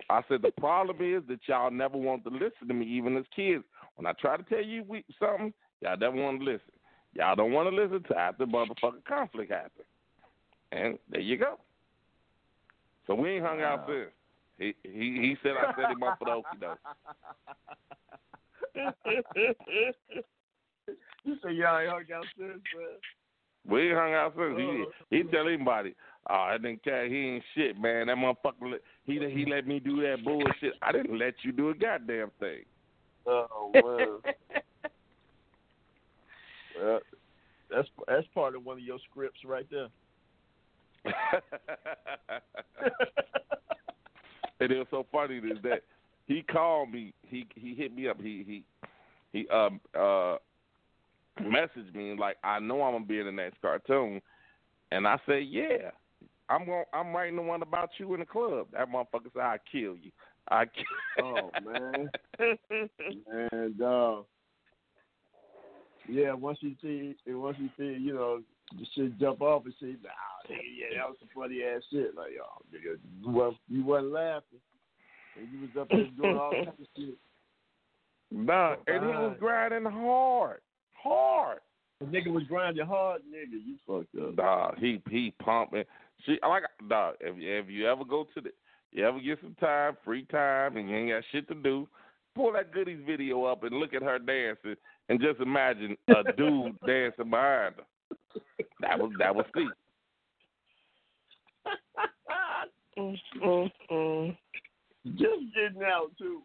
I 0.09 0.21
said 0.29 0.41
the 0.41 0.51
problem 0.51 0.97
is 1.01 1.23
that 1.27 1.39
y'all 1.47 1.71
never 1.71 1.97
want 1.97 2.23
to 2.25 2.29
listen 2.29 2.67
to 2.67 2.73
me, 2.73 2.85
even 2.85 3.17
as 3.17 3.25
kids. 3.35 3.63
When 3.95 4.05
I 4.05 4.13
try 4.13 4.37
to 4.37 4.43
tell 4.43 4.63
you 4.63 4.83
we, 4.87 5.03
something, 5.19 5.53
y'all 5.81 5.97
never 5.97 6.15
want 6.15 6.39
to 6.39 6.45
listen. 6.45 6.71
Y'all 7.13 7.35
don't 7.35 7.53
want 7.53 7.69
to 7.69 7.75
listen 7.75 8.03
to 8.09 8.17
after 8.17 8.45
motherfucking 8.45 9.05
conflict 9.07 9.51
happens. 9.51 9.87
And 10.71 10.99
there 11.09 11.21
you 11.21 11.37
go. 11.37 11.57
So 13.07 13.15
we 13.15 13.31
ain't 13.31 13.45
hung 13.45 13.61
out 13.61 13.87
since. 13.87 14.11
He 14.57 14.73
he 14.83 14.89
he 14.89 15.35
said 15.43 15.53
I 15.59 15.73
set 15.75 15.91
him 15.91 16.03
up 16.03 16.17
for 16.17 16.25
the 16.25 16.41
doke. 16.59 16.79
you 21.23 21.35
say 21.43 21.51
y'all 21.53 21.79
ain't 21.79 21.89
hung 21.89 22.03
out 22.13 22.25
since, 22.37 22.51
man. 22.75 22.99
We 23.67 23.89
ain't 23.89 23.97
hung 23.97 24.13
out 24.13 24.33
since. 24.37 24.57
He 24.57 24.63
oh. 24.63 24.91
he 25.09 25.23
tell 25.23 25.47
anybody, 25.47 25.95
ah, 26.29 26.51
oh 26.53 26.57
didn't 26.57 26.83
cat, 26.83 27.07
he 27.07 27.17
ain't 27.17 27.43
shit, 27.53 27.77
man. 27.79 28.07
That 28.07 28.17
motherfucker, 28.17 28.79
he 29.05 29.13
he 29.13 29.45
let 29.49 29.67
me 29.67 29.79
do 29.79 30.01
that 30.01 30.23
bullshit. 30.23 30.73
I 30.81 30.91
didn't 30.93 31.17
let 31.19 31.33
you 31.43 31.51
do 31.51 31.69
a 31.69 31.73
goddamn 31.75 32.31
thing. 32.39 32.63
Oh, 33.27 33.71
well. 33.73 34.21
well. 36.81 36.99
that's 37.69 37.89
that's 38.07 38.27
part 38.33 38.55
of 38.55 38.65
one 38.65 38.77
of 38.77 38.83
your 38.83 38.99
scripts 39.09 39.43
right 39.43 39.67
there. 39.69 39.89
and 44.59 44.71
it 44.71 44.77
was 44.77 44.87
so 44.91 45.05
funny 45.11 45.37
is 45.37 45.61
that 45.63 45.81
he 46.27 46.41
called 46.41 46.91
me. 46.91 47.13
He 47.27 47.47
he 47.55 47.75
hit 47.75 47.95
me 47.95 48.07
up. 48.07 48.17
He 48.19 48.43
he 48.45 48.63
he 49.31 49.47
um 49.49 49.79
uh 49.93 50.37
messaged 51.41 51.93
me 51.93 52.15
like 52.17 52.37
I 52.43 52.59
know 52.59 52.81
I'm 52.81 52.93
gonna 52.93 53.05
be 53.05 53.19
in 53.19 53.25
the 53.25 53.31
next 53.31 53.61
cartoon, 53.61 54.21
and 54.91 55.07
I 55.07 55.17
said 55.25 55.43
yeah. 55.49 55.91
I'm 56.47 56.65
going. 56.65 56.85
I'm 56.93 57.11
writing 57.11 57.37
the 57.37 57.41
one 57.41 57.63
about 57.63 57.89
you 57.97 58.13
in 58.13 58.19
the 58.19 58.25
club. 58.25 58.67
That 58.73 58.87
motherfucker 58.91 59.33
said 59.33 59.41
I 59.41 59.57
kill 59.71 59.95
you. 59.95 60.11
I 60.49 60.65
kill. 61.17 61.25
Oh 61.25 61.49
man, 61.63 62.09
man, 63.27 63.75
dog. 63.79 64.25
Yeah, 66.07 66.33
once 66.33 66.59
you 66.61 66.75
see, 66.83 67.15
once 67.27 67.57
you 67.59 67.69
see, 67.77 67.99
you 67.99 68.13
know, 68.13 68.41
the 68.73 68.85
shit 68.95 69.19
jump 69.19 69.41
off 69.41 69.65
and 69.65 69.73
say, 69.79 69.95
nah, 70.03 70.49
nigga, 70.49 70.71
yeah, 70.77 70.97
that 70.97 71.09
was 71.09 71.17
some 71.19 71.29
funny 71.35 71.61
ass 71.63 71.81
shit. 71.91 72.15
Like, 72.15 72.31
oh, 72.41 72.61
nigga, 72.73 72.97
you 73.21 73.29
wasn't, 73.29 73.57
you 73.69 73.83
wasn't 73.83 74.11
laughing, 74.11 74.59
and 75.37 75.47
you 75.51 75.61
was 75.61 75.69
up 75.79 75.89
there 75.89 76.07
doing 76.17 76.37
all 76.37 76.51
kinds 76.51 76.79
of 76.79 76.87
shit. 76.97 77.17
Nah, 78.31 78.75
oh, 78.75 78.83
and 78.87 79.03
he 79.03 79.11
was 79.11 79.37
grinding 79.39 79.85
hard, 79.85 80.61
hard. 80.93 81.59
The 81.99 82.05
nigga 82.07 82.31
was 82.33 82.43
grinding 82.43 82.85
hard, 82.85 83.21
nigga. 83.21 83.53
You 83.53 83.75
fucked 83.87 84.15
up. 84.21 84.35
Nah, 84.35 84.71
he 84.77 85.01
he 85.09 85.33
pumping. 85.43 85.83
She 86.25 86.37
like 86.41 86.63
dog. 86.89 87.15
If 87.21 87.35
if 87.37 87.69
you 87.69 87.87
ever 87.87 88.03
go 88.03 88.27
to 88.33 88.41
the, 88.41 88.49
you 88.91 89.07
ever 89.07 89.19
get 89.19 89.39
some 89.41 89.55
time, 89.59 89.95
free 90.03 90.25
time, 90.25 90.75
and 90.75 90.89
you 90.89 90.95
ain't 90.95 91.09
got 91.11 91.23
shit 91.31 91.47
to 91.47 91.55
do, 91.55 91.87
pull 92.35 92.51
that 92.53 92.73
goodies 92.73 92.99
video 93.05 93.45
up 93.45 93.63
and 93.63 93.77
look 93.77 93.93
at 93.93 94.01
her 94.01 94.19
dancing, 94.19 94.75
and 95.07 95.21
just 95.21 95.39
imagine 95.39 95.95
a 96.09 96.33
dude 96.33 96.77
dancing 96.87 97.29
behind 97.29 97.75
her. 97.75 97.83
That 98.81 98.99
was 98.99 99.11
that 99.19 99.35
was 99.35 99.45
steep. 99.49 99.69
Mm-hmm. 102.97 104.29
Just 105.11 105.53
getting 105.53 105.83
out 105.83 106.11
too. 106.17 106.41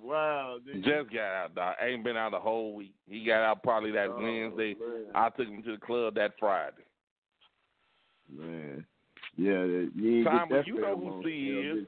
Wow, 0.00 0.58
dude. 0.64 0.84
Just 0.84 1.12
got 1.12 1.32
out, 1.34 1.54
dog. 1.54 1.74
Ain't 1.82 2.04
been 2.04 2.16
out 2.16 2.30
the 2.32 2.38
whole 2.38 2.74
week. 2.74 2.94
He 3.08 3.24
got 3.24 3.42
out 3.42 3.62
probably 3.62 3.90
that 3.92 4.08
Oh, 4.10 4.20
Wednesday. 4.20 4.74
man. 4.78 5.06
I 5.14 5.28
took 5.30 5.48
him 5.48 5.62
to 5.64 5.72
the 5.72 5.78
club 5.78 6.14
that 6.14 6.32
Friday. 6.38 6.76
Man, 8.30 8.84
yeah, 9.36 9.52
that- 9.62 9.90
you 9.96 10.18
ain't 10.18 10.26
Simon, 10.26 10.48
that 10.56 10.66
you 10.66 10.80
know 10.80 10.96
who 10.96 11.04
pheromone. 11.06 11.24
C 11.24 11.30
Yeah, 11.30 11.72
is. 11.80 11.86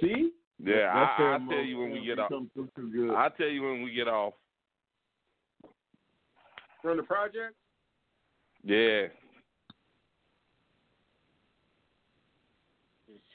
See? 0.00 0.32
Yeah, 0.64 0.92
I, 0.92 1.22
I'll 1.34 1.48
tell 1.48 1.58
you 1.60 1.78
when 1.78 1.92
we 1.92 2.04
get 2.04 2.18
off. 2.18 2.30
come 2.30 2.50
through 2.54 2.68
too 2.74 2.90
good. 2.90 3.14
I'll 3.14 3.30
tell 3.30 3.46
you 3.48 3.62
when 3.62 3.82
we 3.82 3.92
get 3.92 4.08
off. 4.08 4.34
From 6.82 6.96
the 6.96 7.02
project? 7.02 7.54
Yeah. 8.64 9.06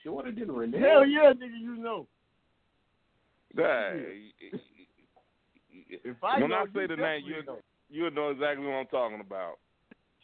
Shorter 0.03 0.31
than 0.31 0.51
Renee. 0.51 0.79
Hell 0.79 1.05
yeah, 1.05 1.31
nigga, 1.31 1.59
you 1.61 1.77
know. 1.77 2.07
Yeah. 3.57 3.93
If 6.05 6.23
I 6.23 6.39
when 6.39 6.49
know, 6.49 6.55
I 6.55 6.65
say 6.73 6.87
the 6.87 6.95
name, 6.95 7.23
you 7.25 7.45
know. 7.45 7.59
you'll 7.89 8.11
know 8.11 8.29
exactly 8.29 8.65
what 8.65 8.73
I'm 8.73 8.85
talking 8.87 9.21
about. 9.21 9.59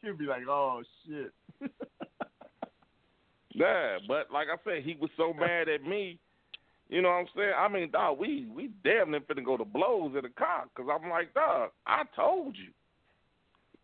She'll 0.02 0.18
be 0.18 0.26
like, 0.26 0.42
oh 0.48 0.82
shit. 1.06 1.32
Yeah, 3.60 3.98
but 4.08 4.32
like 4.32 4.48
I 4.48 4.56
said, 4.64 4.84
he 4.84 4.96
was 5.00 5.10
so 5.18 5.34
mad 5.34 5.68
at 5.68 5.84
me. 5.84 6.18
You 6.88 7.02
know 7.02 7.10
what 7.10 7.16
I'm 7.16 7.28
saying? 7.36 7.54
I 7.58 7.68
mean, 7.68 7.92
dog, 7.92 8.18
we 8.18 8.48
we 8.56 8.70
damn 8.84 9.12
near 9.12 9.20
finna 9.22 9.44
go 9.44 9.58
to 9.58 9.66
blows 9.66 10.16
in 10.16 10.22
the 10.22 10.30
car 10.30 10.66
because 10.74 10.90
I'm 10.90 11.10
like, 11.10 11.34
dog, 11.34 11.72
I 11.86 12.04
told 12.16 12.56
you. 12.56 12.72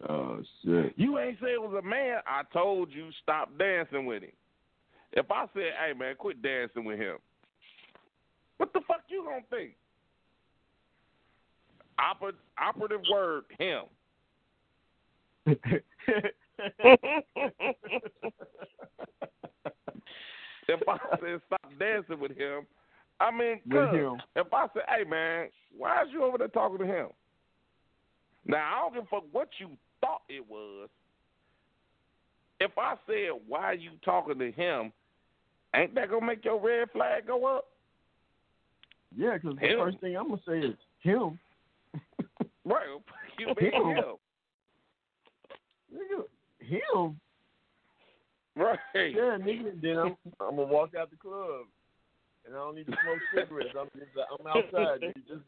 Oh 0.07 0.41
shit. 0.63 0.93
You 0.97 1.17
ain't 1.19 1.39
say 1.39 1.53
it 1.53 1.61
was 1.61 1.75
a 1.77 1.87
man. 1.87 2.19
I 2.27 2.41
told 2.53 2.91
you 2.91 3.09
stop 3.23 3.49
dancing 3.57 4.05
with 4.05 4.23
him. 4.23 4.31
If 5.13 5.31
I 5.31 5.45
said, 5.53 5.71
hey 5.83 5.93
man, 5.97 6.15
quit 6.17 6.41
dancing 6.41 6.83
with 6.85 6.99
him, 6.99 7.17
what 8.57 8.73
the 8.73 8.81
fuck 8.87 9.01
you 9.07 9.23
gonna 9.25 9.41
think? 9.49 9.71
Oper- 11.99 12.33
operative 12.59 13.01
word, 13.11 13.45
him. 13.57 13.83
If 20.67 20.81
I 20.87 20.97
said 21.21 21.41
stop 21.45 21.71
dancing 21.79 22.19
with 22.19 22.35
him, 22.35 22.65
I 23.19 23.31
mean, 23.31 23.61
him. 23.71 24.17
if 24.35 24.53
I 24.53 24.67
said, 24.73 24.83
hey 24.89 25.03
man, 25.09 25.49
why 25.77 26.01
is 26.03 26.09
you 26.11 26.23
over 26.23 26.37
there 26.37 26.47
talking 26.47 26.79
to 26.79 26.85
him? 26.85 27.07
Now 28.45 28.73
I 28.73 28.81
don't 28.81 28.93
give 28.93 29.03
a 29.03 29.07
fuck 29.07 29.23
what 29.31 29.49
you 29.59 29.69
thought 30.05 30.21
it 30.29 30.47
was. 30.47 30.89
If 32.59 32.71
I 32.77 32.95
said 33.05 33.41
why 33.47 33.63
are 33.63 33.73
you 33.73 33.91
talking 34.03 34.39
to 34.39 34.51
him, 34.51 34.93
ain't 35.75 35.95
that 35.95 36.09
gonna 36.09 36.25
make 36.25 36.45
your 36.45 36.59
red 36.59 36.89
flag 36.91 37.27
go 37.27 37.45
up? 37.45 37.65
Yeah, 39.15 39.37
because 39.37 39.57
the 39.59 39.67
first 39.77 39.99
thing 39.99 40.15
I'm 40.15 40.29
gonna 40.29 40.41
say 40.47 40.59
is 40.59 40.75
him. 41.01 41.39
Right, 42.67 42.87
you 43.37 43.45
mean 43.45 43.71
Him. 43.73 43.95
him? 43.95 44.15
Nigga, 45.93 46.23
him. 46.59 47.19
Right. 48.55 48.79
Yeah, 48.95 49.37
nigga. 49.37 49.79
Then 49.79 49.97
I'm 49.99 50.15
I'm 50.39 50.55
gonna 50.55 50.63
walk 50.63 50.95
out 50.99 51.11
the 51.11 51.15
club, 51.17 51.67
and 52.43 52.55
I 52.55 52.57
don't 52.57 52.73
need 52.73 52.87
to 52.87 52.93
smoke 53.03 53.19
cigarettes. 53.35 53.75
I'm 53.79 53.87
just 53.93 54.09
I'm 54.17 54.47
outside. 54.47 55.13
Just 55.27 55.43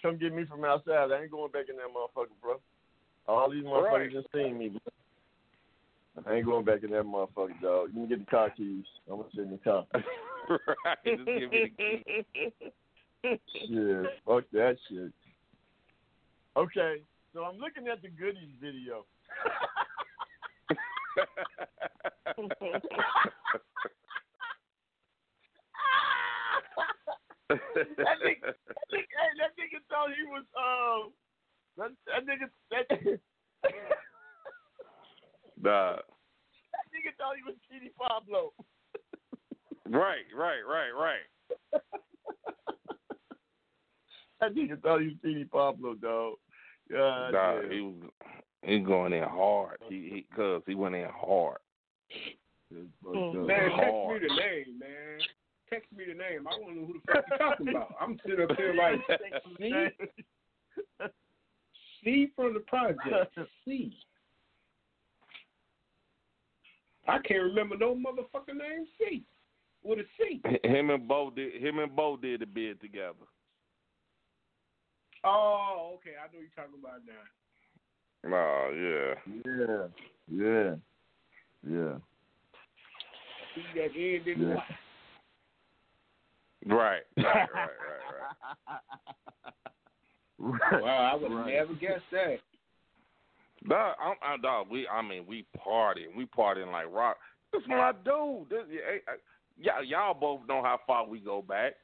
come 0.00 0.16
get 0.16 0.32
me 0.32 0.46
from 0.46 0.64
outside. 0.64 1.12
I 1.12 1.20
ain't 1.20 1.30
going 1.30 1.52
back 1.52 1.66
in 1.68 1.76
that 1.76 1.92
motherfucker, 1.94 2.32
bro. 2.40 2.58
All 3.26 3.50
these 3.50 3.64
motherfuckers 3.64 3.92
Right. 3.92 4.12
just 4.12 4.28
seen 4.32 4.58
me. 4.58 4.68
Bro. 4.68 4.80
I 6.26 6.34
ain't 6.36 6.46
going 6.46 6.64
back 6.64 6.82
in 6.84 6.90
that 6.90 7.04
motherfucker, 7.04 7.60
dog. 7.60 7.88
You 7.88 7.94
can 7.94 8.08
get 8.08 8.20
the 8.20 8.30
car 8.30 8.50
keys. 8.50 8.84
I'm 9.10 9.18
gonna 9.18 9.30
sit 9.34 9.44
in 9.44 9.50
the 9.50 9.58
car. 9.58 9.86
right. 10.48 10.98
Just 11.04 11.26
give 11.26 11.50
me 11.50 11.72
the 11.76 12.04
key. 12.04 12.24
shit, 13.22 14.06
fuck 14.26 14.44
that 14.52 14.76
shit. 14.88 15.12
Okay, 16.56 17.02
so 17.32 17.42
I'm 17.42 17.58
looking 17.58 17.88
at 17.88 18.00
the 18.02 18.08
goodies 18.08 18.54
video. 18.60 19.06
that 27.48 27.58
nigga, 27.58 27.58
that 27.98 28.18
nigga, 28.22 28.54
hey, 28.92 29.32
that 29.40 29.52
nigga 29.58 29.80
thought 29.88 30.10
he 30.14 30.24
was 30.24 30.44
um, 30.56 31.12
that, 31.78 31.90
that 32.06 32.26
nigga, 32.26 32.48
that, 32.70 32.88
that 32.88 33.20
Nah. 35.60 35.96
nigga 36.92 37.14
thought 37.16 37.36
he 37.36 37.42
was 37.46 37.56
Petey 37.70 37.90
Pablo. 37.98 38.52
Right, 39.86 40.24
right, 40.36 40.62
right, 40.66 40.90
right. 40.92 41.80
That 44.40 44.54
nigga 44.54 44.80
thought 44.82 45.00
he 45.00 45.08
was 45.08 45.16
Petey 45.22 45.44
Pablo, 45.52 45.94
dog. 45.94 46.34
God 46.90 47.32
nah, 47.32 47.60
damn. 47.60 47.70
he 47.70 47.80
was 47.80 47.94
he 48.62 48.78
going 48.78 49.12
in 49.12 49.22
hard. 49.24 49.78
He 49.88 50.10
he 50.12 50.26
cause 50.36 50.62
he 50.66 50.74
went 50.74 50.94
in 50.94 51.08
hard. 51.08 51.58
Mm. 52.72 53.46
Man, 53.46 53.70
text 53.78 53.94
me 54.08 54.18
the 54.20 54.34
name, 54.34 54.78
man. 54.78 55.18
Text 55.70 55.92
me 55.96 56.04
the 56.06 56.14
name. 56.14 56.46
I 56.46 56.58
want 56.60 56.74
to 56.74 56.80
know 56.80 56.86
who 56.86 56.92
the 56.94 57.00
fuck 57.12 57.24
you're 57.28 57.38
talking 57.38 57.68
about. 57.68 57.94
I'm 58.00 58.18
sitting 58.26 58.44
up 58.44 58.56
here 58.56 58.74
like, 58.74 59.00
C? 62.04 62.26
C 62.26 62.32
from 62.36 62.54
the 62.54 62.60
project. 62.60 63.00
C. 63.64 63.96
I 67.06 67.18
can't 67.18 67.42
remember 67.42 67.76
no 67.76 67.94
motherfucking 67.94 68.56
name 68.56 68.86
C. 68.98 69.24
With 69.82 69.98
a 69.98 70.04
C. 70.18 70.40
Him 70.64 70.88
and 70.90 71.06
Bo 71.06 71.30
did 71.30 71.62
him 71.62 71.78
and 71.78 71.94
Bo 71.94 72.16
did 72.16 72.40
the 72.40 72.46
bid 72.46 72.80
together. 72.80 73.26
Oh, 75.22 75.96
okay. 75.96 76.12
I 76.18 76.26
know 76.32 76.40
you're 76.40 76.48
talking 76.56 76.80
about 76.80 77.02
now. 77.06 77.24
Oh 78.26 78.70
yeah. 78.74 79.14
Yeah, 79.44 79.88
yeah, 80.30 80.74
yeah. 81.68 81.98
C 83.54 83.62
that 83.74 83.90
ended 83.94 84.38
Yeah. 84.38 84.54
what? 84.54 84.64
Right, 86.66 87.02
right, 87.18 87.26
right, 87.26 87.48
right, 87.54 88.04
right. 88.68 88.80
Wow, 90.44 91.10
I 91.12 91.14
would 91.16 91.32
Right. 91.32 91.54
never 91.54 91.74
guessed 91.74 92.04
that. 92.12 92.38
Dog, 93.68 93.96
I'm, 93.98 94.14
I'm 94.22 94.40
dog, 94.42 94.66
we, 94.70 94.86
I 94.88 95.00
mean, 95.00 95.24
we 95.26 95.46
partying, 95.56 96.14
we 96.16 96.26
partying 96.26 96.70
like 96.70 96.92
rock. 96.92 97.16
This 97.52 97.62
my 97.66 97.92
dude. 98.04 98.48
This, 98.50 98.64
eh, 98.70 98.98
eh, 99.08 99.16
y'all, 99.56 99.82
y'all 99.84 100.12
both 100.14 100.40
know 100.46 100.62
how 100.62 100.80
far 100.86 101.06
we 101.06 101.18
go 101.20 101.40
back. 101.40 101.74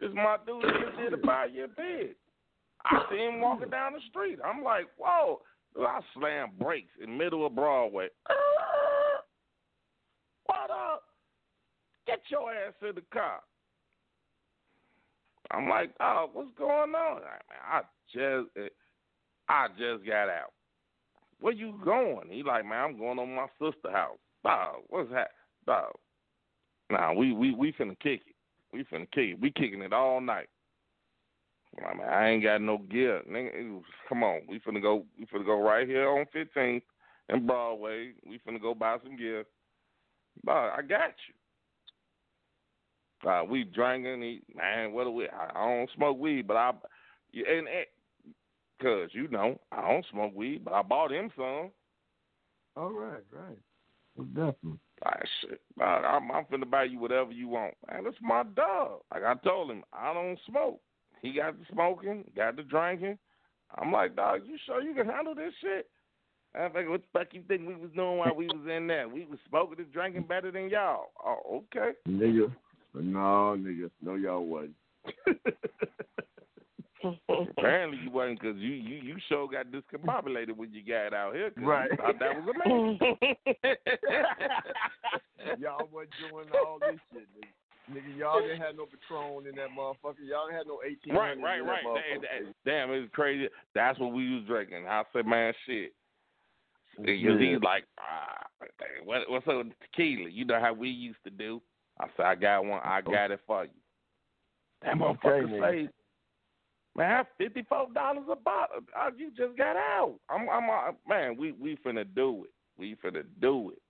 This 0.00 0.10
my 0.14 0.36
dude 0.46 0.62
that 0.62 0.80
just 0.84 0.98
did 0.98 1.12
a 1.14 1.26
five 1.26 1.54
year 1.54 1.68
bid. 1.68 2.16
I 2.84 3.04
see 3.10 3.16
him 3.18 3.40
walking 3.40 3.70
down 3.70 3.92
the 3.92 4.00
street. 4.10 4.38
I'm 4.44 4.62
like, 4.64 4.86
whoa. 4.98 5.40
I 5.80 6.00
slam 6.12 6.50
brakes 6.60 6.90
in 7.02 7.16
middle 7.16 7.46
of 7.46 7.54
Broadway. 7.54 8.08
What 10.46 10.70
up? 10.70 11.04
Get 12.06 12.20
your 12.28 12.52
ass 12.52 12.74
in 12.86 12.96
the 12.96 13.02
car. 13.12 13.40
I'm 15.52 15.68
like, 15.68 15.90
oh, 16.00 16.30
what's 16.32 16.50
going 16.58 16.94
on? 16.94 17.14
Like, 17.16 17.42
man, 17.48 17.62
I 17.70 17.80
just, 18.12 18.48
eh, 18.56 18.68
I 19.48 19.68
just 19.68 20.06
got 20.06 20.28
out. 20.28 20.52
Where 21.40 21.52
you 21.52 21.74
going? 21.84 22.28
He 22.30 22.42
like, 22.42 22.64
man, 22.64 22.84
I'm 22.84 22.98
going 22.98 23.18
on 23.18 23.34
my 23.34 23.46
sister 23.60 23.90
house. 23.90 24.18
Dog, 24.44 24.82
what's 24.88 25.10
that? 25.12 25.30
Dog. 25.66 25.92
Nah, 26.90 27.12
we 27.12 27.32
we 27.32 27.54
we 27.54 27.72
finna 27.72 27.98
kick 28.00 28.22
it. 28.26 28.36
We 28.72 28.84
finna 28.84 29.10
kick 29.12 29.30
it. 29.30 29.40
We 29.40 29.50
kicking 29.50 29.82
it 29.82 29.92
all 29.92 30.20
night. 30.20 30.48
I 31.78 31.94
mean, 31.94 32.06
I 32.06 32.28
ain't 32.28 32.42
got 32.42 32.60
no 32.60 32.78
gear. 32.78 33.22
Nigga, 33.28 33.80
come 34.08 34.22
on, 34.22 34.42
we 34.48 34.60
finna 34.60 34.82
go. 34.82 35.04
We 35.18 35.26
finna 35.26 35.46
go 35.46 35.60
right 35.60 35.86
here 35.86 36.08
on 36.08 36.26
15th 36.34 36.82
and 37.28 37.46
Broadway. 37.46 38.12
We 38.28 38.38
finna 38.46 38.60
go 38.60 38.74
buy 38.74 38.98
some 39.02 39.16
gear. 39.16 39.44
Dog, 40.44 40.72
I 40.76 40.82
got 40.82 41.14
you. 41.28 41.34
Uh, 43.26 43.42
we 43.48 43.64
drinking. 43.64 44.22
Eat, 44.22 44.44
man, 44.54 44.92
what 44.92 45.04
do 45.04 45.10
we? 45.10 45.28
I, 45.28 45.50
I 45.54 45.68
don't 45.68 45.90
smoke 45.94 46.18
weed, 46.18 46.46
but 46.46 46.56
I 46.56 46.72
and, 47.34 47.68
and 47.68 47.86
cause 48.80 49.10
you 49.12 49.28
know 49.28 49.58
I 49.70 49.80
don't 49.88 50.06
smoke 50.10 50.32
weed, 50.34 50.64
but 50.64 50.74
I 50.74 50.82
bought 50.82 51.12
him 51.12 51.30
some. 51.36 51.70
All 52.76 52.90
right, 52.90 53.22
right. 53.30 53.58
Well, 54.16 54.26
definitely. 54.26 54.78
Ah, 55.04 55.18
shit. 55.40 55.60
Uh, 55.80 55.84
I'm, 55.84 56.30
I'm 56.30 56.44
finna 56.44 56.70
buy 56.70 56.84
you 56.84 56.98
whatever 56.98 57.32
you 57.32 57.48
want. 57.48 57.74
Man, 57.90 58.04
that's 58.04 58.16
my 58.20 58.42
dog. 58.42 59.00
Like 59.12 59.24
I 59.24 59.34
told 59.42 59.70
him, 59.70 59.82
I 59.92 60.12
don't 60.12 60.38
smoke. 60.48 60.80
He 61.22 61.32
got 61.32 61.58
the 61.58 61.64
smoking, 61.72 62.24
got 62.36 62.56
the 62.56 62.62
drinking. 62.62 63.18
I'm 63.76 63.92
like, 63.92 64.16
dog, 64.16 64.40
you 64.46 64.58
sure 64.66 64.82
you 64.82 64.94
can 64.94 65.06
handle 65.06 65.34
this 65.34 65.52
shit? 65.60 65.88
I 66.54 66.68
think 66.68 66.90
what 66.90 67.00
the 67.00 67.18
fuck 67.18 67.28
you 67.32 67.42
think 67.48 67.66
we 67.66 67.74
was 67.74 67.90
doing 67.96 68.18
while 68.18 68.34
we 68.34 68.46
was 68.46 68.66
in 68.70 68.86
there? 68.86 69.08
We 69.08 69.24
was 69.24 69.38
smoking 69.48 69.78
and 69.78 69.92
drinking 69.92 70.24
better 70.24 70.50
than 70.50 70.68
y'all. 70.68 71.06
Oh, 71.24 71.64
okay. 71.74 71.92
Nigga. 72.06 72.52
No, 72.94 73.56
nigga. 73.58 73.90
No, 74.02 74.14
y'all 74.16 74.44
wasn't. 74.44 74.74
Apparently 77.28 77.98
you 78.04 78.10
wasn't 78.12 78.40
because 78.40 78.56
you, 78.58 78.70
you 78.74 78.96
you 79.02 79.16
sure 79.28 79.48
got 79.48 79.66
discombobulated 79.72 80.56
when 80.56 80.72
you 80.72 80.84
got 80.84 81.12
out 81.12 81.34
here. 81.34 81.50
'cause 81.50 81.64
Right. 81.64 81.90
You 81.90 81.96
thought 81.96 82.18
that 82.20 82.44
was 82.44 82.54
amazing. 82.64 83.16
y'all 85.58 85.88
wasn't 85.92 86.12
doing 86.30 86.46
all 86.54 86.78
this 86.78 87.00
shit, 87.12 87.26
nigga. 87.34 87.48
Nigga, 87.92 88.16
y'all 88.16 88.40
didn't 88.40 88.60
have 88.60 88.76
no 88.76 88.86
Patron 88.86 89.46
in 89.48 89.56
that 89.56 89.70
motherfucker. 89.76 90.22
Y'all 90.24 90.46
didn't 90.46 90.58
have 90.58 90.66
no 90.68 90.78
18. 90.86 91.12
Right, 91.12 91.36
right, 91.40 91.64
right. 91.64 91.82
That- 91.84 92.20
that- 92.22 92.54
damn, 92.64 92.90
it's 92.92 93.12
crazy. 93.12 93.48
That's 93.74 93.98
what 93.98 94.12
we 94.12 94.32
was 94.36 94.44
drinking. 94.46 94.86
I 94.86 95.02
said, 95.12 95.26
man, 95.26 95.52
shit. 95.66 95.92
Because 96.96 97.18
Yeah. 97.18 97.38
he's 97.38 97.62
like, 97.62 97.84
ah, 97.98 98.46
what, 99.04 99.28
what's 99.28 99.48
up 99.48 99.56
with 99.56 99.72
tequila? 99.80 100.28
You 100.30 100.44
know 100.44 100.60
how 100.60 100.72
we 100.72 100.88
used 100.90 101.18
to 101.24 101.30
do. 101.30 101.60
I 102.00 102.06
said, 102.16 102.26
I 102.26 102.34
got 102.34 102.64
one. 102.64 102.80
I 102.84 103.00
got 103.00 103.30
it 103.30 103.40
for 103.46 103.64
you. 103.64 103.70
That 104.82 104.96
motherfucker 104.96 105.48
nigga. 105.48 105.70
say, 105.70 105.88
man, 106.96 107.24
fifty 107.38 107.62
four 107.68 107.86
dollars 107.94 108.24
a 108.30 108.36
bottle. 108.36 108.80
Oh, 108.96 109.10
you 109.16 109.30
just 109.36 109.56
got 109.56 109.76
out. 109.76 110.14
I'm, 110.28 110.48
I'm, 110.48 110.68
uh, 110.68 110.92
man. 111.08 111.36
We 111.36 111.52
we 111.52 111.76
finna 111.84 112.04
do 112.14 112.44
it. 112.44 112.52
We 112.76 112.96
finna 113.04 113.24
do 113.40 113.70
it. 113.70 113.82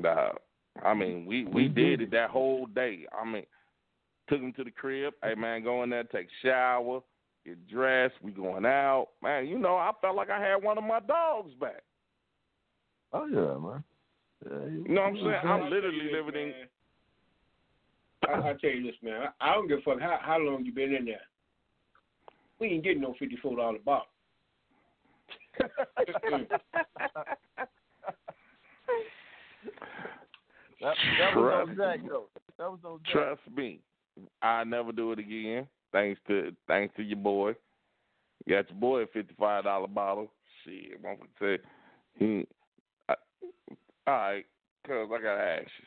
Nah, 0.00 0.32
I 0.84 0.94
mean, 0.94 1.26
we 1.26 1.44
we 1.46 1.68
did 1.68 2.02
it 2.02 2.10
that 2.12 2.30
whole 2.30 2.66
day. 2.66 3.06
I 3.18 3.24
mean, 3.24 3.44
took 4.28 4.40
him 4.40 4.52
to 4.54 4.64
the 4.64 4.70
crib. 4.70 5.14
Hey 5.22 5.34
man, 5.34 5.64
go 5.64 5.82
in 5.82 5.90
there, 5.90 6.04
take 6.04 6.26
a 6.26 6.46
shower, 6.46 7.00
get 7.44 7.66
dressed. 7.68 8.14
We 8.22 8.30
going 8.32 8.66
out, 8.66 9.08
man. 9.22 9.46
You 9.48 9.58
know, 9.58 9.76
I 9.76 9.90
felt 10.00 10.16
like 10.16 10.30
I 10.30 10.40
had 10.40 10.62
one 10.62 10.78
of 10.78 10.84
my 10.84 11.00
dogs 11.00 11.52
back. 11.60 11.82
Oh 13.12 13.26
yeah, 13.26 13.58
man. 13.58 13.82
Uh, 14.44 14.54
yeah, 14.54 14.66
You 14.66 14.84
know 14.88 15.00
what 15.02 15.08
I'm 15.08 15.16
saying? 15.16 15.34
I'll 15.44 15.62
I'm 15.64 15.70
literally 15.70 15.96
you 15.96 16.12
living 16.12 16.40
in. 16.40 16.52
I, 18.28 18.50
I 18.50 18.54
tell 18.60 18.70
you 18.70 18.82
this, 18.84 18.96
man. 19.02 19.28
I, 19.40 19.50
I 19.50 19.54
don't 19.54 19.68
give 19.68 19.78
a 19.78 19.82
fuck 19.82 20.00
how 20.00 20.18
how 20.20 20.38
long 20.38 20.64
you 20.64 20.72
been 20.72 20.94
in 20.94 21.04
there. 21.04 21.20
We 22.58 22.68
ain't 22.68 22.84
getting 22.84 23.02
no 23.02 23.14
fifty 23.18 23.36
four 23.36 23.56
dollar 23.56 23.78
bottle. 23.84 24.06
That, 30.80 30.94
that 31.18 31.36
was 31.36 31.66
Trust 31.66 31.78
Jack 31.78 32.02
me. 32.02 32.08
though. 32.08 32.26
That 32.58 32.70
was 32.70 32.78
on 32.84 33.00
Jack. 33.04 33.12
Trust 33.12 33.40
me, 33.56 33.80
I 34.42 34.64
never 34.64 34.92
do 34.92 35.12
it 35.12 35.18
again. 35.18 35.66
Thanks 35.92 36.20
to 36.28 36.52
thanks 36.66 36.94
to 36.96 37.02
your 37.02 37.18
boy. 37.18 37.54
You 38.46 38.54
got 38.56 38.70
your 38.70 38.78
boy 38.78 39.00
a 39.02 39.06
fifty 39.08 39.34
five 39.38 39.64
dollar 39.64 39.88
bottle. 39.88 40.30
Shit, 40.64 41.02
one 41.02 41.16
would 41.20 41.30
say 41.40 41.62
he. 42.18 42.46
I, 43.08 43.14
all 44.08 44.14
right, 44.14 44.46
cause 44.86 45.08
I 45.12 45.22
gotta 45.22 45.42
ask 45.42 45.70
you. 45.78 45.86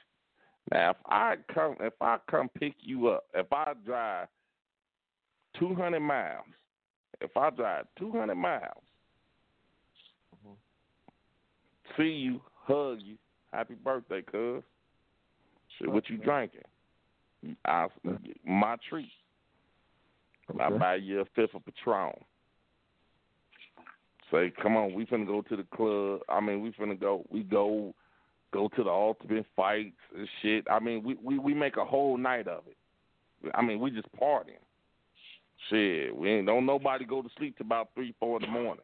Now, 0.72 0.92
if 0.92 0.98
I 1.08 1.36
come, 1.54 1.76
if 1.80 1.94
I 2.00 2.18
come 2.30 2.50
pick 2.50 2.76
you 2.80 3.08
up, 3.08 3.26
if 3.34 3.52
I 3.52 3.74
drive 3.86 4.28
two 5.60 5.74
hundred 5.76 6.02
miles, 6.02 6.46
if 7.20 7.36
I 7.36 7.50
drive 7.50 7.86
two 7.98 8.12
hundred 8.12 8.36
miles, 8.36 8.84
mm-hmm. 10.36 10.54
see 11.98 12.10
you, 12.10 12.42
hug 12.54 13.00
you, 13.02 13.18
happy 13.52 13.74
birthday, 13.74 14.22
cuz. 14.22 14.64
Shit, 15.78 15.92
what 15.92 16.10
you 16.10 16.18
drinking? 16.18 16.62
I, 17.66 17.88
my 18.46 18.76
treat. 18.90 19.10
I 20.60 20.66
Okay. 20.66 20.78
buy 20.78 20.96
you 20.96 21.22
a 21.22 21.26
fifth 21.34 21.56
of 21.56 21.64
Patron. 21.66 22.14
Say, 24.32 24.52
come 24.62 24.76
on, 24.76 24.94
we 24.94 25.06
finna 25.06 25.26
go 25.26 25.42
to 25.42 25.56
the 25.56 25.64
club. 25.76 26.22
I 26.30 26.40
mean, 26.42 26.62
we 26.62 26.72
finna 26.72 27.00
go. 27.00 27.26
We 27.30 27.44
go, 27.44 27.94
go 28.52 28.68
to 28.76 28.84
the 28.84 28.90
ultimate 28.90 29.46
fights 29.56 29.96
and 30.16 30.28
shit. 30.42 30.66
I 30.70 30.80
mean, 30.80 31.04
we 31.04 31.16
we 31.24 31.38
we 31.38 31.54
make 31.54 31.78
a 31.78 31.86
whole 31.86 32.18
night 32.18 32.48
of 32.48 32.64
it. 32.68 33.52
I 33.56 33.62
mean, 33.62 33.80
we 33.80 33.92
just 33.92 34.08
partying. 34.20 34.62
Shit, 35.70 36.16
we 36.16 36.30
ain't 36.30 36.48
don't 36.48 36.66
nobody 36.66 37.06
go 37.06 37.22
to 37.22 37.30
sleep 37.38 37.58
till 37.58 37.66
about 37.66 37.90
three, 37.96 38.14
four 38.20 38.38
in 38.38 38.44
the 38.44 38.52
morning. 38.52 38.84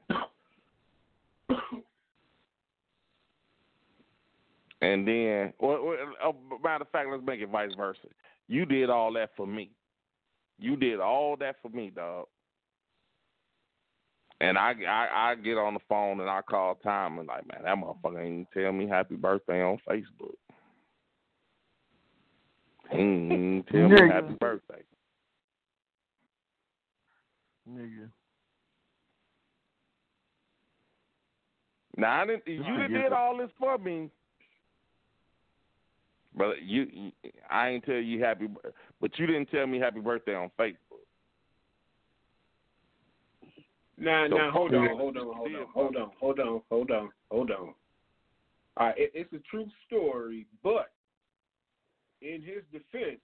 And 4.82 5.08
then, 5.08 5.54
or, 5.58 5.78
or, 5.78 5.98
uh, 6.24 6.32
matter 6.64 6.84
of 6.84 6.90
fact, 6.92 7.10
let's 7.12 7.24
make 7.26 7.42
it 7.42 7.50
vice 7.50 7.72
versa. 7.76 8.00
You 8.48 8.66
did 8.66 8.90
all 8.90 9.12
that 9.14 9.32
for 9.36 9.48
me. 9.48 9.72
You 10.60 10.76
did 10.76 11.00
all 11.00 11.36
that 11.38 11.56
for 11.62 11.70
me, 11.70 11.92
dog. 11.94 12.28
And 14.40 14.58
I, 14.58 14.74
I, 14.88 15.32
I 15.32 15.36
get 15.36 15.58
on 15.58 15.74
the 15.74 15.80
phone 15.90 16.20
and 16.20 16.30
I 16.30 16.42
call 16.42 16.76
Tom 16.76 17.18
and 17.18 17.28
like, 17.28 17.48
man, 17.48 17.64
that 17.64 17.76
motherfucker 17.76 18.24
ain't 18.24 18.48
tell 18.54 18.72
me 18.72 18.88
happy 18.88 19.16
birthday 19.16 19.64
on 19.64 19.80
Facebook. 19.90 20.36
He 22.92 23.00
ain't 23.00 23.68
tell 23.72 23.90
me 23.90 24.00
happy 24.12 24.36
birthday. 24.40 24.84
Nigga. 27.70 28.10
Now 31.98 32.22
I 32.22 32.26
didn't. 32.28 32.48
You 32.48 32.64
done 32.64 32.92
did 32.92 33.12
all 33.12 33.36
this 33.38 33.50
for 33.60 33.78
me, 33.80 34.10
but 36.36 36.62
you, 36.62 36.88
you 36.94 37.12
I 37.50 37.70
ain't 37.70 37.86
tell 37.86 37.96
you 37.96 38.24
happy, 38.24 38.48
but 39.02 39.18
you 39.18 39.26
didn't 39.26 39.50
tell 39.50 39.66
me 39.66 39.80
happy 39.80 40.00
birthday 40.00 40.36
on 40.36 40.52
Facebook. 40.60 40.76
Now, 43.98 44.28
So 44.30 44.38
now, 44.38 44.52
hold 44.52 44.76
on, 44.76 44.98
hold 44.98 45.18
on, 45.18 45.36
hold 45.36 45.56
on, 45.56 45.66
hold 45.74 45.96
on, 45.96 46.12
hold 46.20 46.40
on, 46.40 46.62
hold 46.70 46.92
on, 46.92 47.10
hold 47.32 47.52
on. 47.52 47.74
All 48.78 48.88
right, 48.88 48.98
it, 48.98 49.12
it's 49.16 49.34
a 49.34 49.40
true 49.50 49.66
story, 49.88 50.46
but 50.64 50.92
in 52.22 52.44
his 52.44 52.62
defense, 52.72 53.20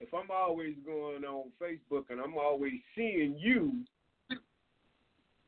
if 0.00 0.12
I'm 0.12 0.30
always 0.30 0.74
going 0.84 1.24
on 1.24 1.52
Facebook 1.62 2.10
and 2.10 2.20
I'm 2.20 2.36
always 2.36 2.80
seeing 2.96 3.38
you 3.38 3.84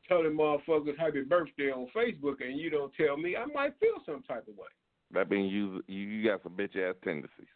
telling 0.08 0.36
motherfuckers 0.36 0.96
happy 0.96 1.22
birthday 1.22 1.72
on 1.72 1.88
Facebook 1.94 2.36
and 2.40 2.58
you 2.58 2.70
don't 2.70 2.92
tell 2.94 3.16
me, 3.16 3.36
I 3.36 3.44
might 3.46 3.74
feel 3.80 3.96
some 4.06 4.22
type 4.22 4.46
of 4.48 4.56
way. 4.56 4.68
That 5.12 5.30
means 5.30 5.52
you, 5.52 5.82
you, 5.88 6.00
you 6.00 6.28
got 6.28 6.44
some 6.44 6.52
bitch 6.52 6.76
ass 6.76 6.94
tendencies. 7.02 7.48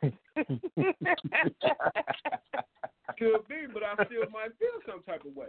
Could 3.18 3.46
be, 3.48 3.66
but 3.72 3.82
I 3.82 3.94
still 4.06 4.28
might 4.32 4.56
feel 4.58 4.80
some 4.88 5.02
type 5.02 5.24
of 5.26 5.36
way. 5.36 5.48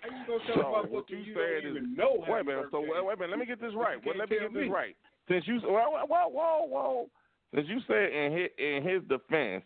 How 0.00 0.08
you 0.10 0.26
gonna 0.26 0.44
tell 0.46 0.56
So, 0.56 0.60
a 0.60 0.64
motherfucker 0.64 0.90
what 0.90 1.10
you 1.10 1.18
you 1.18 1.34
said 1.34 1.62
don't 1.62 1.70
is- 1.70 1.76
even 1.76 1.94
know 1.94 2.24
Wait 2.28 2.40
a 2.40 2.44
minute. 2.44 2.66
So 2.70 2.80
wait, 2.80 3.04
wait 3.04 3.14
a 3.14 3.16
minute. 3.16 3.30
Let 3.30 3.38
me 3.38 3.46
get 3.46 3.60
this 3.60 3.74
right. 3.74 3.98
Well, 4.04 4.16
let 4.18 4.28
me 4.28 4.38
get 4.38 4.52
this 4.52 4.68
right. 4.70 4.96
Since 5.28 5.46
you, 5.46 5.60
whoa, 5.60 6.04
whoa, 6.06 6.28
whoa, 6.28 6.66
whoa. 6.66 7.10
Since 7.54 7.68
you 7.68 7.80
said 7.86 8.12
in 8.12 8.32
his, 8.32 8.48
in 8.58 8.82
his 8.82 9.02
defense, 9.08 9.64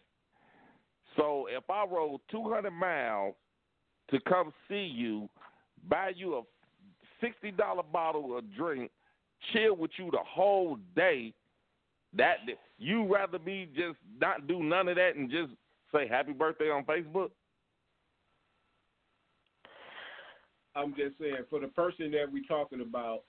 so 1.16 1.47
if 1.51 1.68
I 1.68 1.85
rode 1.85 2.20
200 2.30 2.70
miles 2.70 3.35
to 4.10 4.20
come 4.28 4.52
see 4.68 4.85
you, 4.85 5.28
buy 5.89 6.12
you 6.14 6.36
a 6.36 6.43
sixty 7.20 7.51
dollar 7.51 7.82
bottle 7.82 8.36
of 8.39 8.44
drink, 8.55 8.90
chill 9.52 9.74
with 9.74 9.90
you 9.97 10.10
the 10.12 10.18
whole 10.24 10.76
day, 10.94 11.32
that 12.14 12.36
you 12.78 13.12
rather 13.12 13.39
me 13.40 13.68
just 13.74 13.97
not 14.20 14.47
do 14.47 14.62
none 14.62 14.86
of 14.89 14.97
that 14.97 15.16
and 15.16 15.30
just 15.30 15.51
say 15.93 16.06
happy 16.09 16.32
birthday 16.32 16.70
on 16.70 16.85
Facebook? 16.85 17.31
I'm 20.77 20.94
just 20.94 21.19
saying, 21.20 21.44
for 21.51 21.60
the 21.60 21.69
person 21.69 22.10
that 22.12 22.27
we're 22.32 22.44
talking 22.44 22.81
about, 22.81 23.23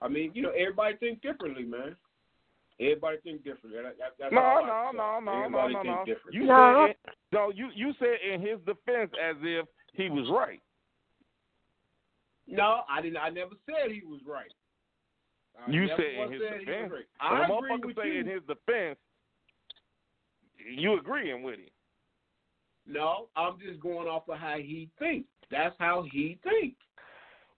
I 0.00 0.08
mean, 0.08 0.30
you 0.34 0.42
know, 0.42 0.50
everybody 0.50 0.96
think 0.96 1.20
differently, 1.20 1.64
man. 1.64 1.96
Everybody 2.80 3.18
think 3.24 3.44
different. 3.44 3.74
That, 3.74 3.96
that, 4.18 4.32
No, 4.32 4.60
no, 4.60 4.90
no, 4.94 5.18
no, 5.18 5.20
no, 5.20 5.38
Everybody 5.44 5.74
no, 5.74 5.82
think 5.82 5.94
no. 5.96 6.04
different. 6.06 6.34
You 6.34 6.44
No. 6.44 6.86
said 6.86 6.90
it, 6.90 7.14
no. 7.32 7.50
You 7.50 7.70
you 7.74 7.92
said 7.98 8.18
in 8.32 8.40
his 8.40 8.58
defense 8.64 9.10
as 9.20 9.36
if 9.42 9.66
he 9.94 10.08
was 10.08 10.28
right. 10.30 10.62
No, 12.46 12.82
I 12.88 13.02
didn't. 13.02 13.18
I 13.18 13.28
never 13.30 13.50
said 13.66 13.90
he 13.90 14.02
was 14.06 14.20
right. 14.24 14.52
I 15.66 15.70
You 15.70 15.88
said 15.88 16.00
in 16.00 16.32
his 16.32 16.40
said 16.40 16.58
defense. 16.60 16.92
right. 16.92 17.32
When 17.32 17.40
I 17.40 17.40
a 17.40 17.52
agree 17.52 17.70
motherfucker 17.70 17.86
with 17.86 17.96
say 17.96 18.08
you. 18.14 18.20
in 18.20 18.26
his 18.26 18.42
defense, 18.46 18.98
you 20.68 20.98
agreeing 20.98 21.42
with 21.42 21.54
him. 21.56 21.66
No, 22.86 23.28
I'm 23.36 23.58
just 23.58 23.80
going 23.80 24.08
off 24.08 24.28
of 24.28 24.38
how 24.38 24.56
he 24.58 24.88
thinks. 24.98 25.28
That's 25.50 25.74
how 25.78 26.06
he 26.10 26.38
thinks. 26.42 26.76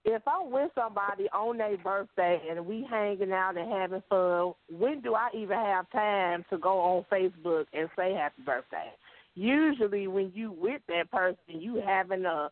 if 0.04 0.22
I'm 0.26 0.50
with 0.50 0.70
somebody 0.74 1.28
on 1.32 1.58
their 1.58 1.76
birthday 1.78 2.40
and 2.50 2.66
we 2.66 2.86
hanging 2.88 3.32
out 3.32 3.56
and 3.56 3.70
having 3.70 4.02
fun, 4.08 4.54
when 4.70 5.00
do 5.00 5.14
I 5.14 5.28
even 5.34 5.56
have 5.56 5.90
time 5.90 6.44
to 6.50 6.58
go 6.58 6.80
on 6.80 7.04
Facebook 7.12 7.66
and 7.72 7.88
say 7.96 8.14
happy 8.14 8.42
birthday? 8.44 8.90
Usually, 9.34 10.08
when 10.08 10.32
you 10.34 10.52
with 10.52 10.82
that 10.88 11.10
person, 11.10 11.60
you 11.60 11.82
having 11.84 12.24
a 12.24 12.50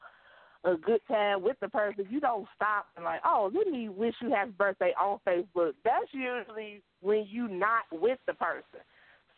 a 0.65 0.75
good 0.77 1.01
time 1.07 1.43
with 1.43 1.57
the 1.61 1.69
person, 1.69 2.05
you 2.11 2.19
don't 2.21 2.47
stop 2.57 2.87
and 2.97 3.05
like, 3.05 3.21
oh, 3.25 3.51
let 3.55 3.69
me 3.69 3.89
wish 3.89 4.15
you 4.21 4.31
happy 4.31 4.51
birthday 4.59 4.93
on 5.01 5.21
Facebook. 5.27 5.73
That's 5.85 6.13
usually 6.13 6.83
when 7.01 7.27
you 7.31 7.47
not 7.47 7.85
with 7.93 8.19
the 8.27 8.35
person. 8.35 8.81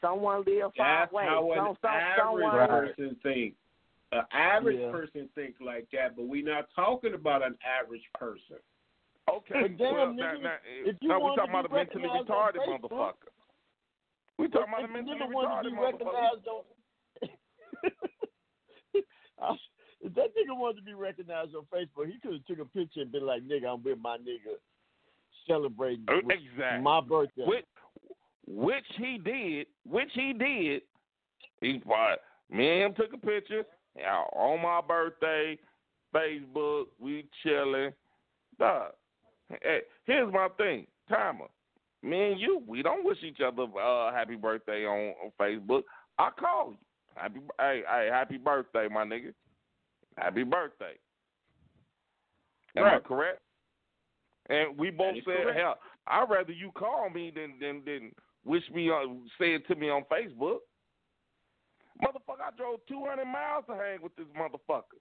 Someone 0.01 0.43
live 0.47 0.73
far 0.77 1.01
That's 1.01 1.13
away. 1.13 1.25
how 1.27 1.53
an 1.53 1.59
Some- 1.59 1.77
some- 1.83 1.91
average 1.91 2.19
someone, 2.19 2.69
person 2.69 3.17
thinks. 3.23 3.57
An 4.13 4.25
average 4.33 4.81
Yeah. 4.81 4.91
person 4.91 5.29
thinks 5.35 5.61
like 5.61 5.89
that, 5.91 6.17
but 6.17 6.25
we're 6.25 6.43
not 6.45 6.69
talking 6.75 7.15
about 7.15 7.43
an 7.43 7.57
average 7.65 8.09
person. 8.15 8.59
Okay, 9.29 9.63
But 9.63 9.77
damn, 9.77 9.95
well, 9.95 10.07
nigga, 10.09 10.17
now, 10.17 10.33
now, 10.41 10.57
if 10.65 10.97
you 11.01 11.09
now 11.09 11.19
we 11.19 11.23
wanted 11.23 11.37
talking 11.37 11.51
about 11.55 11.67
a 11.71 11.75
mentally 11.75 12.09
retarded 12.09 12.57
Facebook, 12.67 12.81
motherfucker. 12.91 13.29
We 14.39 14.49
talking 14.49 14.73
about 14.73 14.85
a 14.85 14.89
mentally 14.89 15.19
nigga 15.21 15.33
wanted 15.33 15.71
to 15.71 15.77
retarded 15.77 15.79
motherfucker. 15.79 15.93
recognized 15.93 16.49
on. 16.49 16.65
I- 19.43 19.57
if 20.03 20.15
that 20.15 20.35
nigga 20.35 20.57
wanted 20.57 20.77
to 20.79 20.83
be 20.83 20.95
recognized 20.95 21.55
on 21.55 21.65
Facebook, 21.67 22.07
he 22.11 22.19
could 22.21 22.33
have 22.33 22.45
took 22.47 22.59
a 22.59 22.65
picture 22.65 23.03
and 23.03 23.13
been 23.13 23.27
like, 23.27 23.43
"Nigga, 23.43 23.67
I'm 23.75 23.83
with 23.83 23.99
my 24.01 24.17
nigga, 24.17 24.57
celebrating 25.47 26.07
Uh, 26.09 26.21
Exactly. 26.29 26.81
my 26.83 27.01
birthday." 27.03 27.45
Which, 27.45 27.67
which 28.57 28.85
he 28.97 29.19
did, 29.19 29.67
which 29.89 30.11
he 30.15 30.33
did. 30.33 30.83
He 31.61 31.83
but 31.87 32.23
me 32.51 32.69
and 32.71 32.83
him 32.83 32.95
took 32.95 33.13
a 33.13 33.19
picture 33.19 33.65
yeah, 33.97 34.23
on 34.35 34.63
my 34.63 34.81
birthday, 34.87 35.59
Facebook. 36.15 36.87
We 36.99 37.27
chilling. 37.43 37.93
Dog. 38.59 38.93
Hey, 39.63 39.81
here's 40.05 40.33
my 40.33 40.49
thing, 40.57 40.87
Timer. 41.09 41.47
Me 42.03 42.33
and 42.33 42.41
you, 42.41 42.63
we 42.67 42.83
don't 42.83 43.05
wish 43.05 43.19
each 43.23 43.41
other 43.45 43.63
uh, 43.63 44.13
happy 44.13 44.37
birthday 44.37 44.87
on, 44.87 45.15
on 45.23 45.33
Facebook. 45.41 45.83
I 46.19 46.31
call 46.39 46.71
you. 46.71 46.77
Happy, 47.15 47.41
hey, 47.59 47.83
hey, 47.87 48.09
happy 48.11 48.39
birthday, 48.39 48.89
my 48.89 49.05
nigga. 49.05 49.35
Happy 50.17 50.45
birthday. 50.45 50.95
Am 52.77 52.85
I 52.85 52.99
correct? 53.01 53.41
And 54.49 54.79
we 54.79 54.91
both 54.91 55.17
said, 55.17 55.43
correct. 55.43 55.59
hell, 55.59 55.79
I'd 56.07 56.31
rather 56.31 56.53
you 56.53 56.71
call 56.73 57.11
me 57.11 57.33
than 57.35 57.55
than 57.61 57.83
than 57.85 58.13
wish 58.45 58.63
me 58.75 58.89
on 58.91 59.23
say 59.39 59.55
it 59.55 59.67
to 59.69 59.75
me 59.75 59.89
on 59.91 60.03
Facebook. 60.11 60.59
Motherfucker, 62.03 62.43
I 62.47 62.57
drove 62.57 62.81
two 62.89 63.05
hundred 63.07 63.27
miles 63.27 63.65
to 63.69 63.75
hang 63.75 64.01
with 64.03 64.15
this 64.17 64.27
motherfucker. 64.37 64.99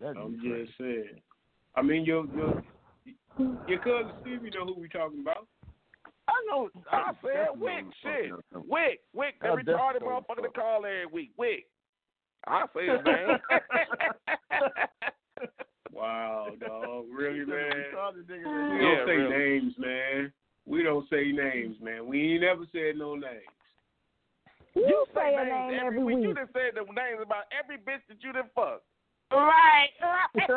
That'd 0.00 0.16
I'm 0.16 0.38
crazy. 0.38 0.64
just 0.66 0.78
saying. 0.78 1.20
I 1.74 1.82
mean, 1.82 2.04
your 2.04 2.26
your 2.34 2.62
your 3.68 3.78
cousin 3.80 4.12
Steve, 4.22 4.44
you 4.44 4.50
know 4.50 4.66
who 4.66 4.80
we 4.80 4.88
talking 4.88 5.20
about? 5.20 5.46
I 6.28 6.32
know. 6.48 6.68
I 6.90 7.12
said 7.22 7.32
Definitely 7.54 7.60
Wick, 7.60 7.84
know 7.84 7.90
shit, 8.02 8.30
what 8.30 8.44
I'm 8.54 8.62
talking 8.62 8.70
Wick, 8.70 9.00
Wick, 9.12 9.34
the 9.40 9.48
I 9.48 9.50
retarded 9.50 10.02
motherfucker 10.02 10.42
to 10.42 10.48
call 10.48 10.84
every 10.84 11.06
week, 11.06 11.32
Wick. 11.36 11.66
I 12.46 12.64
say 12.74 12.86
his 12.86 13.00
name. 13.06 13.38
Wow, 15.92 16.48
dog, 16.60 17.04
really, 17.12 17.44
man. 17.44 17.70
Retarded 17.94 18.28
We 18.28 18.78
don't 18.80 19.06
say 19.06 19.12
really. 19.16 19.38
names, 19.38 19.74
man. 19.78 20.32
We 20.66 20.82
don't 20.82 21.08
say 21.10 21.32
names, 21.32 21.76
man. 21.80 22.06
We 22.06 22.32
ain't 22.32 22.42
never 22.42 22.64
said 22.72 22.96
no 22.96 23.14
names. 23.14 23.42
You 24.74 25.06
say 25.14 25.34
a 25.34 25.44
names 25.44 25.48
name 25.72 25.80
every 25.80 25.86
every 25.86 26.04
week. 26.04 26.22
You 26.22 26.28
week. 26.28 26.36
done 26.36 26.48
said 26.52 26.74
the 26.74 26.82
names 26.92 27.20
about 27.22 27.44
every 27.56 27.78
bitch 27.78 28.02
that 28.08 28.18
you 28.20 28.32
done 28.32 28.50
fucked. 28.54 28.82
right. 29.32 29.88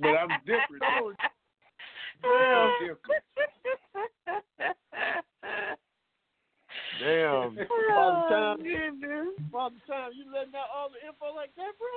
But 0.00 0.08
I'm 0.16 0.30
different. 0.46 0.80
though. 0.80 1.12
Oh. 2.24 2.78
I'm 2.78 2.86
different. 2.88 3.22
Damn. 7.00 7.54
By 7.56 7.62
the 7.62 7.66
Oh, 7.92 8.26
time, 8.30 8.56
goodness. 8.62 9.28
by 9.52 9.68
the 9.68 9.80
time 9.92 10.10
you 10.16 10.24
letting 10.32 10.54
out 10.54 10.70
all 10.74 10.88
the 10.90 11.00
info 11.06 11.34
like 11.34 11.54
that, 11.56 11.72
bro. 11.78 11.88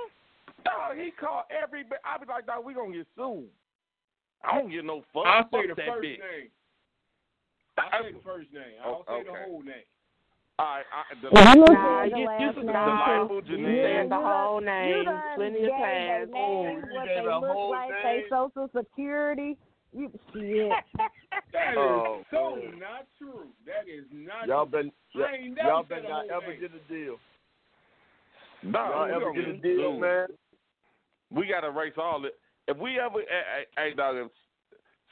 Dog, 0.66 0.98
he 0.98 1.10
called 1.14 1.44
every. 1.50 1.84
I 2.04 2.18
was 2.18 2.26
like, 2.28 2.46
dog, 2.46 2.64
we 2.64 2.74
gonna 2.74 2.92
get 2.92 3.06
sued. 3.16 3.46
I 4.44 4.58
don't 4.58 4.70
get 4.70 4.84
no 4.84 5.02
fuck. 5.14 5.26
I'll 5.26 5.42
Fuck 5.48 5.62
say 5.62 5.66
the 5.70 5.74
that 5.74 5.86
first 5.88 6.04
bitch. 6.04 6.18
name. 6.18 6.50
Oh, 7.78 7.82
I'll 7.92 8.02
say 8.02 8.12
the 8.12 8.20
first 8.24 8.52
name. 8.52 8.76
I 8.82 8.84
don't 8.86 9.04
Oh, 9.08 9.18
say 9.20 9.24
the 9.24 9.36
whole 9.46 9.62
name. 9.62 9.86
All 10.58 10.64
right, 10.64 10.84
I, 10.88 11.02
the, 11.20 11.28
Well, 11.30 11.44
you 11.52 11.60
know 11.60 11.66
Nah, 11.68 12.04
say 12.04 12.10
the 12.10 12.16
you, 12.16 12.24
last 12.26 12.56
you 12.56 12.62
name. 12.64 12.72
Delightful 12.72 13.42
Janine. 13.42 13.82
said 13.84 14.08
the 14.10 14.16
whole 14.16 14.60
name 14.60 15.04
done 15.04 15.20
plenty 15.36 15.64
of 15.64 15.70
times. 15.70 15.84
their 15.84 16.26
name, 16.32 16.80
you 16.80 16.94
what 16.96 17.04
gave 17.04 17.24
they 17.24 17.28
a 17.28 17.38
look 17.38 17.44
whole 17.44 17.70
like, 17.70 17.90
name? 17.90 18.02
they 18.02 18.24
social 18.30 18.70
security. 18.74 19.58
You 19.92 20.10
shit. 20.32 20.72
That 21.52 21.72
is 21.72 21.76
Oh, 21.78 22.22
so 22.30 22.56
man. 22.56 22.78
not 22.80 23.06
true. 23.18 23.48
That 23.66 23.84
is 23.88 24.04
not 24.12 24.48
Y'all 24.48 24.64
been 24.66 24.90
I 25.14 25.36
ain't 25.44 25.56
never 25.56 25.68
y'all 25.68 25.82
been 25.84 26.02
not 26.04 26.24
ever 26.30 26.50
name. 26.52 26.60
get 26.60 26.70
a 26.72 26.92
deal. 26.92 27.16
Dog, 28.72 28.90
Y'all 28.90 29.14
ever 29.14 29.32
get 29.32 29.48
a 29.48 29.52
deal, 29.58 29.92
sued. 29.92 30.00
man? 30.00 30.26
We 31.30 31.46
gotta 31.46 31.68
erase 31.68 31.94
all 31.96 32.24
it. 32.24 32.34
If 32.68 32.76
we 32.78 32.98
ever, 32.98 33.18
hey, 33.20 33.42
hey, 33.76 33.88
hey, 33.90 33.94
dog, 33.94 34.16
if 34.16 34.30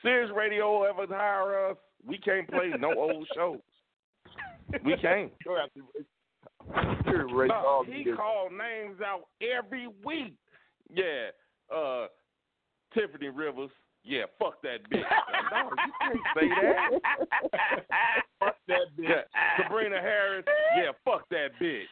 Sirius 0.02 0.30
Radio 0.36 0.82
ever 0.84 1.06
hire 1.08 1.70
us, 1.70 1.76
we 2.06 2.18
can't 2.18 2.48
play 2.48 2.70
no 2.78 2.92
old 2.98 3.26
shows. 3.34 3.58
We 4.84 4.96
can't. 4.96 5.32
You'll 5.44 5.58
have 5.58 5.72
to 5.74 5.82
you'll 7.06 7.30
erase 7.30 7.50
Dog, 7.50 7.64
all 7.66 7.84
he 7.84 8.04
the 8.04 8.16
called 8.16 8.52
names 8.52 9.00
out 9.04 9.24
every 9.40 9.88
week. 10.04 10.34
Yeah, 10.92 11.30
uh, 11.74 12.06
Tiffany 12.92 13.28
Rivers. 13.28 13.70
Yeah, 14.04 14.24
fuck 14.38 14.60
that 14.62 14.78
bitch. 14.90 15.02
Dog, 15.50 15.72
you 15.86 15.92
can't 16.00 16.20
say 16.38 16.48
that. 16.48 16.90
Fuck 18.38 18.56
that 18.68 18.96
bitch. 18.98 19.08
Yeah, 19.08 19.62
Sabrina 19.62 20.00
Harris. 20.00 20.44
Yeah, 20.76 20.90
fuck 21.04 21.28
that 21.30 21.48
bitch. 21.60 21.84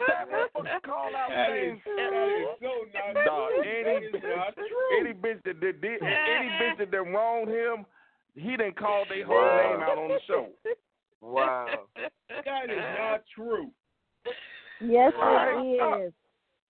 That 0.00 0.28
motherfucker 0.28 0.82
call 0.84 1.14
out 1.16 1.30
That 1.30 1.50
is, 1.50 1.54
names. 1.62 1.80
that 1.84 2.12
is 2.12 2.46
so 2.60 2.72
not 2.92 3.14
Dog, 3.24 3.50
true. 3.50 3.62
any 3.62 3.82
That 3.84 4.02
is 4.02 4.12
bitch, 4.12 4.36
not 4.36 4.54
true. 4.56 4.98
any 5.00 5.12
bitch 5.12 5.40
that 5.44 5.60
did, 5.60 5.80
did 5.80 6.02
any 6.02 6.48
bitch 6.60 6.76
that 6.78 6.90
done 6.90 7.12
wronged 7.12 7.48
him, 7.48 7.86
he 8.34 8.56
didn't 8.56 8.76
call 8.76 9.04
their 9.08 9.24
whole 9.26 9.36
Wow. 9.36 9.70
name 9.72 9.82
out 9.82 9.98
on 9.98 10.08
the 10.08 10.20
show. 10.26 10.48
Wow. 11.20 11.86
That 12.28 12.70
is 12.70 12.78
not 12.98 13.22
true. 13.34 13.70
Yes, 14.80 15.12
Alright. 15.16 15.64
it 15.64 16.04
is. 16.06 16.12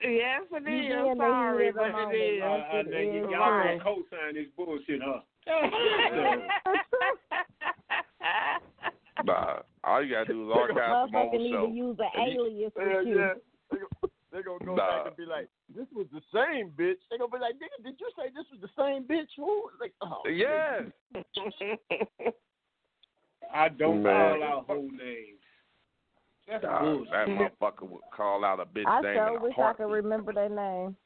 Yes, 0.02 0.42
it 0.50 0.62
You 0.68 0.76
is. 0.76 0.82
be 0.82 0.92
in 1.10 1.16
Sorry, 1.16 1.64
heat 1.64 1.68
of 1.70 1.74
the 1.74 1.80
but 1.80 1.88
it 1.88 1.92
moment. 1.92 2.18
is. 2.18 2.42
Uh, 2.42 2.46
uh, 2.46 2.50
it 2.74 2.86
you, 3.14 3.24
is. 3.24 3.30
y'all 3.30 3.50
Right. 3.52 3.78
gonna 3.78 3.84
co-sign 3.84 4.34
this 4.34 4.48
bullshit, 4.56 5.00
huh? 5.02 5.20
Nah, 9.24 9.58
all 9.84 10.02
you 10.04 10.12
gotta 10.14 10.32
do 10.32 10.50
is 10.50 10.56
archive 10.56 10.76
some 10.76 11.10
Motherfucker 11.12 11.24
old 11.24 11.32
need 11.40 11.50
to 11.52 11.56
shows. 11.58 11.74
use 11.74 11.96
an 11.98 12.10
alias 12.20 12.72
Yeah, 12.76 12.84
with 12.98 13.06
you. 13.06 13.18
yeah. 13.18 13.34
They 13.70 13.78
go- 13.78 14.10
They 14.32 14.42
gonna 14.42 14.64
go 14.64 14.74
Nah. 14.76 14.88
back 15.04 15.06
and 15.08 15.16
be 15.16 15.26
like, 15.26 15.48
"This 15.68 15.86
was 15.92 16.06
the 16.10 16.22
same 16.32 16.70
bitch." 16.70 16.96
They're 17.10 17.18
gonna 17.18 17.30
be 17.30 17.38
like, 17.38 17.54
"Nigga, 17.56 17.82
did 17.84 18.00
you 18.00 18.10
say 18.16 18.30
this 18.30 18.46
was 18.50 18.60
the 18.62 18.68
same 18.78 19.04
bitch?" 19.04 19.28
Who? 19.36 19.70
Like, 19.78 19.92
oh, 20.00 20.22
Yes. 20.26 20.84
I 23.52 23.68
don't 23.68 24.02
Man. 24.02 24.38
call 24.40 24.42
out 24.42 24.66
whole 24.66 24.88
names. 24.90 25.40
That's 26.48 26.62
Dog, 26.64 26.80
bullshit. 26.82 27.12
that 27.12 27.28
motherfucker 27.28 27.88
would 27.88 28.00
call 28.14 28.44
out 28.44 28.58
a 28.60 28.64
bitch 28.64 28.86
I 28.86 29.00
name 29.02 29.14
sure 29.16 29.28
in 29.28 29.36
a 29.36 29.40
wish 29.40 29.58
I 29.58 29.72
could 29.74 29.90
remember 29.90 30.32
their 30.32 30.48
name. 30.48 30.96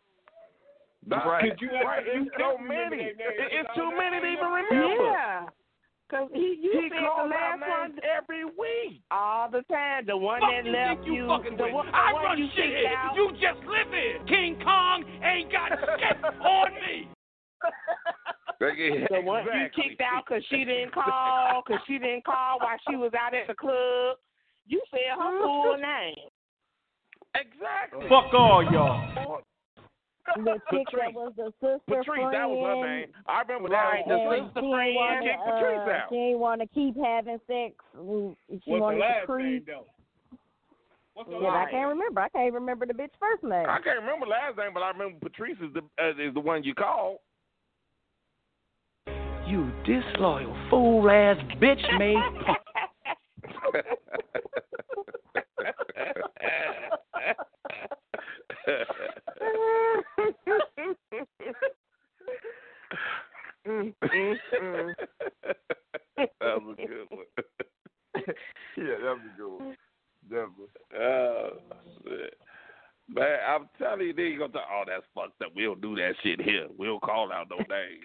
Dog, 1.08 1.26
Right. 1.26 1.50
Could 1.50 1.60
you 1.60 1.70
right, 1.72 2.04
you 2.06 2.12
it's 2.22 2.36
can't 2.36 2.58
so 2.58 2.64
many. 2.64 3.12
their 3.14 3.32
It's 3.60 3.74
too 3.74 3.90
many 3.96 4.20
to 4.20 4.26
even 4.26 4.46
remember. 4.46 5.02
Yeah. 5.04 5.46
Cause 6.08 6.28
he, 6.32 6.54
you 6.62 6.70
He 6.70 6.88
said 6.88 7.02
the 7.02 7.02
calls 7.02 7.30
last 7.30 7.58
names 7.60 7.98
one 7.98 7.98
every 8.06 8.44
week. 8.44 9.02
all 9.10 9.50
the 9.50 9.62
time. 9.66 10.06
The 10.06 10.16
one 10.16 10.38
Fuck 10.40 10.50
that 10.50 10.64
you 10.64 10.70
left 10.72 11.04
you 11.06 11.12
you, 11.14 11.26
fucking 11.26 11.56
the 11.56 11.64
with? 11.64 11.74
one, 11.74 11.86
the 11.86 11.96
I 11.96 12.12
one 12.12 12.22
run 12.24 12.38
you 12.38 12.46
shit 12.54 12.64
kicked 12.70 12.78
here. 12.78 12.94
out. 12.96 13.16
You 13.16 13.30
just 13.42 13.58
live 13.66 13.90
here. 13.90 14.18
King 14.28 14.54
Kong 14.62 15.04
ain't 15.24 15.50
got 15.50 15.70
shit 15.74 16.24
on 16.40 16.70
me. 16.74 17.08
The 18.60 19.20
one 19.20 19.44
you 19.44 19.66
kicked 19.74 20.00
out 20.00 20.24
because 20.26 20.44
she 20.48 20.64
didn't 20.64 20.92
call, 20.94 21.62
because 21.66 21.82
she 21.86 21.98
didn't 21.98 22.24
call 22.24 22.58
while 22.60 22.78
she 22.88 22.94
was 22.96 23.12
out 23.18 23.34
at 23.34 23.48
the 23.48 23.54
club. 23.54 24.16
You 24.66 24.80
said 24.90 25.00
her 25.18 25.42
full 25.42 25.76
name. 25.76 26.30
Exactly. 27.34 28.08
Fuck 28.08 28.32
all 28.32 28.62
y'all. 28.72 29.42
The 30.34 30.60
chick 30.70 30.86
Patrice. 30.86 31.02
that 31.06 31.14
was 31.14 31.32
the 31.36 31.52
sister 31.60 31.80
Patrice, 31.86 32.04
friend. 32.06 32.34
that 32.34 32.48
was 32.50 32.58
her 32.60 32.86
name. 32.86 33.08
I 33.26 33.42
remember 33.42 33.68
Right, 33.68 34.04
that. 34.06 34.14
The 34.14 34.30
and 34.30 34.46
sister 34.48 34.60
she 34.60 34.70
friend 34.70 34.88
ain't 34.88 34.96
wanna, 34.96 35.22
kicked 35.22 35.44
Patrice 35.44 35.86
uh, 35.86 35.90
out. 35.90 36.08
She 36.10 36.16
ain't 36.16 36.38
want 36.38 36.60
to 36.60 36.66
keep 36.68 36.96
having 36.96 37.38
sex. 37.46 37.74
She 37.94 38.70
What's 38.70 38.80
wanted 38.82 38.96
the 38.96 39.00
last 39.00 39.20
to 39.22 39.26
creep. 39.26 39.44
name 39.44 39.64
though? 39.66 39.86
What's 41.14 41.30
the 41.30 41.38
Yeah, 41.38 41.48
I 41.48 41.70
can't 41.70 41.88
remember. 41.88 42.20
I 42.20 42.28
can't 42.28 42.46
even 42.46 42.60
remember 42.60 42.86
the 42.86 42.92
bitch 42.92 43.14
first 43.18 43.42
name. 43.42 43.66
I 43.68 43.78
can't 43.80 44.00
remember 44.00 44.26
last 44.26 44.58
name, 44.58 44.72
but 44.74 44.82
I 44.82 44.90
remember 44.90 45.18
Patrice 45.20 45.56
is 45.62 45.72
the 45.72 45.80
uh, 46.02 46.10
is 46.10 46.34
the 46.34 46.40
one 46.40 46.62
you 46.62 46.74
called. 46.74 47.18
You 49.46 49.70
disloyal 49.86 50.54
fool 50.68 51.08
ass 51.08 51.36
bitch 51.62 51.98
made 51.98 52.18
punk. 52.44 52.58
Mm, 63.66 63.92
that 66.18 66.62
was 66.62 66.76
a 66.78 66.86
good 66.86 67.06
one. 67.10 67.26
yeah, 68.76 68.96
that 69.02 69.16
was 69.16 69.26
a 69.26 69.36
good 69.36 69.50
one. 69.50 69.76
Definitely. 70.28 70.66
Oh, 70.98 71.48
shit. 72.04 72.34
Man, 73.08 73.38
I'm 73.48 73.68
telling 73.78 74.06
you, 74.06 74.12
they 74.12 74.36
gonna 74.36 74.52
talk, 74.52 74.68
oh, 74.70 74.84
that's 74.86 75.04
fucked 75.14 75.42
up. 75.42 75.52
We 75.54 75.64
don't 75.64 75.80
do 75.80 75.94
that 75.96 76.12
shit 76.22 76.40
here. 76.40 76.66
We 76.78 76.86
don't 76.86 77.02
call 77.02 77.32
out 77.32 77.48
no 77.50 77.56
names. 77.56 78.04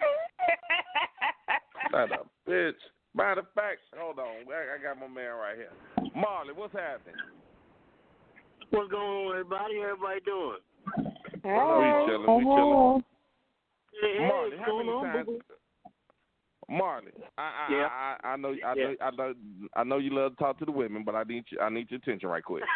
Son 1.91 2.11
of 2.11 2.11
a 2.11 2.49
bitch. 2.49 2.73
Matter 3.13 3.41
of 3.41 3.47
fact, 3.53 3.81
hold 3.97 4.19
on. 4.19 4.45
I, 4.49 4.77
I 4.79 4.83
got 4.83 4.99
my 4.99 5.07
man 5.07 5.35
right 5.35 5.57
here. 5.57 5.71
Marley, 6.15 6.53
what's 6.55 6.73
happening? 6.73 7.15
What's 8.69 8.91
going 8.91 9.27
on, 9.27 9.31
everybody? 9.31 9.75
How 9.81 9.91
everybody 9.91 10.19
doing? 10.25 10.57
We 11.43 11.49
chilling, 11.49 12.37
we 12.37 12.43
chilling. 12.43 13.03
Hey, 14.01 14.13
hey, 14.17 14.27
Marley, 14.27 14.49
what's 14.51 14.59
how 14.59 14.65
going 14.67 14.85
many 14.85 14.97
on, 14.97 15.03
times? 15.05 15.27
Boo-boo? 16.71 16.77
Marley, 16.77 17.11
I 17.37 17.41
I, 17.41 17.71
Yeah. 17.71 17.87
I 17.87 18.15
I 18.23 18.29
I 18.31 18.35
know 18.37 18.55
I 18.65 18.73
know 18.73 18.95
I 19.01 19.11
know 19.11 19.33
I 19.75 19.83
know 19.83 19.97
you 19.97 20.13
love 20.13 20.35
to 20.35 20.37
talk 20.37 20.59
to 20.59 20.65
the 20.65 20.71
women, 20.71 21.03
but 21.05 21.15
I 21.15 21.23
need 21.23 21.45
you 21.49 21.59
I 21.59 21.69
need 21.69 21.89
your 21.91 21.99
attention 21.99 22.29
right 22.29 22.43
quick. 22.43 22.63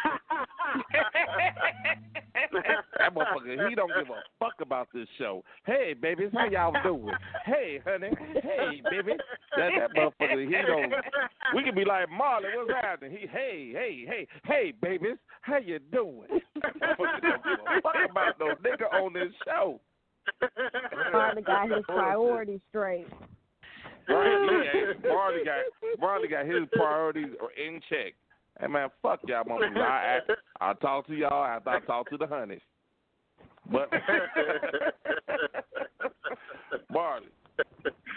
that 2.97 3.13
motherfucker, 3.13 3.69
he 3.69 3.75
don't 3.75 3.91
give 3.97 4.09
a 4.09 4.21
fuck 4.39 4.53
about 4.61 4.87
this 4.93 5.07
show. 5.17 5.43
Hey, 5.65 5.93
babies, 5.99 6.29
how 6.33 6.45
y'all 6.45 6.73
doing? 6.83 7.13
Hey, 7.45 7.79
honey. 7.85 8.09
Hey, 8.33 8.81
baby. 8.89 9.13
That 9.57 9.71
that 9.79 9.91
motherfucker, 9.95 10.45
he 10.45 10.51
don't. 10.65 10.93
We 11.55 11.63
could 11.63 11.75
be 11.75 11.85
like 11.85 12.09
Marley, 12.09 12.49
what's 12.55 12.71
happening? 12.81 13.17
He, 13.19 13.27
hey, 13.27 13.71
hey, 13.73 14.05
hey, 14.07 14.27
hey, 14.45 14.73
babies, 14.81 15.17
how 15.41 15.57
you 15.57 15.79
doing? 15.91 16.27
Motherfucker 16.57 17.21
don't 17.21 17.43
give 17.43 17.59
a 17.59 17.81
fuck 17.81 17.95
about 18.09 18.39
no 18.39 18.55
nigga 18.63 18.93
on 18.93 19.13
this 19.13 19.33
show. 19.45 19.79
Marley 21.11 21.41
got 21.41 21.69
his 21.69 21.83
priorities 21.87 22.59
straight. 22.69 23.07
Right, 24.07 24.63
yeah, 25.03 25.09
Marley 25.09 25.43
got 25.43 25.99
Marley 25.99 26.27
got 26.27 26.45
his 26.45 26.67
priorities 26.73 27.33
in 27.57 27.81
check. 27.89 28.13
Hey 28.59 28.67
man, 28.67 28.89
fuck 29.01 29.19
y'all 29.27 29.43
motherfuckers. 29.43 29.77
I, 29.81 30.19
I 30.61 30.69
I 30.69 30.73
talk 30.75 31.07
to 31.07 31.15
y'all 31.15 31.43
after 31.43 31.69
I 31.71 31.79
talk 31.81 32.09
to 32.09 32.17
the 32.17 32.27
honeys. 32.27 32.61
But 33.71 33.89
Marley, 36.91 37.27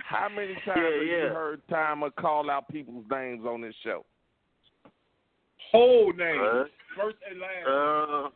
how 0.07 0.29
many 0.29 0.55
times 0.67 0.77
Yeah, 0.77 0.83
have 0.83 1.03
you 1.03 1.35
heard 1.35 1.63
Timer 1.71 2.11
call 2.11 2.51
out 2.51 2.69
people's 2.69 3.07
names 3.11 3.45
on 3.47 3.63
this 3.63 3.75
show? 3.83 4.05
Whole 5.73 6.13
name, 6.13 6.41
Uh, 6.41 6.65
first 6.97 7.17
and 7.31 7.41
last. 7.41 7.67
Uh, 7.69 8.29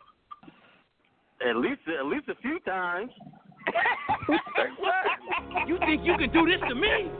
at 1.48 1.56
least 1.56 1.80
at 1.98 2.06
least 2.06 2.28
a 2.28 2.34
few 2.36 2.58
times. 2.60 3.10
You 5.66 5.78
think 5.80 6.02
you 6.04 6.16
can 6.16 6.32
do 6.32 6.46
this 6.46 6.60
to 6.68 6.74
me? 6.74 7.10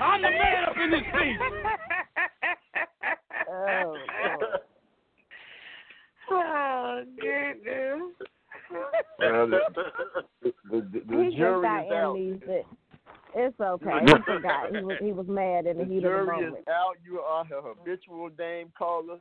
I'm 0.00 0.22
the 0.22 0.30
man 0.30 0.64
up 0.68 0.76
in 0.82 0.90
this 0.90 1.00
piece. 1.12 1.38
Oh, 3.50 3.96
Oh, 6.32 7.02
goodness. 7.20 8.02
Well, 9.18 9.48
the, 9.48 9.58
the, 10.44 10.52
the, 10.70 10.80
the 11.08 11.24
he 11.30 11.36
jury 11.36 11.58
is 11.58 11.92
out. 11.92 12.14
amnesia. 12.16 12.62
It's 13.34 13.60
okay. 13.60 13.98
He 14.06 14.12
forgot. 14.24 14.70
He 14.74 14.82
was 14.82 14.96
he 15.00 15.12
was 15.12 15.26
mad 15.28 15.66
in 15.66 15.78
the 15.78 15.84
The 15.84 15.90
heat 15.90 15.96
of 15.98 16.02
the 16.02 16.08
jury 16.08 16.44
is 16.46 16.54
out. 16.68 16.94
You 17.04 17.18
are 17.20 17.42
a 17.42 17.62
habitual 17.62 18.30
name 18.38 18.72
caller. 18.78 19.18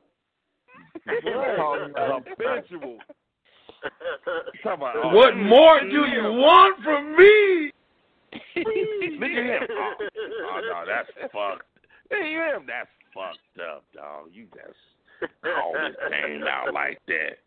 Habitual. 1.07 2.97
Talk 4.63 4.77
about, 4.77 5.13
What 5.13 5.35
more 5.35 5.79
do 5.81 6.05
you 6.05 6.23
want 6.23 6.83
from 6.83 7.15
me? 7.17 7.71
Look 8.55 9.31
at 9.31 9.45
him. 9.45 9.67
Oh, 9.71 9.93
oh 9.99 10.61
no, 10.61 10.83
that's 10.85 10.89
fucked. 11.31 11.63
Hey, 12.09 12.31
him, 12.33 12.65
that's 12.67 12.89
fucked 13.13 13.59
up, 13.61 13.83
dog. 13.93 14.29
You 14.31 14.45
just 14.53 14.79
call 15.43 15.73
his 15.85 15.95
name 16.09 16.43
out 16.43 16.73
like 16.73 16.99
that. 17.07 17.37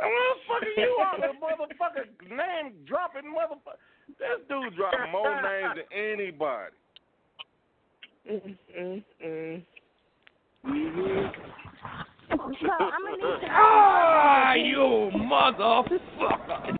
Motherfucker, 0.00 0.76
you 0.76 0.96
are 1.00 1.18
the 1.20 1.32
motherfucker 1.38 2.06
name 2.30 2.72
dropping 2.86 3.24
motherfucker. 3.24 3.78
This 4.18 4.40
dude 4.48 4.74
dropping 4.76 5.10
more 5.12 5.42
names 5.42 5.74
than 5.76 5.86
anybody. 5.98 6.74
Mm-mm-mm. 8.30 9.62
So 10.64 10.70
I'm 12.70 13.04
gonna 13.04 13.16
need 13.16 13.40
to 13.40 13.48
Ah, 13.50 14.52
you 14.54 15.10
motherfucker. 15.14 16.77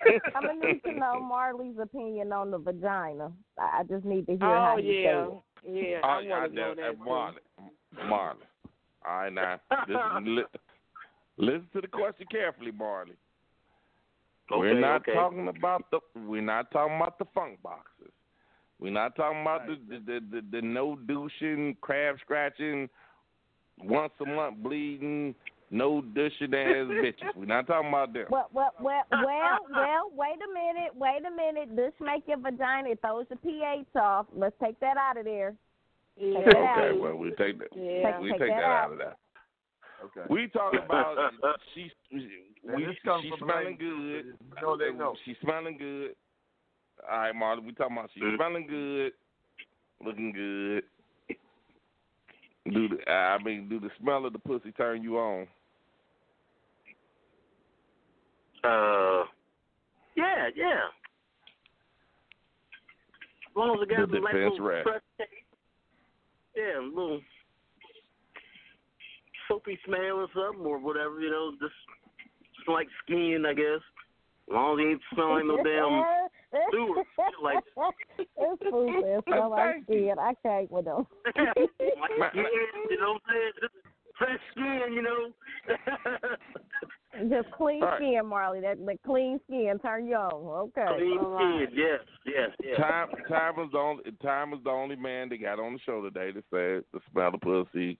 I'm 0.34 0.42
gonna 0.42 0.72
need 0.72 0.82
to 0.84 0.92
know 0.92 1.20
Marley's 1.20 1.76
opinion 1.80 2.32
on 2.32 2.50
the 2.50 2.58
vagina. 2.58 3.32
I 3.58 3.80
I 3.80 3.82
just 3.84 4.04
need 4.04 4.26
to 4.26 4.32
hear 4.36 4.46
Oh 4.46 4.64
how 4.64 4.76
you 4.78 4.92
yeah, 4.92 5.26
say 5.64 5.70
it. 5.70 5.90
yeah. 5.90 6.00
Oh, 6.04 6.08
I 6.08 6.20
yeah, 6.20 6.38
want 6.38 6.52
to 6.52 6.56
know 6.56 6.74
know, 6.74 6.74
that. 6.74 6.98
too. 6.98 7.04
Marley. 7.04 7.40
Marley. 8.08 8.40
All 9.06 9.18
right, 9.18 9.32
now, 9.32 9.60
listen, 9.88 10.36
li- 10.36 10.42
listen 11.36 11.68
to 11.72 11.80
the 11.80 11.86
question 11.88 12.26
carefully, 12.30 12.72
Marley. 12.72 13.14
we're 14.50 14.78
not 14.78 15.02
okay. 15.02 15.14
talking 15.14 15.48
about 15.48 15.90
the. 15.90 16.00
We're 16.20 16.42
not 16.42 16.70
talking 16.70 16.96
about 16.96 17.18
the 17.18 17.24
funk 17.34 17.62
boxes. 17.62 18.12
We're 18.80 18.92
not 18.92 19.16
talking 19.16 19.40
about 19.40 19.66
the 19.66 19.76
the 19.88 19.98
the, 20.04 20.20
the, 20.30 20.42
the 20.52 20.62
no 20.62 20.96
douching, 20.96 21.76
crab 21.80 22.16
scratching, 22.20 22.88
once 23.82 24.12
a 24.20 24.26
month 24.26 24.58
bleeding, 24.58 25.34
no 25.70 26.00
douching 26.00 26.54
ass 26.54 26.86
bitches. 26.88 27.36
We're 27.36 27.44
not 27.46 27.66
talking 27.66 27.88
about 27.88 28.12
them. 28.12 28.26
Well, 28.30 28.48
well, 28.52 28.72
well, 28.80 29.02
well, 29.10 29.58
well. 29.70 30.10
Wait 30.16 30.38
a 30.42 30.52
minute. 30.52 30.94
Wait 30.96 31.20
a 31.26 31.30
minute. 31.34 31.76
This 31.76 31.92
make 32.00 32.24
your 32.26 32.38
vagina. 32.38 32.90
It 32.90 33.00
throws 33.00 33.26
the 33.28 33.36
pH 33.36 33.86
off. 33.96 34.26
Let's 34.34 34.56
take 34.62 34.78
that 34.80 34.96
out 34.96 35.16
of 35.18 35.24
there. 35.24 35.54
Yeah. 36.16 36.40
that 36.46 36.56
out. 36.56 36.78
Okay, 36.84 36.98
well 36.98 37.16
we 37.16 37.30
take 37.30 37.58
that. 37.58 37.68
Yeah. 37.76 38.18
We 38.20 38.30
Take 38.32 38.40
take 38.40 38.48
that 38.50 38.56
that 38.56 38.64
out. 38.64 38.84
out 38.86 38.92
of 38.92 38.98
that. 38.98 39.16
Okay. 40.04 40.26
We 40.30 40.46
talking 40.48 40.80
about 40.84 41.16
she. 41.74 41.90
And 42.10 42.76
We, 42.76 42.84
this 42.86 42.96
comes 43.04 43.24
she 43.24 43.30
from 43.30 43.48
smelling 43.48 43.76
good. 43.78 43.86
You 44.26 44.34
know 44.62 44.76
they 44.76 44.92
know. 44.96 45.14
She 45.24 45.36
smelling 45.42 45.76
good. 45.78 46.14
All 47.10 47.18
right, 47.18 47.34
Marlon, 47.34 47.64
we 47.64 47.72
talking 47.72 47.96
about 47.96 48.10
she 48.14 48.20
Mhm. 48.20 48.36
smelling 48.36 48.66
good, 48.66 49.12
looking 50.04 50.32
good. 50.32 50.82
Do 52.72 52.88
the 52.88 53.10
I 53.10 53.38
mean, 53.42 53.68
do 53.68 53.78
the 53.80 53.90
smell 54.00 54.26
of 54.26 54.32
the 54.32 54.38
pussy 54.38 54.72
turn 54.72 55.02
you 55.02 55.18
on? 55.18 55.46
Uh, 58.64 59.24
yeah, 60.16 60.48
yeah. 60.56 60.88
As 63.50 63.56
long 63.56 63.76
as 63.78 63.82
it 63.82 63.96
got 63.96 64.08
The 64.10 64.16
some 64.16 64.24
like 64.24 64.34
little 64.34 64.60
rep. 64.60 64.82
fresh. 64.84 65.02
Yeah, 66.56 66.80
a 66.80 66.82
little 66.82 67.20
soapy 69.48 69.78
smell 69.86 70.18
or 70.20 70.28
something 70.34 70.64
or 70.66 70.78
whatever, 70.78 71.20
you 71.20 71.30
know, 71.30 71.52
just, 71.60 71.72
just 72.56 72.68
like 72.68 72.88
skin, 73.04 73.44
I 73.46 73.54
guess. 73.54 73.80
As 74.48 74.54
long 74.54 74.78
as 74.80 74.84
it 74.84 74.88
ain't 74.90 75.02
smell 75.12 75.34
like 75.34 75.44
no 75.44 75.56
damn 75.62 76.04
sewer. 76.72 77.04
Like, 77.42 77.62
It's 78.18 78.62
food. 78.70 79.04
It 79.04 79.24
smell 79.26 79.50
like 79.50 79.82
skin. 79.84 80.14
I 80.18 80.34
can't 80.42 80.70
with 80.72 80.84
them. 80.86 81.06
like 81.36 82.32
skin, 82.32 82.44
you 82.90 82.98
know 83.00 83.12
what 83.14 83.22
I'm 83.28 83.34
saying? 83.34 83.52
Just 83.60 83.74
fresh 84.18 84.40
skin, 84.52 84.92
you 84.92 85.02
know. 85.02 85.32
Just 87.28 87.50
clean 87.52 87.82
All 87.82 87.88
right. 87.88 87.98
skin, 87.98 88.26
Marley. 88.26 88.60
That 88.60 88.84
the 88.84 88.96
clean 89.04 89.40
skin 89.46 89.78
turn 89.82 90.06
you 90.06 90.14
on. 90.14 90.32
Okay. 90.32 90.86
Clean 90.96 91.18
All 91.18 91.30
right. 91.30 91.66
skin, 91.68 91.78
yes, 91.78 92.00
yes, 92.26 92.50
yes. 92.62 92.76
Time 92.76 93.08
time 93.28 93.56
was 93.56 93.70
the 93.72 93.78
only 93.78 94.04
time 94.22 94.50
was 94.52 94.60
the 94.62 94.70
only 94.70 94.96
man 94.96 95.28
that 95.30 95.40
got 95.40 95.58
on 95.58 95.74
the 95.74 95.78
show 95.84 96.02
today 96.02 96.30
that 96.32 96.44
said 96.50 96.84
the 96.92 97.00
smell 97.10 97.34
of 97.34 97.40
pussy 97.40 97.98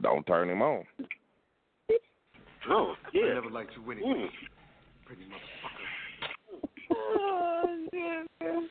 don't 0.00 0.26
turn 0.26 0.48
him 0.48 0.62
on. 0.62 0.84
Oh, 2.70 2.94
yeah. 3.12 3.22
I 3.24 3.34
never 3.34 3.50
liked 3.50 3.72
you 3.76 3.90
anyway. 3.92 4.08
Mm. 4.08 4.28
Pretty 5.06 5.22
motherfucker. 5.22 5.88
Oh, 7.14 7.86
goodness. 7.90 8.70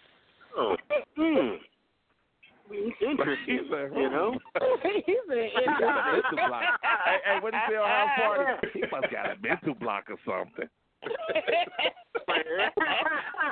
Oh, 0.56 0.76
mm. 1.18 1.58
Interesting, 2.74 3.46
He 3.46 3.60
said, 3.70 3.92
you 3.96 4.10
know. 4.10 4.38
he 4.84 5.18
said, 5.28 5.50
He 5.56 5.66
mental 5.66 6.48
block. 6.48 6.64
hey, 7.06 7.18
hey, 7.26 7.40
what 7.42 7.54
he 7.54 7.60
say 7.70 7.76
on 7.78 7.88
house 7.90 8.10
party? 8.18 8.68
He 8.74 8.82
must 8.92 9.12
got 9.12 9.26
a 9.32 9.36
mental 9.42 9.74
block 9.76 10.06
or 10.10 10.18
something. 10.26 10.70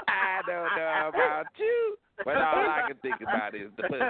I 0.08 0.42
don't 0.46 0.76
know 0.78 1.10
about 1.10 1.46
you, 1.58 1.98
but 2.24 2.38
all 2.38 2.70
I 2.70 2.84
can 2.88 2.98
think 2.98 3.22
about 3.22 3.56
is 3.56 3.72
the 3.78 3.84
pussy. 3.84 4.04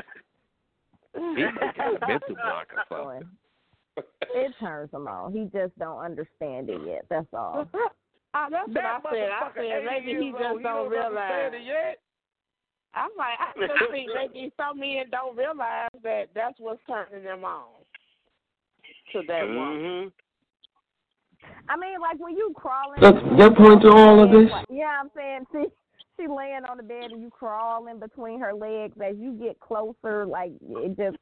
He 1.16 1.44
may 1.44 1.72
kind 1.76 1.96
of 1.96 2.02
mental 2.08 2.36
block 2.36 2.68
or 2.76 2.84
something. 2.90 3.30
It 4.36 4.54
turns 4.60 4.94
him 4.94 5.08
on. 5.08 5.34
He 5.34 5.46
just 5.46 5.78
don't 5.80 6.00
understand 6.00 6.70
it 6.70 6.82
yet. 6.86 7.06
That's 7.10 7.28
all. 7.34 7.68
Ah, 8.32 8.46
that's 8.48 8.70
what 8.70 8.86
I 8.86 9.00
said. 9.12 9.30
I 9.32 9.50
said 9.56 9.86
maybe 9.90 10.14
he 10.22 10.30
just 10.30 10.40
don't 10.40 10.62
don't 10.62 10.92
realize. 10.92 11.52
it 11.52 11.66
yet. 11.66 11.98
I'm 12.94 13.10
like, 13.18 13.38
I 13.40 13.52
just 13.60 13.74
think 13.92 14.10
maybe 14.14 14.52
some 14.58 14.80
men 14.80 15.06
don't 15.12 15.38
realize 15.38 15.90
that 16.04 16.30
that's 16.34 16.60
what's 16.60 16.82
turning 16.88 17.24
them 17.24 17.44
on 17.44 17.68
to 19.14 19.22
that 19.28 19.48
woman. 19.48 19.78
Mm-hmm. 19.82 20.08
I 21.70 21.78
mean, 21.78 22.02
like 22.02 22.20
when 22.20 22.36
you 22.36 22.52
crawling. 22.56 23.00
That's 23.02 23.18
that 23.38 23.56
point 23.56 23.82
to 23.84 23.90
all 23.90 24.24
of 24.24 24.32
this. 24.32 24.50
Yeah, 24.70 25.00
I'm 25.02 25.10
saying 25.16 25.46
she 25.52 25.66
she 26.18 26.28
laying 26.28 26.66
on 26.70 26.78
the 26.78 26.84
bed 26.84 27.12
and 27.12 27.22
you 27.22 27.30
crawl 27.30 27.88
in 27.88 28.00
between 28.00 28.40
her 28.40 28.54
legs 28.54 28.98
as 29.04 29.16
you 29.18 29.34
get 29.34 29.60
closer. 29.60 30.26
Like 30.26 30.52
it 30.62 30.98
just. 30.98 31.18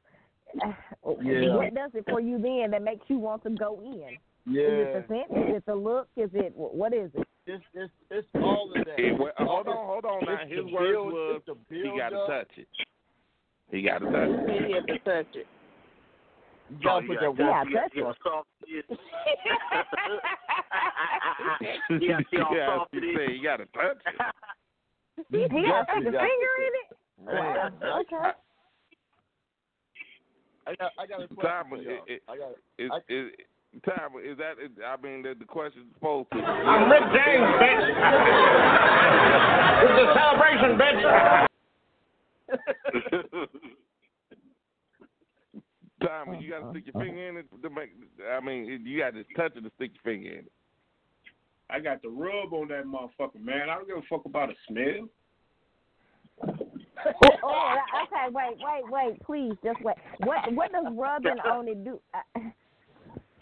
Yeah. 1.22 1.56
What 1.56 1.74
does 1.74 1.90
it 1.94 2.04
for 2.08 2.20
you 2.20 2.38
then 2.38 2.70
that 2.72 2.82
makes 2.82 3.04
you 3.08 3.18
want 3.18 3.42
to 3.44 3.50
go 3.50 3.80
in? 3.80 4.16
Yeah. 4.46 4.62
Is 4.62 4.72
Yeah. 4.72 4.84
it 4.84 5.08
the 5.08 5.14
scent? 5.14 5.48
Is 5.48 5.56
it 5.56 5.66
the 5.66 5.74
look? 5.74 6.08
Is 6.16 6.28
it 6.34 6.52
what 6.54 6.92
is 6.92 7.10
it? 7.14 7.26
It's 7.48 7.64
it's 7.72 7.92
it's 8.10 8.28
all 8.34 8.70
of 8.76 8.84
that. 8.84 9.00
Hey, 9.00 9.12
well, 9.18 9.32
hold 9.38 9.68
on, 9.68 9.86
hold 9.86 10.04
on 10.04 10.20
now. 10.26 10.36
His 10.46 10.70
words 10.70 10.92
build- 10.92 11.12
was 11.14 11.40
he 11.70 11.94
got 11.96 12.10
to 12.10 12.26
touch 12.26 12.50
it. 12.58 12.68
He 13.70 13.80
got 13.82 13.98
to 14.00 14.04
touch 14.04 14.28
it. 14.28 14.66
He 14.66 14.72
had 14.74 14.86
to 14.86 14.98
touch 14.98 15.34
it. 15.34 15.46
You 16.68 16.76
oh, 16.76 17.00
gotta 17.00 17.06
put 17.06 17.16
that 17.20 17.34
Yeah, 17.38 17.46
work. 17.48 17.72
touch 17.72 17.92
it. 17.96 18.04
You 21.88 22.08
got 22.08 22.18
to 22.18 22.24
see 22.30 22.36
how 22.36 22.54
yeah, 22.54 22.66
soft 22.76 22.92
he 22.92 22.98
it 22.98 23.04
is. 23.04 23.16
said 23.16 23.34
you 23.34 23.42
got 23.42 23.56
to 23.56 23.66
touch 23.66 23.96
it. 24.04 24.20
He 25.30 25.38
got 25.40 25.48
to 25.48 25.48
stick 25.48 26.04
definitely 26.04 26.04
his 26.04 26.12
finger 26.12 26.54
in 26.60 26.72
it. 26.76 26.88
Wow. 27.18 28.00
Okay. 28.00 28.30
I 30.66 30.74
got 30.76 30.92
I 30.98 31.06
got 31.06 31.22
a 31.22 31.28
question 31.28 31.40
Time, 31.42 31.70
for 31.70 31.76
y'all. 31.78 32.04
it, 32.06 32.12
it, 32.12 32.22
I 32.28 32.36
got 32.36 32.50
is, 32.78 32.90
I- 32.92 33.12
is, 33.12 33.32
time, 33.80 34.10
is 34.24 34.38
that, 34.38 34.52
is, 34.62 34.70
I 34.84 35.00
mean, 35.00 35.22
the, 35.22 35.34
the 35.38 35.44
question's 35.44 35.86
supposed 35.94 36.30
to. 36.32 36.38
I'm 36.38 36.90
Rick 36.90 37.02
James, 37.12 37.46
bitch. 37.60 37.88
It's 39.84 39.98
a 40.02 40.14
celebration, 40.14 40.78
bitch. 40.78 41.46
Time, 46.00 46.40
you 46.40 46.48
got 46.50 46.60
to 46.60 46.70
stick 46.70 46.84
your 46.86 47.02
finger 47.04 47.28
in 47.28 47.36
it 47.38 47.46
to 47.60 47.70
make. 47.70 47.90
I 48.32 48.40
mean, 48.40 48.82
you 48.84 48.98
got 49.00 49.14
to 49.14 49.24
touch 49.36 49.56
it 49.56 49.62
to 49.62 49.70
stick 49.76 49.90
your 49.94 50.14
finger 50.14 50.30
in 50.30 50.38
it. 50.38 50.52
I 51.70 51.80
got 51.80 52.02
the 52.02 52.08
rub 52.08 52.52
on 52.52 52.68
that 52.68 52.84
motherfucker, 52.84 53.40
man. 53.42 53.68
I 53.68 53.74
don't 53.74 53.88
give 53.88 53.98
a 53.98 54.02
fuck 54.08 54.24
about 54.24 54.50
a 54.50 54.54
smell. 54.68 55.08
Oh, 57.44 57.76
okay. 58.02 58.26
Wait, 58.32 58.58
wait, 58.58 58.82
wait. 58.90 59.22
Please, 59.24 59.56
just 59.62 59.80
wait. 59.82 59.96
What 60.24 60.52
what 60.52 60.72
does 60.72 60.86
rubbing 60.96 61.38
on 61.46 61.68
it 61.68 61.84
do? 61.84 62.00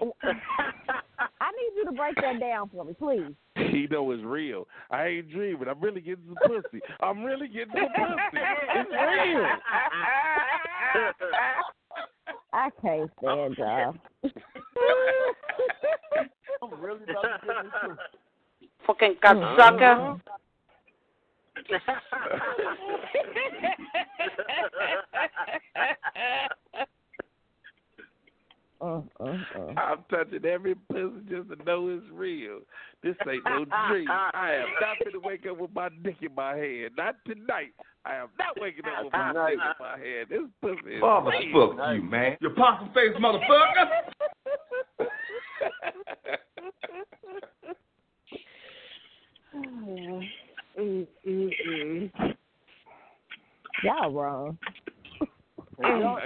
I, 0.00 0.06
I 1.40 1.50
need 1.52 1.72
you 1.76 1.84
to 1.86 1.92
break 1.92 2.16
that 2.16 2.40
down 2.40 2.68
for 2.68 2.84
me, 2.84 2.94
please. 2.94 3.34
He 3.76 3.86
know 3.90 4.10
it's 4.10 4.22
real. 4.22 4.66
I 4.90 5.06
ain't 5.06 5.30
dreaming. 5.30 5.68
I'm 5.68 5.80
really 5.80 6.00
getting 6.00 6.24
some 6.26 6.36
pussy. 6.46 6.80
I'm 7.00 7.22
really 7.24 7.48
getting 7.48 7.72
some 7.74 7.88
pussy. 7.94 8.38
It's 8.74 8.90
real. 8.90 9.46
I 12.52 12.70
can't 12.80 13.10
stand 13.18 13.56
y'all. 13.58 13.94
I'm 16.62 16.80
really 16.80 17.02
about 17.04 17.22
to 17.22 17.46
get 17.46 17.56
into 17.64 17.96
Fucking 18.86 19.16
mm-hmm. 19.16 19.60
cocksucker. 19.60 20.20
Uh, 28.80 29.00
uh, 29.20 29.24
uh. 29.24 29.72
I'm 29.76 30.04
touching 30.10 30.44
every 30.44 30.74
pussy 30.74 31.20
just 31.30 31.48
to 31.48 31.56
know 31.64 31.88
it's 31.88 32.04
real. 32.12 32.58
This 33.02 33.14
ain't 33.28 33.44
no 33.44 33.64
dream. 33.88 34.08
I 34.10 34.54
am 34.60 34.68
not 34.80 34.98
going 35.02 35.12
to 35.12 35.20
wake 35.26 35.46
up 35.50 35.58
with 35.58 35.74
my 35.74 35.88
dick 36.02 36.16
in 36.20 36.34
my 36.34 36.56
hand. 36.56 36.90
Not 36.96 37.16
tonight. 37.26 37.72
I 38.04 38.16
am 38.16 38.28
not 38.38 38.60
waking 38.60 38.84
up 38.86 39.04
with 39.04 39.12
my 39.12 39.32
dick 39.32 39.54
in 39.54 39.58
my 39.80 39.98
hand. 39.98 40.26
This 40.28 40.42
pussy 40.60 40.94
is 40.96 41.00
Father, 41.00 41.30
real. 41.30 41.76
fuck 41.76 41.94
you, 41.94 42.02
man. 42.02 42.36
You 42.40 42.50
possum 42.50 42.90
face 42.92 43.16
motherfucker. 43.20 43.88
Mm, 50.78 51.06
mm, 51.26 51.50
mm. 51.66 52.10
Y'all 53.82 54.12
wrong. 54.12 54.58
Well, 55.78 56.18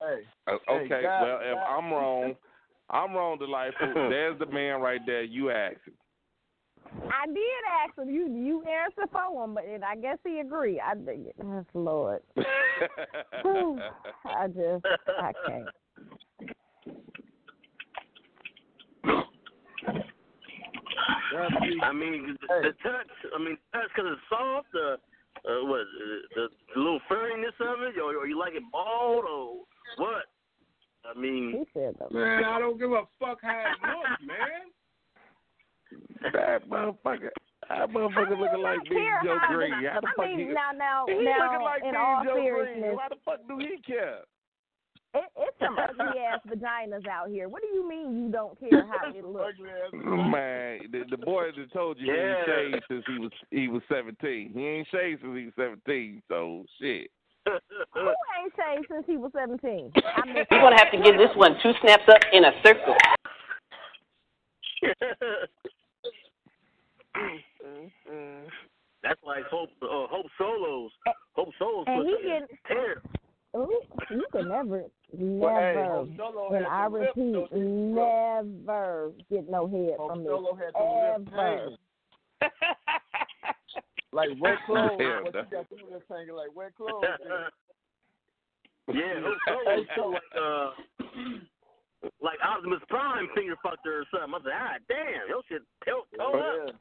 Hey, 0.00 0.22
uh, 0.46 0.56
Hey, 0.66 0.74
okay, 0.74 1.02
God- 1.02 1.22
well, 1.22 1.40
if 1.42 1.58
I'm 1.68 1.92
wrong, 1.92 2.36
I'm 2.88 3.14
wrong, 3.14 3.38
delightful. 3.38 3.92
There's 3.94 4.38
the 4.38 4.46
man 4.46 4.80
right 4.80 5.00
there. 5.06 5.22
You 5.22 5.50
asked 5.50 5.86
him. 5.86 5.94
I 7.12 7.26
did 7.26 7.36
ask 7.84 7.96
him. 7.98 8.10
You 8.10 8.26
you 8.26 8.64
answered 8.64 9.10
for 9.12 9.44
him, 9.44 9.54
but 9.54 9.64
and 9.64 9.84
I 9.84 9.94
guess 9.94 10.18
he 10.24 10.40
agreed. 10.40 10.80
I 10.80 10.94
yes, 11.06 11.64
Lord. 11.72 12.20
I 12.36 12.42
just 14.48 14.84
I 15.20 15.32
can't. 15.46 15.68
I 21.82 21.92
mean, 21.92 22.36
the, 22.40 22.46
the 22.62 22.72
touch. 22.82 23.10
I 23.34 23.38
mean, 23.38 23.56
touch 23.72 23.88
because 23.94 24.10
it's 24.12 24.20
soft. 24.28 24.68
The 24.72 24.96
uh, 25.48 25.64
what? 25.64 25.86
The, 26.34 26.48
the 26.74 26.80
little 26.80 27.00
furriness 27.08 27.54
of 27.60 27.82
it, 27.82 27.98
or, 28.00 28.16
or 28.16 28.26
you 28.26 28.38
like 28.38 28.54
it 28.54 28.62
bald, 28.72 29.24
or 29.24 29.60
what? 29.96 30.24
I 31.04 31.18
mean, 31.18 31.50
He 31.58 31.64
said. 31.80 31.94
Man, 32.12 32.44
I 32.44 32.58
don't 32.58 32.78
give 32.78 32.92
a 32.92 33.02
fuck 33.18 33.38
how 33.42 33.64
it 33.72 33.80
looks, 33.86 34.22
man. 34.26 34.70
that 36.32 36.68
motherfucker. 36.68 37.30
That 37.68 37.88
motherfucker 37.90 38.38
looking 38.38 38.62
like 38.62 38.82
Big 38.84 38.98
Joe 39.24 39.38
how- 39.40 39.54
Green. 39.54 39.72
How 39.72 40.00
the 40.00 40.08
I 40.08 40.12
fuck 40.16 40.26
mean, 40.26 40.38
he, 40.38 40.44
now, 40.46 40.70
now, 40.76 41.04
he 41.06 41.14
now, 41.24 41.50
looking 41.52 41.64
like 41.64 41.82
in 41.82 41.90
Big 41.92 41.96
all 42.00 42.24
Joe 42.24 42.34
seriousness, 42.36 42.80
Green. 42.82 42.96
Why 42.96 43.08
the 43.08 43.16
fuck 43.24 43.40
do 43.48 43.58
he 43.58 43.76
care? 43.86 44.20
it, 45.12 45.24
it's 45.38 45.56
some 45.58 45.76
ugly 45.78 46.20
ass 46.20 46.38
vaginas 46.46 47.06
out 47.08 47.28
here. 47.30 47.48
What 47.48 47.62
do 47.62 47.68
you 47.68 47.88
mean 47.88 48.16
you 48.24 48.30
don't 48.30 48.58
care 48.70 48.86
how 48.86 49.10
it 49.12 49.24
looks? 49.24 49.58
Man, 49.92 50.80
the, 50.92 51.02
the 51.10 51.16
boy 51.16 51.46
that 51.56 51.72
told 51.72 51.98
you 51.98 52.12
Yeah. 52.12 52.44
he 52.44 52.52
ain't 52.52 52.74
shaved 52.74 52.84
since 52.88 53.04
he 53.08 53.18
was 53.18 53.30
he 53.50 53.68
was 53.68 53.82
seventeen. 53.88 54.52
He 54.54 54.66
ain't 54.66 54.88
shaved 54.92 55.22
since 55.22 55.36
he 55.36 55.44
was 55.46 55.54
seventeen. 55.56 56.22
So 56.28 56.64
shit. 56.80 57.10
Who 57.46 58.00
ain't 58.00 58.52
shaved 58.56 58.86
since 58.90 59.04
he 59.06 59.16
was 59.16 59.32
seventeen? 59.34 59.90
I 59.96 60.26
mean, 60.26 60.36
You're 60.50 60.60
gonna 60.60 60.78
have 60.78 60.90
to 60.92 60.98
give 61.02 61.16
this 61.16 61.30
one 61.36 61.56
two 61.62 61.72
snaps 61.80 62.04
up 62.08 62.20
in 62.32 62.44
a 62.44 62.52
circle. 62.64 62.94
that's 69.02 69.20
like 69.26 69.44
Hope 69.50 69.70
uh, 69.82 70.06
Hope 70.10 70.26
Solos. 70.38 70.90
Hope 71.32 71.48
Solos. 71.58 71.84
and 71.88 72.06
he 72.06 72.14
pussy 72.14 72.28
is 72.28 72.98
ooh, 73.56 73.80
you 74.10 74.24
can 74.32 74.48
never, 74.48 74.84
Well, 75.12 75.54
hey, 75.56 75.74
never, 75.76 76.06
Hope 76.18 76.52
and 76.54 76.66
I 76.66 76.88
the 76.88 76.98
lip, 76.98 77.08
repeat, 77.16 77.32
though, 77.32 77.46
didn't 77.50 77.88
he, 77.88 77.94
bro? 77.94 78.52
never 78.66 79.12
get 79.30 79.50
no 79.50 79.66
head 79.66 79.96
Hope 79.98 80.10
from 80.12 80.24
Solo 80.24 80.52
me. 80.54 80.60
had 80.64 80.74
the 80.74 80.80
lip 81.18 81.76
Ever. 82.42 82.50
hanging. 84.16 84.38
Like 84.40 84.40
wet 84.40 84.58
clothes. 84.66 84.90
Yeah, 85.00 85.20
what 85.22 85.32
that- 85.32 85.46
you 85.50 85.56
got 85.56 85.70
them 85.70 85.78
lips 85.92 86.04
hanging 86.10 86.34
like 86.34 86.54
wet 86.54 86.74
clothes. 86.76 87.04
yeah, 88.92 89.20
Hope 89.22 89.38
Solos 89.46 89.86
felt 89.94 90.12
like 90.12 90.32
uh, 90.34 90.70
like 92.20 92.38
Optimus 92.42 92.80
Prime 92.88 93.28
finger 93.34 93.54
fucked 93.62 93.84
her 93.86 94.02
or 94.02 94.06
something. 94.10 94.34
I 94.34 94.38
said, 94.42 94.56
ah, 94.56 94.76
damn, 94.88 95.28
your 95.28 95.42
shit 95.48 95.62
tilt 95.84 96.06
toe 96.16 96.34
up. 96.34 96.44
yeah. 96.66 96.72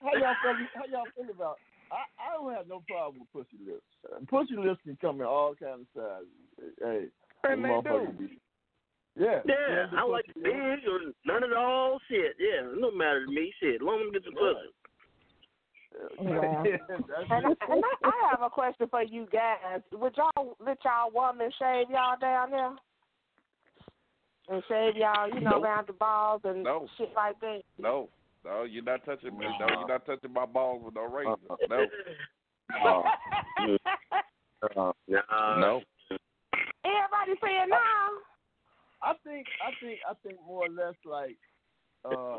How 0.00 0.12
y'all 0.16 0.36
feel? 0.42 0.66
How 0.74 0.84
y'all 0.90 1.10
feel 1.16 1.34
about? 1.34 1.56
I 1.92 2.04
I 2.16 2.32
don't 2.34 2.52
have 2.54 2.68
no 2.68 2.82
problem 2.88 3.20
with 3.20 3.32
pussy 3.46 3.60
lips. 3.64 3.84
Pussy 4.28 4.56
lips 4.56 4.80
can 4.84 4.96
come 5.00 5.20
in 5.20 5.26
all 5.26 5.54
kinds 5.54 5.86
of 5.96 6.24
sizes. 6.24 6.74
Hey, 6.80 7.04
And 7.44 7.64
them 7.64 7.82
they 7.84 7.90
do. 7.90 8.12
be- 8.18 8.40
Yeah. 9.16 9.40
Yeah, 9.44 9.86
the 9.92 9.98
I 9.98 10.02
like 10.04 10.24
pussy 10.26 10.40
it 10.40 10.56
lips. 10.56 10.80
big 10.80 10.88
or 10.88 10.98
none 11.28 11.44
at 11.44 11.52
all. 11.56 11.98
Shit, 12.08 12.34
yeah, 12.40 12.64
no 12.78 12.90
matter 12.92 13.26
to 13.26 13.30
me. 13.32 13.52
Shit, 13.60 13.82
long 13.82 14.00
as 14.00 14.08
I 14.08 14.12
get 14.14 14.24
some 14.24 14.34
pussy. 14.34 14.72
Wow. 16.18 16.64
And, 17.30 17.44
and 17.44 17.84
I, 17.84 18.08
I 18.08 18.30
have 18.30 18.42
a 18.42 18.50
question 18.50 18.86
for 18.88 19.02
you 19.02 19.26
guys. 19.32 19.80
Would 19.92 20.16
y'all 20.16 20.56
let 20.64 20.78
y'all 20.84 21.10
woman 21.12 21.50
shave 21.58 21.90
y'all 21.90 22.18
down 22.20 22.50
there? 22.50 22.72
And 24.48 24.62
shave 24.68 24.96
y'all, 24.96 25.28
you 25.28 25.40
know, 25.40 25.52
Nope. 25.52 25.64
around 25.64 25.86
the 25.86 25.92
balls 25.94 26.40
and 26.44 26.62
No. 26.64 26.86
shit 26.98 27.10
like 27.14 27.38
that? 27.40 27.62
No, 27.78 28.08
no, 28.44 28.64
you're 28.64 28.82
not 28.82 29.04
touching 29.04 29.36
me. 29.38 29.46
No, 29.60 29.66
you're 29.68 29.88
not 29.88 30.04
touching 30.06 30.32
my 30.32 30.46
balls 30.46 30.82
with 30.84 30.94
no 30.94 31.04
razor. 31.04 31.36
No, 31.68 31.86
Oh. 32.84 33.02
Uh, 34.76 34.92
no. 35.58 35.82
Everybody 36.84 37.38
saying 37.42 37.68
no. 37.68 37.76
I 39.02 39.14
think 39.24 39.46
I 39.64 39.70
think 39.84 39.98
I 40.08 40.14
think 40.22 40.38
more 40.46 40.66
or 40.66 40.68
less 40.68 40.94
like 41.04 41.36
uh, 42.04 42.38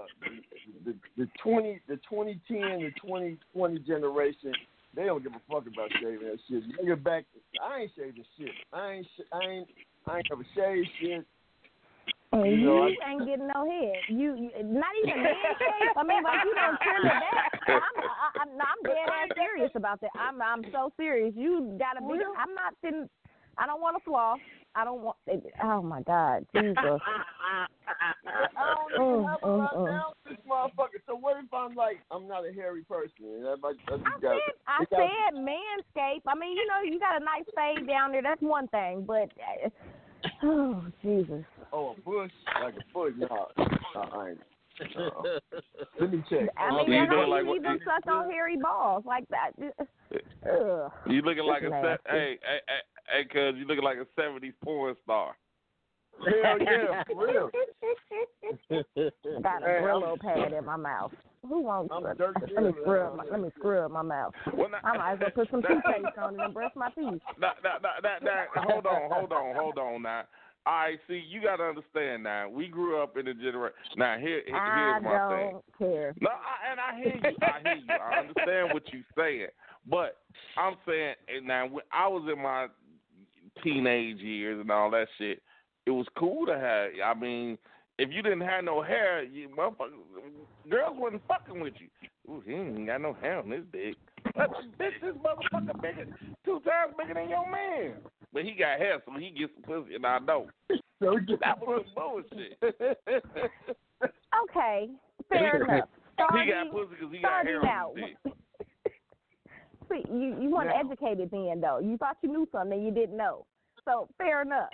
the 0.86 0.94
the 1.18 1.28
twenty 1.42 1.80
the 1.88 2.00
twenty 2.10 2.40
ten 2.48 2.82
the 2.82 2.92
twenty 3.00 3.38
twenty 3.54 3.80
generation, 3.80 4.54
they 4.96 5.06
don't 5.06 5.24
give 5.24 5.34
a 5.34 5.42
fuck 5.52 5.66
about 5.68 5.90
shaving 6.02 6.28
that 6.28 6.40
shit. 6.50 6.64
Nigga 6.80 7.02
back, 7.02 7.26
I 7.64 7.82
ain't 7.82 7.92
shaving 7.96 8.26
shit. 8.38 8.52
I 8.74 8.92
ain't 8.92 9.08
sh- 9.18 9.30
I 9.32 9.50
ain't 9.50 9.68
I 10.08 10.18
ain't 10.18 10.28
never 10.30 10.46
shaved 10.56 10.90
shit. 11.00 11.26
And 12.34 12.46
You 12.46 12.52
you, 12.52 12.66
know, 12.66 12.84
I- 12.84 13.12
ain't 13.12 13.26
getting 13.26 13.48
no 13.48 13.62
head. 13.70 13.94
You, 14.10 14.34
you 14.36 14.50
not 14.66 14.90
even 15.06 15.22
manscaped. 15.22 15.96
I 15.96 16.04
mean, 16.04 16.24
like 16.24 16.42
you 16.44 16.56
don't 16.56 16.78
trim 16.82 17.06
it 17.06 17.22
back. 17.22 17.52
I'm, 17.68 17.96
I, 18.04 18.42
I'm, 18.42 18.50
I'm 18.58 18.80
dead 18.84 19.06
ass 19.06 19.30
serious 19.38 19.72
about 19.76 20.02
that. 20.02 20.10
I'm, 20.20 20.42
I'm 20.42 20.66
so 20.72 20.92
serious. 20.98 21.34
You 21.38 21.78
gotta 21.78 22.02
be. 22.02 22.20
I'm 22.38 22.56
not 22.56 22.74
sitting. 22.84 23.08
I 23.58 23.68
don't 23.68 23.82
want 23.82 23.98
to 23.98 24.04
floss. 24.04 24.40
I 24.76 24.84
don't 24.86 25.02
want. 25.02 25.18
Oh 25.64 25.82
my 25.82 26.02
God, 26.02 26.46
Jesus. 26.56 26.78
I 26.78 27.66
don't 28.58 28.94
Mm, 29.00 29.20
even 29.20 29.26
have 29.26 29.40
a 29.44 29.46
mm, 29.48 29.76
mm. 29.76 30.02
this 30.26 30.38
motherfucker. 30.48 31.02
So 31.08 31.16
what 31.16 31.38
if 31.44 31.52
I'm 31.54 31.76
like 31.76 32.00
I'm 32.12 32.28
not 32.28 32.48
a 32.48 32.54
hairy 32.54 32.84
person? 32.84 33.12
And 33.22 33.48
I, 33.48 33.52
I, 33.54 33.74
just 33.74 33.90
I 33.90 34.20
got, 34.22 34.22
said, 34.22 34.54
I 34.68 34.84
it 34.84 34.90
got- 34.90 35.00
said 35.00 35.40
manscape. 35.40 36.22
I 36.28 36.36
mean, 36.36 36.56
you 36.56 36.66
know, 36.68 36.82
you 36.84 37.00
got 37.00 37.22
a 37.22 37.26
nice 37.26 37.46
fade 37.56 37.88
down 37.88 38.12
there. 38.12 38.22
That's 38.22 38.42
one 38.42 38.68
thing, 38.70 39.04
but 39.08 39.30
uh, 39.42 39.70
oh 40.44 40.86
Jesus. 41.02 41.44
Oh, 41.72 41.96
a 41.98 42.02
bush 42.02 42.32
like 42.62 42.76
a 42.76 42.94
bush. 42.94 43.14
No, 43.18 43.48
no, 43.58 44.02
I 44.02 44.30
ain't. 44.30 44.40
No. 44.96 45.24
Let 46.00 46.12
me 46.12 46.24
check. 46.30 46.50
I 46.58 46.70
Oh, 46.72 46.78
mean, 46.78 46.88
so 46.88 46.92
you 46.94 47.00
that's 47.02 47.12
how 47.12 47.28
like 47.30 47.44
you 47.44 47.48
what- 47.50 47.56
even 47.58 47.80
suck 47.86 48.12
on 48.12 48.30
hairy 48.32 48.58
balls 48.58 49.04
like 49.06 49.26
that. 49.30 49.52
Ugh. 50.50 50.92
You 51.08 51.22
looking 51.22 51.44
like 51.46 51.64
a 51.64 51.70
Nasty. 51.70 52.04
se- 52.06 52.12
hey 52.12 52.40
hey 52.44 52.60
hey 53.10 53.24
hey 53.24 53.26
cuz 53.26 53.58
you 53.58 53.66
looking 53.66 53.84
like 53.84 53.98
a 53.98 54.08
seventies 54.20 54.54
porn 54.64 54.96
star. 55.04 55.36
Hell 56.20 56.60
yeah, 56.62 57.04
for 57.08 57.26
real. 57.26 57.50
Got 59.42 59.64
a 59.64 59.82
Brillo 59.82 60.20
pad 60.20 60.54
in 60.54 60.66
my 60.66 60.78
mouth. 60.78 61.12
Who 61.48 61.62
wants 61.62 61.92
I'm 61.94 62.04
that? 62.04 62.18
Dirk 62.18 62.36
Let 62.40 62.50
me 62.50 62.56
Taylor. 62.56 62.74
scrub 62.82 63.16
my 63.18 63.24
let 63.30 63.40
me 63.42 63.50
scrub 63.58 63.92
my 63.92 64.02
mouth. 64.02 64.34
Well, 64.56 64.70
now- 64.70 64.80
I 64.84 64.98
might 64.98 65.14
as 65.14 65.20
well 65.20 65.30
put 65.32 65.50
some 65.52 65.62
toothpaste 65.68 66.18
on 66.18 66.36
it 66.36 66.42
and 66.42 66.54
brush 66.54 66.72
my 66.76 66.90
teeth. 66.92 67.22
Now, 67.40 67.54
now, 67.64 67.78
now, 67.82 67.90
now, 68.02 68.18
now, 68.22 68.46
hold 68.70 68.86
on, 68.86 69.12
hold 69.12 69.34
on, 69.34 69.56
hold 69.56 69.78
on 69.78 70.02
now. 70.04 70.24
All 70.66 70.74
right, 70.74 71.00
see, 71.10 71.22
you 71.28 71.42
got 71.42 71.58
to 71.58 71.64
understand 71.64 72.24
now. 72.24 72.48
We 72.48 72.70
grew 72.70 73.02
up 73.04 73.18
in 73.18 73.28
a 73.28 73.34
generation. 73.34 73.76
Now, 73.98 74.18
here, 74.18 74.42
here's 74.46 74.58
I 74.58 75.00
my 75.02 75.10
thing. 75.10 75.48
I 75.48 75.52
don't 75.52 75.66
care. 75.78 76.16
No, 76.22 76.30
I, 76.30 76.72
and 76.72 76.80
I 76.80 76.96
hear 76.96 77.16
you. 77.32 77.38
I 77.42 77.60
hear 77.62 77.76
you. 77.76 77.92
I 78.02 78.20
understand 78.20 78.74
what 78.74 78.84
you're 78.94 79.02
saying, 79.18 79.48
but 79.90 80.20
I'm 80.56 80.76
saying 80.88 81.16
and 81.28 81.46
now 81.46 81.68
when 81.68 81.84
I 81.92 82.08
was 82.08 82.24
in 82.32 82.42
my 82.42 82.68
teenage 83.64 84.20
years 84.20 84.60
and 84.60 84.72
all 84.72 84.90
that 84.92 85.08
shit. 85.18 85.42
It 85.86 85.92
was 85.92 86.08
cool 86.18 86.46
to 86.46 86.58
have. 86.58 86.92
I 87.04 87.20
mean, 87.20 87.58
if 88.00 88.10
you 88.12 88.22
didn't 88.22 88.42
have 88.42 88.64
no 88.64 88.82
hair, 88.82 89.24
you 89.24 89.50
motherfucker, 89.50 89.92
girls 90.70 90.98
wasn't 90.98 91.22
fucking 91.28 91.60
with 91.60 91.74
you. 91.78 91.88
Ooh, 92.32 92.42
he 92.46 92.54
ain't 92.54 92.88
got 92.88 93.02
no 93.02 93.14
hair 93.14 93.40
on 93.40 93.52
his 93.52 93.64
dick. 93.72 93.96
But 94.36 94.50
bitch, 94.80 95.00
this 95.02 95.16
motherfucker 95.16 95.82
bigger, 95.82 96.06
two 96.46 96.62
times 96.62 96.94
bigger 96.98 97.14
than 97.14 97.30
your 97.30 97.50
man. 97.50 97.96
But 98.32 98.46
he 98.46 98.52
got 98.52 98.80
hair, 98.80 99.02
so 99.06 99.12
he 99.20 99.30
gets 99.30 99.54
some 99.54 99.64
pussy, 99.64 99.96
and 99.96 100.06
I 100.06 100.20
don't. 100.20 100.50
So 101.02 101.20
that 101.42 101.60
was 101.60 101.86
bullshit. 101.94 102.58
Okay, 104.50 104.90
fair 105.30 105.64
enough. 105.64 105.90
he 106.18 106.50
got 106.50 106.72
pussy 106.72 106.88
because 106.92 107.14
he 107.14 107.22
got 107.22 107.46
hair 107.46 107.62
on 107.62 107.98
his 107.98 108.06
dick. 108.24 108.34
See, 109.94 110.04
you 110.12 110.38
you 110.42 110.50
weren't 110.50 110.70
No. 110.70 110.80
educated 110.80 111.30
then 111.32 111.62
though. 111.62 111.80
You 111.80 111.98
thought 111.98 112.18
you 112.22 112.30
knew 112.30 112.48
something 112.52 112.82
you 112.84 112.92
didn't 112.92 113.18
know. 113.18 113.46
So 113.86 114.08
fair 114.18 114.42
enough. 114.42 114.70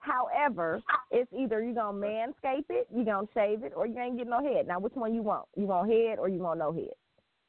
However, 0.00 0.80
it's 1.10 1.30
either 1.32 1.62
you're 1.62 1.74
gonna 1.74 1.98
manscape 1.98 2.66
it, 2.70 2.86
you're 2.94 3.04
gonna 3.04 3.26
shave 3.34 3.64
it, 3.64 3.72
or 3.74 3.86
you 3.86 3.98
ain't 3.98 4.16
getting 4.16 4.30
no 4.30 4.42
head. 4.42 4.66
Now, 4.66 4.78
which 4.78 4.94
one 4.94 5.14
you 5.14 5.22
want? 5.22 5.46
You 5.56 5.66
want 5.66 5.90
head 5.90 6.18
or 6.18 6.28
you 6.28 6.38
want 6.40 6.58
no 6.60 6.72
head? 6.72 6.92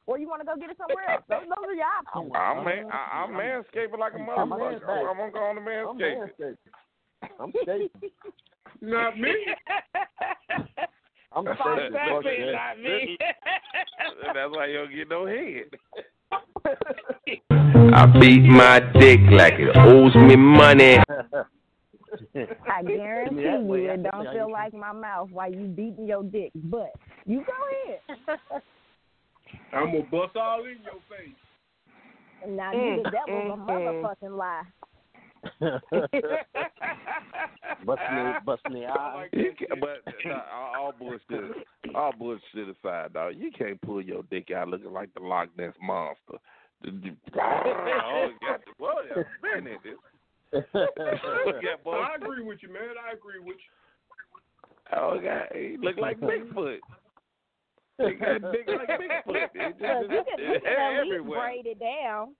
Or 0.07 0.17
you 0.17 0.27
want 0.27 0.41
to 0.41 0.45
go 0.45 0.55
get 0.55 0.71
it 0.71 0.77
somewhere 0.77 1.07
else? 1.11 1.23
Those, 1.29 1.43
those 1.43 1.65
are 1.67 1.73
your 1.75 1.85
options. 1.85 2.31
I'm 2.35 2.65
man, 2.65 2.89
I, 2.91 3.23
I'm 3.23 3.31
manscaping 3.31 3.99
like 3.99 4.13
a 4.13 4.17
I'm 4.17 4.49
motherfucker. 4.49 5.09
I'm 5.09 5.17
gonna 5.17 5.31
go 5.31 5.39
on 5.39 5.55
the 5.55 5.61
I'm 5.61 5.97
manscaping. 5.99 6.29
manscaping. 6.39 6.57
I'm 7.39 7.51
scaping. 7.61 7.89
Not 8.81 9.19
me. 9.19 9.35
I'm 11.31 11.45
That's 11.45 11.59
scaping. 11.59 11.93
Fuck 11.93 12.25
it, 12.25 12.51
not 12.53 12.79
me. 12.79 13.17
That's 14.33 14.51
why 14.51 14.65
you 14.65 14.77
don't 14.79 14.95
get 14.95 15.09
no 15.09 15.25
head. 15.27 15.65
I 17.91 18.05
beat 18.19 18.41
my 18.43 18.79
dick 18.99 19.19
like 19.31 19.53
it 19.57 19.75
owes 19.75 20.15
me 20.15 20.35
money. 20.35 20.97
I 22.69 22.83
guarantee 22.83 23.35
that 23.43 23.63
you 23.65 23.89
I 23.89 23.93
it 23.93 24.03
don't 24.03 24.25
feel 24.33 24.47
you. 24.47 24.53
like 24.53 24.73
my 24.73 24.91
mouth 24.91 25.29
while 25.31 25.51
you 25.51 25.65
beating 25.67 26.07
your 26.07 26.23
dick. 26.23 26.51
But 26.55 26.91
you 27.25 27.43
go 27.45 27.53
ahead. 27.87 28.39
I'm 29.73 29.91
gonna 29.91 30.03
bust 30.11 30.35
all 30.35 30.61
in 30.65 30.77
your 30.83 30.99
face. 31.09 31.35
now 32.47 32.71
Mm, 32.73 32.97
you, 32.97 33.03
that 33.03 33.27
was 33.27 33.51
a 33.53 33.57
motherfucking 33.71 34.37
lie. 34.37 34.63
Busting 37.85 38.15
the 38.15 38.33
busting 38.45 38.73
the 38.73 38.85
eye. 38.85 39.27
You 39.33 39.53
can't, 39.57 39.79
but 39.79 40.01
nah, 40.25 40.41
all, 40.53 40.75
all 40.85 40.93
bullshit, 40.97 41.65
all 41.95 42.13
bullshit 42.17 42.69
aside, 42.69 43.13
dog. 43.13 43.33
You 43.37 43.51
can't 43.51 43.79
pull 43.81 44.01
your 44.01 44.23
dick 44.29 44.51
out 44.51 44.67
looking 44.69 44.91
like 44.91 45.13
the 45.13 45.21
Loch 45.21 45.49
Ness 45.57 45.73
monster. 45.81 46.37
The- 46.81 46.91
the- 46.91 47.39
oh, 47.41 48.29
got 48.41 48.61
the 48.65 48.71
boy, 48.77 49.03
a 49.15 49.61
minute. 49.61 49.79
Oh, 50.53 50.85
look 51.45 51.63
at 51.63 51.83
boy. 51.83 51.91
I 51.93 52.15
agree 52.15 52.43
with 52.43 52.59
you, 52.61 52.69
man. 52.73 52.95
I 53.07 53.13
agree 53.13 53.39
with 53.39 53.57
you. 53.57 54.97
Oh, 54.97 55.19
God, 55.23 55.47
he 55.53 55.77
look 55.79 55.97
like 55.97 56.19
Bigfoot. 56.19 56.79
He 57.99 58.13
got 58.13 58.37
a 58.37 58.39
dick 58.39 58.65
like 58.67 58.87
Bigfoot. 58.87 59.35
It 59.35 59.77
Because 59.77 60.05
just, 60.09 60.11
you 60.11 60.23
can, 60.25 60.39
you 60.39 60.53
it's 60.55 60.65
can 60.65 60.73
at 60.73 61.03
least 61.03 61.13
everywhere. 61.13 61.39
braid 61.41 61.65
it 61.67 61.79
down. 61.79 62.33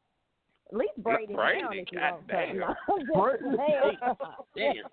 At 0.72 0.78
least 0.78 0.92
braid 0.98 1.30
it 1.30 1.36
braid 1.36 1.62
down 1.62 1.74
it, 1.74 1.82
if 1.82 1.92
you 1.92 2.00
God 2.00 2.12
want 2.12 2.28
to. 2.28 2.34
damn. 2.34 2.58
No, 2.60 2.76
I'm 2.94 3.02
just 3.08 4.38
saying. 4.56 4.84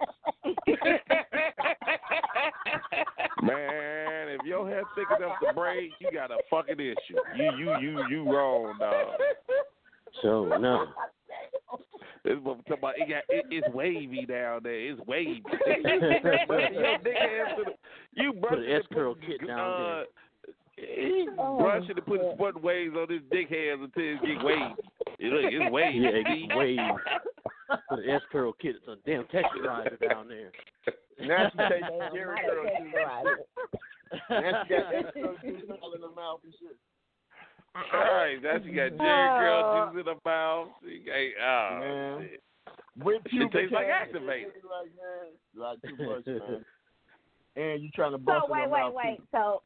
Man, 3.43 4.29
if 4.29 4.41
your 4.47 4.67
hair 4.69 4.83
thick 4.95 5.07
enough 5.19 5.37
to 5.47 5.53
braid, 5.55 5.91
you 6.01 6.11
got 6.13 6.31
a 6.31 6.39
fucking 6.49 6.81
issue. 6.81 7.19
You 7.37 7.53
you 7.59 7.79
you 7.81 8.05
you 8.09 8.33
wrong, 8.33 8.77
dog. 8.79 9.21
So 10.23 10.57
no. 10.59 10.87
This 12.25 12.35
motherfucker 12.39 12.67
talking 12.67 12.79
about 12.79 12.95
it 12.97 13.09
got 13.09 13.23
it, 13.29 13.45
it's 13.51 13.69
wavy 13.73 14.27
down 14.27 14.61
there. 14.65 14.91
It's 14.91 15.01
wavy. 15.07 15.43
your 15.55 16.99
dick 16.99 17.15
ass 17.15 17.55
to 17.57 17.65
the, 17.65 17.75
you 18.15 18.33
brush 18.33 18.51
Put 18.51 18.59
an 18.59 18.65
it 18.65 18.71
and 18.73 18.83
S-curl 18.83 19.15
kit 19.15 19.47
down 19.47 19.61
uh, 19.61 20.01
He 20.01 20.26
Oh, 21.39 21.59
brush 21.59 21.85
it 21.89 21.97
and 21.97 22.07
put 22.07 22.21
sport 22.35 22.63
waves 22.63 22.95
on 22.97 23.09
his 23.11 23.23
dick 23.31 23.49
hairs 23.49 23.79
until 23.83 24.03
it 24.05 24.21
get 24.23 24.45
wavy. 24.45 24.75
It, 25.19 25.33
look, 25.33 25.45
it's 25.53 25.73
wavy. 25.73 25.99
Yeah, 25.99 26.09
it 26.11 26.27
See? 26.27 26.47
gets 26.47 26.57
wavy. 26.57 26.79
Put 27.89 27.99
an 28.01 28.11
S 28.11 28.23
curl 28.31 28.53
kit. 28.61 28.77
It's 28.77 28.87
a 28.89 28.97
damn 29.09 29.25
texturizer 29.25 29.99
down 30.09 30.29
there. 30.29 30.53
Now 31.21 31.49
she 31.51 31.59
takes 31.59 31.89
Damn, 31.89 32.13
Jheri 32.13 32.37
curl 32.45 32.65
texturizer. 32.67 33.37
juice. 33.37 34.21
Now 34.31 34.63
she 34.65 34.69
got 34.75 34.95
S 34.95 35.05
curl 35.15 35.35
juice 35.43 35.63
all 35.83 35.93
in 35.95 36.03
her 36.03 36.15
mouth 36.15 36.41
and 36.45 36.53
shit. 36.61 36.77
Uh-uh. 37.75 37.97
All 37.97 38.15
right, 38.15 38.43
now 38.43 38.57
she 38.65 38.71
got 38.73 38.97
Jerry 38.97 39.29
girl 39.41 39.93
juice 39.93 40.01
in 40.01 40.07
her 40.07 40.21
mouth. 40.25 40.69
She 40.85 40.99
got, 41.01 41.17
oh, 41.43 41.81
Man. 41.81 42.29
shit. 42.31 42.43
With 43.03 43.17
It 43.27 43.31
pubic 43.31 43.53
tastes 43.53 43.73
like 43.73 43.85
hair. 43.87 43.93
activated. 43.95 44.53
Like, 44.65 44.91
man, 44.97 45.33
like 45.57 45.79
too 45.83 45.97
much, 46.07 46.27
man. 46.27 46.65
And 47.57 47.81
you're 47.83 47.91
trying 47.95 48.13
to 48.13 48.19
So 48.19 48.25
bust 48.25 48.45
in 48.49 48.53
wait, 48.53 48.61
her 48.65 48.69
wait, 48.69 48.81
mouth, 48.81 48.95
wait. 48.95 49.17
too. 49.17 49.25
So 49.33 49.63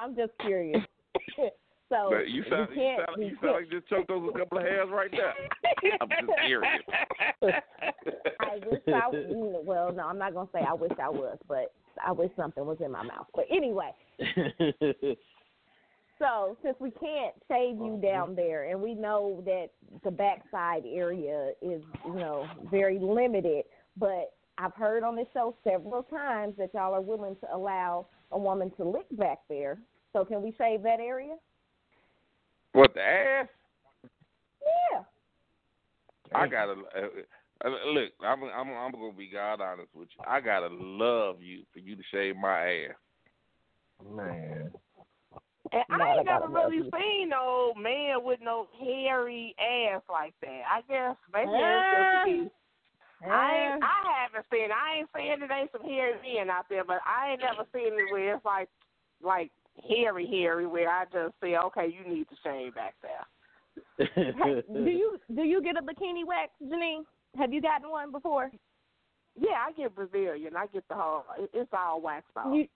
I'm 0.00 0.16
just 0.16 0.32
curious. 0.40 0.80
so 1.88 2.10
But 2.10 2.28
you 2.28 2.44
sound, 2.50 2.68
you, 2.70 2.76
can't, 2.76 3.02
sound, 3.06 3.22
you 3.22 3.28
you 3.28 3.36
sound 3.40 3.52
like 3.54 3.64
you 3.70 3.80
just 3.80 3.88
choked 3.88 4.08
those 4.08 4.28
a 4.34 4.38
couple 4.38 4.58
of 4.58 4.64
hairs 4.64 4.88
right 4.90 5.10
there. 5.10 5.34
I'm 6.00 6.08
just 6.08 6.32
curious. 6.46 6.80
I 7.42 8.56
wish 8.66 8.82
I 8.88 9.08
was 9.08 9.62
well, 9.64 9.92
no, 9.92 10.02
I'm 10.06 10.18
not 10.18 10.34
gonna 10.34 10.48
say 10.52 10.60
I 10.68 10.74
wish 10.74 10.92
I 11.02 11.08
was, 11.08 11.38
but 11.48 11.72
I 12.04 12.12
wish 12.12 12.30
something 12.36 12.64
was 12.64 12.78
in 12.84 12.90
my 12.90 13.02
mouth. 13.02 13.26
But 13.34 13.46
anyway, 13.50 13.90
so 16.18 16.56
since 16.62 16.76
we 16.80 16.90
can't 16.90 17.34
shave 17.48 17.76
you 17.76 17.98
uh-huh. 18.02 18.12
down 18.12 18.34
there, 18.34 18.70
and 18.70 18.80
we 18.80 18.94
know 18.94 19.42
that 19.44 19.68
the 20.02 20.10
backside 20.10 20.84
area 20.86 21.52
is, 21.62 21.82
you 22.06 22.14
know, 22.14 22.46
very 22.70 22.98
limited, 22.98 23.64
but 23.96 24.32
I've 24.58 24.74
heard 24.74 25.02
on 25.02 25.16
this 25.16 25.26
show 25.32 25.56
several 25.64 26.02
times 26.04 26.54
that 26.58 26.70
y'all 26.74 26.94
are 26.94 27.00
willing 27.00 27.36
to 27.40 27.54
allow 27.54 28.06
a 28.34 28.38
woman 28.38 28.70
to 28.76 28.84
lick 28.84 29.06
back 29.12 29.38
there. 29.48 29.78
So 30.12 30.24
can 30.24 30.42
we 30.42 30.52
shave 30.58 30.82
that 30.82 31.00
area? 31.00 31.36
What 32.72 32.92
the 32.94 33.00
ass? 33.00 33.46
Yeah. 34.92 35.02
I 36.34 36.46
gotta 36.48 36.72
uh, 36.72 37.66
uh, 37.66 37.68
look. 37.92 38.10
I'm 38.20 38.42
I'm 38.42 38.68
I'm 38.70 38.92
gonna 38.92 39.12
be 39.16 39.30
God 39.32 39.60
honest 39.60 39.90
with 39.94 40.08
you. 40.16 40.24
I 40.26 40.40
gotta 40.40 40.68
love 40.70 41.40
you 41.40 41.62
for 41.72 41.78
you 41.78 41.96
to 41.96 42.02
shave 42.10 42.36
my 42.36 42.60
ass. 42.60 42.96
Man. 44.12 44.72
And 45.72 45.82
I 45.90 45.96
I 45.96 46.16
ain't 46.16 46.26
never 46.26 46.48
really 46.48 46.76
you. 46.78 46.90
seen 46.92 47.28
no 47.28 47.72
man 47.74 48.24
with 48.24 48.40
no 48.42 48.68
hairy 48.80 49.54
ass 49.58 50.02
like 50.10 50.34
that. 50.42 50.62
I 50.70 50.80
guess 50.88 51.16
maybe 51.32 51.50
Ah. 51.52 52.24
it's 52.26 52.42
just 52.42 52.54
I 53.30 53.74
ain't, 53.74 53.82
I 53.82 54.22
haven't 54.22 54.46
seen. 54.52 54.68
I 54.70 54.98
ain't 54.98 55.08
saying 55.14 55.40
that 55.40 55.50
ain't 55.50 55.72
some 55.72 55.82
hairy 55.82 56.14
men 56.22 56.50
out 56.50 56.66
there, 56.68 56.84
but 56.84 56.98
I 57.06 57.32
ain't 57.32 57.40
never 57.40 57.66
seen 57.72 57.98
it 57.98 58.12
where 58.12 58.36
it's 58.36 58.44
like 58.44 58.68
like 59.22 59.50
hairy, 59.88 60.26
hairy. 60.26 60.66
Where 60.66 60.88
I 60.88 61.04
just 61.04 61.34
say, 61.42 61.56
okay, 61.56 61.86
you 61.86 62.12
need 62.12 62.28
to 62.28 62.36
shave 62.42 62.74
back 62.74 62.94
there. 63.02 63.26
Hey, 64.14 64.62
do 64.72 64.90
you 64.90 65.18
do 65.34 65.42
you 65.42 65.62
get 65.62 65.76
a 65.76 65.82
bikini 65.82 66.26
wax, 66.26 66.52
Janine? 66.62 67.04
Have 67.36 67.52
you 67.52 67.60
gotten 67.60 67.90
one 67.90 68.12
before? 68.12 68.50
Yeah, 69.36 69.64
I 69.66 69.72
get 69.72 69.94
Brazilian. 69.94 70.56
I 70.56 70.66
get 70.66 70.84
the 70.88 70.94
whole. 70.94 71.24
It's 71.52 71.70
all 71.72 72.00
waxed 72.00 72.30
off. 72.36 72.54
You, 72.54 72.68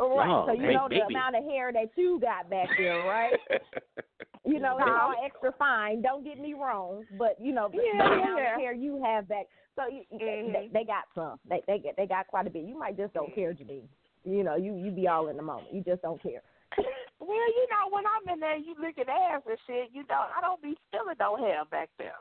right. 0.00 0.28
Oh, 0.28 0.44
so 0.46 0.52
you 0.52 0.66
hey, 0.66 0.74
know 0.74 0.88
the 0.88 1.00
amount 1.00 1.36
of 1.36 1.44
hair 1.44 1.72
that 1.72 1.90
you 1.96 2.20
got 2.20 2.48
back 2.48 2.68
there, 2.78 3.04
right? 3.04 3.38
You 4.44 4.58
know, 4.58 4.76
it's 4.78 4.88
all 4.90 5.14
extra 5.24 5.52
fine. 5.58 6.02
Don't 6.02 6.24
get 6.24 6.38
me 6.38 6.54
wrong, 6.54 7.04
but 7.16 7.36
you 7.40 7.52
know 7.52 7.68
the, 7.70 7.78
the 7.78 7.82
Yeah, 7.84 8.06
amount 8.06 8.40
yeah. 8.40 8.54
of 8.54 8.60
hair 8.60 8.72
you 8.74 9.00
have 9.04 9.28
back. 9.28 9.46
So 9.76 9.82
you, 9.90 10.02
they, 10.10 10.68
they 10.72 10.84
got 10.84 11.04
some. 11.14 11.38
They 11.48 11.62
they 11.66 11.78
get 11.78 11.96
they 11.96 12.06
got 12.06 12.26
quite 12.26 12.46
a 12.46 12.50
bit. 12.50 12.64
You 12.64 12.76
might 12.78 12.96
just 12.96 13.14
don't 13.14 13.32
care, 13.34 13.52
Janine. 13.54 13.86
You 14.24 14.42
know, 14.42 14.56
you 14.56 14.74
you 14.76 14.90
be 14.90 15.06
all 15.06 15.28
in 15.28 15.36
the 15.36 15.42
moment. 15.42 15.72
You 15.72 15.82
just 15.82 16.02
don't 16.02 16.22
care. 16.22 16.42
Well, 17.22 17.30
you 17.54 17.66
know, 17.70 17.94
when 17.94 18.02
I'm 18.02 18.34
in 18.34 18.40
there, 18.40 18.56
you 18.56 18.74
look 18.82 18.98
at 18.98 19.08
ass 19.08 19.42
and 19.48 19.56
shit. 19.64 19.90
You 19.92 20.02
don't. 20.10 20.26
I 20.36 20.40
don't 20.40 20.60
be 20.60 20.74
feeling 20.90 21.14
no 21.20 21.36
hair 21.36 21.62
back 21.70 21.88
there. 21.96 22.18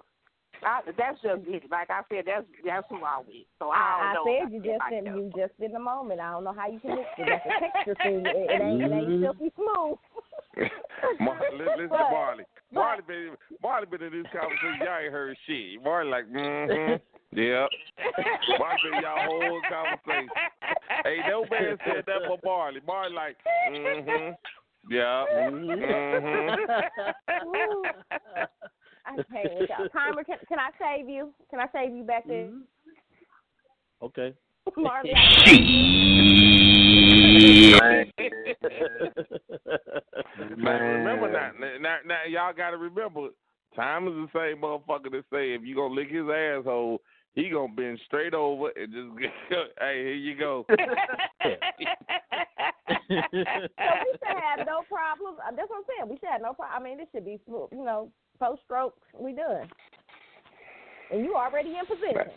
I, 0.61 0.81
that's 0.95 1.17
just 1.23 1.41
it. 1.49 1.63
Like 1.71 1.89
I 1.89 2.01
said, 2.07 2.25
that's 2.27 2.45
that's 2.63 2.85
who 2.87 3.03
I 3.03 3.17
with. 3.25 3.49
So 3.57 3.69
I 3.73 4.11
I, 4.11 4.13
don't 4.13 4.25
know. 4.25 4.37
said 4.45 4.53
you 4.53 4.59
just 4.61 4.83
in 4.93 5.05
you 5.17 5.31
just 5.35 5.53
in 5.57 5.71
the 5.73 5.79
moment. 5.79 6.19
I 6.19 6.29
don't 6.33 6.43
know 6.43 6.53
how 6.53 6.69
you 6.69 6.79
can 6.79 6.93
mix 6.95 7.09
it. 7.17 7.25
That's 7.25 7.45
a 7.49 7.59
texture 7.65 7.97
thing. 8.03 8.29
It, 8.29 8.45
it 8.51 8.61
ain't 8.61 8.83
it 8.85 8.93
ain't 8.93 9.09
Mhm. 9.09 9.21
silky 9.25 9.51
smooth. 9.57 9.97
Mar- 11.19 11.39
li- 11.53 11.65
listen, 11.77 11.89
But- 11.89 12.11
Marley. 12.11 12.43
Marley 12.73 13.03
been 13.07 13.35
Marley 13.61 13.85
been 13.87 14.01
in 14.01 14.11
this 14.13 14.31
conversation. 14.31 14.79
Y'all 14.85 14.99
ain't 15.03 15.11
heard 15.11 15.37
shit. 15.45 15.83
Marley 15.83 16.09
like, 16.09 16.25
mm-hmm. 16.25 16.93
Yep. 17.37 17.69
Marley 18.59 18.79
been 18.83 18.93
in 18.95 19.01
y'all 19.03 19.25
whole 19.25 19.61
conversation. 19.69 20.29
Ain't 21.05 21.27
no 21.29 21.45
man 21.51 21.77
said 21.85 22.03
that 22.05 22.21
but 22.27 22.39
Marley. 22.43 22.81
Marley 22.87 23.13
like, 23.13 23.35
mm-hmm. 23.71 24.31
Yeah. 24.89 25.25
Mm-hmm. 25.33 26.61
I 29.05 29.15
can't 29.15 29.59
with 29.59 29.69
y'all. 29.69 29.89
Timer, 29.89 30.23
can, 30.23 30.37
can 30.47 30.59
I 30.59 30.69
save 30.79 31.09
you? 31.09 31.33
Can 31.49 31.59
I 31.59 31.65
save 31.73 31.93
you 31.95 32.03
back 32.03 32.27
there? 32.27 32.49
Okay. 34.01 34.33
Marley, 34.77 35.11
Man, 40.57 40.81
remember 40.81 41.31
now, 41.31 41.51
now, 41.79 41.97
now 42.05 42.23
y'all 42.29 42.53
got 42.53 42.71
to 42.71 42.77
remember, 42.77 43.29
time 43.75 44.07
is 44.07 44.13
the 44.13 44.27
same 44.33 44.61
motherfucker 44.61 45.11
that 45.11 45.23
say 45.31 45.53
if 45.53 45.63
you 45.63 45.75
gonna 45.75 45.93
lick 45.93 46.09
his 46.09 46.25
asshole, 46.29 47.01
he 47.33 47.49
gonna 47.49 47.73
bend 47.73 47.99
straight 48.05 48.33
over 48.33 48.69
and 48.75 48.93
just 48.93 49.17
get, 49.19 49.31
hey, 49.79 50.03
here 50.03 50.13
you 50.13 50.37
go. 50.37 50.65
so 50.69 50.75
we 50.77 50.85
should 53.09 54.37
have 54.37 54.65
no 54.67 54.83
problem. 54.89 55.35
uh, 55.39 55.51
That's 55.55 55.69
what 55.69 55.77
I'm 55.77 55.83
saying. 55.97 56.09
We 56.09 56.17
should 56.17 56.29
have 56.29 56.41
no 56.41 56.53
problem. 56.53 56.75
I 56.75 56.83
mean, 56.83 56.97
this 56.97 57.07
should 57.13 57.25
be 57.25 57.39
smooth. 57.47 57.69
You 57.71 57.85
know, 57.85 58.11
post 58.39 58.61
stroke, 58.65 58.95
we 59.17 59.33
done. 59.33 59.69
And 61.11 61.23
you 61.23 61.35
already 61.35 61.69
in 61.69 61.85
position. 61.85 62.31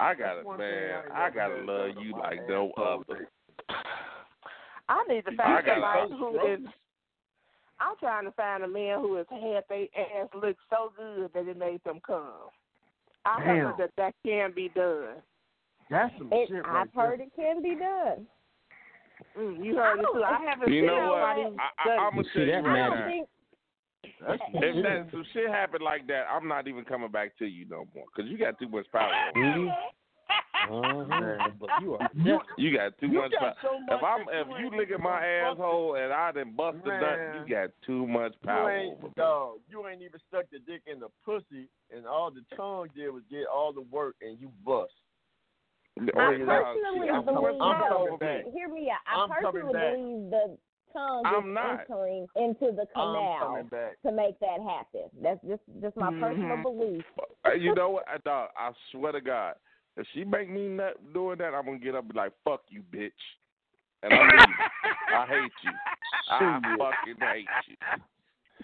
I 0.00 0.14
gotta, 0.14 0.42
man, 0.56 1.02
I 1.14 1.28
gotta 1.28 1.62
love 1.62 1.90
you 2.02 2.14
like 2.18 2.40
no 2.48 2.72
other. 2.78 3.28
I 4.88 5.04
need 5.08 5.24
to 5.26 5.32
I 5.32 5.36
find 5.36 5.66
somebody 5.66 6.10
who 6.18 6.54
is. 6.54 6.60
I'm 7.78 7.96
trying 7.98 8.24
to 8.24 8.32
find 8.32 8.62
a 8.64 8.68
man 8.68 9.00
who 9.00 9.16
has 9.16 9.26
had 9.30 9.64
their 9.68 9.86
ass 9.96 10.28
look 10.34 10.56
so 10.70 10.92
good 10.96 11.30
that 11.34 11.48
it 11.48 11.58
made 11.58 11.82
them 11.84 12.00
come. 12.06 12.48
I 13.26 13.38
Damn. 13.38 13.46
heard 13.46 13.74
that 13.78 13.90
that 13.98 14.14
can 14.24 14.52
be 14.54 14.70
done. 14.74 15.16
That's 15.90 16.12
some 16.16 16.30
It, 16.32 16.48
shit 16.48 16.66
right 16.66 16.82
I've 16.82 16.94
heard 16.94 17.20
it 17.20 17.30
can 17.36 17.62
be 17.62 17.74
done. 17.74 18.26
Mm, 19.38 19.64
you 19.64 19.76
heard 19.76 20.00
it 20.00 20.06
too. 20.14 20.22
I 20.22 20.38
haven't 20.48 20.72
You 20.72 20.80
seen 20.80 20.86
know 20.86 21.08
what? 21.10 21.22
I, 21.22 21.90
I, 21.90 21.90
I'm 21.98 22.16
gonna 22.16 22.24
tell 22.34 22.42
you 22.42 22.54
I 22.54 22.60
right 22.60 22.88
don't 22.88 22.98
now. 22.98 23.06
think. 23.06 23.28
If 24.02 24.82
that 24.84 25.08
some 25.10 25.24
shit 25.32 25.48
happened 25.50 25.82
like 25.82 26.06
that, 26.08 26.24
I'm 26.30 26.46
not 26.48 26.68
even 26.68 26.84
coming 26.84 27.10
back 27.10 27.36
to 27.38 27.46
you 27.46 27.66
no 27.68 27.86
more 27.94 28.04
because 28.14 28.30
you 28.30 28.38
got 28.38 28.58
too 28.58 28.68
much 28.68 28.86
power. 28.92 29.10
Uh-huh. 30.70 31.48
But 31.58 31.70
you 31.80 31.94
are 31.94 32.08
You 32.56 32.76
got 32.76 32.96
too 32.98 33.06
You 33.08 33.20
much 33.20 33.32
got 33.32 33.40
power. 33.40 33.54
so 33.62 33.80
much 33.80 33.98
if 33.98 34.04
I'm, 34.04 34.20
if 34.28 34.46
you 34.48 34.56
you 34.58 34.64
ain't 34.66 34.74
look 34.76 34.90
at 34.90 35.00
my 35.00 35.20
gonna 35.20 35.52
asshole 35.52 35.94
and 35.96 36.12
I 36.12 36.32
didn't 36.32 36.56
bust 36.56 36.76
a 36.84 36.88
nut, 36.88 37.18
you 37.48 37.54
got 37.54 37.70
too 37.84 38.06
much 38.06 38.32
You 38.42 38.46
power 38.48 38.70
ain't 38.70 38.92
over 38.98 39.06
me. 39.08 39.12
dog. 39.16 39.58
You 39.68 39.86
ain't 39.88 40.02
even 40.02 40.20
stuck 40.28 40.44
the 40.52 40.58
dick 40.60 40.82
in 40.86 41.00
the 41.00 41.08
pussy, 41.24 41.68
and 41.94 42.06
all 42.06 42.30
the 42.30 42.44
tongue 42.56 42.88
did 42.94 43.08
was 43.10 43.22
get 43.30 43.46
all 43.52 43.72
the 43.72 43.80
work, 43.82 44.16
and 44.20 44.38
you 44.38 44.50
bust. 44.64 44.92
I 45.98 46.02
personally 46.04 47.08
I'm 47.10 47.24
believe 47.24 47.34
coming- 47.42 47.60
I'm 47.60 47.80
though. 47.90 48.04
coming 48.04 48.18
back. 48.18 48.44
Hear 48.54 48.68
me 48.68 48.90
out. 48.90 49.00
I 49.06 49.34
personally 49.40 49.72
believe 49.72 50.30
the 50.30 50.58
tongue 50.92 51.22
I'm 51.26 51.52
not. 51.54 51.80
entering 51.80 52.26
into 52.36 52.72
the 52.72 52.86
canal 52.94 53.68
to 54.04 54.12
make 54.12 54.38
that 54.40 54.60
happen. 54.60 55.10
That's 55.22 55.40
just 55.46 55.62
just 55.80 55.96
my 55.96 56.10
personal 56.12 56.56
Mhm. 56.56 56.62
belief. 56.62 57.04
Uh, 57.44 57.52
You 57.52 57.74
know 57.74 57.90
what, 57.90 58.08
uh, 58.08 58.18
dog? 58.18 58.50
I 58.56 58.72
swear 58.90 59.12
to 59.12 59.20
God, 59.20 59.56
if 59.96 60.06
she 60.08 60.24
make 60.24 60.48
me 60.48 60.68
nut 60.68 61.12
doing 61.12 61.38
that, 61.38 61.54
I'm 61.54 61.64
gonna 61.64 61.78
get 61.78 61.94
up 61.94 62.04
and 62.04 62.12
be 62.12 62.18
like, 62.18 62.32
"Fuck 62.44 62.62
you, 62.70 62.82
bitch," 62.82 63.12
and 64.02 64.14
I'm 64.14 64.28
leaving. 64.28 64.54
I 65.14 65.26
hate 65.26 65.52
you. 65.62 65.72
I 66.28 66.76
fucking 66.78 67.16
hate 67.16 67.48
you. 67.66 67.76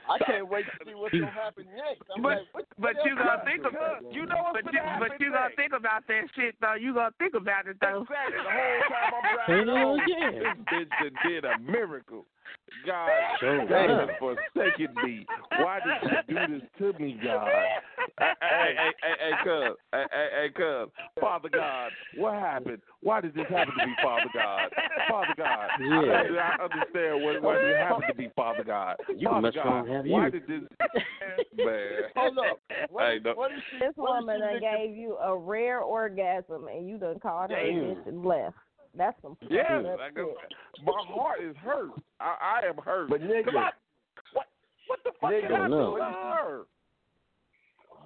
I 0.09 0.19
can't 0.25 0.49
wait 0.49 0.65
to 0.67 0.85
see 0.87 0.95
what's 0.95 1.13
gonna 1.15 1.27
happen 1.31 1.67
next. 1.77 2.03
I'm 2.15 2.23
But 2.23 2.29
like, 2.29 2.47
what, 2.53 2.65
but 2.79 2.95
what 2.97 3.07
you 3.07 3.13
else 3.19 3.27
gonna 3.27 3.45
think 3.45 3.65
about 3.67 4.03
You 4.13 4.27
know 4.27 4.43
what's 4.53 4.63
but 4.65 4.73
you 4.73 4.79
gonna 4.81 4.99
but 5.01 5.11
happen 5.11 5.27
you 5.27 5.31
gonna 5.33 5.57
think 5.57 5.73
about 5.75 6.03
that 6.07 6.25
shit 6.35 6.55
though. 6.61 6.75
You 6.75 6.95
gonna 6.95 7.15
think 7.19 7.35
about 7.35 7.67
it 7.67 7.77
though. 7.81 8.03
Exactly. 8.07 8.39
The 8.39 8.53
whole 8.55 8.83
time 8.87 9.13
I'm 9.15 9.27
driving 9.35 9.67
Hell 9.67 9.77
home, 9.77 10.01
yeah. 10.07 10.31
this 10.31 10.59
bitch 10.71 10.91
that 11.03 11.15
did 11.29 11.45
a 11.45 11.59
miracle. 11.59 12.25
God 12.87 13.11
Sure 13.41 13.67
damn 13.67 14.07
was. 14.07 14.09
it, 14.11 14.19
forsaken 14.55 14.95
me. 15.05 15.27
Why 15.59 15.81
did 15.83 16.11
you 16.29 16.35
do 16.37 16.59
this 16.61 16.69
to 16.79 17.03
me, 17.03 17.19
God? 17.23 17.49
Hey, 18.19 18.33
hey, 18.41 18.75
hey, 19.03 19.15
hey, 19.21 19.33
hey, 19.45 19.73
hey, 19.93 20.05
hey, 20.11 20.29
hey, 20.33 20.49
cuz, 20.55 20.91
Father 21.21 21.49
God, 21.49 21.93
what 22.15 22.35
happened? 22.35 22.83
Why 23.01 23.21
did 23.21 23.35
this 23.35 23.47
happen 23.49 23.75
to 23.79 23.87
me, 23.87 23.95
Father 24.01 24.29
God? 24.33 24.71
Father 25.09 25.35
God, 25.37 25.71
Yeah. 25.79 26.23
I, 26.41 26.55
I 26.61 26.65
understand 26.65 27.23
what, 27.23 27.43
what 27.43 27.61
did 27.63 27.77
happen 27.77 28.07
to 28.09 28.15
me, 28.15 28.31
Father 28.37 28.65
God. 28.65 28.97
You 29.17 29.29
Father 29.29 29.41
must 29.43 29.57
God, 29.57 29.89
have 29.89 30.05
why 30.07 30.31
did 30.31 30.43
this, 30.47 30.63
man? 31.57 32.03
Hold 32.17 32.39
up. 32.39 32.61
What, 32.91 33.05
Hey, 33.05 33.19
no. 33.25 33.35
what 33.35 33.53
is 33.53 33.63
she? 33.71 33.79
This 33.79 33.93
what 33.97 34.19
is 34.19 34.27
woman 34.27 34.37
she 34.37 34.61
done 34.61 34.61
gave 34.61 34.97
you 34.97 35.17
a 35.17 35.37
rare 35.37 35.81
orgasm 35.81 36.69
and 36.69 36.89
you 36.89 36.99
done 36.99 37.19
called 37.21 37.51
her 37.51 37.57
bitch 37.57 38.07
and 38.09 38.25
left. 38.25 38.57
That's 38.97 39.21
some 39.23 39.37
Yes, 39.51 39.67
fucked 39.69 39.87
up 39.87 39.99
like, 39.99 40.19
uh, 40.19 40.83
my 40.85 40.93
heart 40.97 41.43
is 41.43 41.55
hurt. 41.63 41.91
I, 42.21 42.61
I 42.63 42.67
am 42.69 42.77
hurt. 42.79 43.11
But 43.11 43.21
nigga, 43.21 43.45
'Cause 43.45 43.55
I- 43.57 43.71
what, 44.33 44.47
what 44.87 44.99
the 45.05 45.13
fuck 45.21 45.31
Nigga, 45.31 45.43
did 45.49 45.53
I 45.53 45.59
don't 45.59 45.71
do 45.71 45.93
with 45.93 46.03
her? 46.03 46.63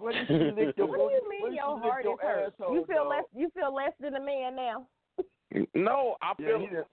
What 0.00 0.14
is 0.16 0.22
she 0.28 0.34
lick 0.34 0.76
your 0.76 0.86
What 0.86 0.96
do 0.98 1.02
you 1.14 1.28
mean 1.30 1.54
your 1.54 1.78
heart 1.78 2.04
your 2.04 2.14
is 2.14 2.18
hurt? 2.22 2.54
asshole, 2.58 2.74
You 2.74 2.84
feel 2.86 3.04
dog? 3.04 3.08
less 3.10 3.24
you 3.34 3.50
feel 3.54 3.74
less 3.74 3.92
than 4.00 4.16
a 4.16 4.20
man 4.20 4.56
now. 4.56 4.86
No, 5.74 6.16
I 6.22 6.34
feel 6.34 6.60
he 6.60 6.66
done- 6.66 6.84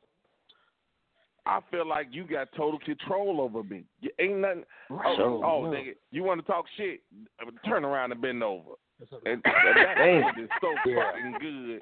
I 1.45 1.59
feel 1.71 1.88
like 1.88 2.07
you 2.11 2.25
got 2.25 2.49
total 2.57 2.77
control 2.79 3.39
over 3.39 3.63
me. 3.63 3.85
You 4.01 4.09
ain't 4.19 4.39
nothing. 4.39 4.63
Oh, 4.89 5.15
Sure. 5.15 5.45
oh 5.45 5.63
No. 5.63 5.69
nigga, 5.71 5.95
you 6.11 6.23
want 6.23 6.41
to 6.41 6.45
talk 6.47 6.65
shit? 6.75 7.01
Uh, 7.41 7.51
Turn 7.65 7.85
around 7.85 8.11
and 8.11 8.21
bend 8.21 8.43
over. 8.43 8.71
And, 8.99 9.09
and 9.25 9.41
that 9.43 9.95
Damn. 9.97 10.34
feeling 10.34 10.43
is 10.43 10.49
so 10.59 10.73
Yeah. 10.85 11.11
fucking 11.11 11.35
good. 11.39 11.79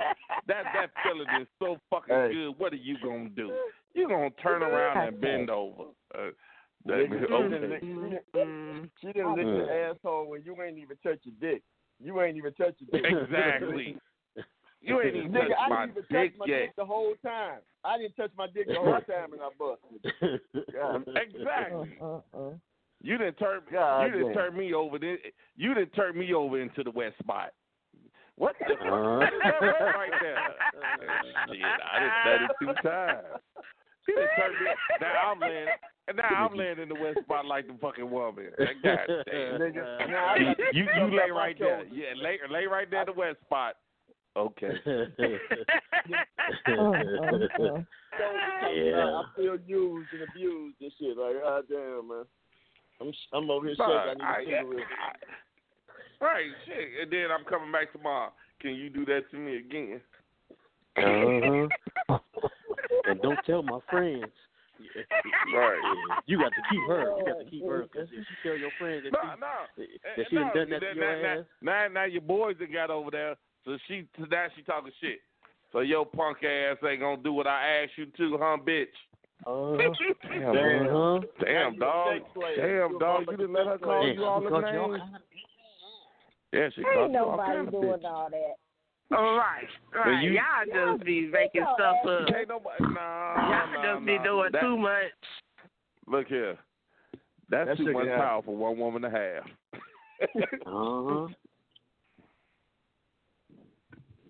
That 0.47 0.64
that 0.73 0.89
feeling 1.03 1.27
is 1.41 1.47
so 1.57 1.80
fucking 1.89 2.14
Hey. 2.14 2.34
good. 2.34 2.60
What 2.60 2.73
are 2.73 2.76
you 2.76 2.97
gonna 3.02 3.30
do? 3.30 3.57
You 3.95 4.07
gonna 4.07 4.30
turn 4.31 4.61
around 4.61 4.97
and 5.07 5.19
bend 5.19 5.49
over? 5.49 5.85
Uh, 6.14 6.30
that, 6.86 6.94
Nigga, 6.94 7.20
she 7.22 7.28
done 7.28 7.53
okay. 7.53 7.68
lick- 7.68 7.82
she 7.82 8.38
done- 8.40 8.90
She 9.02 9.07
didn't 9.07 9.36
lick 9.36 9.45
your 9.45 9.90
asshole 9.90 10.28
when 10.30 10.44
you 10.44 10.62
ain't 10.62 10.78
even 10.78 10.98
touch 11.03 11.20
your 11.24 11.36
dick. 11.41 11.62
You 11.99 12.22
ain't 12.22 12.38
even 12.38 12.53
touch 12.53 12.76
your 12.80 13.02
dick. 13.02 13.12
Exactly. 13.12 13.98
You 14.82 15.02
ain't 15.02 15.16
even 15.16 15.32
Nigga, 15.32 15.48
touched 15.48 15.53
I 15.66 15.70
my 15.70 15.86
didn't 15.88 15.98
even 15.98 16.03
dick 16.12 16.32
touch 16.34 16.40
my 16.40 16.45
yet. 16.45 16.60
dick 16.60 16.76
the 16.78 16.86
whole 16.86 17.14
time. 17.26 17.60
I 17.84 17.98
didn't 17.98 18.16
touch 18.16 18.30
my 18.38 18.45
dick 18.53 18.68
the 18.68 18.76
whole 18.76 18.99
time 19.02 19.34
and 19.34 19.41
I 19.41 19.49
busted. 19.57 20.41
God. 20.72 21.03
Exactly. 21.18 21.98
You 23.02 23.18
didn't 23.18 23.38
turn 23.40 23.62
God 23.72 24.03
you 24.06 24.12
didn't 24.12 24.28
damn. 24.28 24.36
turn 24.36 24.57
me 24.57 24.74
over. 24.76 24.99
Then 24.99 25.18
you 25.56 25.74
didn't 25.74 25.91
turn 25.95 26.16
me 26.18 26.34
over 26.36 26.62
into 26.62 26.84
the 26.84 26.91
west 26.91 27.18
spot. 27.18 27.49
What 28.36 28.56
the 28.60 28.76
fuck? 28.76 28.86
Uh-huh. 28.86 29.18
What 29.18 29.34
is 29.34 29.95
right 29.95 30.12
there? 30.22 30.38
Shit, 31.49 31.62
I 31.64 31.99
done 31.99 32.12
said 32.26 32.41
it 32.44 32.52
two 32.60 32.88
times. 32.88 33.26
He 34.06 34.14
done 34.14 34.28
turned 34.38 34.53
me. 34.64 34.72
Now 35.02 35.32
I'm 35.32 35.40
laying. 35.40 35.68
Now 36.14 36.48
I'm 36.49 36.57
laying 36.57 36.80
in 36.80 36.90
the 36.90 36.95
west 36.95 37.19
spot 37.23 37.45
like 37.45 37.68
the 37.68 37.73
fucking 37.82 38.10
woman. 38.10 38.49
Like, 38.60 38.82
God 38.84 38.99
damn. 39.07 39.60
Nigga, 39.61 40.10
now 40.10 40.26
I 40.26 40.38
You 40.72 40.86
got 40.86 40.98
you, 40.98 41.06
you 41.07 41.18
lay 41.19 41.32
right 41.32 41.57
there. 41.57 41.84
Yeah, 41.91 42.14
lay 42.22 42.38
lay 42.49 42.65
right 42.68 42.90
there 42.90 43.02
in 43.02 43.07
the 43.07 43.14
west 43.14 43.38
spot. 43.45 43.76
Okay. 44.38 44.69
Uh-uh. 46.68 47.82
I, 48.18 49.22
I 49.22 49.23
feel 49.36 49.57
used 49.65 50.10
and 50.14 50.22
abused 50.30 50.76
and 50.82 50.91
shit. 50.99 51.18
Like, 51.18 51.41
god 51.41 51.64
damn, 51.69 52.07
man. 52.07 52.26
I'm 53.02 53.11
I'm 53.34 53.49
over 53.49 53.68
here 53.68 53.76
Nah, 53.77 54.06
shaking. 54.06 54.22
I 54.22 54.26
I, 54.26 54.44
need 54.44 54.53
a 54.53 54.61
cigarette. 54.61 54.86
Right, 56.22 56.52
shit. 56.65 57.02
And 57.02 57.11
then 57.11 57.32
I'm 57.32 57.45
coming 57.45 57.72
back 57.72 57.91
tomorrow. 57.91 58.32
Can 58.61 58.76
you 58.76 58.90
do 58.90 59.06
that 59.06 59.30
to 59.32 59.38
me 59.38 59.57
again? 59.57 60.02
Uh-huh. 60.98 62.19
and 63.06 63.22
don't 63.22 63.40
tell 63.45 63.64
my 63.64 63.80
friends. 63.90 64.32
Right. 65.53 65.80
You 66.27 66.39
got 66.39 66.52
to 66.53 66.61
keep 66.69 66.81
her. 66.88 67.14
You 67.18 67.26
got 67.26 67.39
to 67.39 67.45
keep 67.45 67.65
her 67.65 67.84
because 67.84 68.07
if 68.11 68.26
you 68.30 68.35
tell 68.43 68.57
your 68.57 68.72
friends 68.80 69.03
that 69.03 69.14
No, 69.14 69.19
she, 69.22 69.39
no. 69.39 69.85
that 70.18 70.26
she 70.30 70.35
done 70.35 70.52
done 70.56 70.69
that 70.72 70.81
now, 70.81 70.89
to 70.89 70.95
your 70.95 71.22
now, 71.22 71.39
ass, 71.39 71.45
now, 71.61 71.88
now 71.88 72.03
your 72.06 72.22
boys 72.22 72.56
that 72.60 72.73
got 72.73 72.89
over 72.89 73.11
there, 73.11 73.35
so 73.64 73.77
she 73.88 74.07
now 74.18 74.47
she 74.56 74.64
talking 74.64 74.91
shit. 74.99 75.19
So 75.72 75.81
your 75.81 76.06
punk 76.06 76.43
ass 76.43 76.77
ain't 76.88 77.02
gonna 77.02 77.22
do 77.22 77.34
what 77.34 77.47
I 77.47 77.84
asked 77.84 77.97
you 77.97 78.06
to, 78.06 78.38
huh, 78.41 78.57
bitch? 78.65 78.88
uh-huh. 79.45 79.77
Damn, 80.53 80.88
Uh-huh. 80.88 81.19
damn 81.43 81.77
dog, 81.77 82.22
damn 82.56 82.97
dog, 82.97 83.26
you 83.30 83.38
didn't 83.38 83.53
let 83.53 83.68
her 83.68 83.77
call 83.77 84.07
you 84.07 84.23
all 84.26 84.41
the 84.41 84.49
called 84.49 84.64
names. 84.64 85.02
Yeah, 86.53 86.69
she 86.73 86.81
Ain't 86.81 86.93
called 86.93 87.11
you 87.11 87.18
nobody 87.18 87.72
doing 87.72 88.06
all 88.06 88.30
that. 88.31 88.56
All 89.11 89.38
right, 89.38 89.68
But 89.91 89.99
right. 89.99 90.23
you- 90.23 90.32
Y'all 90.32 90.94
just 90.94 91.06
be 91.06 91.27
making 91.27 91.65
stuff 91.76 91.98
up. 92.06 92.36
Ain't 92.36 92.49
nobody, 92.49 92.84
nah, 92.84 93.36
Y'all 93.36 93.73
nah, 93.73 93.94
just 93.95 94.06
be 94.06 94.18
nah. 94.18 94.23
doing 94.23 94.52
That- 94.52 94.61
too 94.61 94.77
much. 94.77 95.11
Look 96.07 96.27
here, 96.27 96.57
that's 97.49 97.69
That 97.69 97.77
too 97.77 97.94
much 97.94 98.03
can 98.03 98.07
happen. 98.10 98.23
power 98.26 98.41
for 98.41 98.56
one 98.56 98.77
woman 98.77 99.02
to 99.03 99.10
have. 99.10 99.44
Uh-huh. 100.65 101.27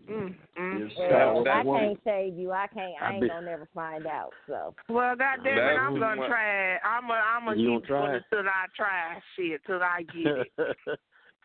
Mm, 0.10 0.36
mm. 0.60 0.98
Well, 1.00 1.48
I 1.50 1.64
woman- 1.64 1.82
can't 1.96 2.04
save 2.04 2.38
you. 2.38 2.52
I 2.52 2.68
can't. 2.68 2.94
I 3.02 3.06
I 3.06 3.12
ain't 3.14 3.22
bet- 3.22 3.30
gonna 3.32 3.46
never 3.48 3.66
find 3.74 4.06
out. 4.06 4.34
So 4.46 4.76
Well, 4.88 5.16
goddamn 5.16 5.58
it, 5.58 5.62
I'm 5.62 6.00
gonna 6.00 6.16
much. 6.18 6.30
try. 6.30 6.78
I'm 6.78 7.08
gonna, 7.08 7.14
I'm 7.20 7.46
gonna 7.46 7.56
keep 7.58 7.66
gonna 7.68 7.80
try 7.82 8.02
doing 8.02 8.12
it? 8.14 8.18
it 8.18 8.24
till 8.30 8.48
I 8.48 8.66
try 8.76 9.22
shit 9.36 9.62
till 9.66 9.82
I 9.82 10.04
get 10.04 10.28
it. 10.28 10.52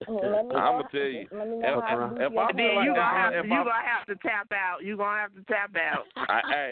let 0.09 0.47
I'ma 0.57 0.83
tell 0.91 1.01
you, 1.01 1.27
Let 1.33 1.49
me 1.49 1.59
know 1.59 1.79
if- 1.79 1.85
how 1.85 1.97
to 2.09 2.25
if 2.25 2.33
I 2.37 2.47
And 2.49 2.57
feel 2.57 2.57
then 2.57 2.75
like 2.77 2.85
you 2.87 2.95
gonna 2.95 3.03
have 3.03 3.33
to, 3.33 3.49
you 3.49 3.55
I- 3.55 3.65
gonna 3.65 3.87
have 3.87 4.07
to 4.07 4.15
tap 4.27 4.53
out. 4.53 4.83
You 4.83 4.97
gonna 4.97 5.19
have 5.21 5.35
to 5.35 5.43
tap 5.45 5.77
out. 5.77 6.05
I, 6.17 6.41
hey, 6.51 6.71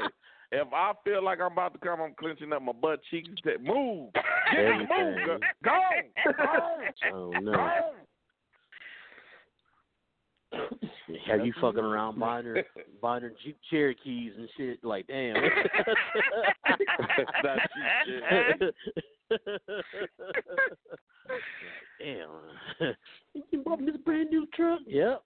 if 0.52 0.68
I 0.72 0.92
feel 1.05 1.22
like 1.22 1.40
I'm 1.40 1.52
about 1.52 1.72
to 1.74 1.78
come, 1.80 2.00
I'm 2.00 2.14
clenching 2.18 2.52
up 2.52 2.62
my 2.62 2.72
butt 2.72 3.00
cheeks. 3.10 3.28
and 3.28 3.40
say, 3.44 3.56
Move, 3.62 4.10
get 4.52 4.78
move, 4.78 4.88
go, 5.26 5.38
go, 5.64 5.80
go, 6.32 7.12
Oh 7.14 7.30
no. 7.40 7.52
go. 7.52 7.92
Have 11.26 11.44
you 11.44 11.52
fucking 11.60 11.80
around 11.84 12.18
buying 12.18 12.46
her 12.46 12.64
buying 13.02 13.22
her 13.22 13.32
Jeep 13.44 13.59
Cherokees 13.70 14.32
and 14.38 14.48
shit 14.56 14.82
like 14.82 15.06
damn. 15.06 15.36
That's 19.30 19.42
shit. 21.60 22.18
damn. 22.80 22.94
you 23.52 23.62
bought 23.62 23.80
me 23.80 23.90
this 23.92 24.00
brand 24.05 24.30
new 24.30 24.46
truck? 24.55 24.80
Yep. 24.86 25.22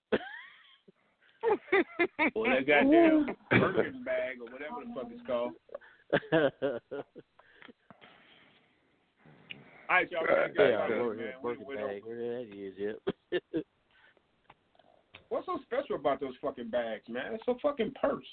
Or 2.35 2.47
that 2.47 2.65
goddamn 2.67 3.35
Birkin 3.49 4.03
bag 4.05 4.37
or 4.39 4.47
whatever 4.51 4.81
the 4.85 4.93
fuck 4.95 5.07
it's 5.11 5.25
called. 5.27 5.53
All 9.89 9.97
right, 9.97 10.09
y'all. 10.11 10.21
Yeah, 10.27 10.47
we 10.47 10.53
gotta 10.53 10.69
yeah, 10.69 10.71
get 10.71 10.73
out 10.79 10.91
of 10.91 10.97
Birkin, 10.97 11.19
here, 11.19 11.27
man. 11.27 11.33
We- 11.43 11.49
Birkin 11.49 11.65
we 11.67 11.75
bag. 11.75 12.01
Where 12.05 12.17
that 12.17 12.47
is, 12.55 12.73
yep. 12.77 13.63
What's 15.29 15.45
so 15.47 15.59
special 15.65 15.95
about 15.95 16.19
those 16.19 16.33
fucking 16.41 16.69
bags, 16.69 17.03
man? 17.09 17.33
It's 17.33 17.43
a 17.47 17.55
fucking 17.61 17.91
purse. 18.01 18.25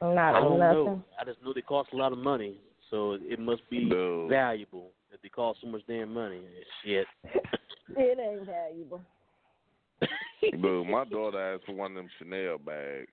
I'm 0.00 0.10
I 0.10 0.14
not 0.14 0.32
don't 0.40 0.48
doing 0.48 0.60
know. 0.60 0.84
nothing. 0.84 1.04
I 1.20 1.24
just 1.24 1.42
know 1.42 1.52
they 1.54 1.62
cost 1.62 1.90
a 1.92 1.96
lot 1.96 2.12
of 2.12 2.18
money, 2.18 2.58
so 2.94 3.18
it 3.20 3.40
must 3.40 3.68
be 3.70 3.84
No. 3.86 4.28
valuable 4.28 4.92
if 5.12 5.20
they 5.20 5.28
cost 5.28 5.60
so 5.60 5.66
much 5.66 5.82
damn 5.88 6.14
money. 6.14 6.42
Shit. 6.84 7.06
It 7.96 8.18
ain't 8.18 8.46
valuable. 8.46 9.00
Boo, 10.62 10.84
my 10.84 11.04
daughter 11.04 11.54
asked 11.54 11.66
for 11.66 11.74
one 11.74 11.90
of 11.92 11.96
them 11.96 12.08
Chanel 12.18 12.58
bags, 12.58 13.08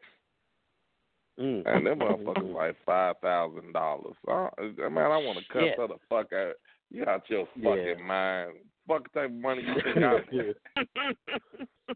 Mm. 1.40 1.64
and 1.66 1.86
them 1.88 2.00
motherfuckers 2.00 2.54
like 2.56 2.76
five 2.86 3.16
thousand 3.22 3.74
dollars. 3.74 4.14
I, 4.28 4.50
Man, 4.90 5.12
I 5.12 5.18
want 5.18 5.40
to 5.40 5.54
cuss 5.54 5.62
Shit. 5.64 5.78
her 5.78 5.88
the 5.88 5.96
fuck 6.10 6.32
out. 6.34 6.54
You 6.90 7.06
out 7.06 7.24
your 7.30 7.48
Yeah. 7.56 7.70
fucking 7.76 8.06
mind. 8.06 8.52
Fuck 8.88 9.12
type 9.14 9.26
of 9.26 9.32
money 9.34 9.64
you 9.64 9.76
think 9.82 9.98
I 10.06 11.94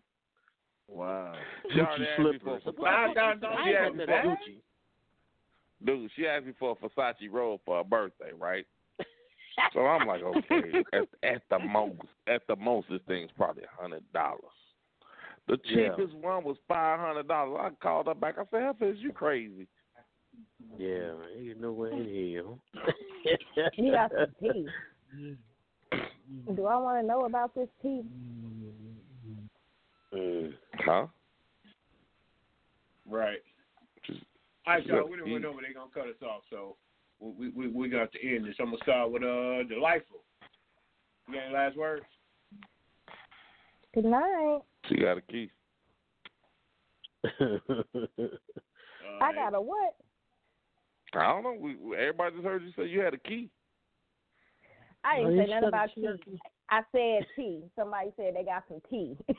Wow. 0.87 1.33
Gucci 1.75 2.15
slippers. 2.17 2.63
for 2.63 2.69
a 2.69 2.73
Five 2.73 3.15
thousand 3.15 3.39
She 3.39 3.41
dollars 3.41 3.75
asked 3.79 3.89
for 3.91 3.95
me 3.97 4.03
a 4.03 4.05
for 4.07 4.11
bag? 4.13 4.25
Gucci. 4.25 4.61
Dude, 5.83 6.09
she 6.15 6.25
asked 6.27 6.45
me 6.45 6.53
for 6.57 6.77
a 6.81 6.87
Versace 6.87 7.31
robe 7.31 7.61
for 7.65 7.77
her 7.77 7.83
birthday, 7.83 8.31
right? 8.37 8.65
So 9.73 9.79
I'm 9.85 10.05
like, 10.05 10.21
okay, 10.21 10.83
at, 10.93 11.07
at 11.23 11.41
the 11.49 11.59
most, 11.59 12.01
at 12.27 12.41
the 12.47 12.57
most, 12.57 12.87
this 12.89 12.99
thing's 13.07 13.31
probably 13.37 13.63
a 13.63 13.81
hundred 13.81 14.03
dollars. 14.11 14.41
The 15.47 15.57
Yeah. 15.63 15.95
cheapest 15.95 16.13
one 16.13 16.43
was 16.43 16.57
five 16.67 16.99
hundred 16.99 17.27
dollars. 17.29 17.59
I 17.61 17.69
called 17.81 18.07
her 18.07 18.15
back. 18.15 18.35
I 18.37 18.43
said, 18.51 18.63
"Heifers, 18.63 18.97
you 18.99 19.11
crazy?" 19.13 19.67
Yeah, 20.77 21.11
ain't 21.37 21.61
no 21.61 21.71
way 21.71 21.91
in 21.91 22.35
hell. 22.35 22.59
You 23.77 23.91
got 23.91 24.11
some 24.11 24.35
tea. 24.41 24.67
Do 26.53 26.65
I 26.65 26.77
want 26.77 27.01
to 27.01 27.07
know 27.07 27.25
about 27.25 27.55
this 27.55 27.69
tea? 27.81 28.03
Mm. 30.13 30.53
Huh? 30.79 31.07
Right. 33.09 33.39
Just, 34.65 34.67
All 34.67 34.73
right, 34.75 34.85
y'all. 34.87 35.09
We 35.09 35.17
Look, 35.17 35.19
done 35.25 35.31
went 35.31 35.43
you- 35.43 35.49
over. 35.49 35.61
They 35.61 35.73
gonna 35.73 35.91
cut 35.93 36.07
us 36.07 36.21
off, 36.23 36.41
so 36.49 36.75
we 37.19 37.49
we 37.49 37.67
we 37.67 37.89
got 37.89 38.11
to 38.11 38.27
end 38.35 38.45
this. 38.45 38.55
I'm 38.59 38.65
gonna 38.67 38.77
start 38.83 39.11
with 39.11 39.23
uh 39.23 39.63
delightful. 39.69 40.23
You 41.27 41.35
got 41.35 41.43
any 41.45 41.53
last 41.53 41.77
words? 41.77 42.05
Good 43.93 44.05
night. 44.05 44.59
she 44.87 44.95
got 44.97 45.17
a 45.17 45.21
key. 45.21 45.49
I 49.21 49.33
got 49.33 49.53
a 49.55 49.61
what? 49.61 49.95
I 51.13 51.27
don't 51.27 51.43
know. 51.43 51.53
We, 51.59 51.75
we- 51.75 51.95
everybody 51.97 52.35
just 52.35 52.45
heard 52.45 52.63
you 52.63 52.71
say 52.75 52.87
you 52.87 52.99
had 53.01 53.13
a 53.13 53.17
key. 53.19 53.49
I 55.03 55.17
didn't 55.17 55.35
you 55.37 55.43
say 55.45 55.49
nothing 55.51 55.67
about 55.69 55.89
it, 55.95 56.21
tea. 56.25 56.39
I 56.69 56.81
said 56.91 57.25
tea. 57.35 57.63
Somebody 57.77 58.09
said 58.17 58.33
they 58.35 58.43
got 58.43 58.63
some 58.67 58.81
tea. 58.89 59.15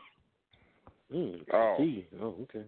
mm. 1.13 1.41
Oh. 1.53 1.77
Oh, 2.21 2.37
okay. 2.43 2.65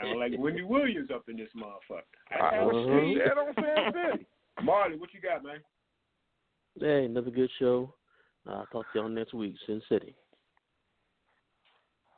Sound 0.00 0.18
like 0.18 0.32
Wendy 0.38 0.62
Williams 0.62 1.10
up 1.14 1.24
in 1.28 1.36
this 1.36 1.48
motherfucker. 1.56 2.02
I 2.40 2.62
was 2.62 2.86
Uh-huh. 2.86 3.00
she 3.00 3.18
said 3.18 3.38
on 3.38 3.54
Sin 3.54 3.92
City. 4.12 4.26
Marley, 4.62 4.96
what 4.96 5.14
you 5.14 5.20
got, 5.20 5.44
man? 5.44 5.60
Hey, 6.80 7.04
another 7.06 7.30
good 7.30 7.50
show. 7.58 7.94
I'll 8.46 8.66
talk 8.72 8.86
to 8.92 8.98
y'all 9.00 9.08
next 9.08 9.34
week, 9.34 9.54
Sin 9.66 9.80
City. 9.88 10.14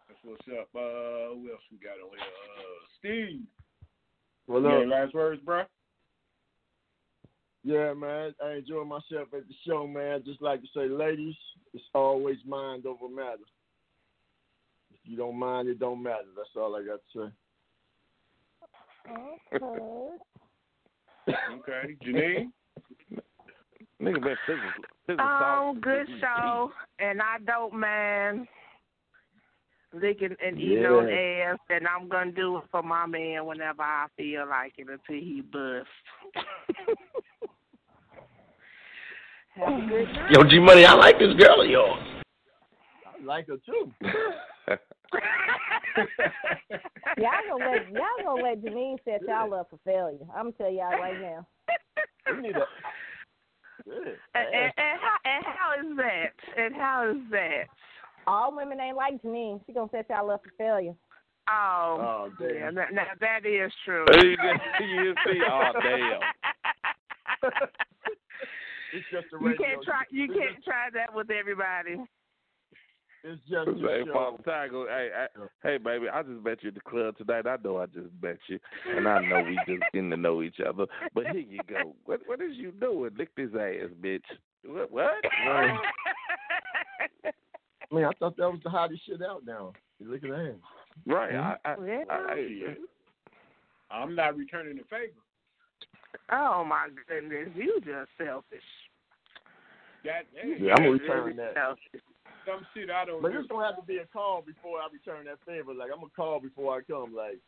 That's 0.08 0.20
what's 0.24 0.46
up. 0.58 0.68
Uh, 0.74 1.34
who 1.34 1.50
else 1.52 1.62
we 1.70 1.78
got 1.78 2.00
on 2.02 2.16
here? 2.16 2.26
Uh, 2.58 2.80
Steve. 2.98 3.40
Well, 4.46 4.60
You 4.62 4.68
got 4.68 4.72
look, 4.74 4.82
any 4.82 4.90
last 4.90 5.14
words, 5.14 5.42
bro? 5.44 5.64
yeah, 7.62 7.92
man, 7.94 8.34
I 8.44 8.52
enjoy 8.54 8.84
myself 8.84 9.28
at 9.36 9.46
the 9.46 9.54
show, 9.66 9.86
man. 9.86 10.22
Just 10.24 10.40
like 10.42 10.60
to 10.62 10.68
say, 10.74 10.88
ladies, 10.88 11.34
it's 11.74 11.84
always 11.94 12.38
mind 12.46 12.86
over 12.86 13.08
matter. 13.08 13.38
If 15.04 15.10
you 15.10 15.16
don't 15.16 15.38
mind, 15.38 15.68
it 15.68 15.78
don't 15.78 16.02
matter. 16.02 16.24
That's 16.36 16.48
all 16.56 16.76
I 16.76 16.82
got 16.82 17.00
to 17.12 17.30
say. 17.30 17.32
Okay. 19.54 19.64
Okay, 21.28 21.96
Janine. 22.04 22.50
Nigga 24.02 24.22
been 24.22 24.36
physical. 24.46 24.84
physical 25.06 25.26
Oh, 25.28 25.76
good 25.80 26.08
show, 26.20 26.72
and 26.98 27.20
I 27.20 27.36
don't 27.46 27.74
mind 27.74 28.48
licking 29.92 30.34
and 30.44 30.58
eating 30.58 30.86
on 30.86 31.08
ass, 31.08 31.58
and 31.68 31.86
I'm 31.86 32.08
gonna 32.08 32.32
do 32.32 32.56
it 32.58 32.64
for 32.70 32.82
my 32.82 33.06
man 33.06 33.44
whenever 33.46 33.82
I 33.82 34.06
feel 34.16 34.48
like 34.48 34.72
it 34.78 34.88
until 34.88 35.22
he 35.22 35.42
busts. 35.42 35.88
Have 39.54 39.74
a 39.74 39.86
good 39.86 40.08
night. 40.12 40.30
Yo, 40.32 40.42
G 40.44 40.58
Money, 40.58 40.84
I 40.86 40.94
like 40.94 41.18
this 41.18 41.34
girl 41.34 41.60
of 41.60 41.68
yours. 41.68 42.19
I 43.20 43.24
like 43.24 43.46
her 43.48 43.56
too. 43.64 43.92
Y'all 47.18 47.30
gonna 47.48 47.70
let 47.70 47.90
y'all 47.92 48.24
gonna 48.24 48.42
let 48.42 48.62
Janine 48.62 48.96
set 49.04 49.22
y'all 49.26 49.52
up 49.54 49.68
for 49.70 49.78
failure. 49.84 50.18
I'm 50.34 50.44
gonna 50.46 50.52
tell 50.52 50.70
y'all 50.70 50.98
right 50.98 51.20
now. 51.20 51.46
We 52.34 52.40
need 52.42 52.56
a. 52.56 52.60
And, 54.34 54.46
and, 54.54 54.72
and 54.76 55.00
how 55.00 55.16
and 55.24 55.44
how 55.44 55.72
is 55.80 55.96
that? 55.96 56.34
And 56.62 56.74
how 56.74 57.10
is 57.10 57.16
that? 57.30 57.64
All 58.26 58.54
women 58.54 58.78
ain't 58.78 58.96
like 58.96 59.22
Janine. 59.22 59.60
She 59.66 59.72
gonna 59.72 59.88
set 59.90 60.06
y'all 60.10 60.30
up 60.30 60.42
for 60.44 60.50
failure. 60.58 60.94
Oh, 61.48 61.96
Oh, 61.98 62.30
damn. 62.38 62.54
yeah, 62.54 62.70
that, 62.72 62.92
now 62.92 63.06
that 63.20 63.46
is 63.46 63.72
true. 63.84 64.04
you 64.22 64.36
you 64.86 65.14
see, 65.26 65.40
oh 65.50 65.72
damn. 65.82 66.20
It's 68.92 69.06
just 69.10 69.26
a 69.32 69.38
You 69.48 69.56
can't 69.58 69.82
try. 69.82 70.02
You 70.10 70.28
can't 70.28 70.62
try 70.62 70.90
that 70.94 71.14
with 71.14 71.30
everybody. 71.30 71.96
It's 73.22 73.40
just 73.42 73.68
a 73.68 73.72
Hey, 73.74 74.04
show. 74.06 74.12
Father 74.12 74.42
Tiger, 74.44 74.86
hey, 74.88 75.10
hey, 75.12 75.26
hey, 75.62 75.78
baby, 75.78 76.06
I 76.08 76.22
just 76.22 76.42
met 76.42 76.62
you 76.62 76.68
at 76.68 76.74
the 76.74 76.80
club 76.80 77.16
tonight. 77.18 77.46
I 77.46 77.56
know 77.62 77.78
I 77.78 77.86
just 77.86 78.08
met 78.22 78.38
you, 78.48 78.58
and 78.96 79.06
I 79.06 79.20
know 79.28 79.42
we 79.42 79.56
just 79.66 79.82
getting 79.92 80.10
to 80.10 80.16
know 80.16 80.42
each 80.42 80.60
other. 80.66 80.86
But 81.14 81.26
here 81.26 81.40
you 81.40 81.60
go. 81.68 81.94
What 82.06 82.20
what 82.26 82.40
is 82.40 82.56
you 82.56 82.72
doing? 82.72 83.10
Lick 83.16 83.34
this 83.36 83.50
ass, 83.54 83.90
bitch. 84.00 84.22
What? 84.64 84.90
What? 84.90 85.12
I 85.48 85.78
mean, 87.92 88.04
I 88.04 88.10
thought 88.18 88.36
that 88.36 88.50
was 88.50 88.60
the 88.64 88.70
hottest 88.70 89.04
shit 89.06 89.22
out 89.22 89.44
now. 89.44 89.72
You 89.98 90.10
look 90.10 90.24
at 90.24 90.30
that. 90.30 90.56
Right. 91.06 91.34
I, 91.34 91.56
I, 91.64 91.74
Yeah. 91.86 92.04
I, 92.08 92.14
I, 92.14 92.74
I'm 93.90 94.14
not 94.14 94.36
returning 94.36 94.76
the 94.76 94.82
favor. 94.84 95.12
Oh 96.32 96.64
my 96.64 96.88
goodness, 97.08 97.48
you 97.54 97.80
just 97.84 98.08
selfish. 98.18 98.62
That 100.04 100.26
hey, 100.34 100.56
Yeah, 100.60 100.72
I'm 100.72 100.84
gonna 100.84 100.90
return 100.92 101.36
that. 101.36 101.54
Selfish. 101.54 102.02
Some 102.46 102.66
shit 102.74 102.90
I 102.90 103.04
don't 103.04 103.22
But 103.22 103.32
do. 103.32 103.38
it's 103.38 103.48
gonna 103.48 103.66
have 103.66 103.76
to 103.76 103.82
be 103.86 103.98
a 103.98 104.06
call 104.06 104.42
before 104.42 104.78
I 104.80 104.88
return 104.92 105.26
that 105.26 105.38
favor. 105.46 105.72
Like 105.74 105.90
I'm 105.92 106.00
gonna 106.00 106.14
call 106.14 106.40
before 106.40 106.76
I 106.78 106.82
come. 106.82 107.14
Like 107.14 107.38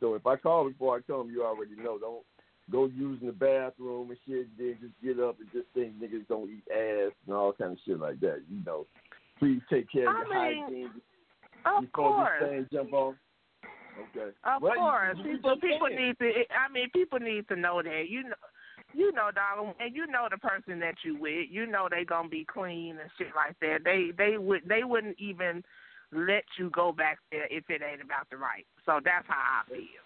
so, 0.00 0.14
if 0.14 0.26
I 0.26 0.36
call 0.36 0.68
before 0.68 0.96
I 0.96 1.00
come, 1.00 1.30
you 1.30 1.44
already 1.44 1.76
know. 1.76 1.98
Don't 1.98 2.24
go 2.70 2.86
using 2.86 3.26
the 3.26 3.32
bathroom 3.32 4.10
and 4.10 4.18
shit. 4.26 4.46
Then 4.56 4.76
just 4.80 4.94
get 5.02 5.22
up 5.22 5.38
and 5.40 5.48
just 5.52 5.66
think 5.74 5.94
niggas 6.00 6.26
don't 6.28 6.50
eat 6.50 6.64
ass 6.70 7.12
and 7.26 7.34
all 7.34 7.52
kind 7.52 7.72
of 7.72 7.78
shit 7.86 7.98
like 7.98 8.20
that. 8.20 8.42
You 8.50 8.62
know. 8.64 8.86
Please 9.38 9.60
take 9.68 9.90
care 9.90 10.08
of 10.08 10.14
I 10.14 10.18
your 10.20 10.28
mean, 10.54 10.62
hygiene 10.64 10.90
Of 11.66 11.80
before 11.82 12.14
course. 12.14 12.30
this 12.40 12.48
thing 12.50 12.66
jump 12.72 12.92
off. 12.92 13.14
Okay. 14.16 14.30
Of 14.44 14.62
Well, 14.62 14.74
course, 14.74 15.18
you 15.24 15.36
people 15.36 15.56
people 15.56 15.88
need 15.88 16.18
to. 16.18 16.30
I 16.50 16.72
mean, 16.72 16.88
people 16.90 17.18
need 17.18 17.46
to 17.48 17.56
know 17.56 17.82
that. 17.82 18.04
You 18.08 18.24
know, 18.24 18.34
you 18.94 19.12
know, 19.12 19.30
dog, 19.34 19.74
and 19.80 19.94
you 19.94 20.06
know 20.06 20.28
the 20.30 20.38
person 20.38 20.78
that 20.80 20.94
you 21.04 21.18
with. 21.18 21.48
You 21.50 21.66
know 21.66 21.88
they 21.90 22.04
gonna 22.04 22.28
be 22.28 22.44
clean 22.44 22.96
and 23.00 23.10
shit 23.18 23.28
like 23.34 23.58
that. 23.60 23.84
They 23.84 24.10
they 24.16 24.38
would 24.38 24.62
they 24.68 24.84
wouldn't 24.84 25.18
even 25.18 25.62
let 26.12 26.44
you 26.58 26.70
go 26.70 26.92
back 26.92 27.18
there 27.30 27.46
if 27.50 27.64
it 27.68 27.82
ain't 27.82 28.02
about 28.02 28.30
the 28.30 28.36
right. 28.36 28.66
So 28.86 29.00
that's 29.04 29.26
how 29.26 29.62
I 29.64 29.68
feel. 29.68 30.03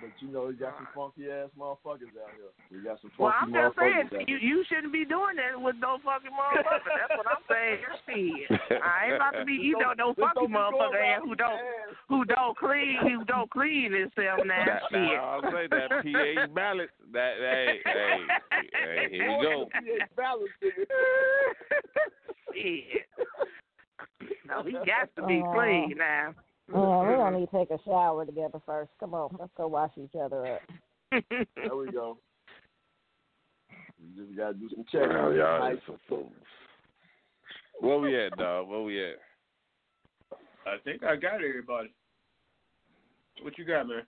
But 0.00 0.10
you 0.20 0.28
know, 0.28 0.48
you 0.48 0.56
got 0.56 0.74
some 0.78 0.88
funky 0.94 1.30
ass 1.30 1.50
motherfuckers 1.58 2.14
out 2.14 2.30
here. 2.38 2.52
We 2.70 2.84
got 2.84 3.00
some 3.00 3.10
funky 3.16 3.22
Well, 3.22 3.34
I'm 3.34 3.52
just 3.52 3.76
motherfuckers 3.76 4.10
saying 4.10 4.28
you 4.28 4.38
you 4.38 4.64
shouldn't 4.68 4.92
be 4.92 5.04
doing 5.04 5.36
that 5.36 5.58
with 5.60 5.76
no 5.80 5.98
fucking 6.04 6.30
motherfucker. 6.30 6.86
That's 6.86 7.18
what 7.18 7.26
I'm 7.26 7.42
saying. 7.50 7.78
Shit, 8.06 8.80
I 8.82 9.06
ain't 9.06 9.16
about 9.16 9.34
to 9.38 9.44
be 9.44 9.54
you 9.54 9.78
know 9.78 9.92
no 9.98 10.14
Just 10.14 10.20
fucking 10.20 10.38
don't 10.38 10.48
be 10.48 10.54
going 10.54 10.72
motherfucker 10.72 10.94
around 10.94 11.22
ass 11.22 11.26
who 11.26 11.34
don't 11.34 11.60
who 12.08 12.24
don't 12.24 12.56
clean 12.56 12.96
who 13.02 13.24
don't 13.24 13.50
clean 13.50 13.92
himself 13.92 14.40
now. 14.46 14.64
that, 14.64 14.82
shit. 14.90 15.02
that, 15.10 15.18
I'll 15.18 15.42
say 15.50 15.66
that 15.66 15.90
PA 15.90 16.46
ballot. 16.54 16.90
That 17.12 17.34
hey 17.38 17.80
hey 17.84 18.18
hey 18.72 19.08
here 19.10 19.30
you 19.30 19.42
go. 19.42 19.68
Shit. 22.54 23.06
No, 24.46 24.62
he 24.62 24.72
got 24.72 25.14
to 25.16 25.26
be 25.26 25.42
clean 25.54 25.94
now. 25.96 26.34
Yeah, 26.72 26.78
we're 26.78 27.16
gonna 27.16 27.38
need 27.38 27.50
to 27.50 27.56
take 27.58 27.70
a 27.70 27.78
shower 27.84 28.26
together 28.26 28.60
first. 28.66 28.90
Come 29.00 29.14
on, 29.14 29.34
let's 29.38 29.52
go 29.56 29.68
wash 29.68 29.92
each 29.96 30.14
other 30.20 30.46
up. 30.46 30.60
There 31.10 31.76
we 31.76 31.90
go. 31.90 32.18
We 33.98 34.22
just 34.24 34.36
gotta 34.36 34.54
do 34.54 34.68
some 34.74 34.84
checking. 34.92 35.08
Well, 35.08 35.32
y'all 35.32 35.60
Nice. 35.60 35.78
some 35.86 35.98
fools. 36.08 36.32
Where 37.80 37.98
we 37.98 38.20
at, 38.20 38.36
dog? 38.36 38.68
Where 38.68 38.82
we 38.82 39.02
at? 39.02 39.16
I 40.66 40.76
think 40.84 41.02
I 41.02 41.16
got 41.16 41.34
everybody. 41.36 41.92
What 43.42 43.56
you 43.56 43.64
got, 43.64 43.88
man? 43.88 44.02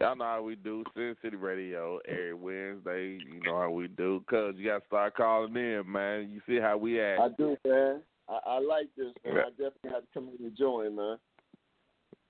Y'all 0.00 0.16
know 0.16 0.24
how 0.24 0.42
we 0.42 0.56
do. 0.56 0.84
Sin 0.94 1.16
City 1.22 1.36
Radio 1.36 1.98
every 2.08 2.34
Wednesday. 2.34 3.18
You 3.24 3.40
know 3.44 3.58
how 3.58 3.70
we 3.70 3.88
do. 3.88 4.24
Cause 4.28 4.54
you 4.56 4.66
gotta 4.66 4.84
start 4.86 5.14
calling 5.16 5.54
in, 5.56 5.84
man. 5.86 6.30
You 6.30 6.40
see 6.46 6.60
how 6.60 6.76
we 6.76 7.00
act. 7.00 7.20
I 7.20 7.28
do, 7.36 7.56
man. 7.64 8.02
I, 8.28 8.38
I 8.46 8.58
like 8.60 8.88
this, 8.96 9.12
man. 9.24 9.36
Yeah. 9.36 9.42
I 9.42 9.50
definitely 9.50 9.90
have 9.90 10.02
to 10.02 10.08
come 10.14 10.30
in 10.38 10.44
and 10.44 10.56
join, 10.56 10.96
man. 10.96 11.18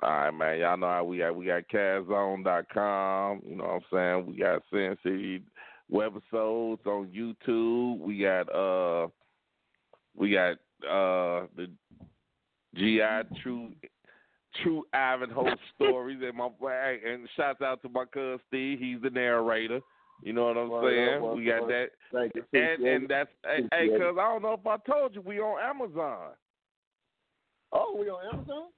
All 0.03 0.11
right, 0.11 0.31
man. 0.31 0.59
Y'all 0.61 0.77
know 0.77 0.87
how 0.87 1.05
we 1.05 1.19
got. 1.19 1.35
We 1.35 1.47
got 1.47 1.69
CastZone.com. 1.69 3.43
You 3.45 3.57
know 3.57 3.65
what 3.65 3.73
I'm 3.73 3.81
saying? 3.93 4.27
We 4.27 4.39
got 4.39 4.62
Sin 4.70 4.97
City 5.03 5.43
webisodes 5.93 6.87
on 6.87 7.09
YouTube. 7.09 7.99
We 7.99 8.20
got 8.20 8.55
uh, 8.55 9.09
we 10.16 10.33
got 10.33 10.53
uh 10.89 11.47
the 11.57 11.69
GI 12.77 13.41
True 13.43 13.73
True 14.62 14.85
Ivanhoe 14.93 15.51
stories 15.75 16.20
and 16.23 16.37
my 16.37 16.49
and 17.05 17.29
shouts 17.37 17.61
out 17.62 17.83
to 17.83 17.89
my 17.89 18.05
cousin 18.05 18.39
Steve. 18.47 18.79
He's 18.79 19.03
the 19.03 19.11
narrator. 19.11 19.81
You 20.23 20.32
know 20.32 20.47
what 20.47 20.57
I'm 20.57 20.69
Word 20.69 20.95
saying? 20.95 21.23
word 21.23 21.36
we 21.36 21.45
got 21.45 21.62
up. 21.62 21.69
that. 21.69 21.86
Thank 22.12 22.32
you. 22.35 22.45
And 22.53 22.85
and 22.85 23.09
that's 23.09 23.31
hey, 23.45 23.57
hey, 23.57 23.65
Appreciate 23.65 23.95
it. 23.95 24.01
cause 24.01 24.16
I 24.20 24.32
don't 24.32 24.43
know 24.43 24.53
if 24.55 24.66
I 24.66 24.77
told 24.90 25.15
you 25.15 25.20
we 25.20 25.40
on 25.40 25.62
Amazon. 25.62 26.31
Oh, 27.73 27.97
we 27.99 28.09
on 28.09 28.24
Amazon? 28.32 28.69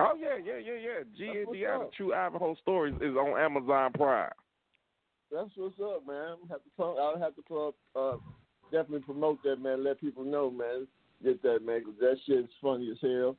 Oh 0.00 0.12
yeah, 0.18 0.36
yeah, 0.44 0.58
yeah, 0.58 0.74
yeah. 0.74 1.04
G 1.16 1.42
Indiana 1.46 1.84
up. 1.84 1.92
True 1.92 2.12
Ivanhoe 2.12 2.56
Stories 2.62 2.96
is 3.00 3.14
on 3.16 3.38
Amazon 3.38 3.92
Prime. 3.92 4.32
That's 5.30 5.50
what's 5.56 5.78
up, 5.80 6.06
man. 6.06 6.36
Have 6.50 6.62
to 6.64 6.70
pro- 6.76 6.98
I'll 6.98 7.18
have 7.18 7.36
to 7.36 7.42
pro- 7.42 7.74
uh, 7.94 8.16
definitely 8.72 9.00
promote 9.00 9.42
that, 9.44 9.60
man. 9.60 9.84
Let 9.84 10.00
people 10.00 10.24
know, 10.24 10.50
man. 10.50 10.86
Get 11.22 11.42
that, 11.42 11.64
man, 11.64 11.80
because 11.80 11.98
that 12.00 12.16
shit 12.26 12.44
is 12.44 12.50
funny 12.60 12.90
as 12.90 12.98
hell. 13.00 13.36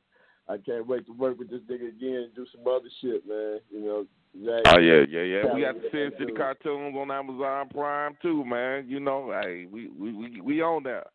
I 0.48 0.56
can't 0.58 0.86
wait 0.86 1.06
to 1.06 1.12
work 1.12 1.38
with 1.38 1.50
this 1.50 1.60
nigga 1.70 1.88
again 1.88 2.24
and 2.24 2.34
do 2.34 2.46
some 2.54 2.66
other 2.66 2.88
shit, 3.00 3.26
man. 3.26 3.60
You 3.70 3.84
know, 3.84 4.06
Oh 4.44 4.78
yeah, 4.78 5.04
yeah, 5.08 5.22
yeah. 5.22 5.54
We 5.54 5.62
got 5.62 5.74
the 5.74 5.88
Sin 5.90 6.10
City 6.18 6.32
cartoons 6.32 6.94
on 6.96 7.10
Amazon 7.10 7.68
Prime 7.70 8.16
too, 8.20 8.44
man. 8.44 8.86
You 8.88 9.00
know, 9.00 9.32
hey, 9.42 9.66
we 9.70 9.88
we 9.88 10.12
we, 10.12 10.40
we 10.40 10.62
on 10.62 10.82
there. 10.82 11.06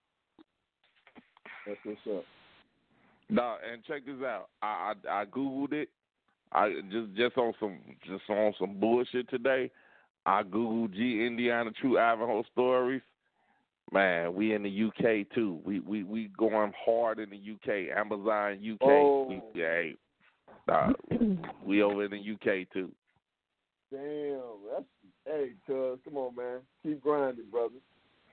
That's 1.67 1.79
what's 1.83 1.99
up. 2.07 2.23
No, 3.29 3.55
and 3.71 3.83
check 3.85 4.05
this 4.05 4.21
out. 4.25 4.49
I, 4.61 4.93
I 5.07 5.21
I 5.21 5.25
googled 5.25 5.73
it. 5.73 5.89
I 6.51 6.69
just 6.91 7.15
just 7.15 7.37
on 7.37 7.53
some 7.59 7.79
just 8.05 8.23
on 8.29 8.53
some 8.59 8.79
bullshit 8.79 9.29
today. 9.29 9.71
I 10.25 10.43
googled 10.43 10.93
G 10.93 11.25
Indiana 11.25 11.71
True 11.79 11.99
Ivanhoe 11.99 12.43
stories. 12.51 13.01
Man, 13.91 14.33
we 14.33 14.53
in 14.53 14.63
the 14.63 14.83
UK 14.87 15.33
too. 15.35 15.59
We 15.63 15.79
we 15.79 16.03
we 16.03 16.31
going 16.37 16.73
hard 16.85 17.19
in 17.19 17.29
the 17.29 17.37
UK. 17.37 17.95
Amazon 17.95 18.59
UK. 18.73 18.89
Oh. 18.89 19.27
We, 19.29 19.41
yeah, 19.53 19.67
hey, 19.67 19.95
nah, 20.67 20.93
we 21.63 21.83
over 21.83 22.05
in 22.05 22.11
the 22.11 22.17
UK 22.17 22.69
too. 22.73 22.91
Damn, 23.91 24.41
that's 24.71 24.85
hey, 25.25 25.51
cuz, 25.67 25.99
come 26.05 26.17
on, 26.17 26.35
man. 26.35 26.59
Keep 26.81 27.01
grinding, 27.01 27.49
brother. 27.51 27.75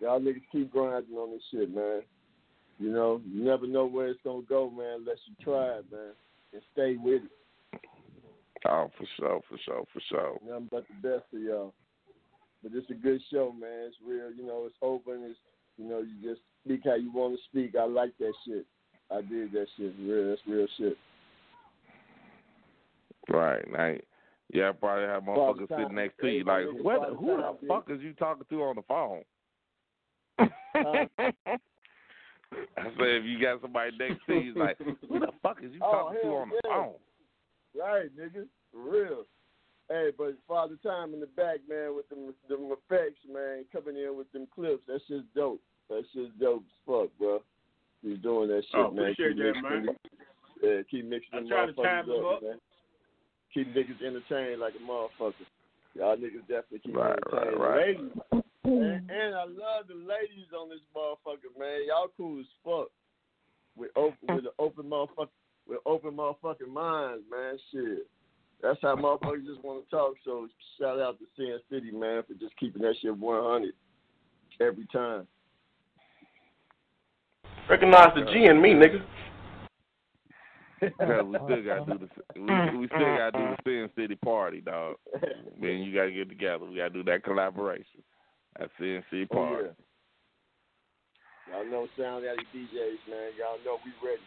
Y'all 0.01 0.20
niggas 0.20 0.43
keep 0.52 0.70
grinding 0.70 1.16
on 1.16 1.32
this 1.32 1.43
shit, 1.51 1.74
man. 1.74 2.02
You 2.78 2.93
know, 2.93 3.20
you 3.28 3.44
never 3.44 3.66
know 3.66 3.86
where 3.86 4.09
it's 4.09 4.20
gonna 4.24 4.43
go, 4.48 4.70
man, 4.70 5.01
unless 5.01 5.18
you 5.26 5.35
try 5.43 5.78
it, 5.78 5.85
man. 5.90 6.12
And 6.52 6.62
stay 6.72 6.97
with 6.97 7.22
it. 7.24 7.80
Oh, 8.68 8.90
for 8.97 9.05
sure, 9.16 9.40
for 9.48 9.59
sure, 9.64 9.85
for 9.93 10.01
sure. 10.09 10.39
Nothing 10.47 10.68
but 10.70 10.85
the 10.89 11.09
best 11.09 11.24
of 11.35 11.40
y'all. 11.40 11.74
But 12.62 12.72
it's 12.74 12.90
a 12.90 12.94
good 12.94 13.20
show, 13.30 13.52
man. 13.52 13.89
It's 13.89 13.97
real, 14.06 14.32
you 14.32 14.47
know, 14.47 14.64
it's 14.66 14.76
open, 14.80 15.24
it's 15.24 15.39
you 15.76 15.89
know, 15.89 16.01
you 16.01 16.14
just 16.22 16.40
speak 16.64 16.82
how 16.85 16.94
you 16.94 17.12
wanna 17.12 17.36
speak. 17.51 17.74
I 17.74 17.85
like 17.85 18.16
that 18.18 18.32
shit. 18.47 18.64
I 19.10 19.22
did 19.22 19.52
that 19.52 19.66
shit. 19.76 19.94
Real 20.01 20.28
that's 20.28 20.40
real 20.47 20.66
shit. 20.76 20.97
Right. 23.28 23.64
Now, 23.70 23.94
yeah, 24.52 24.68
I 24.70 24.72
probably 24.72 25.06
have 25.06 25.24
Father 25.24 25.40
motherfuckers 25.64 25.68
sitting 25.68 25.94
next 25.94 26.18
to 26.20 26.28
you 26.28 26.44
like, 26.44 26.66
what? 26.82 27.08
Who 27.18 27.36
the 27.36 27.56
fuck 27.68 27.90
is 27.90 28.00
you 28.00 28.12
talking 28.14 28.44
to 28.48 28.62
on 28.62 28.76
the 28.76 28.82
phone? 28.82 29.22
Uh, 30.38 31.04
I 32.78 32.84
said, 32.96 33.20
if 33.20 33.24
you 33.24 33.40
got 33.40 33.60
somebody 33.60 33.90
next 33.98 34.24
to 34.26 34.34
you, 34.34 34.50
it's 34.50 34.58
like, 34.58 34.78
who 34.78 35.18
the 35.20 35.28
fuck 35.42 35.58
is 35.62 35.70
you 35.72 35.80
Oh, 35.82 35.90
talking 35.92 36.18
to 36.22 36.28
on 36.28 36.48
the 36.50 36.60
phone? 36.64 36.94
Right, 37.78 38.08
nigga. 38.18 38.46
For 38.72 38.90
real. 38.90 39.24
Hey, 39.90 40.10
but 40.16 40.34
Father 40.46 40.76
Time 40.82 41.14
in 41.14 41.20
the 41.20 41.26
back, 41.26 41.58
man, 41.68 41.94
with 41.96 42.08
them 42.08 42.34
them 42.48 42.70
effects, 42.72 43.20
man, 43.30 43.64
coming 43.72 43.96
in 43.96 44.16
with 44.16 44.30
them 44.32 44.46
clips. 44.54 44.82
That 44.86 45.00
shit's 45.08 45.24
dope. 45.34 45.60
That 45.88 46.04
shit's 46.12 46.30
dope 46.40 46.62
as 46.66 46.76
fuck, 46.86 47.08
bro. 47.18 47.40
He's 48.02 48.18
doing 48.18 48.48
that 48.48 48.62
shit, 48.70 48.74
Oh, 48.80 48.90
man. 48.90 49.12
appreciate 49.12 49.28
keep 49.36 49.38
that, 49.38 49.44
mixing 49.54 49.62
man. 49.62 49.86
Them, 49.86 49.96
yeah, 50.62 50.80
keep 50.90 51.04
mixing 51.06 51.30
I 51.32 51.36
them 51.40 51.48
try 51.48 51.66
to 51.66 51.72
motherfuckers 51.72 51.84
time 51.84 52.06
them 52.08 52.24
up. 52.26 52.42
man. 52.42 52.58
Keep 53.54 53.74
niggas 53.74 54.02
entertained 54.04 54.60
like 54.60 54.74
a 54.74 54.90
motherfucker. 54.90 55.32
Y'all 55.94 56.16
niggas 56.16 56.40
definitely 56.48 56.80
keep 56.80 56.94
Right, 56.96 57.16
entertained. 57.26 57.60
right, 57.60 57.70
right. 57.70 57.86
Ladies, 57.96 58.12
and, 58.64 59.10
and 59.10 59.34
I 59.34 59.44
love 59.44 59.88
the 59.88 59.94
ladies 59.94 60.52
on 60.58 60.68
this 60.68 60.80
motherfucker, 60.94 61.58
man. 61.58 61.80
Y'all 61.88 62.10
cool 62.16 62.40
as 62.40 62.46
fuck. 62.64 62.88
With 63.76 63.90
open, 63.96 64.36
with 64.36 64.44
an 64.44 64.50
open 64.58 64.84
motherfucker, 64.84 65.28
with 65.66 65.78
open 65.86 66.12
motherfucking 66.12 66.68
minds, 66.68 67.24
man. 67.30 67.56
Shit. 67.72 68.06
That's 68.60 68.78
how 68.82 68.96
motherfuckers 68.96 69.46
just 69.46 69.62
want 69.64 69.84
to 69.84 69.90
talk. 69.90 70.14
So 70.24 70.48
shout 70.78 70.98
out 71.00 71.18
to 71.20 71.24
Sin 71.36 71.58
City, 71.70 71.90
man, 71.92 72.22
for 72.26 72.34
just 72.34 72.56
keeping 72.58 72.82
that 72.82 72.94
shit 73.00 73.16
100 73.16 73.72
every 74.60 74.86
time. 74.92 75.26
Recognize 77.70 78.08
the 78.14 78.24
G 78.32 78.46
in 78.46 78.60
me, 78.60 78.70
nigga. 78.70 79.02
Because 80.80 81.26
we 81.26 81.38
still 81.44 81.62
gotta 81.64 81.84
do 81.86 81.98
the 81.98 82.40
we, 82.40 82.78
we 82.78 82.86
still 82.88 83.16
gotta 83.16 83.32
do 83.32 83.48
the 83.50 83.56
Sin 83.64 83.90
City 83.96 84.16
party, 84.16 84.60
dog. 84.60 84.96
Man, 85.59 85.78
you 85.82 85.94
gotta 85.94 86.10
get 86.12 86.28
together. 86.28 86.64
We 86.64 86.76
gotta 86.76 86.90
do 86.90 87.02
that 87.05 87.24
collaboration. 87.24 88.02
That 88.59 88.70
Sin 88.78 89.02
City 89.10 89.26
Oh, 89.32 89.34
party. 89.34 89.68
yeah. 91.48 91.55
Y'all 91.55 91.64
know 91.70 91.88
Sound 91.98 92.24
Addict 92.26 92.46
DJs, 92.55 93.10
man. 93.10 93.30
Y'all 93.38 93.59
know 93.64 93.78
we 93.84 93.92
ready. 94.06 94.20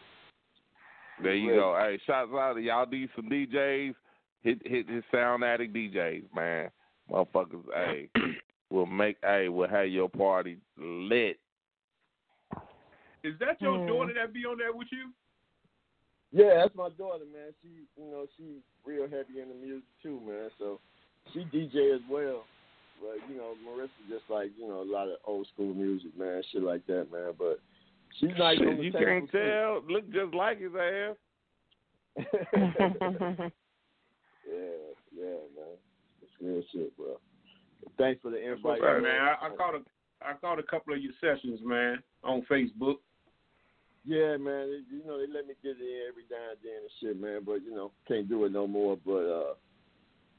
There 1.22 1.36
you 1.36 1.54
go. 1.54 1.78
Hey, 1.80 2.00
shots 2.08 2.32
out 2.34 2.54
to 2.54 2.62
y'all 2.62 2.88
need 2.88 3.10
some 3.16 3.30
DJs. 3.30 3.94
Hit 4.42 4.62
hit 4.66 4.90
his 4.90 5.04
sound 5.14 5.44
addict 5.44 5.74
DJs, 5.74 6.24
man. 6.36 6.72
Motherfuckers, 7.12 7.62
hey, 7.76 8.10
we'll 8.72 8.88
make 8.88 9.18
hey, 9.24 9.50
we'll 9.50 9.70
have 9.70 9.88
your 9.88 10.10
party 10.10 10.58
lit. 10.78 11.38
Is 13.24 13.36
that 13.40 13.62
your 13.62 13.78
Hmm. 13.78 13.86
daughter 13.88 14.14
that 14.16 14.34
be 14.34 14.46
on 14.46 14.58
there 14.58 14.74
with 14.74 14.88
you? 14.92 15.12
Yeah, 16.32 16.62
that's 16.62 16.76
my 16.76 16.90
daughter, 16.98 17.26
man. 17.32 17.54
She, 17.62 17.70
you 18.02 18.10
know, 18.10 18.26
she 18.38 18.62
real 18.86 19.04
heavy 19.04 19.42
in 19.42 19.50
the 19.50 19.56
music 19.56 19.84
too, 20.02 20.20
man. 20.26 20.50
So 20.58 20.80
she 21.34 21.40
DJ 21.40 21.94
as 21.94 22.02
well. 22.10 22.46
But 23.02 23.18
you 23.30 23.38
know, 23.38 23.56
Marissa 23.68 23.90
just 24.10 24.24
like 24.30 24.52
you 24.58 24.68
know 24.68 24.82
a 24.82 24.90
lot 24.90 25.08
of 25.08 25.16
old 25.26 25.48
school 25.54 25.74
music, 25.74 26.18
man, 26.18 26.42
shit 26.52 26.64
like 26.64 26.86
that, 26.88 27.12
man. 27.12 27.34
But 27.38 27.60
she's 28.20 28.30
nice 28.38 28.58
Shit, 28.60 28.68
on 28.68 28.78
the 28.78 28.84
you 28.84 28.92
table, 28.92 29.06
can't 29.06 29.32
too. 29.32 29.38
tell. 29.38 29.84
Look 29.90 30.12
just 30.14 30.34
like 30.34 30.60
his 30.62 30.72
ass. 30.76 31.16
Yeah, 34.48 34.92
yeah, 35.16 35.40
man. 35.56 35.78
It's 36.22 36.32
real 36.42 36.62
shit, 36.74 36.98
bro. 36.98 37.20
Thanks 37.98 38.22
for 38.22 38.32
the 38.32 38.52
invite, 38.52 38.82
Hey, 38.82 39.00
man, 39.00 39.22
I, 39.22 39.48
I 39.48 39.56
caught 39.56 39.76
a 39.76 39.80
I 40.22 40.34
caught 40.42 40.60
a 40.60 40.64
couple 40.64 40.94
of 40.94 41.02
your 41.02 41.14
sessions, 41.22 41.60
man, 41.64 42.02
on 42.24 42.44
Facebook. 42.50 42.96
Yeah, 44.04 44.38
man. 44.38 44.84
You 44.90 45.04
know, 45.06 45.20
they 45.20 45.32
let 45.32 45.48
me 45.48 45.54
get 45.62 45.78
in 45.78 46.08
every 46.10 46.26
now 46.30 46.50
and 46.52 46.60
then 46.64 46.82
and 46.82 46.92
shit, 47.00 47.22
man. 47.22 47.42
But 47.46 47.64
you 47.64 47.74
know, 47.74 47.92
can't 48.08 48.28
do 48.28 48.46
it 48.46 48.52
no 48.52 48.66
more. 48.66 48.98
But 49.06 49.26
uh, 49.30 49.54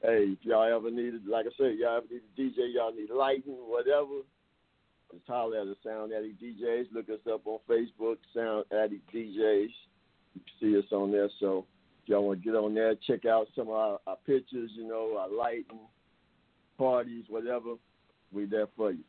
hey, 0.01 0.35
if 0.35 0.39
y'all 0.41 0.75
ever 0.75 0.91
needed, 0.91 1.25
like 1.25 1.45
I 1.45 1.49
said, 1.57 1.77
y'all 1.79 1.97
ever 1.97 2.07
need 2.11 2.21
a 2.21 2.41
DJ, 2.41 2.73
y'all 2.75 2.93
need 2.93 3.09
lighting, 3.09 3.55
whatever. 3.67 4.21
Just 5.13 5.27
holler 5.27 5.61
at 5.61 5.67
the 5.67 5.75
Sound 5.83 6.11
Addict 6.11 6.41
DJs. 6.41 6.87
Look 6.91 7.09
us 7.09 7.19
up 7.31 7.45
on 7.45 7.59
Facebook, 7.69 8.17
Sound 8.35 8.65
Addict 8.71 9.07
DJs. 9.13 9.69
You 10.33 10.41
can 10.41 10.53
see 10.59 10.77
us 10.77 10.91
on 10.91 11.11
there. 11.11 11.29
So 11.39 11.65
if 12.03 12.09
y'all 12.09 12.25
want 12.25 12.41
to 12.41 12.45
get 12.45 12.57
on 12.57 12.73
there, 12.73 12.95
check 13.07 13.25
out 13.25 13.47
some 13.55 13.67
of 13.67 13.75
our, 13.75 13.99
our 14.07 14.17
pictures, 14.25 14.71
you 14.75 14.87
know, 14.87 15.15
our 15.17 15.29
lighting, 15.29 15.79
parties, 16.77 17.25
whatever. 17.29 17.75
We 18.33 18.45
there 18.45 18.67
for 18.75 18.91
you. 18.91 19.03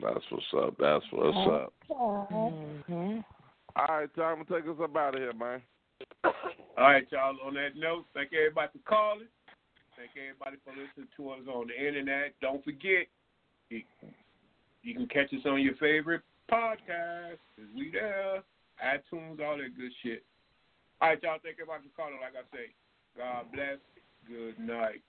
That's 0.00 0.24
what's 0.30 0.44
up. 0.56 0.74
That's 0.78 1.04
what's 1.10 1.48
up. 1.48 1.72
Mm-hmm. 1.90 3.20
All 3.76 3.86
right, 3.88 4.14
time 4.14 4.44
to 4.44 4.52
take 4.52 4.68
us 4.68 4.76
up 4.82 4.96
out 4.96 5.14
of 5.14 5.20
here, 5.20 5.32
man. 5.32 5.62
All 6.24 6.32
right, 6.78 7.06
y'all. 7.10 7.36
On 7.44 7.54
that 7.54 7.76
note, 7.76 8.04
thank 8.14 8.32
everybody 8.32 8.68
for 8.72 8.88
calling. 8.88 9.26
Thank 9.96 10.10
everybody 10.18 10.56
for 10.64 10.70
listening 10.70 11.08
to 11.16 11.30
us 11.30 11.46
on 11.52 11.68
the 11.68 11.76
internet. 11.78 12.34
Don't 12.40 12.64
forget, 12.64 13.06
you, 13.70 13.82
you 14.82 14.94
can 14.94 15.06
catch 15.06 15.32
us 15.32 15.46
on 15.46 15.62
your 15.62 15.76
favorite 15.76 16.22
podcast. 16.50 17.38
Cause 17.56 17.70
we 17.76 17.90
there. 17.90 18.42
iTunes, 18.82 19.40
all 19.40 19.56
that 19.56 19.76
good 19.76 19.92
shit. 20.02 20.24
All 21.00 21.10
right, 21.10 21.22
y'all. 21.22 21.38
Thank 21.42 21.56
everybody 21.60 21.84
for 21.88 21.94
calling. 22.02 22.18
Like 22.20 22.34
I 22.34 22.44
say, 22.54 22.74
God 23.16 23.46
bless. 23.52 23.78
Good 24.26 24.58
night. 24.58 25.02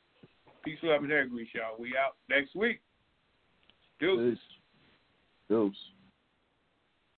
Peace, 0.64 0.78
love, 0.84 1.02
and 1.02 1.12
hair 1.12 1.28
grease, 1.28 1.48
y'all. 1.54 1.78
We 1.80 1.94
out 1.98 2.16
next 2.30 2.56
week. 2.56 2.82
Deuces. 4.00 4.40
Deuce. 5.50 5.95